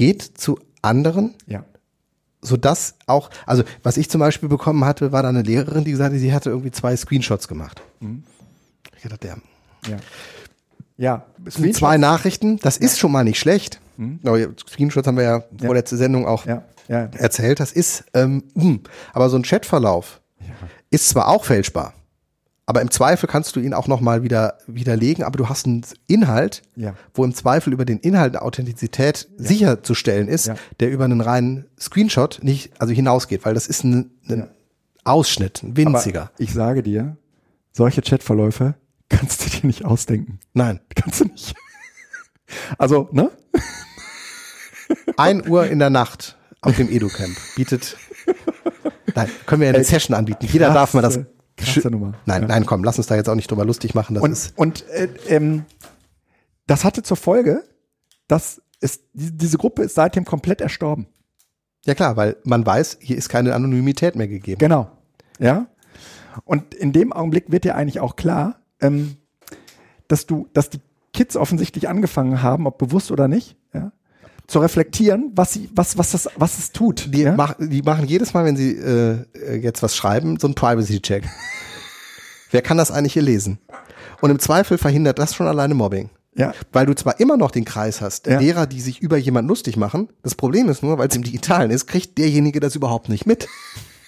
geht 0.00 0.22
zu 0.22 0.58
anderen, 0.80 1.34
ja. 2.42 2.48
sodass 2.48 2.94
auch, 3.06 3.30
also 3.46 3.62
was 3.82 3.96
ich 3.96 4.10
zum 4.10 4.20
Beispiel 4.20 4.48
bekommen 4.48 4.84
hatte, 4.84 5.12
war 5.12 5.22
da 5.22 5.28
eine 5.28 5.42
Lehrerin, 5.42 5.84
die 5.84 5.92
gesagt 5.92 6.12
hat, 6.12 6.20
sie 6.20 6.32
hatte 6.32 6.50
irgendwie 6.50 6.70
zwei 6.70 6.96
Screenshots 6.96 7.48
gemacht. 7.48 7.82
Mhm. 8.00 8.24
Ich 8.96 9.02
dachte, 9.02 9.18
der. 9.18 9.36
Ja. 9.88 9.96
Ja, 10.96 11.24
zwei 11.72 11.96
Nachrichten, 11.96 12.58
das 12.58 12.76
ist 12.76 12.98
schon 12.98 13.10
mal 13.10 13.24
nicht 13.24 13.38
schlecht. 13.38 13.80
Mhm. 13.96 14.20
Screenshots 14.68 15.06
haben 15.06 15.16
wir 15.16 15.24
ja, 15.24 15.38
ja. 15.38 15.66
vorletzte 15.66 15.96
Sendung 15.96 16.26
auch 16.26 16.44
ja. 16.44 16.62
Ja. 16.88 17.08
erzählt. 17.16 17.58
Das 17.58 17.72
ist, 17.72 18.04
ähm, 18.12 18.44
hm. 18.54 18.80
aber 19.14 19.30
so 19.30 19.36
ein 19.36 19.42
Chatverlauf 19.42 20.20
ist 20.90 21.08
zwar 21.08 21.28
auch 21.28 21.44
fälschbar, 21.44 21.94
aber 22.70 22.82
im 22.82 22.90
Zweifel 22.92 23.26
kannst 23.26 23.56
du 23.56 23.60
ihn 23.60 23.74
auch 23.74 23.88
nochmal 23.88 24.22
wieder 24.22 24.58
widerlegen, 24.68 25.24
aber 25.24 25.36
du 25.36 25.48
hast 25.48 25.66
einen 25.66 25.84
Inhalt, 26.06 26.62
ja. 26.76 26.94
wo 27.14 27.24
im 27.24 27.34
Zweifel 27.34 27.72
über 27.72 27.84
den 27.84 27.98
Inhalt 27.98 28.36
eine 28.36 28.42
Authentizität 28.42 29.28
ja. 29.28 29.44
sicherzustellen 29.44 30.28
ist, 30.28 30.46
ja. 30.46 30.54
der 30.78 30.92
über 30.92 31.04
einen 31.04 31.20
reinen 31.20 31.66
Screenshot 31.80 32.38
nicht, 32.42 32.70
also 32.80 32.94
hinausgeht, 32.94 33.44
weil 33.44 33.54
das 33.54 33.66
ist 33.66 33.82
ein, 33.82 34.12
ein 34.28 34.50
Ausschnitt, 35.02 35.64
ein 35.64 35.76
winziger. 35.76 36.22
Aber 36.22 36.30
ich 36.38 36.52
sage 36.52 36.84
dir, 36.84 37.16
solche 37.72 38.02
Chatverläufe 38.02 38.76
kannst 39.08 39.44
du 39.44 39.50
dir 39.50 39.66
nicht 39.66 39.84
ausdenken. 39.84 40.38
Nein. 40.54 40.78
Kannst 40.94 41.22
du 41.22 41.24
nicht. 41.24 41.56
Also, 42.78 43.08
ne? 43.10 43.32
Ein 45.16 45.48
Uhr 45.48 45.66
in 45.66 45.80
der 45.80 45.90
Nacht 45.90 46.38
auf 46.60 46.76
dem 46.76 46.88
EduCamp 46.88 47.36
bietet, 47.56 47.96
nein, 49.16 49.28
können 49.46 49.60
wir 49.60 49.70
eine 49.70 49.82
Session 49.82 50.16
anbieten. 50.16 50.46
Jeder 50.46 50.72
darf 50.72 50.94
mal 50.94 51.02
das 51.02 51.18
Nummer. 51.90 52.14
Nein, 52.26 52.42
ja. 52.42 52.48
nein, 52.48 52.66
komm, 52.66 52.84
lass 52.84 52.98
uns 52.98 53.06
da 53.06 53.16
jetzt 53.16 53.28
auch 53.28 53.34
nicht 53.34 53.50
drüber 53.50 53.64
lustig 53.64 53.94
machen. 53.94 54.14
Das 54.14 54.22
und 54.22 54.52
und 54.56 54.88
äh, 54.90 55.08
ähm, 55.28 55.64
das 56.66 56.84
hatte 56.84 57.02
zur 57.02 57.16
Folge, 57.16 57.64
dass 58.28 58.62
es, 58.80 59.00
diese 59.12 59.58
Gruppe 59.58 59.82
ist 59.82 59.94
seitdem 59.94 60.24
komplett 60.24 60.60
erstorben. 60.60 61.06
Ja 61.84 61.94
klar, 61.94 62.16
weil 62.16 62.36
man 62.44 62.64
weiß, 62.64 62.98
hier 63.00 63.16
ist 63.16 63.28
keine 63.28 63.54
Anonymität 63.54 64.16
mehr 64.16 64.28
gegeben. 64.28 64.58
Genau. 64.58 64.90
Ja. 65.38 65.66
Und 66.44 66.74
in 66.74 66.92
dem 66.92 67.12
Augenblick 67.12 67.50
wird 67.50 67.64
dir 67.64 67.74
eigentlich 67.74 68.00
auch 68.00 68.16
klar, 68.16 68.60
ähm, 68.80 69.16
dass 70.08 70.26
du, 70.26 70.48
dass 70.52 70.70
die 70.70 70.80
Kids 71.12 71.36
offensichtlich 71.36 71.88
angefangen 71.88 72.42
haben, 72.42 72.66
ob 72.66 72.78
bewusst 72.78 73.10
oder 73.10 73.28
nicht, 73.28 73.56
zu 74.50 74.58
reflektieren, 74.58 75.30
was 75.34 75.52
sie, 75.52 75.70
was, 75.74 75.96
was 75.96 76.10
das, 76.10 76.28
was 76.36 76.58
es 76.58 76.72
tut. 76.72 77.14
Die, 77.14 77.22
ja? 77.22 77.34
mach, 77.36 77.54
die 77.58 77.82
machen 77.82 78.06
jedes 78.06 78.34
Mal, 78.34 78.44
wenn 78.44 78.56
sie 78.56 78.72
äh, 78.72 79.24
jetzt 79.56 79.82
was 79.82 79.94
schreiben, 79.94 80.38
so 80.40 80.48
einen 80.48 80.56
Privacy-Check. 80.56 81.24
Wer 82.50 82.62
kann 82.62 82.76
das 82.76 82.90
eigentlich 82.90 83.12
hier 83.12 83.22
lesen? 83.22 83.58
Und 84.20 84.30
im 84.30 84.40
Zweifel 84.40 84.76
verhindert 84.76 85.20
das 85.20 85.34
schon 85.34 85.46
alleine 85.46 85.74
Mobbing. 85.74 86.10
Ja. 86.34 86.52
Weil 86.72 86.86
du 86.86 86.94
zwar 86.94 87.20
immer 87.20 87.36
noch 87.36 87.52
den 87.52 87.64
Kreis 87.64 88.00
hast, 88.00 88.26
ja. 88.26 88.38
derer, 88.38 88.66
die 88.66 88.80
sich 88.80 89.00
über 89.00 89.16
jemand 89.16 89.48
lustig 89.48 89.76
machen. 89.76 90.08
Das 90.22 90.34
Problem 90.34 90.68
ist 90.68 90.82
nur, 90.82 90.98
weil 90.98 91.08
es 91.08 91.16
im 91.16 91.22
Digitalen 91.22 91.70
ist, 91.70 91.86
kriegt 91.86 92.18
derjenige 92.18 92.58
das 92.58 92.74
überhaupt 92.74 93.08
nicht 93.08 93.26
mit. 93.26 93.48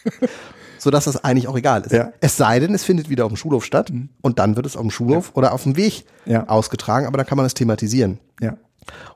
Sodass 0.78 1.04
das 1.04 1.22
eigentlich 1.22 1.46
auch 1.46 1.56
egal 1.56 1.82
ist. 1.82 1.92
Ja. 1.92 2.12
Es 2.20 2.36
sei 2.36 2.58
denn, 2.58 2.74
es 2.74 2.82
findet 2.82 3.08
wieder 3.08 3.24
auf 3.24 3.32
dem 3.32 3.36
Schulhof 3.36 3.64
statt 3.64 3.90
mhm. 3.90 4.08
und 4.22 4.40
dann 4.40 4.56
wird 4.56 4.66
es 4.66 4.76
auf 4.76 4.82
dem 4.82 4.90
Schulhof 4.90 5.28
ja. 5.28 5.32
oder 5.34 5.52
auf 5.52 5.62
dem 5.62 5.76
Weg 5.76 6.04
ausgetragen, 6.26 7.06
aber 7.06 7.18
dann 7.18 7.26
kann 7.26 7.36
man 7.36 7.46
es 7.46 7.54
thematisieren. 7.54 8.18
Ja. 8.40 8.56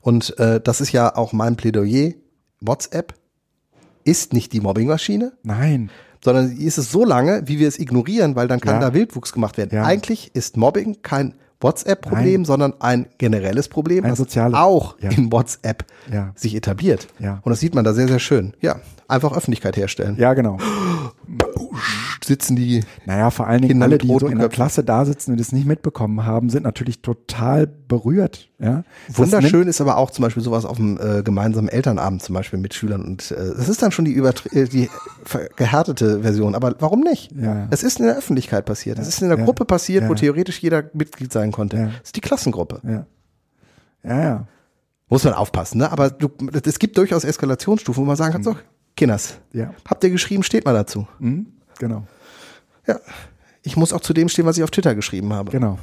Und 0.01 0.39
äh, 0.39 0.61
das 0.61 0.81
ist 0.81 0.93
ja 0.93 1.15
auch 1.17 1.33
mein 1.33 1.57
Plädoyer. 1.57 2.13
WhatsApp 2.61 3.15
ist 4.05 4.33
nicht 4.33 4.53
die 4.53 4.61
Mobbingmaschine. 4.61 5.33
Nein. 5.43 5.91
Sondern 6.25 6.57
ist 6.57 6.79
es 6.79 6.91
so 6.91 7.05
lange, 7.05 7.43
wie 7.47 7.59
wir 7.59 7.69
es 7.69 7.79
ignorieren, 7.79 8.37
weil 8.37 8.49
dann 8.49 8.61
kann 8.61 8.75
Ja. 8.77 8.81
da 8.89 8.95
Wildwuchs 8.95 9.33
gemacht 9.33 9.57
werden. 9.59 9.71
Ja. 9.75 9.85
Eigentlich 9.85 10.31
ist 10.35 10.57
Mobbing 10.57 11.03
kein 11.03 11.35
WhatsApp-Problem, 11.61 12.45
sondern 12.45 12.75
ein 12.81 13.07
generelles 13.19 13.69
Problem, 13.69 14.05
Ein 14.05 14.11
das 14.11 14.19
soziales. 14.19 14.55
auch 14.59 14.97
Ja. 15.01 15.11
in 15.11 15.33
WhatsApp 15.33 15.85
Ja. 16.13 16.33
sich 16.37 16.55
etabliert. 16.55 17.09
Ja. 17.19 17.41
Und 17.43 17.51
das 17.51 17.61
sieht 17.61 17.75
man 17.75 17.85
da 17.85 17.95
sehr, 17.95 18.09
sehr 18.09 18.19
schön. 18.19 18.55
Ja, 18.61 18.81
einfach 19.09 19.33
Öffentlichkeit 19.37 19.77
herstellen. 19.77 20.17
Ja, 20.19 20.35
genau. 20.35 20.59
sitzen 22.25 22.57
die. 22.57 22.85
Naja, 23.05 23.31
vor 23.31 23.47
allen 23.47 23.63
Dingen 23.63 23.73
Kinder 23.73 23.87
alle, 23.87 23.99
die 23.99 24.09
so 24.09 24.27
in 24.27 24.39
der 24.39 24.49
Klasse 24.49 24.85
da 24.85 25.05
sitzen 25.05 25.33
und 25.33 25.41
es 25.41 25.53
nicht 25.53 25.67
mitbekommen 25.67 26.25
haben, 26.25 26.51
sind 26.51 26.63
natürlich 26.63 27.03
total 27.03 27.67
berührt. 27.67 28.49
Ja? 28.59 28.85
Wunderschön 29.09 29.69
ist 29.69 29.81
aber 29.81 29.97
auch 29.97 30.11
zum 30.11 30.23
Beispiel 30.23 30.43
sowas 30.43 30.65
auf 30.65 30.77
dem 30.77 30.99
äh, 30.99 31.23
gemeinsamen 31.23 31.69
Elternabend 31.69 32.23
zum 32.23 32.35
Beispiel 32.35 32.59
mit 32.59 32.75
Schülern 32.75 33.05
und 33.05 33.31
äh, 33.31 33.55
das 33.57 33.69
ist 33.69 33.83
dann 33.83 33.93
schon 33.93 34.05
die, 34.05 34.17
äh, 34.17 34.69
die 34.69 34.89
gehärtete 35.57 36.23
Version. 36.23 36.55
Aber 36.55 36.75
warum 36.79 37.01
nicht? 37.01 37.33
Ja, 37.33 37.69
Es 37.71 37.83
ist 37.83 38.01
in 38.01 38.07
der 38.07 38.17
Öffentlichkeit 38.17 38.65
passiert. 38.65 38.99
Es 38.99 39.09
ist 39.09 39.23
in 39.23 39.29
der 39.29 39.39
Gruppe 39.39 39.65
passiert, 39.65 40.09
wo 40.09 40.15
theoretisch 40.15 40.61
jeder 40.61 40.85
Mitglied 40.93 41.33
sein 41.33 41.53
konnte. 41.53 41.77
Das 41.77 41.93
ist 42.05 42.17
die 42.17 42.21
Klassengruppe. 42.21 42.81
Ja, 42.85 43.07
ja. 44.05 44.23
ja. 44.23 44.47
Muss 45.09 45.23
man 45.23 45.35
aufpassen, 45.35 45.79
ne? 45.79 45.93
Aber 45.93 46.11
du, 46.11 46.29
es 46.65 46.79
gibt 46.81 46.99
durchaus 46.99 47.23
Eskalationsstufen, 47.23 48.03
wo 48.03 48.07
man 48.07 48.17
sagen 48.17 48.33
kann, 48.33 48.41
mhm. 48.41 48.45
so, 48.45 48.57
Kinders, 48.97 49.39
ja. 49.53 49.73
habt 49.89 50.03
ihr 50.03 50.11
geschrieben, 50.11 50.43
steht 50.43 50.65
mal 50.65 50.75
dazu. 50.75 51.07
Mhm. 51.21 51.47
Genau. 51.79 52.07
Ja. 52.87 53.01
Ich 53.63 53.77
muss 53.77 53.93
auch 53.93 54.01
zu 54.01 54.13
dem 54.13 54.29
stehen, 54.29 54.47
was 54.47 54.57
ich 54.57 54.63
auf 54.63 54.71
Twitter 54.71 54.95
geschrieben 54.95 55.33
habe. 55.33 55.51
Genau. 55.51 55.79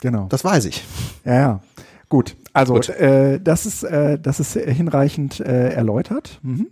Genau. 0.00 0.26
Das 0.28 0.44
weiß 0.44 0.64
ich. 0.64 0.84
Ja, 1.24 1.34
ja. 1.34 1.60
Gut. 2.08 2.36
Also, 2.52 2.74
Gut. 2.74 2.88
Äh, 2.88 3.40
das 3.40 3.64
ist, 3.64 3.84
äh, 3.84 4.18
das 4.18 4.40
ist 4.40 4.54
hinreichend 4.54 5.40
äh, 5.40 5.72
erläutert. 5.72 6.40
Mhm. 6.42 6.66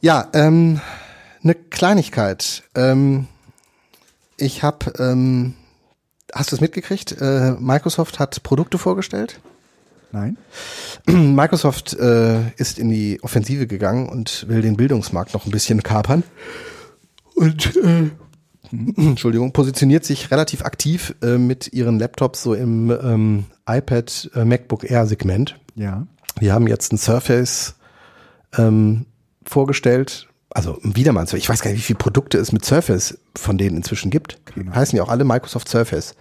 Ja, 0.00 0.28
ähm, 0.32 0.80
eine 1.42 1.54
Kleinigkeit. 1.54 2.62
Ähm, 2.74 3.26
ich 4.36 4.62
habe, 4.62 4.92
ähm, 4.98 5.54
hast 6.32 6.52
du 6.52 6.56
es 6.56 6.60
mitgekriegt? 6.60 7.20
Äh, 7.20 7.52
Microsoft 7.58 8.18
hat 8.18 8.42
Produkte 8.42 8.78
vorgestellt. 8.78 9.40
Nein. 10.12 10.38
Microsoft 11.06 11.94
äh, 11.94 12.50
ist 12.56 12.78
in 12.78 12.90
die 12.90 13.18
Offensive 13.22 13.66
gegangen 13.66 14.08
und 14.08 14.48
will 14.48 14.62
den 14.62 14.76
Bildungsmarkt 14.76 15.34
noch 15.34 15.46
ein 15.46 15.50
bisschen 15.50 15.82
kapern. 15.82 16.22
Und 17.34 17.76
äh, 17.76 18.10
Entschuldigung, 18.96 19.52
positioniert 19.52 20.04
sich 20.04 20.30
relativ 20.30 20.64
aktiv 20.64 21.14
äh, 21.22 21.38
mit 21.38 21.72
ihren 21.72 21.98
Laptops 21.98 22.42
so 22.42 22.54
im 22.54 22.90
ähm, 22.90 23.44
iPad 23.66 24.30
äh, 24.34 24.44
MacBook 24.44 24.90
Air 24.90 25.06
Segment. 25.06 25.58
Ja. 25.74 26.06
Die 26.40 26.52
haben 26.52 26.66
jetzt 26.66 26.92
ein 26.92 26.98
Surface 26.98 27.74
ähm, 28.56 29.06
vorgestellt. 29.44 30.28
Also 30.50 30.78
wieder 30.82 31.12
mal, 31.12 31.26
ich 31.32 31.48
weiß 31.48 31.60
gar 31.60 31.70
nicht, 31.70 31.78
wie 31.78 31.84
viele 31.84 31.98
Produkte 31.98 32.38
es 32.38 32.52
mit 32.52 32.64
Surface 32.64 33.18
von 33.36 33.58
denen 33.58 33.76
inzwischen 33.76 34.10
gibt. 34.10 34.38
Genau. 34.54 34.74
Heißen 34.74 34.96
ja 34.96 35.02
auch 35.02 35.10
alle 35.10 35.24
Microsoft 35.24 35.68
Surface. 35.68 36.14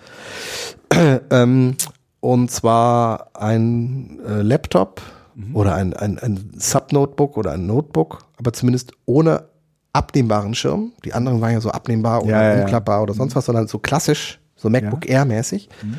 ähm, 1.32 1.76
und 2.20 2.52
zwar 2.52 3.30
ein 3.36 4.20
äh, 4.28 4.42
Laptop 4.42 5.02
mhm. 5.36 5.56
oder 5.56 5.76
ein, 5.76 5.94
ein, 5.94 6.20
ein 6.20 6.52
Sub-Notebook 6.58 7.38
oder 7.38 7.52
ein 7.52 7.66
Notebook, 7.66 8.26
aber 8.38 8.54
zumindest 8.54 8.94
ohne 9.06 9.46
abnehmbaren 9.94 10.54
Schirm. 10.56 10.94
Die 11.06 11.14
anderen 11.14 11.42
waren 11.42 11.54
ja 11.54 11.62
so 11.62 11.72
abnehmbar 11.72 12.24
oder 12.24 12.56
ja, 12.56 12.62
umklappbar 12.62 12.98
ja. 12.98 13.04
oder 13.04 13.14
sonst 13.14 13.36
was, 13.36 13.46
sondern 13.46 13.68
so 13.68 13.80
klassisch, 13.80 14.40
so 14.56 14.70
MacBook 14.70 15.06
ja. 15.06 15.20
Air 15.20 15.26
mäßig. 15.26 15.70
Mhm. 15.82 15.96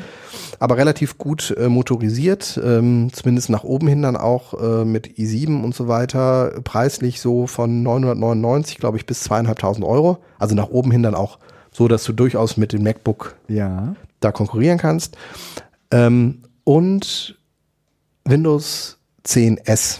Aber 0.59 0.77
relativ 0.77 1.17
gut 1.17 1.55
äh, 1.57 1.69
motorisiert, 1.69 2.59
ähm, 2.63 3.09
zumindest 3.13 3.49
nach 3.49 3.63
oben 3.63 3.87
hin 3.87 4.01
dann 4.01 4.17
auch 4.17 4.53
äh, 4.53 4.85
mit 4.85 5.07
i7 5.17 5.63
und 5.63 5.73
so 5.73 5.87
weiter, 5.87 6.59
preislich 6.63 7.21
so 7.21 7.47
von 7.47 7.83
999, 7.83 8.77
glaube 8.77 8.97
ich, 8.97 9.05
bis 9.05 9.21
zweieinhalbtausend 9.21 9.85
Euro. 9.85 10.17
Also 10.37 10.55
nach 10.55 10.69
oben 10.69 10.91
hin 10.91 11.03
dann 11.03 11.15
auch 11.15 11.39
so, 11.71 11.87
dass 11.87 12.03
du 12.03 12.13
durchaus 12.13 12.57
mit 12.57 12.73
dem 12.73 12.83
MacBook 12.83 13.35
ja. 13.47 13.95
da 14.19 14.31
konkurrieren 14.31 14.77
kannst. 14.77 15.17
Ähm, 15.91 16.43
und 16.63 17.37
Windows 18.25 18.97
10S. 19.25 19.99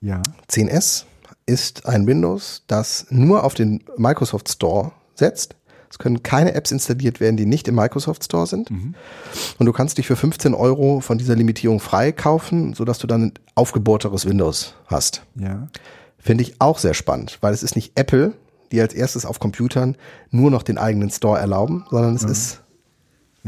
Ja. 0.00 0.22
10S 0.50 1.04
ist 1.46 1.86
ein 1.86 2.06
Windows, 2.06 2.62
das 2.66 3.06
nur 3.10 3.44
auf 3.44 3.54
den 3.54 3.82
Microsoft 3.96 4.48
Store 4.48 4.92
setzt. 5.14 5.56
Es 5.90 5.98
können 5.98 6.22
keine 6.22 6.54
Apps 6.54 6.70
installiert 6.70 7.18
werden, 7.18 7.36
die 7.36 7.46
nicht 7.46 7.66
im 7.66 7.74
Microsoft 7.74 8.22
Store 8.24 8.46
sind. 8.46 8.70
Mhm. 8.70 8.94
Und 9.58 9.66
du 9.66 9.72
kannst 9.72 9.96
dich 9.96 10.06
für 10.06 10.16
15 10.16 10.52
Euro 10.52 11.00
von 11.00 11.16
dieser 11.16 11.34
Limitierung 11.34 11.80
freikaufen, 11.80 12.74
sodass 12.74 12.98
du 12.98 13.06
dann 13.06 13.22
ein 13.22 13.32
aufgebohrteres 13.54 14.26
Windows 14.26 14.74
hast. 14.86 15.22
Ja. 15.34 15.68
Finde 16.18 16.42
ich 16.42 16.60
auch 16.60 16.78
sehr 16.78 16.94
spannend, 16.94 17.38
weil 17.40 17.54
es 17.54 17.62
ist 17.62 17.74
nicht 17.74 17.92
Apple, 17.98 18.34
die 18.70 18.80
als 18.82 18.92
erstes 18.92 19.24
auf 19.24 19.40
Computern 19.40 19.96
nur 20.30 20.50
noch 20.50 20.62
den 20.62 20.76
eigenen 20.76 21.10
Store 21.10 21.38
erlauben, 21.38 21.86
sondern 21.90 22.14
es 22.14 22.24
mhm. 22.24 22.32
ist 22.32 22.60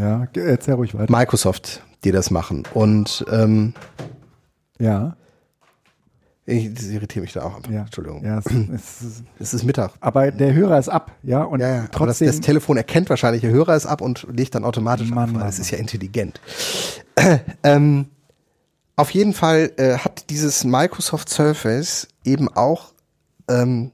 ja, 0.00 0.26
erzähl 0.34 0.74
ruhig 0.74 0.94
weiter. 0.94 1.12
Microsoft, 1.12 1.82
die 2.04 2.12
das 2.12 2.30
machen. 2.30 2.64
Und 2.74 3.24
ähm, 3.30 3.74
ja. 4.78 5.16
Ich 6.46 6.72
das 6.72 6.86
irritiere 6.86 7.22
mich 7.22 7.32
da 7.32 7.42
auch. 7.42 7.60
Ja. 7.70 7.82
Entschuldigung. 7.82 8.24
Ja, 8.24 8.38
es, 8.38 8.46
es, 8.46 9.22
es, 9.38 9.54
ist 9.54 9.64
Mittag. 9.64 9.92
Aber 10.00 10.30
der 10.30 10.54
Hörer 10.54 10.78
ist 10.78 10.88
ab, 10.88 11.12
ja. 11.22 11.42
Und 11.42 11.60
ja, 11.60 11.68
ja. 11.68 11.86
trotzdem. 11.92 12.26
Das, 12.26 12.36
das, 12.36 12.44
Telefon 12.44 12.76
erkennt 12.76 13.10
wahrscheinlich, 13.10 13.42
der 13.42 13.50
Hörer 13.50 13.76
ist 13.76 13.86
ab 13.86 14.00
und 14.00 14.26
legt 14.32 14.54
dann 14.54 14.64
automatisch 14.64 15.10
Mann, 15.10 15.36
ab, 15.36 15.42
weil 15.42 15.48
es 15.48 15.58
ist 15.58 15.70
ja 15.70 15.78
intelligent. 15.78 16.40
ähm, 17.62 18.06
auf 18.96 19.10
jeden 19.10 19.34
Fall 19.34 19.72
äh, 19.76 19.98
hat 19.98 20.30
dieses 20.30 20.64
Microsoft 20.64 21.28
Surface 21.28 22.08
eben 22.24 22.48
auch, 22.48 22.92
ähm, 23.48 23.92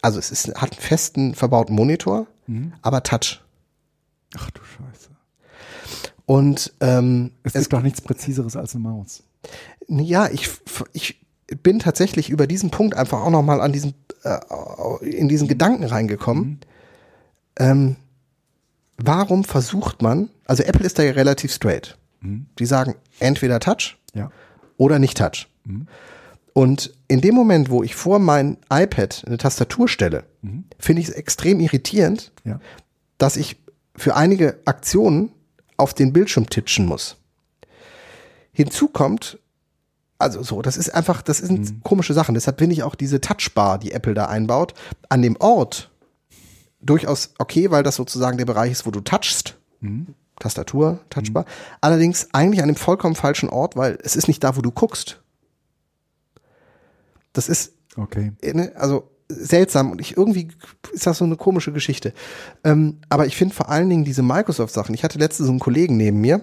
also 0.00 0.18
es 0.18 0.30
ist, 0.30 0.54
hat 0.60 0.72
einen 0.72 0.80
festen 0.80 1.34
verbauten 1.34 1.74
Monitor, 1.74 2.26
mhm. 2.46 2.72
aber 2.82 3.02
Touch. 3.02 3.40
Ach 4.36 4.50
du 4.50 4.60
Scheiße. 4.62 5.10
Und 6.26 6.74
ähm, 6.80 7.32
es 7.42 7.54
gibt 7.54 7.72
doch 7.72 7.82
nichts 7.82 8.00
Präziseres 8.00 8.56
als 8.56 8.74
eine 8.74 8.84
Maus. 8.84 9.22
Ja, 9.88 10.28
ich, 10.28 10.50
ich 10.92 11.24
bin 11.62 11.78
tatsächlich 11.78 12.28
über 12.28 12.46
diesen 12.46 12.70
Punkt 12.70 12.94
einfach 12.94 13.22
auch 13.22 13.30
nochmal 13.30 13.60
an 13.60 13.72
diesen, 13.72 13.94
äh, 14.24 14.38
in 15.06 15.28
diesen 15.28 15.48
Gedanken 15.48 15.84
reingekommen. 15.84 16.44
Mhm. 16.44 16.58
Ähm, 17.58 17.96
warum 18.98 19.44
versucht 19.44 20.02
man, 20.02 20.28
also 20.44 20.62
Apple 20.62 20.84
ist 20.84 20.98
da 20.98 21.02
ja 21.02 21.12
relativ 21.12 21.52
straight. 21.52 21.96
Mhm. 22.20 22.46
Die 22.58 22.66
sagen 22.66 22.94
entweder 23.20 23.60
Touch 23.60 23.96
ja. 24.14 24.30
oder 24.76 24.98
nicht 24.98 25.16
Touch. 25.16 25.48
Mhm. 25.64 25.88
Und 26.52 26.92
in 27.06 27.20
dem 27.20 27.34
Moment, 27.34 27.70
wo 27.70 27.82
ich 27.82 27.94
vor 27.94 28.18
mein 28.18 28.58
iPad 28.68 29.22
eine 29.26 29.38
Tastatur 29.38 29.88
stelle, 29.88 30.24
mhm. 30.42 30.64
finde 30.78 31.00
ich 31.00 31.08
es 31.08 31.14
extrem 31.14 31.60
irritierend, 31.60 32.32
ja. 32.44 32.60
dass 33.16 33.36
ich 33.36 33.56
für 33.98 34.16
einige 34.16 34.60
Aktionen 34.64 35.32
auf 35.76 35.94
den 35.94 36.12
Bildschirm 36.12 36.48
titschen 36.48 36.86
muss. 36.86 37.16
Hinzu 38.52 38.88
kommt, 38.88 39.38
also 40.18 40.42
so, 40.42 40.62
das 40.62 40.76
ist 40.76 40.90
einfach, 40.90 41.22
das 41.22 41.38
sind 41.38 41.70
mhm. 41.70 41.80
komische 41.82 42.14
Sachen. 42.14 42.34
Deshalb 42.34 42.58
finde 42.58 42.74
ich 42.74 42.82
auch 42.82 42.94
diese 42.94 43.20
Touchbar, 43.20 43.78
die 43.78 43.92
Apple 43.92 44.14
da 44.14 44.26
einbaut, 44.26 44.74
an 45.08 45.22
dem 45.22 45.36
Ort 45.38 45.90
durchaus 46.80 47.34
okay, 47.38 47.70
weil 47.70 47.82
das 47.82 47.96
sozusagen 47.96 48.38
der 48.38 48.44
Bereich 48.44 48.72
ist, 48.72 48.86
wo 48.86 48.90
du 48.90 49.00
touchst. 49.00 49.56
Mhm. 49.80 50.14
Tastatur, 50.38 51.00
Touchbar. 51.10 51.44
Mhm. 51.44 51.48
Allerdings 51.80 52.28
eigentlich 52.32 52.62
an 52.62 52.68
dem 52.68 52.76
vollkommen 52.76 53.16
falschen 53.16 53.48
Ort, 53.48 53.76
weil 53.76 53.98
es 54.02 54.16
ist 54.16 54.28
nicht 54.28 54.42
da, 54.44 54.56
wo 54.56 54.60
du 54.60 54.70
guckst. 54.70 55.20
Das 57.32 57.48
ist, 57.48 57.72
okay. 57.96 58.32
Ne, 58.42 58.72
also 58.76 59.10
seltsam 59.28 59.90
und 59.92 60.00
ich 60.00 60.16
irgendwie 60.16 60.48
ist 60.92 61.06
das 61.06 61.18
so 61.18 61.24
eine 61.24 61.36
komische 61.36 61.72
Geschichte. 61.72 62.12
Ähm, 62.64 62.98
aber 63.08 63.26
ich 63.26 63.36
finde 63.36 63.54
vor 63.54 63.68
allen 63.68 63.88
Dingen 63.88 64.04
diese 64.04 64.22
Microsoft-Sachen. 64.22 64.94
Ich 64.94 65.04
hatte 65.04 65.18
letztens 65.18 65.46
so 65.46 65.52
einen 65.52 65.60
Kollegen 65.60 65.96
neben 65.96 66.20
mir, 66.20 66.40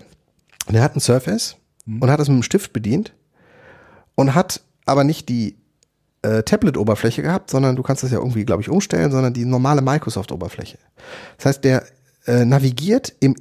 der 0.69 0.83
hat 0.83 0.95
ein 0.95 0.99
Surface 0.99 1.57
mhm. 1.85 2.01
und 2.01 2.11
hat 2.11 2.19
das 2.19 2.27
mit 2.27 2.35
einem 2.35 2.43
Stift 2.43 2.73
bedient 2.73 3.13
und 4.15 4.35
hat 4.35 4.61
aber 4.85 5.03
nicht 5.03 5.29
die 5.29 5.57
äh, 6.21 6.43
Tablet-Oberfläche 6.43 7.21
gehabt, 7.21 7.49
sondern 7.49 7.75
du 7.75 7.83
kannst 7.83 8.03
das 8.03 8.11
ja 8.11 8.19
irgendwie, 8.19 8.45
glaube 8.45 8.61
ich, 8.61 8.69
umstellen, 8.69 9.11
sondern 9.11 9.33
die 9.33 9.45
normale 9.45 9.81
Microsoft-Oberfläche. 9.81 10.77
Das 11.37 11.45
heißt, 11.45 11.63
der 11.63 11.85
äh, 12.25 12.45
navigiert 12.45 13.13
im 13.19 13.35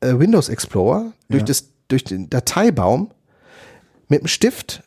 äh, 0.00 0.18
Windows 0.18 0.48
Explorer 0.48 1.12
durch, 1.28 1.42
ja. 1.42 1.46
das, 1.46 1.68
durch 1.88 2.04
den 2.04 2.30
Dateibaum 2.30 3.10
mit 4.08 4.20
dem 4.20 4.28
Stift 4.28 4.82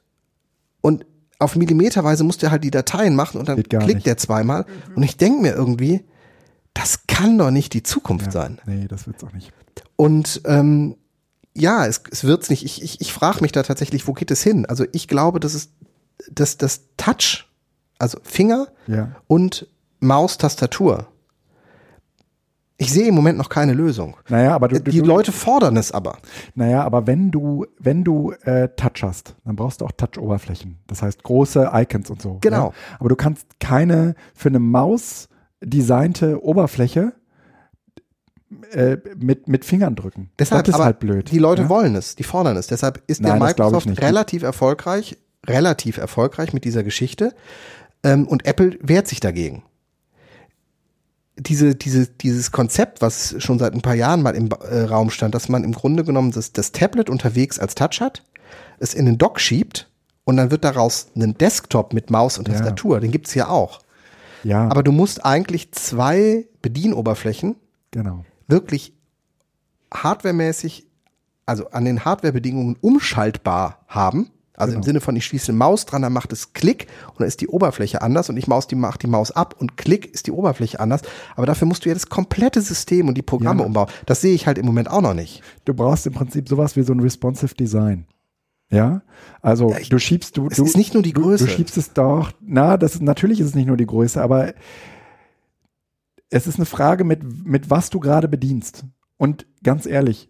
und 0.82 1.06
auf 1.42 1.56
Millimeterweise 1.56 2.24
muss 2.24 2.38
der 2.38 2.52
halt 2.52 2.64
die 2.64 2.72
Dateien 2.72 3.16
machen 3.16 3.40
und 3.40 3.50
dann 3.50 3.62
klickt 3.64 3.88
nicht. 3.88 4.06
der 4.06 4.18
zweimal. 4.18 4.66
Und 4.96 5.04
ich 5.04 5.18
denke 5.18 5.42
mir 5.42 5.54
irgendwie, 5.54 6.06
das 6.74 7.08
kann 7.08 7.38
doch 7.38 7.52
nicht 7.52 7.74
die 7.74 7.84
Zukunft 7.84 8.28
ja, 8.28 8.32
sein. 8.32 8.62
Nee, 8.66 8.88
das 8.88 9.08
wird's 9.08 9.24
auch 9.24 9.34
nicht. 9.34 9.52
Und 9.96 10.42
ähm, 10.46 10.96
ja, 11.54 11.86
es, 11.86 12.02
es 12.10 12.24
wird's 12.24 12.50
nicht. 12.50 12.64
Ich, 12.64 12.82
ich, 12.82 13.02
ich 13.02 13.12
frage 13.12 13.42
mich 13.42 13.52
da 13.52 13.64
tatsächlich, 13.64 14.08
wo 14.08 14.14
geht 14.14 14.32
es 14.32 14.42
hin? 14.42 14.66
Also 14.66 14.86
ich 14.92 15.08
glaube, 15.08 15.40
dass 15.40 15.54
es 15.54 15.70
dass 16.30 16.58
das 16.58 16.82
Touch, 16.98 17.48
also 17.98 18.20
Finger 18.24 18.68
ja. 18.88 19.16
und 19.28 19.68
Maustastatur 20.00 21.08
ich 22.82 22.92
sehe 22.92 23.08
im 23.08 23.14
Moment 23.14 23.38
noch 23.38 23.50
keine 23.50 23.74
Lösung. 23.74 24.18
Naja, 24.28 24.56
aber 24.56 24.68
du, 24.68 24.82
die 24.82 25.02
du, 25.02 25.06
Leute 25.06 25.32
fordern 25.32 25.78
es 25.78 25.92
aber. 25.92 26.18
Naja, 26.56 26.84
aber 26.84 27.06
wenn 27.06 27.30
du, 27.30 27.68
wenn 27.78 28.04
du 28.04 28.32
äh, 28.44 28.70
Touch 28.70 29.04
hast, 29.04 29.36
dann 29.46 29.56
brauchst 29.56 29.82
du 29.82 29.86
auch 29.86 29.92
Touch-Oberflächen. 29.92 30.80
Das 30.88 31.04
heißt 31.04 31.22
große 31.22 31.70
Icons 31.72 32.10
und 32.10 32.24
so. 32.24 32.40
Genau. 32.42 32.70
Ja? 32.70 32.74
Aber 33.00 33.10
du 33.10 33.16
kannst 33.16 33.60
keine 33.60 34.16
für 34.34 34.50
eine 34.50 34.58
Maus 34.58 35.30
designte 35.62 36.44
Oberfläche 36.44 37.14
äh, 38.72 38.98
mit, 39.16 39.48
mit 39.48 39.64
Fingern 39.64 39.96
drücken. 39.96 40.32
Deshalb 40.40 40.66
das 40.66 40.76
ist 40.76 40.82
halt 40.82 40.98
blöd. 41.00 41.30
Die 41.30 41.38
Leute 41.38 41.64
ja? 41.64 41.70
wollen 41.70 41.96
es, 41.96 42.16
die 42.16 42.24
fordern 42.24 42.58
es. 42.58 42.66
Deshalb 42.66 43.04
ist 43.06 43.22
Nein, 43.22 43.40
der 43.40 43.48
Microsoft 43.48 44.02
relativ 44.02 44.42
erfolgreich, 44.42 45.18
relativ 45.46 45.98
erfolgreich 45.98 46.52
mit 46.52 46.66
dieser 46.66 46.82
Geschichte. 46.82 47.36
Ähm, 48.04 48.28
und 48.28 48.48
Apple 48.48 48.80
wehrt 48.82 49.08
sich 49.08 49.20
dagegen. 49.20 49.62
Diese, 51.38 51.76
diese, 51.76 52.08
dieses 52.08 52.52
Konzept, 52.52 53.02
was 53.02 53.36
schon 53.40 53.58
seit 53.58 53.74
ein 53.74 53.82
paar 53.82 53.96
Jahren 53.96 54.22
mal 54.22 54.36
im 54.36 54.50
äh, 54.50 54.82
Raum 54.82 55.10
stand, 55.10 55.34
dass 55.34 55.50
man 55.50 55.64
im 55.64 55.72
Grunde 55.72 56.04
genommen 56.04 56.32
das, 56.32 56.52
das 56.52 56.72
Tablet 56.72 57.10
unterwegs 57.10 57.58
als 57.58 57.74
Touch 57.74 58.02
hat, 58.02 58.24
es 58.80 58.94
in 58.94 59.06
den 59.06 59.18
Dock 59.18 59.40
schiebt 59.40 59.90
und 60.26 60.38
dann 60.38 60.52
wird 60.52 60.64
daraus 60.64 61.08
ein 61.16 61.38
Desktop 61.38 61.94
mit 61.94 62.10
Maus 62.10 62.38
und 62.38 62.46
Tastatur. 62.46 62.98
Ja. 62.98 63.00
Den 63.00 63.12
gibt's 63.12 63.34
ja 63.34 63.48
auch. 63.48 63.80
Ja. 64.44 64.68
Aber 64.70 64.84
du 64.84 64.92
musst 64.92 65.26
eigentlich 65.26 65.72
zwei 65.72 66.48
Bedienoberflächen 66.62 67.56
genau. 67.92 68.26
wirklich 68.48 68.94
hardwaremäßig, 69.94 70.88
also 71.46 71.70
an 71.70 71.86
den 71.86 72.06
Hardwarebedingungen 72.06 72.78
umschaltbar 72.82 73.84
haben. 73.88 74.32
Also 74.62 74.74
genau. 74.74 74.80
im 74.80 74.84
Sinne 74.84 75.02
von, 75.02 75.16
ich 75.16 75.26
schließe 75.26 75.52
eine 75.52 75.58
Maus 75.58 75.86
dran, 75.86 76.02
dann 76.02 76.14
macht 76.14 76.32
es 76.32 76.54
Klick 76.54 76.88
und 77.10 77.20
dann 77.20 77.28
ist 77.28 77.42
die 77.42 77.48
Oberfläche 77.48 78.02
anders 78.02 78.30
und 78.30 78.38
ich 78.38 78.48
Maus 78.48 78.68
die 78.68 78.76
macht 78.76 79.02
die 79.02 79.08
Maus 79.08 79.32
ab 79.32 79.56
und 79.60 79.78
Klick 79.78 80.06
ist 80.14 80.28
die 80.28 80.32
Oberfläche 80.32 80.80
anders. 80.80 81.02
Aber 81.36 81.46
dafür 81.46 81.68
musst 81.68 81.86
du 81.86 81.90
ja 81.90 81.96
das 81.96 82.08
komplette 82.08 82.62
System 82.62 83.08
und 83.08 83.16
die 83.16 83.22
Programme 83.22 83.62
ja. 83.62 83.66
umbauen. 83.66 83.90
Das 84.06 84.22
sehe 84.22 84.34
ich 84.34 84.48
halt 84.48 84.58
im 84.58 84.66
Moment 84.66 84.90
auch 84.90 85.02
noch 85.02 85.14
nicht. 85.14 85.42
Du 85.66 85.74
brauchst 85.74 86.06
im 86.08 86.14
Prinzip 86.14 86.48
sowas 86.48 86.76
wie 86.76 86.84
so 86.84 86.94
ein 86.94 87.00
responsive 87.00 87.56
Design. 87.56 88.06
Ja, 88.72 89.02
also 89.42 89.72
ja, 89.72 89.80
ich, 89.80 89.90
du 89.90 90.00
schiebst 90.00 90.38
du. 90.38 90.48
Es 90.48 90.58
du, 90.58 90.64
ist 90.64 90.78
nicht 90.78 90.94
nur 90.94 91.04
die 91.04 91.12
Größe. 91.12 91.44
Du, 91.44 91.50
du 91.50 91.56
schiebst 91.58 91.78
es 91.78 91.92
doch. 91.92 92.32
Na, 92.40 92.78
das 92.78 92.96
ist 92.96 93.02
natürlich 93.02 93.42
ist 93.42 93.48
es 93.48 93.56
nicht 93.56 93.68
nur 93.68 93.76
die 93.76 93.86
Größe, 93.86 94.22
aber 94.22 94.54
es 96.30 96.48
ist 96.48 96.56
eine 96.56 96.66
Frage 96.66 97.04
mit 97.04 97.46
mit 97.46 97.70
was 97.70 97.90
du 97.90 98.00
gerade 98.00 98.30
bedienst. 98.30 98.86
Und 99.18 99.46
ganz 99.62 99.86
ehrlich, 99.86 100.30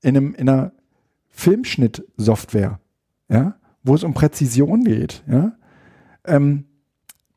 in 0.00 0.16
einem 0.16 0.34
in 0.34 0.48
einer 0.48 0.72
Filmschnittsoftware, 1.30 2.78
ja, 3.28 3.56
wo 3.82 3.94
es 3.94 4.04
um 4.04 4.14
Präzision 4.14 4.84
geht, 4.84 5.22
ja, 5.26 5.52
ähm, 6.24 6.64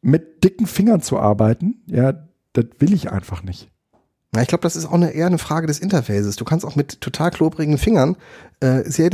mit 0.02 0.44
dicken 0.44 0.68
Fingern 0.68 1.02
zu 1.02 1.18
arbeiten, 1.18 1.82
ja, 1.88 2.14
das 2.54 2.66
will 2.80 2.94
ich 2.94 3.12
einfach 3.12 3.44
nicht. 3.44 3.72
Ja, 4.36 4.42
ich 4.42 4.48
glaube, 4.48 4.62
das 4.62 4.76
ist 4.76 4.86
auch 4.86 4.94
eine, 4.94 5.12
eher 5.12 5.28
eine 5.28 5.38
Frage 5.38 5.66
des 5.66 5.80
Interfaces. 5.80 6.36
Du 6.36 6.46
kannst 6.46 6.66
auch 6.66 6.76
mit 6.76 7.02
total 7.02 7.32
klobrigen 7.32 7.78
Fingern 7.78 8.18
äh, 8.60 8.84
sehr 8.84 9.10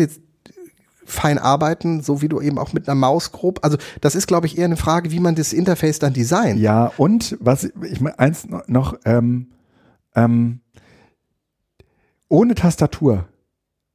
fein 1.05 1.37
arbeiten, 1.37 2.01
so 2.01 2.21
wie 2.21 2.27
du 2.27 2.41
eben 2.41 2.57
auch 2.57 2.73
mit 2.73 2.87
einer 2.87 2.95
Maus 2.95 3.31
grob. 3.31 3.59
Also 3.63 3.77
das 4.01 4.15
ist, 4.15 4.27
glaube 4.27 4.47
ich, 4.47 4.57
eher 4.57 4.65
eine 4.65 4.77
Frage, 4.77 5.11
wie 5.11 5.19
man 5.19 5.35
das 5.35 5.53
Interface 5.53 5.99
dann 5.99 6.13
designt. 6.13 6.59
Ja, 6.59 6.91
und 6.97 7.37
was 7.39 7.65
ich 7.83 8.01
meine, 8.01 8.17
eins 8.17 8.47
noch, 8.67 8.97
ähm, 9.05 9.51
ähm, 10.15 10.61
ohne 12.29 12.55
Tastatur 12.55 13.27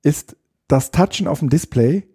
ist 0.02 0.36
das 0.68 0.90
Touchen 0.90 1.26
auf 1.26 1.40
dem 1.40 1.48
Display 1.48 2.06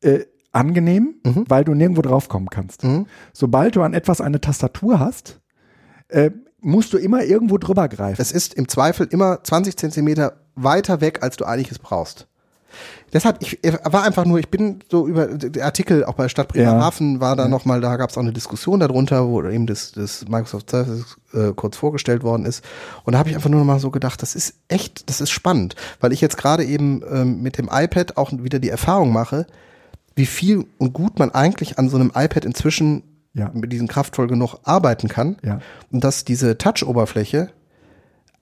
äh, 0.00 0.24
angenehm, 0.54 1.16
mhm. 1.24 1.44
weil 1.48 1.64
du 1.64 1.74
nirgendwo 1.74 2.02
draufkommen 2.02 2.48
kannst. 2.50 2.84
Mhm. 2.84 3.06
Sobald 3.32 3.76
du 3.76 3.82
an 3.82 3.94
etwas 3.94 4.20
eine 4.20 4.40
Tastatur 4.40 4.98
hast, 5.00 5.40
äh, 6.08 6.30
musst 6.60 6.92
du 6.92 6.98
immer 6.98 7.22
irgendwo 7.24 7.58
drüber 7.58 7.88
greifen. 7.88 8.20
Es 8.20 8.32
ist 8.32 8.54
im 8.54 8.68
Zweifel 8.68 9.06
immer 9.10 9.42
20 9.42 9.76
Zentimeter 9.76 10.40
weiter 10.54 11.00
weg, 11.00 11.22
als 11.22 11.36
du 11.36 11.44
eigentlich 11.44 11.70
es 11.70 11.78
brauchst. 11.78 12.26
Deshalb, 13.12 13.40
ich 13.40 13.60
war 13.84 14.02
einfach 14.02 14.24
nur, 14.24 14.40
ich 14.40 14.48
bin 14.48 14.80
so 14.90 15.06
über 15.06 15.26
der 15.26 15.64
Artikel 15.64 16.04
auch 16.04 16.14
bei 16.14 16.28
Stadt 16.28 16.48
Bremerhaven 16.48 17.14
ja. 17.14 17.20
war 17.20 17.36
da 17.36 17.44
ja. 17.44 17.48
nochmal, 17.48 17.80
da 17.80 17.96
gab 17.96 18.10
es 18.10 18.16
auch 18.16 18.22
eine 18.22 18.32
Diskussion 18.32 18.80
darunter, 18.80 19.28
wo 19.28 19.42
eben 19.44 19.66
das, 19.66 19.92
das 19.92 20.26
Microsoft 20.28 20.70
Service 20.70 21.16
äh, 21.32 21.52
kurz 21.54 21.76
vorgestellt 21.76 22.24
worden 22.24 22.44
ist. 22.44 22.64
Und 23.04 23.12
da 23.12 23.20
habe 23.20 23.28
ich 23.28 23.36
einfach 23.36 23.50
nur 23.50 23.60
noch 23.60 23.66
mal 23.66 23.78
so 23.78 23.92
gedacht, 23.92 24.20
das 24.22 24.34
ist 24.34 24.54
echt, 24.66 25.08
das 25.08 25.20
ist 25.20 25.30
spannend, 25.30 25.76
weil 26.00 26.12
ich 26.12 26.20
jetzt 26.20 26.36
gerade 26.36 26.64
eben 26.64 27.02
ähm, 27.08 27.42
mit 27.42 27.58
dem 27.58 27.68
iPad 27.70 28.16
auch 28.16 28.32
wieder 28.32 28.58
die 28.58 28.70
Erfahrung 28.70 29.12
mache, 29.12 29.46
wie 30.16 30.26
viel 30.26 30.66
und 30.78 30.92
gut 30.92 31.18
man 31.18 31.30
eigentlich 31.30 31.78
an 31.78 31.88
so 31.88 31.96
einem 31.96 32.12
iPad 32.14 32.44
inzwischen 32.44 33.02
ja. 33.34 33.50
mit 33.52 33.72
diesen 33.72 33.88
kraftvoll 33.88 34.28
genug 34.28 34.56
arbeiten 34.62 35.08
kann. 35.08 35.36
Ja. 35.42 35.60
Und 35.90 36.04
dass 36.04 36.24
diese 36.24 36.56
Touch-Oberfläche 36.56 37.50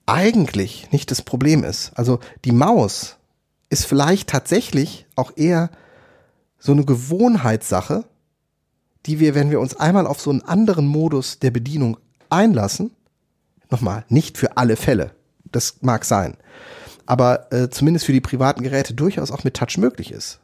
eigentlich 0.05 0.91
nicht 0.91 1.11
das 1.11 1.21
Problem 1.21 1.63
ist. 1.63 1.91
Also 1.95 2.19
die 2.45 2.51
Maus 2.51 3.17
ist 3.69 3.85
vielleicht 3.85 4.29
tatsächlich 4.29 5.07
auch 5.15 5.31
eher 5.35 5.69
so 6.59 6.71
eine 6.71 6.85
Gewohnheitssache, 6.85 8.05
die 9.05 9.19
wir, 9.19 9.35
wenn 9.35 9.49
wir 9.49 9.59
uns 9.59 9.75
einmal 9.75 10.07
auf 10.07 10.21
so 10.21 10.29
einen 10.29 10.41
anderen 10.41 10.87
Modus 10.87 11.39
der 11.39 11.51
Bedienung 11.51 11.97
einlassen, 12.29 12.91
nochmal, 13.69 14.05
nicht 14.09 14.37
für 14.37 14.57
alle 14.57 14.75
Fälle, 14.75 15.11
das 15.51 15.77
mag 15.81 16.05
sein, 16.05 16.37
aber 17.05 17.51
äh, 17.51 17.69
zumindest 17.69 18.05
für 18.05 18.13
die 18.13 18.21
privaten 18.21 18.63
Geräte 18.63 18.93
durchaus 18.93 19.31
auch 19.31 19.43
mit 19.43 19.55
Touch 19.55 19.77
möglich 19.77 20.11
ist. 20.11 20.39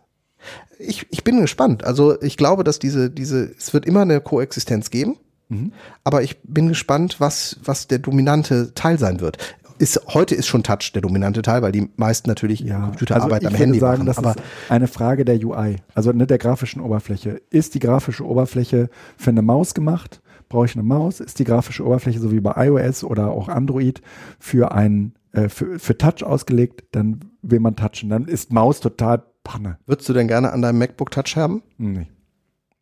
Ich, 0.77 1.07
ich 1.09 1.23
bin 1.23 1.39
gespannt. 1.41 1.83
Also 1.83 2.21
ich 2.21 2.37
glaube, 2.37 2.63
dass 2.63 2.79
diese, 2.79 3.09
diese, 3.09 3.51
es 3.57 3.73
wird 3.73 3.85
immer 3.85 4.01
eine 4.01 4.21
Koexistenz 4.21 4.89
geben. 4.89 5.17
Mhm. 5.49 5.73
Aber 6.03 6.21
ich 6.21 6.41
bin 6.43 6.67
gespannt, 6.67 7.15
was, 7.19 7.57
was 7.63 7.87
der 7.87 7.99
dominante 7.99 8.73
Teil 8.75 8.99
sein 8.99 9.19
wird 9.19 9.37
ist, 9.79 10.01
heute 10.13 10.35
ist 10.35 10.47
schon 10.47 10.61
Touch 10.61 10.91
der 10.93 11.01
dominante 11.01 11.41
Teil, 11.41 11.61
weil 11.61 11.71
die 11.71 11.89
meisten 11.95 12.29
natürlich 12.29 12.59
ja, 12.59 12.81
Computerarbeit 12.81 13.45
also 13.45 13.47
am 13.47 13.55
Handy 13.55 13.79
sagen, 13.79 13.99
machen. 13.99 14.07
Das 14.07 14.17
aber 14.17 14.31
ist 14.31 14.41
eine 14.67 14.87
Frage 14.87 15.25
der 15.25 15.43
UI, 15.43 15.77
also 15.95 16.11
ne, 16.11 16.27
der 16.27 16.37
grafischen 16.37 16.81
Oberfläche. 16.81 17.41
Ist 17.49 17.75
die 17.75 17.79
grafische 17.79 18.25
Oberfläche 18.25 18.89
für 19.17 19.29
eine 19.31 19.41
Maus 19.41 19.73
gemacht? 19.73 20.21
Brauche 20.49 20.65
ich 20.65 20.75
eine 20.75 20.83
Maus? 20.83 21.19
Ist 21.19 21.39
die 21.39 21.43
grafische 21.45 21.85
Oberfläche 21.85 22.19
so 22.19 22.31
wie 22.31 22.41
bei 22.41 22.67
iOS 22.67 23.03
oder 23.03 23.31
auch 23.31 23.47
Android 23.47 24.01
für 24.37 24.71
ein 24.71 25.13
äh, 25.31 25.47
für, 25.47 25.79
für 25.79 25.97
Touch 25.97 26.23
ausgelegt? 26.23 26.83
Dann 26.91 27.21
will 27.41 27.61
man 27.61 27.75
touchen. 27.75 28.09
Dann 28.09 28.25
ist 28.25 28.51
Maus 28.51 28.81
total 28.81 29.23
Panne. 29.49 29.77
Würdest 29.85 30.07
du 30.07 30.13
denn 30.13 30.27
gerne 30.27 30.53
an 30.53 30.61
deinem 30.61 30.77
MacBook 30.77 31.11
Touch 31.11 31.35
haben? 31.35 31.63
Nee 31.77 32.07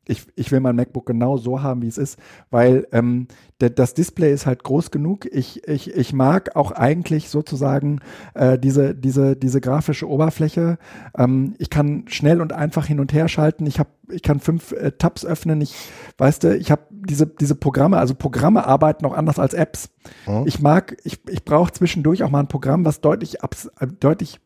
ich, 0.07 0.25
ich 0.35 0.51
will 0.51 0.59
mein 0.59 0.75
MacBook 0.75 1.05
genau 1.05 1.37
so 1.37 1.61
haben, 1.61 1.81
wie 1.81 1.87
es 1.87 1.97
ist, 1.97 2.17
weil 2.49 2.87
ähm, 2.91 3.27
das 3.57 3.93
Display 3.93 4.33
ist 4.33 4.45
halt 4.45 4.63
groß 4.63 4.91
genug. 4.91 5.25
Ich, 5.25 5.67
ich, 5.67 5.93
ich 5.95 6.13
mag 6.13 6.55
auch 6.55 6.71
eigentlich 6.71 7.29
sozusagen 7.29 7.99
äh, 8.33 8.57
diese, 8.57 8.95
diese, 8.95 9.35
diese 9.35 9.61
grafische 9.61 10.09
Oberfläche. 10.09 10.77
Ähm, 11.17 11.55
ich 11.57 11.69
kann 11.69 12.05
schnell 12.07 12.41
und 12.41 12.53
einfach 12.53 12.85
hin 12.85 12.99
und 12.99 13.13
her 13.13 13.27
schalten. 13.27 13.65
Ich 13.65 13.79
habe 13.79 13.89
ich 14.09 14.21
kann 14.21 14.39
fünf 14.39 14.71
äh, 14.71 14.91
Tabs 14.91 15.25
öffnen. 15.25 15.59
Ich, 15.59 15.75
weißt 16.17 16.45
du, 16.45 16.55
ich 16.55 16.71
habe 16.71 16.83
diese, 16.89 17.27
diese 17.27 17.55
Programme, 17.55 17.97
also 17.97 18.15
Programme 18.15 18.65
arbeiten 18.65 19.05
auch 19.05 19.13
anders 19.13 19.37
als 19.37 19.53
Apps. 19.53 19.89
Mhm. 20.25 20.43
Ich 20.45 20.61
mag, 20.61 20.95
ich, 21.03 21.19
ich 21.27 21.43
brauche 21.43 21.73
zwischendurch 21.73 22.23
auch 22.23 22.29
mal 22.29 22.39
ein 22.39 22.47
Programm, 22.47 22.85
was 22.85 23.01
deutlich, 23.01 23.43
abs, 23.43 23.69
äh, 23.79 23.87
deutlich 23.87 24.39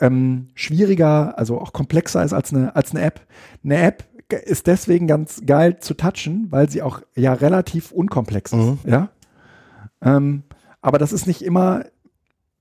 ähm, 0.00 0.48
schwieriger, 0.54 1.38
also 1.38 1.60
auch 1.60 1.72
komplexer 1.72 2.24
ist 2.24 2.32
als 2.32 2.52
eine, 2.52 2.74
als 2.76 2.92
eine 2.92 3.02
App. 3.02 3.20
Eine 3.64 3.78
App 3.78 4.04
ist 4.44 4.66
deswegen 4.66 5.06
ganz 5.06 5.42
geil 5.44 5.78
zu 5.78 5.94
touchen, 5.94 6.46
weil 6.50 6.70
sie 6.70 6.82
auch 6.82 7.02
ja 7.14 7.32
relativ 7.32 7.92
unkomplex 7.92 8.52
ist. 8.52 8.58
Mhm. 8.58 8.78
Ja. 8.86 9.08
Ähm, 10.00 10.42
aber 10.80 10.98
das 10.98 11.12
ist 11.12 11.26
nicht 11.26 11.42
immer 11.42 11.84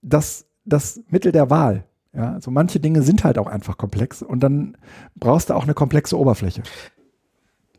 das, 0.01 0.45
das 0.65 1.01
Mittel 1.09 1.31
der 1.31 1.49
Wahl. 1.49 1.85
Ja, 2.13 2.33
also 2.33 2.51
manche 2.51 2.79
Dinge 2.79 3.03
sind 3.03 3.23
halt 3.23 3.37
auch 3.37 3.47
einfach 3.47 3.77
komplex 3.77 4.21
und 4.21 4.41
dann 4.41 4.77
brauchst 5.15 5.49
du 5.49 5.53
auch 5.53 5.63
eine 5.63 5.73
komplexe 5.73 6.19
Oberfläche. 6.19 6.63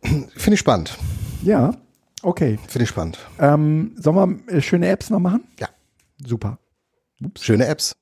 Finde 0.03 0.55
ich 0.55 0.61
spannend. 0.61 0.99
Ja, 1.43 1.75
okay. 2.23 2.59
Finde 2.67 2.85
ich 2.85 2.89
spannend. 2.89 3.19
Ähm, 3.39 3.95
sollen 3.97 4.43
wir 4.49 4.55
äh, 4.55 4.63
schöne 4.63 4.89
Apps 4.89 5.11
noch 5.11 5.21
machen? 5.21 5.45
Ja. 5.61 5.69
Super. 6.25 6.59
Ups. 7.23 7.45
Schöne 7.45 7.67
Apps. 7.67 7.93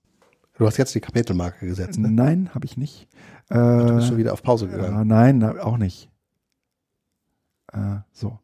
Du 0.61 0.67
hast 0.67 0.77
jetzt 0.77 0.95
die 0.95 1.01
Kapitelmarke 1.01 1.67
gesetzt, 1.67 1.99
ne? 1.99 2.11
Nein, 2.11 2.51
habe 2.55 2.67
ich 2.67 2.77
nicht. 2.77 3.09
Äh, 3.49 3.55
du 3.55 3.95
bist 3.95 4.09
schon 4.09 4.19
wieder 4.19 4.35
auf 4.35 4.43
Pause 4.43 4.69
gegangen. 4.69 5.01
Äh, 5.01 5.05
nein, 5.07 5.59
auch 5.59 5.79
nicht. 5.79 6.11
Äh, 7.73 8.01
so. 8.13 8.39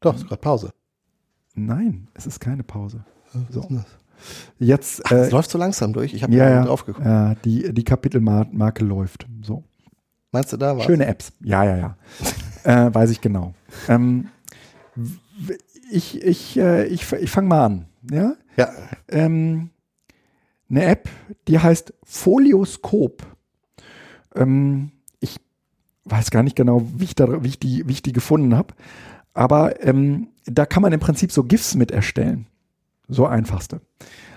Doch, 0.00 0.16
ist 0.16 0.26
gerade 0.26 0.40
Pause. 0.40 0.72
Nein, 1.54 2.08
es 2.14 2.26
ist 2.26 2.40
keine 2.40 2.64
Pause. 2.64 3.04
So. 3.50 3.68
Jetzt. 4.58 5.00
Ach, 5.06 5.12
es 5.12 5.30
läuft 5.30 5.48
so 5.48 5.58
langsam 5.58 5.92
durch. 5.92 6.12
Ich 6.12 6.24
habe 6.24 6.34
ja, 6.34 6.50
ja, 6.50 6.64
drauf 6.64 6.84
geguckt. 6.84 7.06
Ja, 7.06 7.36
die, 7.36 7.72
die 7.72 7.84
Kapitelmarke 7.84 8.84
läuft. 8.84 9.28
So. 9.42 9.62
Meinst 10.32 10.52
du 10.52 10.56
da 10.56 10.76
was? 10.76 10.86
Schöne 10.86 11.06
Apps. 11.06 11.32
Ja, 11.38 11.62
ja, 11.62 11.76
ja. 11.76 11.96
äh, 12.88 12.92
weiß 12.92 13.10
ich 13.10 13.20
genau. 13.20 13.54
Ähm, 13.86 14.26
ich 15.88 16.20
ich, 16.20 16.58
äh, 16.58 16.86
ich, 16.86 17.12
ich 17.12 17.30
fange 17.30 17.46
mal 17.46 17.64
an. 17.64 17.86
Ja. 18.10 18.34
Ja. 18.56 18.70
Ähm, 19.06 19.70
eine 20.68 20.84
App, 20.84 21.08
die 21.48 21.58
heißt 21.58 21.94
Folioscope. 22.04 23.24
Ähm, 24.34 24.90
ich 25.20 25.36
weiß 26.04 26.30
gar 26.30 26.42
nicht 26.42 26.56
genau, 26.56 26.82
wie 26.96 27.04
ich, 27.04 27.14
da, 27.14 27.42
wie 27.42 27.48
ich, 27.48 27.60
die, 27.60 27.86
wie 27.88 27.92
ich 27.92 28.02
die 28.02 28.12
gefunden 28.12 28.56
habe. 28.56 28.74
Aber 29.34 29.84
ähm, 29.84 30.28
da 30.44 30.66
kann 30.66 30.82
man 30.82 30.92
im 30.92 31.00
Prinzip 31.00 31.32
so 31.32 31.44
GIFs 31.44 31.74
mit 31.74 31.90
erstellen. 31.90 32.46
So 33.08 33.26
einfachste. 33.26 33.80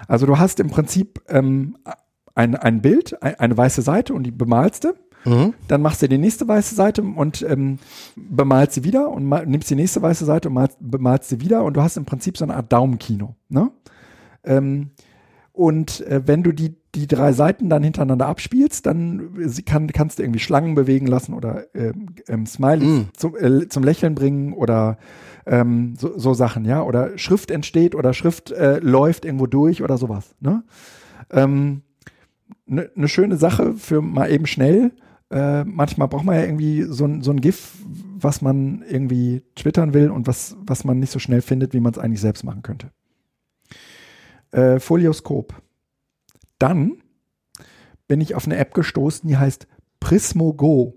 Also 0.08 0.26
du 0.26 0.38
hast 0.38 0.60
im 0.60 0.70
Prinzip 0.70 1.22
ähm, 1.28 1.78
ein, 2.36 2.56
ein 2.56 2.82
Bild, 2.82 3.22
ein, 3.24 3.36
eine 3.36 3.58
weiße 3.58 3.82
Seite 3.82 4.14
und 4.14 4.24
die 4.24 4.32
bemalst 4.32 4.84
du. 4.84 4.94
Mhm. 5.26 5.54
Dann 5.68 5.82
machst 5.82 6.02
du 6.02 6.08
die 6.08 6.18
nächste 6.18 6.48
weiße 6.48 6.76
Seite 6.76 7.02
und 7.02 7.42
ähm, 7.42 7.80
bemalst 8.16 8.74
sie 8.74 8.84
wieder 8.84 9.10
und 9.10 9.26
mal, 9.26 9.46
nimmst 9.46 9.70
die 9.70 9.76
nächste 9.76 10.02
weiße 10.02 10.26
Seite 10.26 10.48
und 10.48 10.54
malst, 10.54 10.78
bemalst 10.80 11.30
sie 11.30 11.42
wieder 11.42 11.64
und 11.64 11.76
du 11.76 11.82
hast 11.82 11.98
im 11.98 12.06
Prinzip 12.06 12.38
so 12.38 12.46
eine 12.46 12.56
Art 12.56 12.72
Daumenkino. 12.72 13.36
Ne? 13.50 13.72
Ähm, 14.44 14.92
und 15.60 16.08
äh, 16.08 16.22
wenn 16.26 16.42
du 16.42 16.54
die, 16.54 16.78
die 16.96 17.06
drei 17.06 17.34
Seiten 17.34 17.70
dann 17.70 17.84
hintereinander 17.84 18.28
abspielst, 18.28 18.86
dann 18.86 19.36
äh, 19.38 19.62
kann, 19.64 19.88
kannst 19.88 20.18
du 20.18 20.24
irgendwie 20.24 20.40
Schlangen 20.40 20.74
bewegen 20.74 21.06
lassen 21.06 21.34
oder 21.34 21.66
ähm, 21.76 22.16
ähm, 22.30 22.46
Smileys 22.46 22.88
mm. 22.88 23.02
zum, 23.14 23.36
äh, 23.36 23.68
zum 23.68 23.84
Lächeln 23.84 24.16
bringen 24.16 24.54
oder 24.54 24.98
ähm, 25.46 25.96
so, 25.98 26.18
so 26.18 26.34
Sachen, 26.34 26.64
ja. 26.64 26.82
Oder 26.82 27.18
Schrift 27.18 27.52
entsteht 27.52 27.94
oder 27.94 28.14
Schrift 28.14 28.52
äh, 28.52 28.80
läuft 28.80 29.26
irgendwo 29.26 29.48
durch 29.48 29.84
oder 29.84 29.98
sowas. 29.98 30.34
Ne? 30.40 30.64
Ähm, 31.30 31.82
ne 32.66 32.90
ne 32.96 33.10
schöne 33.10 33.36
Sache 33.36 33.74
für 33.74 34.02
mal 34.02 34.32
eben 34.32 34.48
schnell. 34.48 34.94
Äh, 35.30 35.66
manchmal 35.66 36.08
braucht 36.08 36.24
man 36.24 36.36
ja 36.36 36.44
irgendwie 36.44 36.84
so, 36.84 37.04
ein 37.04 37.22
so 37.22 37.32
ein 37.32 37.42
GIF, 37.42 37.76
was 38.18 38.42
man 38.42 38.82
irgendwie 38.88 39.44
twittern 39.56 39.94
will 39.94 40.10
und 40.10 40.26
was, 40.26 40.56
was 40.62 40.86
man 40.86 41.00
nicht 41.00 41.12
so 41.12 41.20
schnell 41.20 41.42
findet, 41.42 41.74
wie 41.74 41.82
man 41.82 41.92
es 41.92 42.00
eigentlich 42.00 42.22
selbst 42.22 42.46
machen 42.46 42.62
könnte 42.62 42.92
äh, 44.52 44.80
Folioskop. 44.80 45.54
Dann 46.58 47.02
bin 48.08 48.22
ich 48.22 48.36
auf 48.36 48.46
eine 48.46 48.58
App 48.58 48.74
gestoßen, 48.74 49.28
die 49.28 49.38
heißt 49.38 49.68
Prismo 50.00 50.54
Go. 50.54 50.96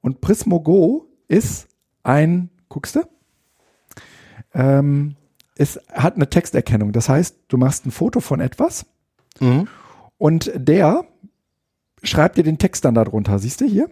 Und 0.00 0.20
Prismo 0.20 0.60
Go 0.60 1.06
ist 1.28 1.68
ein, 2.02 2.50
guckst 2.68 2.96
du? 2.96 3.02
Ähm, 4.54 5.16
es 5.56 5.80
hat 5.92 6.16
eine 6.16 6.28
Texterkennung. 6.28 6.92
Das 6.92 7.08
heißt, 7.08 7.36
du 7.48 7.56
machst 7.56 7.86
ein 7.86 7.90
Foto 7.90 8.20
von 8.20 8.40
etwas 8.40 8.86
mhm. 9.40 9.68
und 10.18 10.50
der 10.54 11.04
schreibt 12.02 12.36
dir 12.36 12.44
den 12.44 12.58
Text 12.58 12.84
dann 12.84 12.94
darunter. 12.94 13.38
Siehst 13.38 13.60
du 13.60 13.64
hier? 13.64 13.88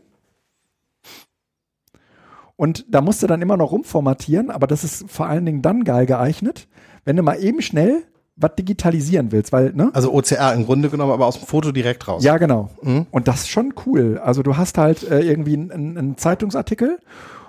Und 2.57 2.85
da 2.89 3.01
musst 3.01 3.23
du 3.23 3.27
dann 3.27 3.41
immer 3.41 3.57
noch 3.57 3.73
rumformatieren, 3.73 4.51
aber 4.51 4.67
das 4.67 4.85
ist 4.85 5.11
vor 5.11 5.27
allen 5.27 5.47
Dingen 5.47 5.63
dann 5.63 5.85
geil 5.85 6.05
geeignet, 6.05 6.69
wenn 7.05 7.17
du 7.17 7.23
mal 7.23 7.43
eben 7.43 7.63
schnell 7.63 8.05
was 8.41 8.55
digitalisieren 8.57 9.33
willst, 9.33 9.53
weil, 9.53 9.73
ne? 9.73 9.91
Also 9.93 10.13
OCR 10.13 10.55
im 10.55 10.65
Grunde 10.65 10.89
genommen, 10.91 11.13
aber 11.13 11.27
aus 11.27 11.39
dem 11.39 11.47
Foto 11.47 11.73
direkt 11.73 12.09
raus. 12.09 12.25
Ja, 12.25 12.39
genau. 12.39 12.71
Mhm. 12.83 13.07
Und 13.11 13.29
das 13.29 13.43
ist 13.43 13.49
schon 13.49 13.75
cool. 13.87 14.19
Also 14.19 14.43
du 14.43 14.57
hast 14.57 14.79
halt 14.79 15.09
äh, 15.09 15.21
irgendwie 15.21 15.55
einen, 15.55 15.99
einen 15.99 16.17
Zeitungsartikel 16.17 16.99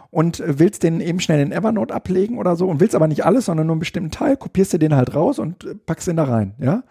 und 0.09 0.43
willst 0.45 0.83
den 0.83 0.99
eben 0.99 1.19
schnell 1.19 1.39
in 1.39 1.51
Evernote 1.51 1.93
ablegen 1.93 2.37
oder 2.37 2.55
so 2.55 2.67
und 2.67 2.79
willst 2.79 2.95
aber 2.95 3.07
nicht 3.07 3.25
alles, 3.25 3.45
sondern 3.45 3.67
nur 3.67 3.75
einen 3.75 3.79
bestimmten 3.79 4.11
Teil, 4.11 4.35
kopierst 4.37 4.73
dir 4.73 4.79
den 4.79 4.95
halt 4.95 5.15
raus 5.15 5.39
und 5.39 5.63
äh, 5.63 5.75
packst 5.75 6.07
den 6.07 6.17
da 6.17 6.25
rein, 6.25 6.53
ja? 6.59 6.83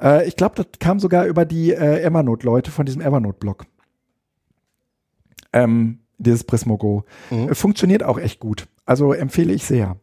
Äh, 0.00 0.26
ich 0.26 0.36
glaube, 0.36 0.56
das 0.56 0.66
kam 0.80 1.00
sogar 1.00 1.26
über 1.26 1.44
die 1.44 1.72
äh, 1.72 2.02
Evernote-Leute 2.02 2.70
von 2.70 2.86
diesem 2.86 3.00
Evernote-Blog. 3.00 3.66
Ähm, 5.52 6.00
dieses 6.18 6.44
Prismo 6.44 6.76
Go. 6.76 7.04
Mhm. 7.30 7.54
Funktioniert 7.54 8.02
auch 8.02 8.18
echt 8.18 8.40
gut. 8.40 8.66
Also 8.84 9.12
empfehle 9.12 9.52
ich 9.52 9.64
sehr. 9.64 9.96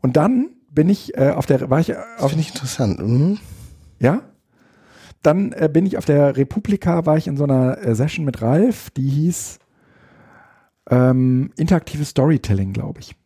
Und 0.00 0.16
dann 0.16 0.50
bin 0.76 0.88
ich 0.90 1.16
äh, 1.16 1.30
auf 1.30 1.46
der, 1.46 1.68
war 1.70 1.80
ich 1.80 1.96
auf. 1.96 2.30
Finde 2.30 2.42
ich 2.42 2.50
interessant. 2.50 3.00
Mhm. 3.00 3.38
Ja? 3.98 4.20
Dann 5.22 5.50
äh, 5.52 5.68
bin 5.72 5.86
ich 5.86 5.98
auf 5.98 6.04
der 6.04 6.36
Republika, 6.36 7.04
war 7.06 7.16
ich 7.16 7.26
in 7.26 7.36
so 7.36 7.42
einer 7.42 7.78
äh, 7.78 7.96
Session 7.96 8.24
mit 8.24 8.42
Ralf, 8.42 8.90
die 8.90 9.08
hieß 9.08 9.58
ähm, 10.90 11.50
interaktives 11.56 12.10
Storytelling, 12.10 12.72
glaube 12.72 13.00
ich. 13.00 13.16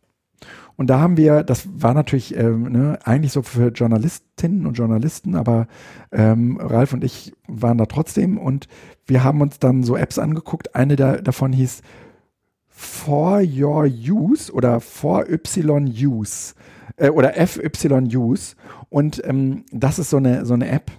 Und 0.77 0.89
da 0.89 0.99
haben 0.99 1.17
wir, 1.17 1.43
das 1.43 1.67
war 1.75 1.93
natürlich 1.93 2.35
ähm, 2.35 2.71
ne, 2.71 2.97
eigentlich 3.03 3.33
so 3.33 3.43
für 3.43 3.67
Journalistinnen 3.67 4.65
und 4.65 4.73
Journalisten, 4.73 5.35
aber 5.35 5.67
ähm, 6.11 6.57
Ralf 6.59 6.93
und 6.93 7.03
ich 7.03 7.33
waren 7.47 7.77
da 7.77 7.85
trotzdem 7.85 8.39
und 8.39 8.67
wir 9.05 9.23
haben 9.23 9.41
uns 9.41 9.59
dann 9.59 9.83
so 9.83 9.97
Apps 9.97 10.17
angeguckt. 10.17 10.73
Eine 10.73 10.95
da, 10.95 11.17
davon 11.17 11.51
hieß 11.51 11.81
For 12.69 13.41
Your 13.41 13.83
Use 13.83 14.51
oder 14.51 14.79
For 14.79 15.29
Y 15.29 15.85
Use 15.85 16.55
äh, 16.97 17.09
oder 17.09 17.33
FY-Use. 17.33 18.55
Und 18.89 19.21
ähm, 19.25 19.65
das 19.71 19.99
ist 19.99 20.09
so 20.09 20.17
eine, 20.17 20.45
so 20.45 20.53
eine 20.53 20.69
App, 20.69 20.91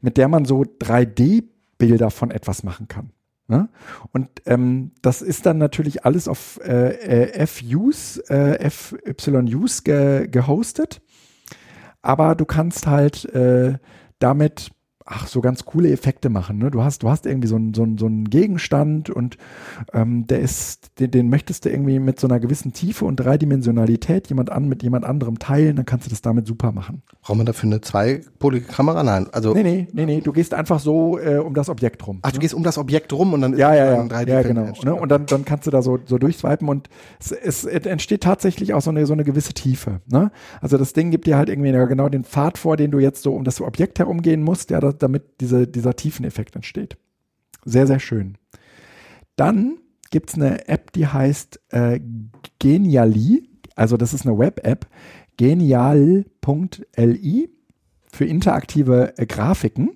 mit 0.00 0.16
der 0.16 0.28
man 0.28 0.44
so 0.44 0.62
3D-Bilder 0.62 2.10
von 2.10 2.30
etwas 2.30 2.62
machen 2.62 2.88
kann. 2.88 3.10
Ne? 3.48 3.68
Und 4.12 4.28
ähm, 4.46 4.92
das 5.02 5.20
ist 5.20 5.46
dann 5.46 5.58
natürlich 5.58 6.04
alles 6.04 6.28
auf 6.28 6.60
äh, 6.64 6.94
äh 6.94 7.32
F-Use, 7.34 8.22
äh, 8.28 8.70
ge 9.84 10.28
gehostet. 10.28 11.02
Aber 12.00 12.34
du 12.34 12.44
kannst 12.44 12.86
halt 12.86 13.24
äh, 13.26 13.78
damit 14.18 14.70
ach, 15.04 15.26
so 15.26 15.40
ganz 15.40 15.64
coole 15.64 15.90
Effekte 15.90 16.28
machen. 16.28 16.58
Ne? 16.58 16.70
Du 16.70 16.82
hast, 16.82 17.02
du 17.02 17.10
hast 17.10 17.26
irgendwie 17.26 17.48
so 17.48 17.56
einen 17.56 17.74
so 17.74 17.86
so 17.98 18.06
einen 18.06 18.30
Gegenstand 18.30 19.10
und 19.10 19.36
ähm, 19.92 20.26
der 20.26 20.40
ist, 20.40 20.98
den, 20.98 21.10
den 21.10 21.28
möchtest 21.28 21.64
du 21.64 21.70
irgendwie 21.70 21.98
mit 21.98 22.20
so 22.20 22.26
einer 22.26 22.40
gewissen 22.40 22.72
Tiefe 22.72 23.04
und 23.04 23.16
Dreidimensionalität 23.16 24.28
jemand 24.28 24.50
an 24.50 24.68
mit 24.68 24.82
jemand 24.82 25.04
anderem 25.04 25.38
teilen, 25.38 25.76
dann 25.76 25.86
kannst 25.86 26.06
du 26.06 26.10
das 26.10 26.22
damit 26.22 26.46
super 26.46 26.72
machen. 26.72 27.02
Braucht 27.22 27.36
man 27.36 27.46
dafür 27.46 27.68
eine 27.68 27.80
zweipolige 27.80 28.66
Kamera? 28.66 29.02
Nein, 29.02 29.26
also. 29.32 29.54
Nee, 29.54 29.62
nee, 29.62 29.88
nee, 29.92 30.06
nee, 30.06 30.20
du 30.20 30.32
gehst 30.32 30.54
einfach 30.54 30.80
so 30.80 31.18
äh, 31.18 31.38
um 31.38 31.54
das 31.54 31.68
Objekt 31.68 32.06
rum. 32.06 32.18
Ach, 32.22 32.30
ne? 32.30 32.34
du 32.34 32.40
gehst 32.40 32.54
um 32.54 32.62
das 32.62 32.78
Objekt 32.78 33.12
rum 33.12 33.32
und 33.32 33.40
dann 33.40 33.56
ja, 33.56 33.74
ja, 33.74 33.92
ja, 33.94 34.00
ein 34.00 34.28
ja, 34.28 34.42
genau. 34.42 34.72
Ne? 34.82 34.94
Und 34.94 35.08
dann, 35.10 35.26
dann 35.26 35.44
kannst 35.44 35.66
du 35.66 35.70
da 35.70 35.82
so, 35.82 35.98
so 36.04 36.18
durchswipen 36.18 36.68
und 36.68 36.88
es, 37.20 37.32
es, 37.32 37.64
es 37.64 37.86
entsteht 37.86 38.22
tatsächlich 38.22 38.74
auch 38.74 38.82
so 38.82 38.90
eine, 38.90 39.06
so 39.06 39.12
eine 39.12 39.24
gewisse 39.24 39.52
Tiefe. 39.52 40.00
Ne? 40.10 40.30
Also 40.60 40.78
das 40.78 40.92
Ding 40.92 41.10
gibt 41.10 41.26
dir 41.26 41.36
halt 41.36 41.48
irgendwie 41.48 41.72
genau 41.72 42.08
den 42.08 42.24
Pfad 42.24 42.58
vor, 42.58 42.76
den 42.76 42.90
du 42.90 42.98
jetzt 42.98 43.22
so 43.22 43.34
um 43.34 43.44
das 43.44 43.60
Objekt 43.60 43.98
herumgehen 43.98 44.42
musst, 44.42 44.70
ja, 44.70 44.80
damit 44.98 45.40
diese, 45.40 45.66
dieser 45.66 45.94
Tiefeneffekt 45.94 46.56
entsteht. 46.56 46.96
Sehr, 47.64 47.86
sehr 47.86 48.00
schön. 48.00 48.36
Dann 49.36 49.78
gibt 50.10 50.30
es 50.30 50.36
eine 50.36 50.68
App, 50.68 50.92
die 50.92 51.06
heißt 51.06 51.60
äh, 51.70 52.00
Geniali. 52.58 53.48
Also 53.74 53.96
das 53.96 54.12
ist 54.14 54.26
eine 54.26 54.38
Web-App. 54.38 54.86
Genial.li 55.36 56.28
für 58.12 58.24
interaktive 58.24 59.14
äh, 59.16 59.26
Grafiken. 59.26 59.90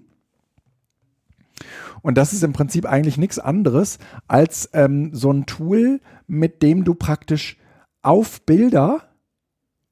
Und 2.03 2.17
das 2.17 2.33
ist 2.33 2.43
im 2.45 2.53
Prinzip 2.53 2.87
eigentlich 2.87 3.19
nichts 3.19 3.39
anderes 3.39 3.99
als 4.29 4.71
ähm, 4.73 5.11
so 5.13 5.33
ein 5.33 5.47
Tool, 5.47 6.01
mit 6.27 6.63
dem 6.63 6.85
du 6.85 6.95
praktisch 6.95 7.59
auf 8.03 8.43
Bilder 8.43 9.03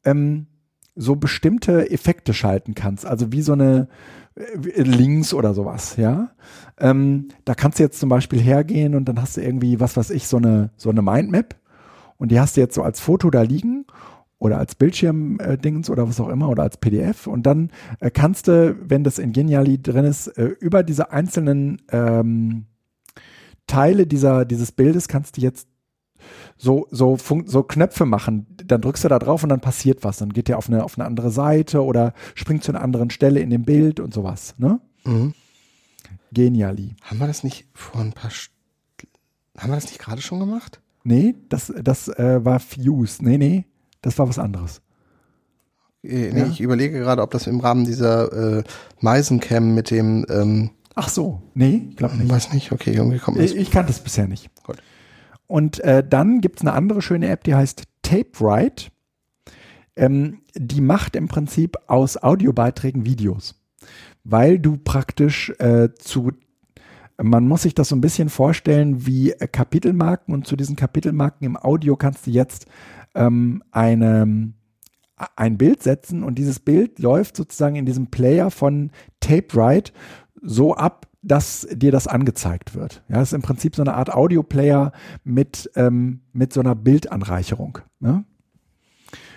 ähm, 0.04 0.46
so 0.94 1.16
bestimmte 1.16 1.90
Effekte 1.90 2.32
schalten 2.32 2.74
kannst. 2.74 3.04
Also 3.04 3.32
wie 3.32 3.42
so 3.42 3.52
eine, 3.52 3.88
links 4.36 5.32
oder 5.32 5.54
sowas, 5.54 5.96
ja. 5.96 6.30
Ähm, 6.78 7.28
da 7.44 7.54
kannst 7.54 7.78
du 7.78 7.84
jetzt 7.84 8.00
zum 8.00 8.08
Beispiel 8.08 8.40
hergehen 8.40 8.94
und 8.94 9.04
dann 9.06 9.20
hast 9.20 9.36
du 9.36 9.40
irgendwie, 9.40 9.78
was 9.80 9.96
weiß 9.96 10.10
ich, 10.10 10.26
so 10.26 10.38
eine, 10.38 10.70
so 10.76 10.90
eine 10.90 11.02
Mindmap 11.02 11.54
und 12.16 12.30
die 12.30 12.40
hast 12.40 12.56
du 12.56 12.60
jetzt 12.60 12.74
so 12.74 12.82
als 12.82 13.00
Foto 13.00 13.30
da 13.30 13.42
liegen 13.42 13.86
oder 14.38 14.58
als 14.58 14.74
Bildschirmdings 14.74 15.88
äh, 15.88 15.92
oder 15.92 16.08
was 16.08 16.20
auch 16.20 16.28
immer 16.28 16.48
oder 16.48 16.64
als 16.64 16.78
PDF 16.78 17.26
und 17.28 17.44
dann 17.44 17.70
äh, 18.00 18.10
kannst 18.10 18.48
du, 18.48 18.76
wenn 18.80 19.04
das 19.04 19.18
in 19.18 19.32
Geniali 19.32 19.80
drin 19.80 20.04
ist, 20.04 20.26
äh, 20.26 20.46
über 20.46 20.82
diese 20.82 21.12
einzelnen 21.12 21.80
ähm, 21.90 22.66
Teile 23.66 24.06
dieser, 24.06 24.44
dieses 24.44 24.72
Bildes 24.72 25.08
kannst 25.08 25.36
du 25.36 25.42
jetzt 25.42 25.68
so, 26.56 26.86
so, 26.90 27.18
so 27.46 27.62
Knöpfe 27.62 28.06
machen. 28.06 28.46
Dann 28.64 28.80
drückst 28.80 29.04
du 29.04 29.08
da 29.08 29.18
drauf 29.18 29.42
und 29.42 29.48
dann 29.48 29.60
passiert 29.60 30.04
was. 30.04 30.18
Dann 30.18 30.32
geht 30.32 30.48
der 30.48 30.58
auf 30.58 30.68
eine, 30.68 30.84
auf 30.84 30.98
eine 30.98 31.06
andere 31.06 31.30
Seite 31.30 31.84
oder 31.84 32.14
springt 32.34 32.64
zu 32.64 32.72
einer 32.72 32.82
anderen 32.82 33.10
Stelle 33.10 33.40
in 33.40 33.50
dem 33.50 33.64
Bild 33.64 34.00
und 34.00 34.14
sowas. 34.14 34.54
Ne? 34.58 34.80
Mhm. 35.04 35.34
Geniali. 36.32 36.96
Haben 37.02 37.18
wir 37.18 37.26
das 37.26 37.44
nicht 37.44 37.66
vor 37.74 38.00
ein 38.00 38.12
paar. 38.12 38.30
St 38.30 38.50
haben 39.56 39.70
wir 39.70 39.76
das 39.76 39.86
nicht 39.86 40.00
gerade 40.00 40.20
schon 40.20 40.40
gemacht? 40.40 40.80
Nee, 41.04 41.36
das, 41.48 41.72
das 41.80 42.08
äh, 42.08 42.44
war 42.44 42.58
Fuse. 42.58 43.24
Nee, 43.24 43.38
nee, 43.38 43.66
das 44.02 44.18
war 44.18 44.28
was 44.28 44.38
anderes. 44.38 44.80
Äh, 46.02 46.32
nee, 46.32 46.40
ja? 46.40 46.46
ich 46.46 46.60
überlege 46.60 46.98
gerade, 46.98 47.22
ob 47.22 47.30
das 47.30 47.46
im 47.46 47.60
Rahmen 47.60 47.84
dieser 47.84 48.58
äh, 48.58 48.64
Meisencam 49.00 49.74
mit 49.74 49.90
dem. 49.90 50.26
Ähm 50.28 50.70
Ach 50.96 51.08
so, 51.08 51.42
nee, 51.54 51.88
ich 51.90 51.96
glaube 51.96 52.16
nicht. 52.16 52.30
Weiß 52.30 52.52
nicht, 52.52 52.72
okay, 52.72 52.94
irgendwie 52.94 53.18
kommt 53.18 53.38
das. 53.38 53.52
Ich, 53.52 53.56
ich 53.56 53.70
kannte 53.70 53.92
es 53.92 54.00
bisher 54.00 54.26
nicht. 54.26 54.50
Gut. 54.64 54.82
Und 55.46 55.80
äh, 55.80 56.06
dann 56.06 56.40
gibt 56.40 56.58
es 56.58 56.62
eine 56.62 56.72
andere 56.72 57.02
schöne 57.02 57.28
App, 57.28 57.44
die 57.44 57.54
heißt 57.54 57.84
TapeWrite. 58.02 58.90
Ähm, 59.96 60.40
die 60.54 60.80
macht 60.80 61.16
im 61.16 61.28
Prinzip 61.28 61.76
aus 61.86 62.22
Audiobeiträgen 62.22 63.04
Videos, 63.04 63.54
weil 64.24 64.58
du 64.58 64.76
praktisch 64.76 65.50
äh, 65.58 65.90
zu 65.94 66.32
man 67.22 67.46
muss 67.46 67.62
sich 67.62 67.74
das 67.74 67.88
so 67.88 67.96
ein 67.96 68.00
bisschen 68.00 68.28
vorstellen 68.28 69.06
wie 69.06 69.32
äh, 69.32 69.46
Kapitelmarken. 69.46 70.34
Und 70.34 70.46
zu 70.46 70.56
diesen 70.56 70.76
Kapitelmarken 70.76 71.46
im 71.46 71.56
Audio 71.56 71.96
kannst 71.96 72.26
du 72.26 72.30
jetzt 72.30 72.66
ähm, 73.14 73.62
eine, 73.70 74.52
ein 75.36 75.58
Bild 75.58 75.82
setzen. 75.82 76.22
Und 76.22 76.36
dieses 76.36 76.60
Bild 76.60 76.98
läuft 76.98 77.36
sozusagen 77.36 77.76
in 77.76 77.86
diesem 77.86 78.08
Player 78.08 78.50
von 78.50 78.90
TapeWrite 79.20 79.92
so 80.42 80.74
ab, 80.74 81.06
dass 81.24 81.66
dir 81.72 81.90
das 81.90 82.06
angezeigt 82.06 82.74
wird. 82.74 83.02
Ja, 83.08 83.16
das 83.18 83.30
ist 83.30 83.32
im 83.32 83.42
Prinzip 83.42 83.74
so 83.74 83.82
eine 83.82 83.94
Art 83.94 84.12
Audioplayer 84.12 84.92
mit, 85.24 85.70
ähm, 85.74 86.20
mit 86.32 86.52
so 86.52 86.60
einer 86.60 86.74
Bildanreicherung. 86.74 87.78
Ne? 88.00 88.24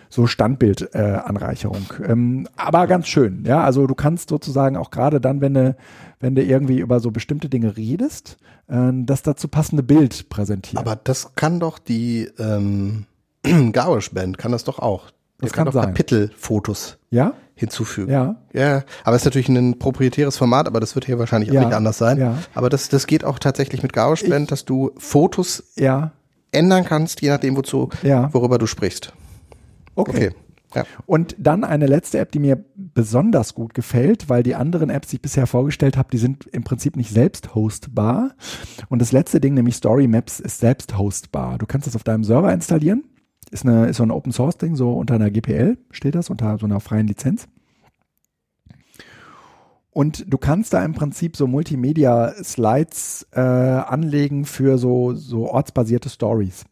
So 0.09 0.27
Standbildanreicherung. 0.27 1.85
Äh, 1.99 2.11
ähm, 2.11 2.47
aber 2.55 2.87
ganz 2.87 3.07
schön. 3.07 3.43
Ja, 3.45 3.63
also 3.63 3.87
du 3.87 3.95
kannst 3.95 4.29
sozusagen 4.29 4.77
auch 4.77 4.91
gerade 4.91 5.19
dann, 5.19 5.41
wenn 5.41 5.53
du, 5.53 5.75
wenn 6.19 6.35
du 6.35 6.43
irgendwie 6.43 6.79
über 6.79 6.99
so 6.99 7.11
bestimmte 7.11 7.49
Dinge 7.49 7.77
redest, 7.77 8.37
äh, 8.67 8.91
das 8.93 9.23
dazu 9.23 9.47
passende 9.47 9.83
Bild 9.83 10.29
präsentieren. 10.29 10.79
Aber 10.79 10.95
das 10.95 11.35
kann 11.35 11.59
doch 11.59 11.79
die 11.79 12.29
ähm, 12.37 13.05
Garish 13.71 14.11
Band, 14.11 14.37
kann 14.37 14.51
das 14.51 14.63
doch 14.63 14.79
auch. 14.79 15.11
Das 15.39 15.53
kann, 15.53 15.65
kann 15.65 15.73
sein. 15.73 15.85
Kapitelfotos 15.85 16.97
ja? 17.11 17.33
hinzufügen. 17.53 18.11
Ja. 18.11 18.37
Ja, 18.53 18.83
aber 19.03 19.15
es 19.15 19.21
ist 19.21 19.25
natürlich 19.25 19.49
ein 19.49 19.77
proprietäres 19.77 20.37
Format, 20.37 20.67
aber 20.67 20.79
das 20.79 20.95
wird 20.95 21.05
hier 21.05 21.19
wahrscheinlich 21.19 21.51
ja. 21.51 21.61
auch 21.61 21.65
nicht 21.65 21.75
anders 21.75 21.97
sein. 21.97 22.19
Ja. 22.19 22.37
Aber 22.55 22.69
das, 22.69 22.89
das 22.89 23.05
geht 23.05 23.23
auch 23.23 23.37
tatsächlich 23.37 23.83
mit 23.83 23.93
GarageBand, 23.93 24.51
dass 24.51 24.65
du 24.65 24.91
Fotos 24.97 25.63
ja. 25.75 26.11
ändern 26.51 26.85
kannst, 26.85 27.21
je 27.21 27.29
nachdem, 27.29 27.55
wozu, 27.55 27.89
ja. 28.01 28.33
worüber 28.33 28.57
du 28.57 28.65
sprichst. 28.65 29.13
Okay. 29.95 30.29
okay. 30.29 30.31
Ja. 30.75 30.83
Und 31.05 31.35
dann 31.39 31.63
eine 31.63 31.87
letzte 31.87 32.19
App, 32.19 32.31
die 32.31 32.39
mir 32.39 32.63
besonders 32.75 33.55
gut 33.55 33.73
gefällt, 33.73 34.29
weil 34.29 34.43
die 34.43 34.55
anderen 34.55 34.89
Apps, 34.89 35.09
die 35.09 35.15
ich 35.15 35.21
bisher 35.21 35.47
vorgestellt 35.47 35.97
habe, 35.97 36.09
die 36.11 36.17
sind 36.17 36.45
im 36.47 36.63
Prinzip 36.63 36.95
nicht 36.97 37.09
selbst 37.09 37.55
hostbar. 37.55 38.31
Und 38.89 39.01
das 39.01 39.11
letzte 39.11 39.39
Ding, 39.39 39.53
nämlich 39.53 39.75
Story 39.75 40.07
Maps, 40.07 40.39
ist 40.39 40.59
selbst 40.59 40.97
hostbar. 40.97 41.57
Du 41.57 41.65
kannst 41.65 41.87
das 41.87 41.95
auf 41.95 42.03
deinem 42.03 42.23
Server 42.23 42.51
installieren. 42.51 43.05
Ist, 43.51 43.65
eine, 43.65 43.87
ist 43.87 43.97
so 43.97 44.03
ein 44.03 44.11
Open 44.11 44.31
Source 44.31 44.57
Ding, 44.57 44.75
so 44.75 44.93
unter 44.93 45.15
einer 45.15 45.31
GPL 45.31 45.77
steht 45.91 46.15
das, 46.15 46.29
unter 46.29 46.57
so 46.57 46.65
einer 46.65 46.79
freien 46.79 47.07
Lizenz. 47.07 47.47
Und 49.91 50.31
du 50.31 50.37
kannst 50.37 50.73
da 50.73 50.85
im 50.85 50.93
Prinzip 50.93 51.35
so 51.35 51.47
Multimedia-Slides 51.47 53.27
äh, 53.31 53.39
anlegen 53.39 54.45
für 54.45 54.77
so, 54.77 55.13
so 55.13 55.49
ortsbasierte 55.49 56.09
Stories 56.09 56.65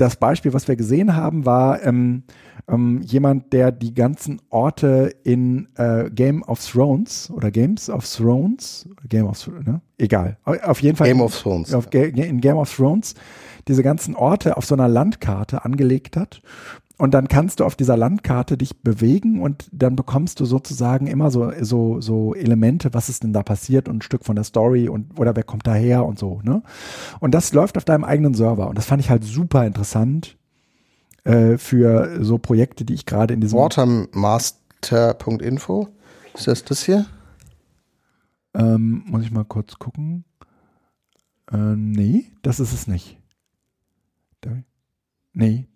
das 0.00 0.16
Beispiel, 0.16 0.52
was 0.52 0.68
wir 0.68 0.76
gesehen 0.76 1.14
haben, 1.14 1.44
war 1.44 1.82
ähm, 1.82 2.24
ähm, 2.68 3.00
jemand, 3.02 3.52
der 3.52 3.72
die 3.72 3.94
ganzen 3.94 4.40
Orte 4.50 5.14
in 5.24 5.68
äh, 5.76 6.10
Game 6.10 6.42
of 6.42 6.64
Thrones 6.64 7.30
oder 7.30 7.50
Games 7.50 7.88
of 7.90 8.04
Thrones, 8.08 8.88
Game 9.08 9.26
of 9.26 9.42
Thrones, 9.42 9.66
ne? 9.66 9.80
egal, 9.98 10.38
auf 10.44 10.80
jeden 10.82 10.96
Fall 10.96 11.08
Game 11.08 11.20
of 11.20 11.38
Thrones, 11.40 11.74
auf, 11.74 11.92
in 11.92 12.40
Game 12.40 12.56
of 12.56 12.74
Thrones 12.74 13.14
diese 13.66 13.82
ganzen 13.82 14.14
Orte 14.14 14.56
auf 14.56 14.64
so 14.64 14.74
einer 14.74 14.88
Landkarte 14.88 15.64
angelegt 15.64 16.16
hat 16.16 16.40
und 16.98 17.14
dann 17.14 17.28
kannst 17.28 17.60
du 17.60 17.64
auf 17.64 17.76
dieser 17.76 17.96
Landkarte 17.96 18.58
dich 18.58 18.82
bewegen 18.82 19.40
und 19.40 19.68
dann 19.72 19.94
bekommst 19.94 20.40
du 20.40 20.44
sozusagen 20.44 21.06
immer 21.06 21.30
so, 21.30 21.52
so, 21.60 22.00
so 22.00 22.34
Elemente, 22.34 22.92
was 22.92 23.08
ist 23.08 23.22
denn 23.22 23.32
da 23.32 23.44
passiert 23.44 23.88
und 23.88 23.98
ein 23.98 24.02
Stück 24.02 24.24
von 24.24 24.34
der 24.34 24.42
Story 24.44 24.88
und 24.88 25.16
oder 25.18 25.36
wer 25.36 25.44
kommt 25.44 25.68
daher 25.68 26.04
und 26.04 26.18
so, 26.18 26.40
ne? 26.42 26.64
Und 27.20 27.34
das 27.34 27.52
läuft 27.52 27.76
auf 27.76 27.84
deinem 27.84 28.02
eigenen 28.02 28.34
Server. 28.34 28.68
Und 28.68 28.76
das 28.76 28.86
fand 28.86 29.00
ich 29.00 29.10
halt 29.10 29.22
super 29.22 29.64
interessant 29.64 30.36
äh, 31.22 31.56
für 31.56 32.24
so 32.24 32.38
Projekte, 32.38 32.84
die 32.84 32.94
ich 32.94 33.06
gerade 33.06 33.32
in 33.32 33.40
diesem 33.40 33.60
Watermaster.info. 33.60 35.86
Ist 36.34 36.48
das 36.48 36.64
das 36.64 36.82
hier? 36.82 37.06
Ähm, 38.54 39.04
muss 39.06 39.22
ich 39.22 39.30
mal 39.30 39.44
kurz 39.44 39.78
gucken. 39.78 40.24
Äh, 41.52 41.76
nee, 41.76 42.32
das 42.42 42.58
ist 42.58 42.72
es 42.72 42.88
nicht. 42.88 43.18
Nee, 45.32 45.67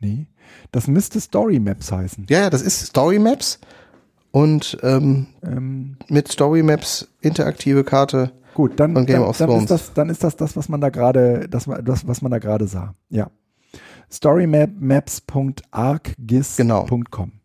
Nee. 0.00 0.28
Das 0.70 0.86
müsste 0.86 1.20
Story 1.20 1.58
Maps 1.58 1.90
heißen. 1.90 2.26
Ja, 2.28 2.40
ja, 2.40 2.50
das 2.50 2.62
ist 2.62 2.86
Story 2.86 3.18
Maps 3.18 3.58
und 4.30 4.78
ähm, 4.82 5.26
ähm, 5.42 5.96
mit 6.08 6.28
Story 6.28 6.62
Maps 6.62 7.08
interaktive 7.20 7.84
Karte. 7.84 8.32
Gut, 8.54 8.78
dann, 8.78 8.94
von 8.94 9.06
Game 9.06 9.20
dann, 9.20 9.28
of 9.28 9.38
dann 9.38 9.50
ist 9.50 9.70
das, 9.70 9.92
dann 9.94 10.10
ist 10.10 10.24
das 10.24 10.36
das, 10.36 10.56
was 10.56 10.68
man 10.68 10.80
da 10.80 10.90
gerade, 10.90 11.48
das, 11.48 11.68
das, 11.84 12.06
was 12.06 12.22
man 12.22 12.32
da 12.32 12.38
gerade 12.38 12.66
sah. 12.66 12.94
Ja. 13.08 13.30
Storymaps.arcgis.com. 14.10 16.56
Genau. 16.56 16.86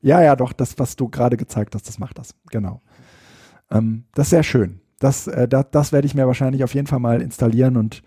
Ja, 0.01 0.21
ja, 0.21 0.35
doch, 0.35 0.53
das, 0.53 0.79
was 0.79 0.95
du 0.95 1.09
gerade 1.09 1.37
gezeigt 1.37 1.75
hast, 1.75 1.87
das 1.87 1.99
macht 1.99 2.17
das. 2.17 2.33
Genau. 2.49 2.81
Ähm, 3.69 4.05
das 4.15 4.27
ist 4.27 4.31
sehr 4.31 4.43
schön. 4.43 4.79
Das, 4.99 5.27
äh, 5.27 5.47
das, 5.47 5.65
das 5.71 5.91
werde 5.91 6.05
ich 6.05 6.15
mir 6.15 6.25
wahrscheinlich 6.25 6.63
auf 6.63 6.73
jeden 6.73 6.87
Fall 6.87 6.99
mal 6.99 7.21
installieren 7.21 7.75
und 7.75 8.01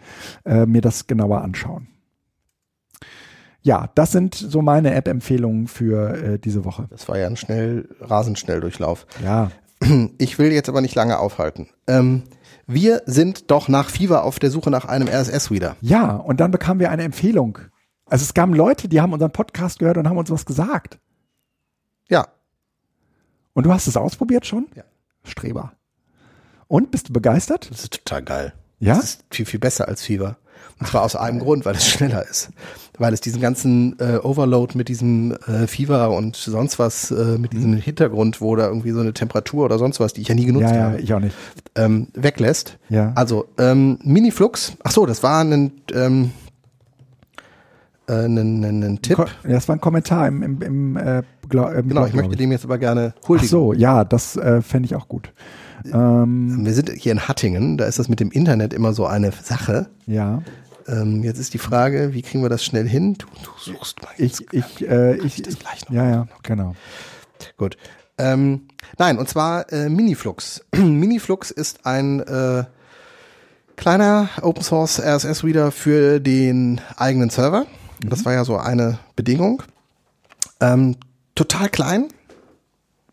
äh, 0.45 0.65
mir 0.65 0.81
das 0.81 1.07
genauer 1.07 1.43
anschauen 1.43 1.89
ja, 3.67 3.91
das 3.97 4.13
sind 4.13 4.37
so 4.37 4.63
meine 4.63 4.95
App-Empfehlungen 4.95 5.67
für 5.67 6.15
äh, 6.15 6.39
diese 6.39 6.65
Woche. 6.65 6.87
Das 6.89 7.09
war 7.09 7.19
ja 7.19 7.27
ein 7.27 7.37
schnell, 7.37 7.89
rasend 8.01 8.39
schnell 8.39 8.61
Durchlauf. 8.61 9.07
Ja. 9.23 9.51
Ich 10.19 10.39
will 10.39 10.53
jetzt 10.53 10.69
aber 10.69 10.81
nicht 10.81 10.95
lange 10.95 11.19
aufhalten. 11.19 11.69
Ähm, 11.89 12.23
wir 12.69 13.03
sind 13.07 13.51
doch 13.51 13.69
nach 13.69 13.91
Fever 13.91 14.23
auf 14.23 14.39
der 14.39 14.53
Suche 14.53 14.71
nach 14.71 14.85
einem 14.85 15.09
RSS-Reader. 15.09 15.77
Ja, 15.81 16.15
und 16.15 16.39
dann 16.39 16.53
bekamen 16.53 16.79
wir 16.79 16.91
eine 16.91 17.03
Empfehlung. 17.03 17.59
Also 18.07 18.23
es 18.23 18.35
kamen 18.35 18.55
Leute, 18.55 18.89
die 18.89 19.01
haben 19.01 19.13
unseren 19.13 19.33
Podcast 19.33 19.81
gehört 19.81 19.99
und 19.99 20.09
haben 20.09 20.17
uns 20.17 20.31
was 20.31 20.47
gesagt. 20.47 20.99
Ja. 22.09 22.29
Und 23.53 23.67
du 23.67 23.73
hast 23.73 23.89
es 23.89 23.97
ausprobiert 23.97 24.47
schon? 24.47 24.69
Ja. 24.77 24.85
Streber. 25.25 25.73
Und 26.69 26.93
bist 26.93 27.09
du 27.09 27.13
begeistert? 27.13 27.69
Das 27.71 27.83
ist 27.83 27.95
total 27.95 28.23
geil. 28.23 28.53
Ja. 28.79 28.95
Das 28.95 29.05
ist 29.05 29.25
viel, 29.31 29.45
viel 29.45 29.61
besser 29.61 29.89
als 29.89 30.03
Fever. 30.05 30.39
Und 30.79 30.89
zwar 30.89 31.03
aus 31.03 31.17
einem 31.17 31.39
Grund, 31.39 31.65
weil 31.65 31.75
es 31.75 31.87
schneller 31.87 32.27
ist. 32.29 32.51
Weil 32.99 33.13
es 33.13 33.21
diesen 33.21 33.41
ganzen 33.41 33.97
äh, 33.99 34.19
Overload 34.23 34.77
mit 34.77 34.89
diesem 34.89 35.33
äh, 35.47 35.67
Fever 35.67 36.11
und 36.11 36.37
sonst 36.37 36.79
was, 36.79 37.11
äh, 37.11 37.39
mit 37.39 37.53
diesem 37.53 37.75
Hintergrund, 37.75 38.41
wo 38.41 38.57
da 38.57 38.69
irgendwie 38.69 38.91
so 38.91 39.01
eine 39.01 39.13
Temperatur 39.13 39.65
oder 39.65 39.79
sonst 39.79 40.01
was, 40.01 40.13
die 40.13 40.23
ich 40.23 40.29
ja 40.29 40.35
nie 40.35 40.47
genutzt 40.47 40.71
ja, 40.71 40.77
ja, 40.77 40.83
habe, 40.85 41.01
ich 41.01 41.13
auch 41.15 41.21
nicht. 41.21 41.35
Ähm, 41.75 42.09
weglässt. 42.15 42.79
Ja. 42.89 43.13
Also 43.15 43.47
ähm, 43.59 43.99
Miniflux, 44.03 44.77
ach 44.83 44.93
so, 44.93 45.07
das 45.07 45.23
war 45.23 45.43
ein 45.45 45.73
ähm, 45.93 46.33
äh, 48.09 48.25
ein, 48.25 48.37
ein, 48.37 48.83
ein 48.83 49.03
Tipp. 49.03 49.25
Das 49.43 49.69
war 49.69 49.77
ein 49.77 49.81
Kommentar 49.81 50.29
im, 50.29 50.43
im, 50.43 50.63
im 50.63 50.97
äh, 50.97 51.23
glaub, 51.49 51.73
äh, 51.73 51.83
Genau, 51.83 52.07
ich 52.07 52.15
möchte 52.15 52.37
dem 52.37 52.53
jetzt 52.53 52.65
aber 52.65 52.79
gerne 52.79 53.15
huldigen. 53.27 53.49
Ach 53.49 53.51
so, 53.51 53.73
ja, 53.73 54.05
das 54.05 54.37
äh, 54.37 54.63
fände 54.63 54.87
ich 54.87 54.95
auch 54.95 55.09
gut. 55.09 55.33
Ähm, 55.93 56.65
Wir 56.65 56.73
sind 56.75 56.91
hier 56.91 57.13
in 57.13 57.29
Hattingen, 57.29 57.77
da 57.77 57.87
ist 57.87 57.99
das 57.99 58.09
mit 58.09 58.21
dem 58.21 58.31
Internet 58.31 58.73
immer 58.73 58.93
so 58.93 59.07
eine 59.07 59.33
Sache. 59.33 59.89
Ja. 60.07 60.43
Ähm, 60.89 61.23
jetzt 61.25 61.39
ist 61.39 61.55
die 61.55 61.59
Frage, 61.59 62.13
wie 62.13 62.23
kriegen 62.23 62.43
wir 62.43 62.49
das 62.49 62.65
schnell 62.65 62.89
hin? 62.89 63.15
Du, 63.15 63.27
du 63.43 63.73
suchst 63.73 64.03
mal. 64.03 64.11
Ich, 64.19 64.35
ich, 64.53 64.89
äh, 64.89 65.17
ich, 65.17 65.47
ich, 65.47 65.59
gleich 65.59 65.89
noch 65.89 65.97
ja, 65.97 66.09
ja, 66.09 66.29
genau. 66.43 66.75
Gut. 67.57 67.77
Ähm, 68.19 68.69
nein, 68.99 69.19
und 69.19 69.29
zwar 69.29 69.73
äh, 69.73 69.89
Miniflux. 69.89 70.65
Miniflux 70.77 71.51
ist 71.51 71.85
ein 71.87 72.21
äh, 72.21 72.65
kleiner 73.77 74.29
Open 74.43 74.63
Source 74.63 75.01
RSS 75.01 75.45
Reader 75.45 75.71
für 75.71 76.21
den 76.21 76.81
eigenen 76.97 77.31
Server. 77.31 77.67
Mhm. 78.03 78.09
Das 78.09 78.25
war 78.25 78.33
ja 78.33 78.45
so 78.45 78.57
eine 78.57 78.99
Bedingung. 79.17 79.63
Ähm, 80.61 80.97
total 81.35 81.69
klein, 81.69 82.09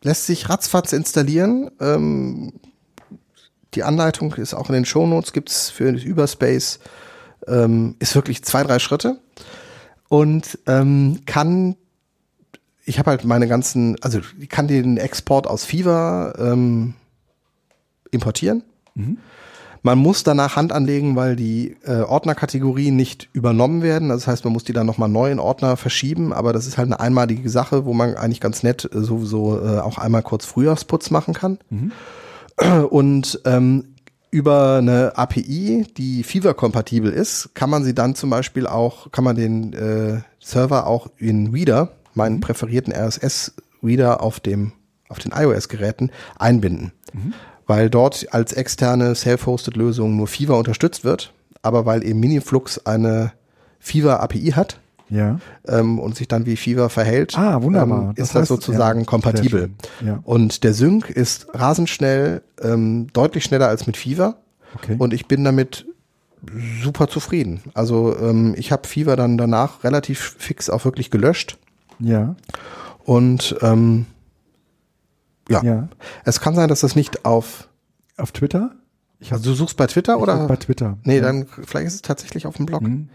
lässt 0.04 0.28
sich 0.28 0.50
ratzfatz 0.50 0.94
installieren. 0.94 1.72
Ähm, 1.80 2.54
die 3.74 3.84
Anleitung 3.84 4.34
ist 4.36 4.54
auch 4.54 4.70
in 4.70 4.76
den 4.76 4.86
Shownotes, 4.86 5.34
gibt's 5.34 5.70
für 5.70 5.90
Überspace 5.90 6.80
ähm, 7.48 7.96
ist 8.00 8.16
wirklich 8.16 8.44
zwei, 8.44 8.64
drei 8.64 8.80
Schritte 8.80 9.20
und 10.08 10.60
ähm, 10.68 11.22
kann 11.26 11.76
ich 12.86 13.00
habe 13.00 13.12
halt 13.12 13.24
meine 13.24 13.48
ganzen, 13.48 13.96
also 14.02 14.20
ich 14.40 14.50
kann 14.50 14.68
den 14.68 14.98
Export 14.98 15.48
aus 15.48 15.64
Fever 15.64 16.34
ähm, 16.38 16.96
importieren. 18.12 18.64
Mhm. 18.94 19.18
Man 19.86 19.98
muss 19.98 20.24
danach 20.24 20.56
Hand 20.56 20.72
anlegen, 20.72 21.18
weil 21.18 21.36
die 21.36 21.76
äh, 21.86 22.02
Ordnerkategorien 22.02 22.96
nicht 22.96 23.28
übernommen 23.34 23.84
werden. 23.84 24.08
Das 24.08 24.28
heißt, 24.28 24.46
man 24.46 24.54
muss 24.54 24.64
die 24.64 24.72
dann 24.72 24.88
nochmal 24.88 25.10
neu 25.10 25.30
in 25.30 25.40
Ordner 25.40 25.76
verschieben, 25.76 26.32
aber 26.32 26.54
das 26.54 26.68
ist 26.68 26.78
halt 26.78 26.88
eine 26.88 27.02
einmalige 27.02 27.50
Sache, 27.50 27.86
wo 27.86 27.94
man 27.94 28.16
eigentlich 28.16 28.40
ganz 28.40 28.64
nett 28.64 28.90
äh, 28.92 29.02
sowieso 29.02 29.60
äh, 29.60 29.80
auch 29.80 29.98
einmal 29.98 30.24
kurz 30.24 30.46
Frühjahrsputz 30.46 31.12
machen 31.12 31.34
kann. 31.34 31.60
Mhm. 31.70 31.92
Und 32.90 33.42
ähm, 33.46 33.94
über 34.32 34.78
eine 34.78 35.18
API, 35.18 35.86
die 35.98 36.24
Fever-kompatibel 36.24 37.12
ist, 37.12 37.54
kann 37.54 37.70
man 37.70 37.84
sie 37.84 37.94
dann 37.94 38.16
zum 38.16 38.30
Beispiel 38.30 38.68
auch, 38.68 39.12
kann 39.12 39.24
man 39.24 39.36
den 39.36 39.74
äh, 39.74 40.22
Server 40.40 40.88
auch 40.88 41.08
in 41.18 41.52
Reader, 41.52 41.90
meinen 42.14 42.40
präferierten 42.40 42.94
RSS-Reader 42.94 44.24
auf 44.24 44.40
dem, 44.40 44.72
auf 45.10 45.20
den 45.20 45.34
iOS-Geräten 45.34 46.10
einbinden. 46.40 46.94
Mhm. 47.14 47.34
Weil 47.66 47.90
dort 47.90 48.34
als 48.34 48.54
externe 48.54 49.16
Self-Hosted-Lösung 49.16 50.18
nur 50.18 50.28
Fever 50.28 50.58
unterstützt 50.58 51.04
wird, 51.04 51.34
aber 51.62 51.86
weil 51.86 52.04
eben 52.04 52.20
Miniflux 52.20 52.86
eine 52.86 53.32
Fever-API 53.80 54.52
hat, 54.52 54.80
ja. 55.10 55.40
ähm, 55.68 56.00
und 56.00 56.16
sich 56.16 56.28
dann 56.28 56.46
wie 56.46 56.56
Fever 56.56 56.90
verhält, 56.90 57.38
ah, 57.38 57.62
wunderbar. 57.62 58.02
Ähm, 58.02 58.10
ist 58.12 58.20
das, 58.20 58.30
das 58.30 58.40
heißt, 58.42 58.48
sozusagen 58.50 59.02
ja, 59.02 59.06
kompatibel. 59.06 59.72
Ja. 60.06 60.20
Und 60.24 60.64
der 60.64 60.74
Sync 60.74 61.10
ist 61.10 61.48
rasend 61.54 61.90
schnell, 61.90 62.42
ähm, 62.62 63.08
deutlich 63.14 63.44
schneller 63.44 63.68
als 63.68 63.88
mit 63.88 63.98
Fever. 63.98 64.38
Okay. 64.76 64.96
Und 64.98 65.14
ich 65.14 65.28
bin 65.28 65.44
damit 65.44 65.86
super 66.82 67.08
zufrieden. 67.08 67.62
Also 67.74 68.18
ähm, 68.20 68.56
ich 68.58 68.72
habe 68.72 68.88
Fever 68.88 69.16
dann 69.16 69.38
danach 69.38 69.84
relativ 69.84 70.36
fix 70.38 70.70
auch 70.70 70.84
wirklich 70.84 71.12
gelöscht. 71.12 71.58
Ja. 72.00 72.36
Und 73.06 73.56
ähm, 73.62 74.08
ja. 75.50 75.64
ja. 75.64 75.90
Es 76.26 76.40
kann 76.40 76.56
sein, 76.56 76.70
dass 76.70 76.82
das 76.82 76.96
nicht 76.96 77.26
auf 77.26 77.70
auf 78.18 78.32
Twitter. 78.32 78.76
Ich 79.20 79.32
also 79.32 79.52
du 79.52 79.56
suchst 79.56 79.78
bei 79.78 79.88
Twitter 79.88 80.20
oder? 80.20 80.48
Bei 80.48 80.58
Twitter. 80.58 80.98
Nee, 81.04 81.18
ja. 81.18 81.22
dann 81.22 81.48
vielleicht 81.48 81.88
ist 81.88 81.96
es 81.96 82.02
tatsächlich 82.02 82.46
auf 82.46 82.58
dem 82.58 82.66
Blog. 82.66 82.82
Mhm. 82.82 83.10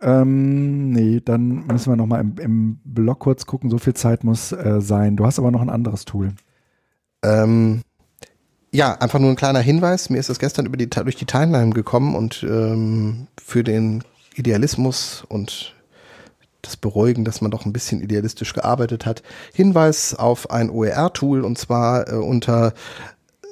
Ähm, 0.00 0.90
nee, 0.90 1.20
dann 1.24 1.66
müssen 1.66 1.92
wir 1.92 1.96
nochmal 1.96 2.20
im, 2.20 2.36
im 2.38 2.80
Blog 2.84 3.20
kurz 3.20 3.46
gucken. 3.46 3.70
So 3.70 3.78
viel 3.78 3.94
Zeit 3.94 4.24
muss 4.24 4.50
äh, 4.50 4.80
sein. 4.80 5.16
Du 5.16 5.24
hast 5.24 5.38
aber 5.38 5.52
noch 5.52 5.62
ein 5.62 5.70
anderes 5.70 6.04
Tool. 6.04 6.32
Ähm, 7.22 7.82
ja, 8.72 8.94
einfach 8.94 9.20
nur 9.20 9.30
ein 9.30 9.36
kleiner 9.36 9.60
Hinweis. 9.60 10.10
Mir 10.10 10.18
ist 10.18 10.28
das 10.28 10.40
gestern 10.40 10.66
über 10.66 10.76
die, 10.76 10.90
durch 10.90 11.16
die 11.16 11.26
Timeline 11.26 11.70
gekommen 11.70 12.16
und 12.16 12.42
ähm, 12.42 13.28
für 13.40 13.62
den 13.62 14.02
Idealismus 14.34 15.24
und 15.28 15.74
das 16.62 16.76
beruhigen, 16.76 17.24
dass 17.24 17.40
man 17.40 17.50
doch 17.50 17.66
ein 17.66 17.72
bisschen 17.72 18.00
idealistisch 18.00 18.54
gearbeitet 18.54 19.04
hat. 19.04 19.22
Hinweis 19.52 20.14
auf 20.14 20.50
ein 20.50 20.70
OER-Tool 20.70 21.44
und 21.44 21.58
zwar 21.58 22.08
äh, 22.08 22.14
unter 22.14 22.72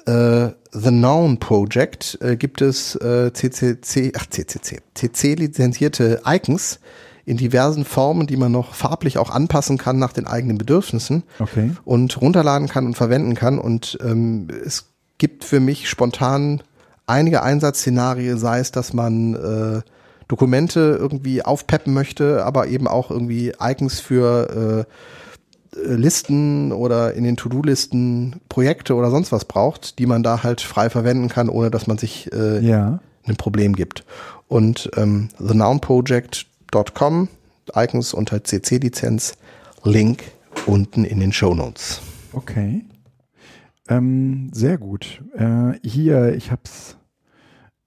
äh, 0.06 0.48
The 0.72 0.90
Noun 0.90 1.38
Project 1.38 2.18
äh, 2.20 2.36
gibt 2.36 2.62
es 2.62 2.94
äh, 2.96 3.32
CCC, 3.32 4.12
ach 4.16 4.26
CCC, 4.26 4.80
CC 4.94 5.34
lizenzierte 5.34 6.22
Icons 6.24 6.78
in 7.24 7.36
diversen 7.36 7.84
Formen, 7.84 8.26
die 8.26 8.36
man 8.36 8.52
noch 8.52 8.74
farblich 8.74 9.18
auch 9.18 9.30
anpassen 9.30 9.78
kann 9.78 9.98
nach 9.98 10.12
den 10.12 10.26
eigenen 10.26 10.58
Bedürfnissen 10.58 11.24
okay. 11.38 11.72
und 11.84 12.20
runterladen 12.20 12.68
kann 12.68 12.86
und 12.86 12.96
verwenden 12.96 13.34
kann. 13.34 13.58
Und 13.58 13.98
ähm, 14.02 14.48
es 14.64 14.86
gibt 15.18 15.44
für 15.44 15.60
mich 15.60 15.88
spontan 15.88 16.62
einige 17.06 17.42
Einsatzszenarien, 17.42 18.38
sei 18.38 18.60
es, 18.60 18.72
dass 18.72 18.92
man 18.92 19.34
äh, 19.34 19.82
Dokumente 20.30 20.96
irgendwie 20.96 21.42
aufpeppen 21.44 21.92
möchte, 21.92 22.44
aber 22.44 22.68
eben 22.68 22.86
auch 22.86 23.10
irgendwie 23.10 23.52
Icons 23.60 23.98
für 23.98 24.86
äh, 24.86 25.82
Listen 25.82 26.70
oder 26.70 27.14
in 27.14 27.24
den 27.24 27.36
To-Do-Listen 27.36 28.40
Projekte 28.48 28.94
oder 28.94 29.10
sonst 29.10 29.32
was 29.32 29.44
braucht, 29.44 29.98
die 29.98 30.06
man 30.06 30.22
da 30.22 30.44
halt 30.44 30.60
frei 30.60 30.88
verwenden 30.88 31.28
kann, 31.28 31.48
ohne 31.48 31.70
dass 31.70 31.88
man 31.88 31.98
sich 31.98 32.32
äh, 32.32 32.60
ja. 32.60 33.00
ein 33.24 33.36
Problem 33.36 33.74
gibt. 33.74 34.04
Und 34.46 34.88
ähm, 34.96 35.30
thenownproject.com, 35.38 37.28
Icons 37.74 38.14
unter 38.14 38.44
CC-Lizenz, 38.44 39.34
Link 39.82 40.22
unten 40.66 41.04
in 41.04 41.18
den 41.18 41.32
Show 41.32 41.54
Notes. 41.54 42.02
Okay. 42.32 42.84
Ähm, 43.88 44.50
sehr 44.52 44.78
gut. 44.78 45.22
Äh, 45.34 45.72
hier, 45.82 46.34
ich 46.34 46.52
hab's. 46.52 46.96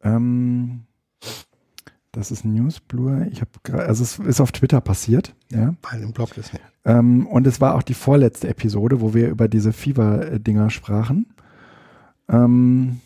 Ähm, 0.03 0.83
das 2.13 2.31
ist 2.31 2.45
Newsblur. 2.45 3.27
Ich 3.31 3.41
habe 3.41 3.83
also 3.85 4.03
es 4.03 4.19
ist 4.19 4.39
auf 4.39 4.51
Twitter 4.51 4.79
passiert, 4.81 5.35
ja. 5.49 5.73
Bei 5.81 5.89
einem 5.89 6.13
Blog 6.13 6.37
ist 6.37 6.53
nicht. 6.53 6.63
Ähm, 6.85 7.25
und 7.27 7.47
es 7.47 7.59
war 7.59 7.75
auch 7.75 7.81
die 7.81 7.95
vorletzte 7.95 8.47
Episode, 8.47 9.01
wo 9.01 9.13
wir 9.13 9.29
über 9.29 9.47
diese 9.47 9.73
Fieber-Dinger 9.73 10.69
sprachen. 10.69 11.33
Ähm, 12.29 13.01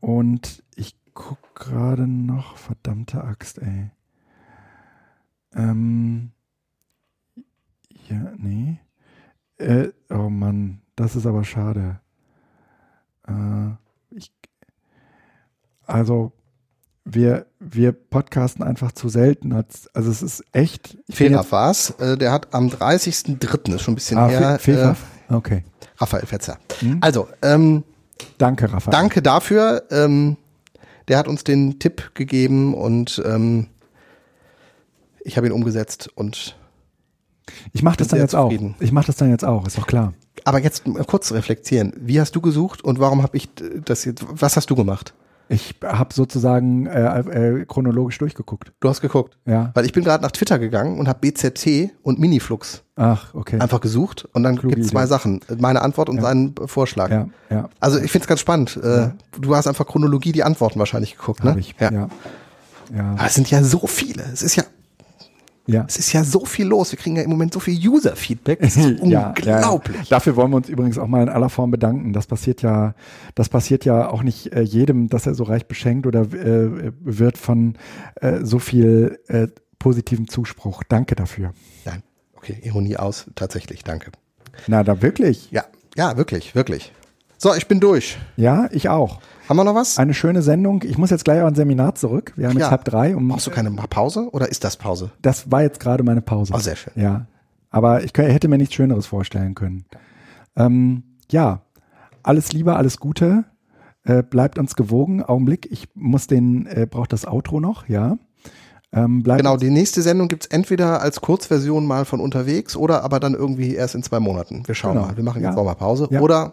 und 0.00 0.62
ich 0.74 0.96
guck 1.12 1.54
gerade 1.54 2.06
noch, 2.06 2.56
verdammte 2.56 3.22
Axt, 3.22 3.58
ey. 3.58 3.90
Ähm, 5.54 6.30
ja, 8.08 8.32
nee. 8.38 8.78
Äh, 9.58 9.90
oh 10.08 10.30
Mann, 10.30 10.80
das 10.96 11.16
ist 11.16 11.26
aber 11.26 11.44
schade. 11.44 12.00
Äh, 13.28 13.72
ich, 14.10 14.32
also 15.86 16.32
wir, 17.12 17.46
wir 17.58 17.92
podcasten 17.92 18.62
einfach 18.62 18.92
zu 18.92 19.08
selten. 19.08 19.52
Also 19.52 20.10
es 20.10 20.22
ist 20.22 20.44
echt. 20.52 20.96
Fehler 21.10 21.44
war 21.50 21.70
es. 21.70 21.94
Der 21.98 22.32
hat 22.32 22.54
am 22.54 22.68
30.03. 22.68 23.74
ist 23.74 23.82
schon 23.82 23.92
ein 23.92 23.94
bisschen 23.96 24.18
ah, 24.18 24.28
her. 24.28 24.58
Fe 24.58 24.96
äh, 25.28 25.34
okay. 25.34 25.64
Raphael 25.98 26.26
Fetzer. 26.26 26.58
Hm? 26.80 26.98
Also, 27.00 27.28
ähm, 27.42 27.84
danke, 28.38 28.72
Raphael. 28.72 28.92
Danke 28.92 29.22
dafür. 29.22 29.84
Ähm, 29.90 30.36
der 31.08 31.18
hat 31.18 31.28
uns 31.28 31.44
den 31.44 31.78
Tipp 31.78 32.12
gegeben 32.14 32.74
und 32.74 33.20
ähm, 33.24 33.66
ich 35.22 35.36
habe 35.36 35.48
ihn 35.48 35.52
umgesetzt 35.52 36.08
und 36.14 36.56
ich 37.72 37.82
mache 37.82 37.96
das 37.96 38.08
dann 38.08 38.20
jetzt 38.20 38.30
zufrieden. 38.30 38.74
auch. 38.78 38.82
Ich 38.82 38.92
mache 38.92 39.06
das 39.06 39.16
dann 39.16 39.30
jetzt 39.30 39.44
auch, 39.44 39.66
ist 39.66 39.76
doch 39.76 39.86
klar. 39.86 40.14
Aber 40.44 40.60
jetzt 40.60 40.84
kurz 41.06 41.32
reflektieren. 41.32 41.92
Wie 41.96 42.20
hast 42.20 42.34
du 42.36 42.40
gesucht 42.40 42.82
und 42.82 42.98
warum 43.00 43.22
habe 43.22 43.36
ich 43.36 43.48
das 43.84 44.04
jetzt? 44.04 44.24
Was 44.28 44.56
hast 44.56 44.70
du 44.70 44.76
gemacht? 44.76 45.12
Ich 45.52 45.74
habe 45.82 46.14
sozusagen 46.14 46.86
äh, 46.86 47.18
äh, 47.18 47.64
chronologisch 47.66 48.18
durchgeguckt. 48.18 48.72
Du 48.78 48.88
hast 48.88 49.00
geguckt? 49.00 49.36
Ja. 49.46 49.72
Weil 49.74 49.84
ich 49.84 49.92
bin 49.92 50.04
gerade 50.04 50.22
nach 50.22 50.30
Twitter 50.30 50.60
gegangen 50.60 50.96
und 51.00 51.08
habe 51.08 51.18
BZT 51.18 51.90
und 52.02 52.20
Miniflux 52.20 52.84
Ach, 52.94 53.34
okay. 53.34 53.58
einfach 53.58 53.80
gesucht 53.80 54.28
und 54.32 54.44
dann 54.44 54.54
gibt 54.54 54.78
es 54.78 54.88
zwei 54.88 55.06
Sachen. 55.06 55.40
Meine 55.58 55.82
Antwort 55.82 56.08
und 56.08 56.16
ja. 56.16 56.22
seinen 56.22 56.54
Vorschlag. 56.66 57.10
Ja, 57.10 57.26
ja. 57.50 57.68
Also 57.80 57.98
ich 57.98 58.12
finde 58.12 58.24
es 58.24 58.28
ganz 58.28 58.38
spannend. 58.38 58.78
Äh, 58.80 58.96
ja. 58.96 59.12
Du 59.40 59.56
hast 59.56 59.66
einfach 59.66 59.88
Chronologie 59.88 60.30
die 60.30 60.44
Antworten 60.44 60.78
wahrscheinlich 60.78 61.16
geguckt, 61.16 61.42
ne? 61.42 61.50
Hab 61.50 61.58
ich, 61.58 61.74
ja. 61.80 61.90
ja. 61.90 62.08
ja. 62.94 63.10
Aber 63.18 63.26
es 63.26 63.34
sind 63.34 63.50
ja 63.50 63.64
so 63.64 63.88
viele. 63.88 64.22
Es 64.32 64.42
ist 64.42 64.54
ja 64.54 64.62
ja. 65.72 65.84
Es 65.86 65.98
ist 65.98 66.12
ja 66.12 66.24
so 66.24 66.44
viel 66.44 66.66
los. 66.66 66.92
Wir 66.92 66.98
kriegen 66.98 67.16
ja 67.16 67.22
im 67.22 67.30
Moment 67.30 67.52
so 67.52 67.60
viel 67.60 67.76
User-Feedback. 67.88 68.60
Das 68.60 68.76
ist 68.76 69.00
ja, 69.04 69.28
unglaublich. 69.28 69.96
Ja, 69.96 70.16
Dafür 70.16 70.36
wollen 70.36 70.50
wir 70.50 70.56
uns 70.56 70.68
übrigens 70.68 70.98
auch 70.98 71.06
mal 71.06 71.22
in 71.22 71.28
aller 71.28 71.48
Form 71.48 71.70
bedanken. 71.70 72.12
Das 72.12 72.26
passiert 72.26 72.62
ja, 72.62 72.94
das 73.34 73.48
passiert 73.48 73.84
ja 73.84 74.08
auch 74.08 74.22
nicht 74.22 74.52
äh, 74.52 74.62
jedem, 74.62 75.08
dass 75.08 75.26
er 75.26 75.34
so 75.34 75.44
reich 75.44 75.66
beschenkt 75.66 76.06
oder 76.06 76.22
äh, 76.22 76.92
wird 77.00 77.38
von 77.38 77.76
äh, 78.16 78.38
so 78.42 78.58
viel 78.58 79.18
äh, 79.28 79.48
positivem 79.78 80.28
Zuspruch. 80.28 80.82
Danke 80.88 81.14
dafür. 81.14 81.52
Nein, 81.84 82.02
okay, 82.34 82.58
Ironie 82.62 82.96
aus. 82.96 83.26
Tatsächlich, 83.34 83.84
danke. 83.84 84.12
Na, 84.66 84.82
da 84.82 85.02
wirklich? 85.02 85.50
Ja, 85.50 85.64
ja, 85.96 86.16
wirklich, 86.16 86.54
wirklich. 86.54 86.92
So, 87.38 87.54
ich 87.54 87.66
bin 87.66 87.80
durch. 87.80 88.18
Ja, 88.36 88.68
ich 88.70 88.88
auch. 88.88 89.20
Haben 89.50 89.56
wir 89.56 89.64
noch 89.64 89.74
was? 89.74 89.98
Eine 89.98 90.14
schöne 90.14 90.42
Sendung. 90.42 90.84
Ich 90.84 90.96
muss 90.96 91.10
jetzt 91.10 91.24
gleich 91.24 91.40
auf 91.40 91.48
ein 91.48 91.56
Seminar 91.56 91.96
zurück. 91.96 92.32
Wir 92.36 92.46
haben 92.46 92.56
ja. 92.56 92.66
jetzt 92.66 92.70
halb 92.70 92.84
drei. 92.84 93.16
Um, 93.16 93.26
Brauchst 93.26 93.48
du 93.48 93.50
keine 93.50 93.72
Pause 93.72 94.28
oder 94.30 94.48
ist 94.48 94.62
das 94.62 94.76
Pause? 94.76 95.10
Das 95.22 95.50
war 95.50 95.62
jetzt 95.62 95.80
gerade 95.80 96.04
meine 96.04 96.22
Pause. 96.22 96.52
Oh, 96.54 96.60
sehr 96.60 96.76
schön. 96.76 96.92
Ja. 96.94 97.26
Aber 97.68 98.04
ich 98.04 98.12
hätte 98.16 98.46
mir 98.46 98.58
nichts 98.58 98.76
Schöneres 98.76 99.06
vorstellen 99.06 99.56
können. 99.56 99.86
Ähm, 100.54 101.02
ja, 101.32 101.62
alles 102.22 102.52
Liebe, 102.52 102.76
alles 102.76 102.98
Gute. 103.00 103.44
Äh, 104.04 104.22
bleibt 104.22 104.56
uns 104.56 104.76
gewogen. 104.76 105.24
Augenblick, 105.24 105.66
ich 105.72 105.88
muss 105.96 106.28
den, 106.28 106.66
äh, 106.66 106.86
braucht 106.88 107.12
das 107.12 107.26
Outro 107.26 107.58
noch, 107.58 107.88
ja. 107.88 108.18
Ähm, 108.92 109.24
genau, 109.24 109.56
die 109.56 109.70
nächste 109.70 110.00
Sendung 110.02 110.28
gibt's 110.28 110.46
entweder 110.46 111.02
als 111.02 111.20
Kurzversion 111.20 111.86
mal 111.86 112.04
von 112.04 112.20
unterwegs 112.20 112.76
oder 112.76 113.02
aber 113.02 113.18
dann 113.18 113.34
irgendwie 113.34 113.74
erst 113.74 113.96
in 113.96 114.04
zwei 114.04 114.20
Monaten. 114.20 114.62
Wir 114.68 114.76
schauen 114.76 114.94
genau. 114.94 115.08
mal. 115.08 115.16
Wir 115.16 115.24
machen 115.24 115.42
jetzt 115.42 115.50
ja. 115.50 115.56
Sommerpause 115.56 116.06
ja. 116.08 116.20
oder 116.20 116.52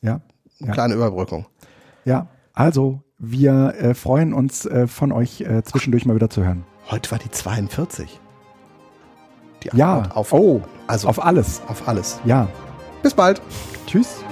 ja. 0.00 0.22
eine 0.62 0.72
kleine 0.72 0.94
Überbrückung. 0.94 1.44
Ja, 2.06 2.28
also, 2.58 3.02
wir 3.18 3.74
äh, 3.78 3.94
freuen 3.94 4.34
uns 4.34 4.66
äh, 4.66 4.88
von 4.88 5.12
euch 5.12 5.42
äh, 5.42 5.62
zwischendurch 5.62 6.06
mal 6.06 6.16
wieder 6.16 6.28
zu 6.28 6.44
hören. 6.44 6.64
Heute 6.90 7.08
war 7.12 7.20
die 7.20 7.30
42. 7.30 8.18
Die 9.62 9.76
ja, 9.76 10.10
auf, 10.12 10.32
oh, 10.32 10.62
also 10.88 11.06
auf 11.06 11.24
alles. 11.24 11.62
Auf 11.68 11.86
alles. 11.86 12.18
Ja. 12.24 12.48
Bis 13.00 13.14
bald. 13.14 13.40
Tschüss. 13.86 14.24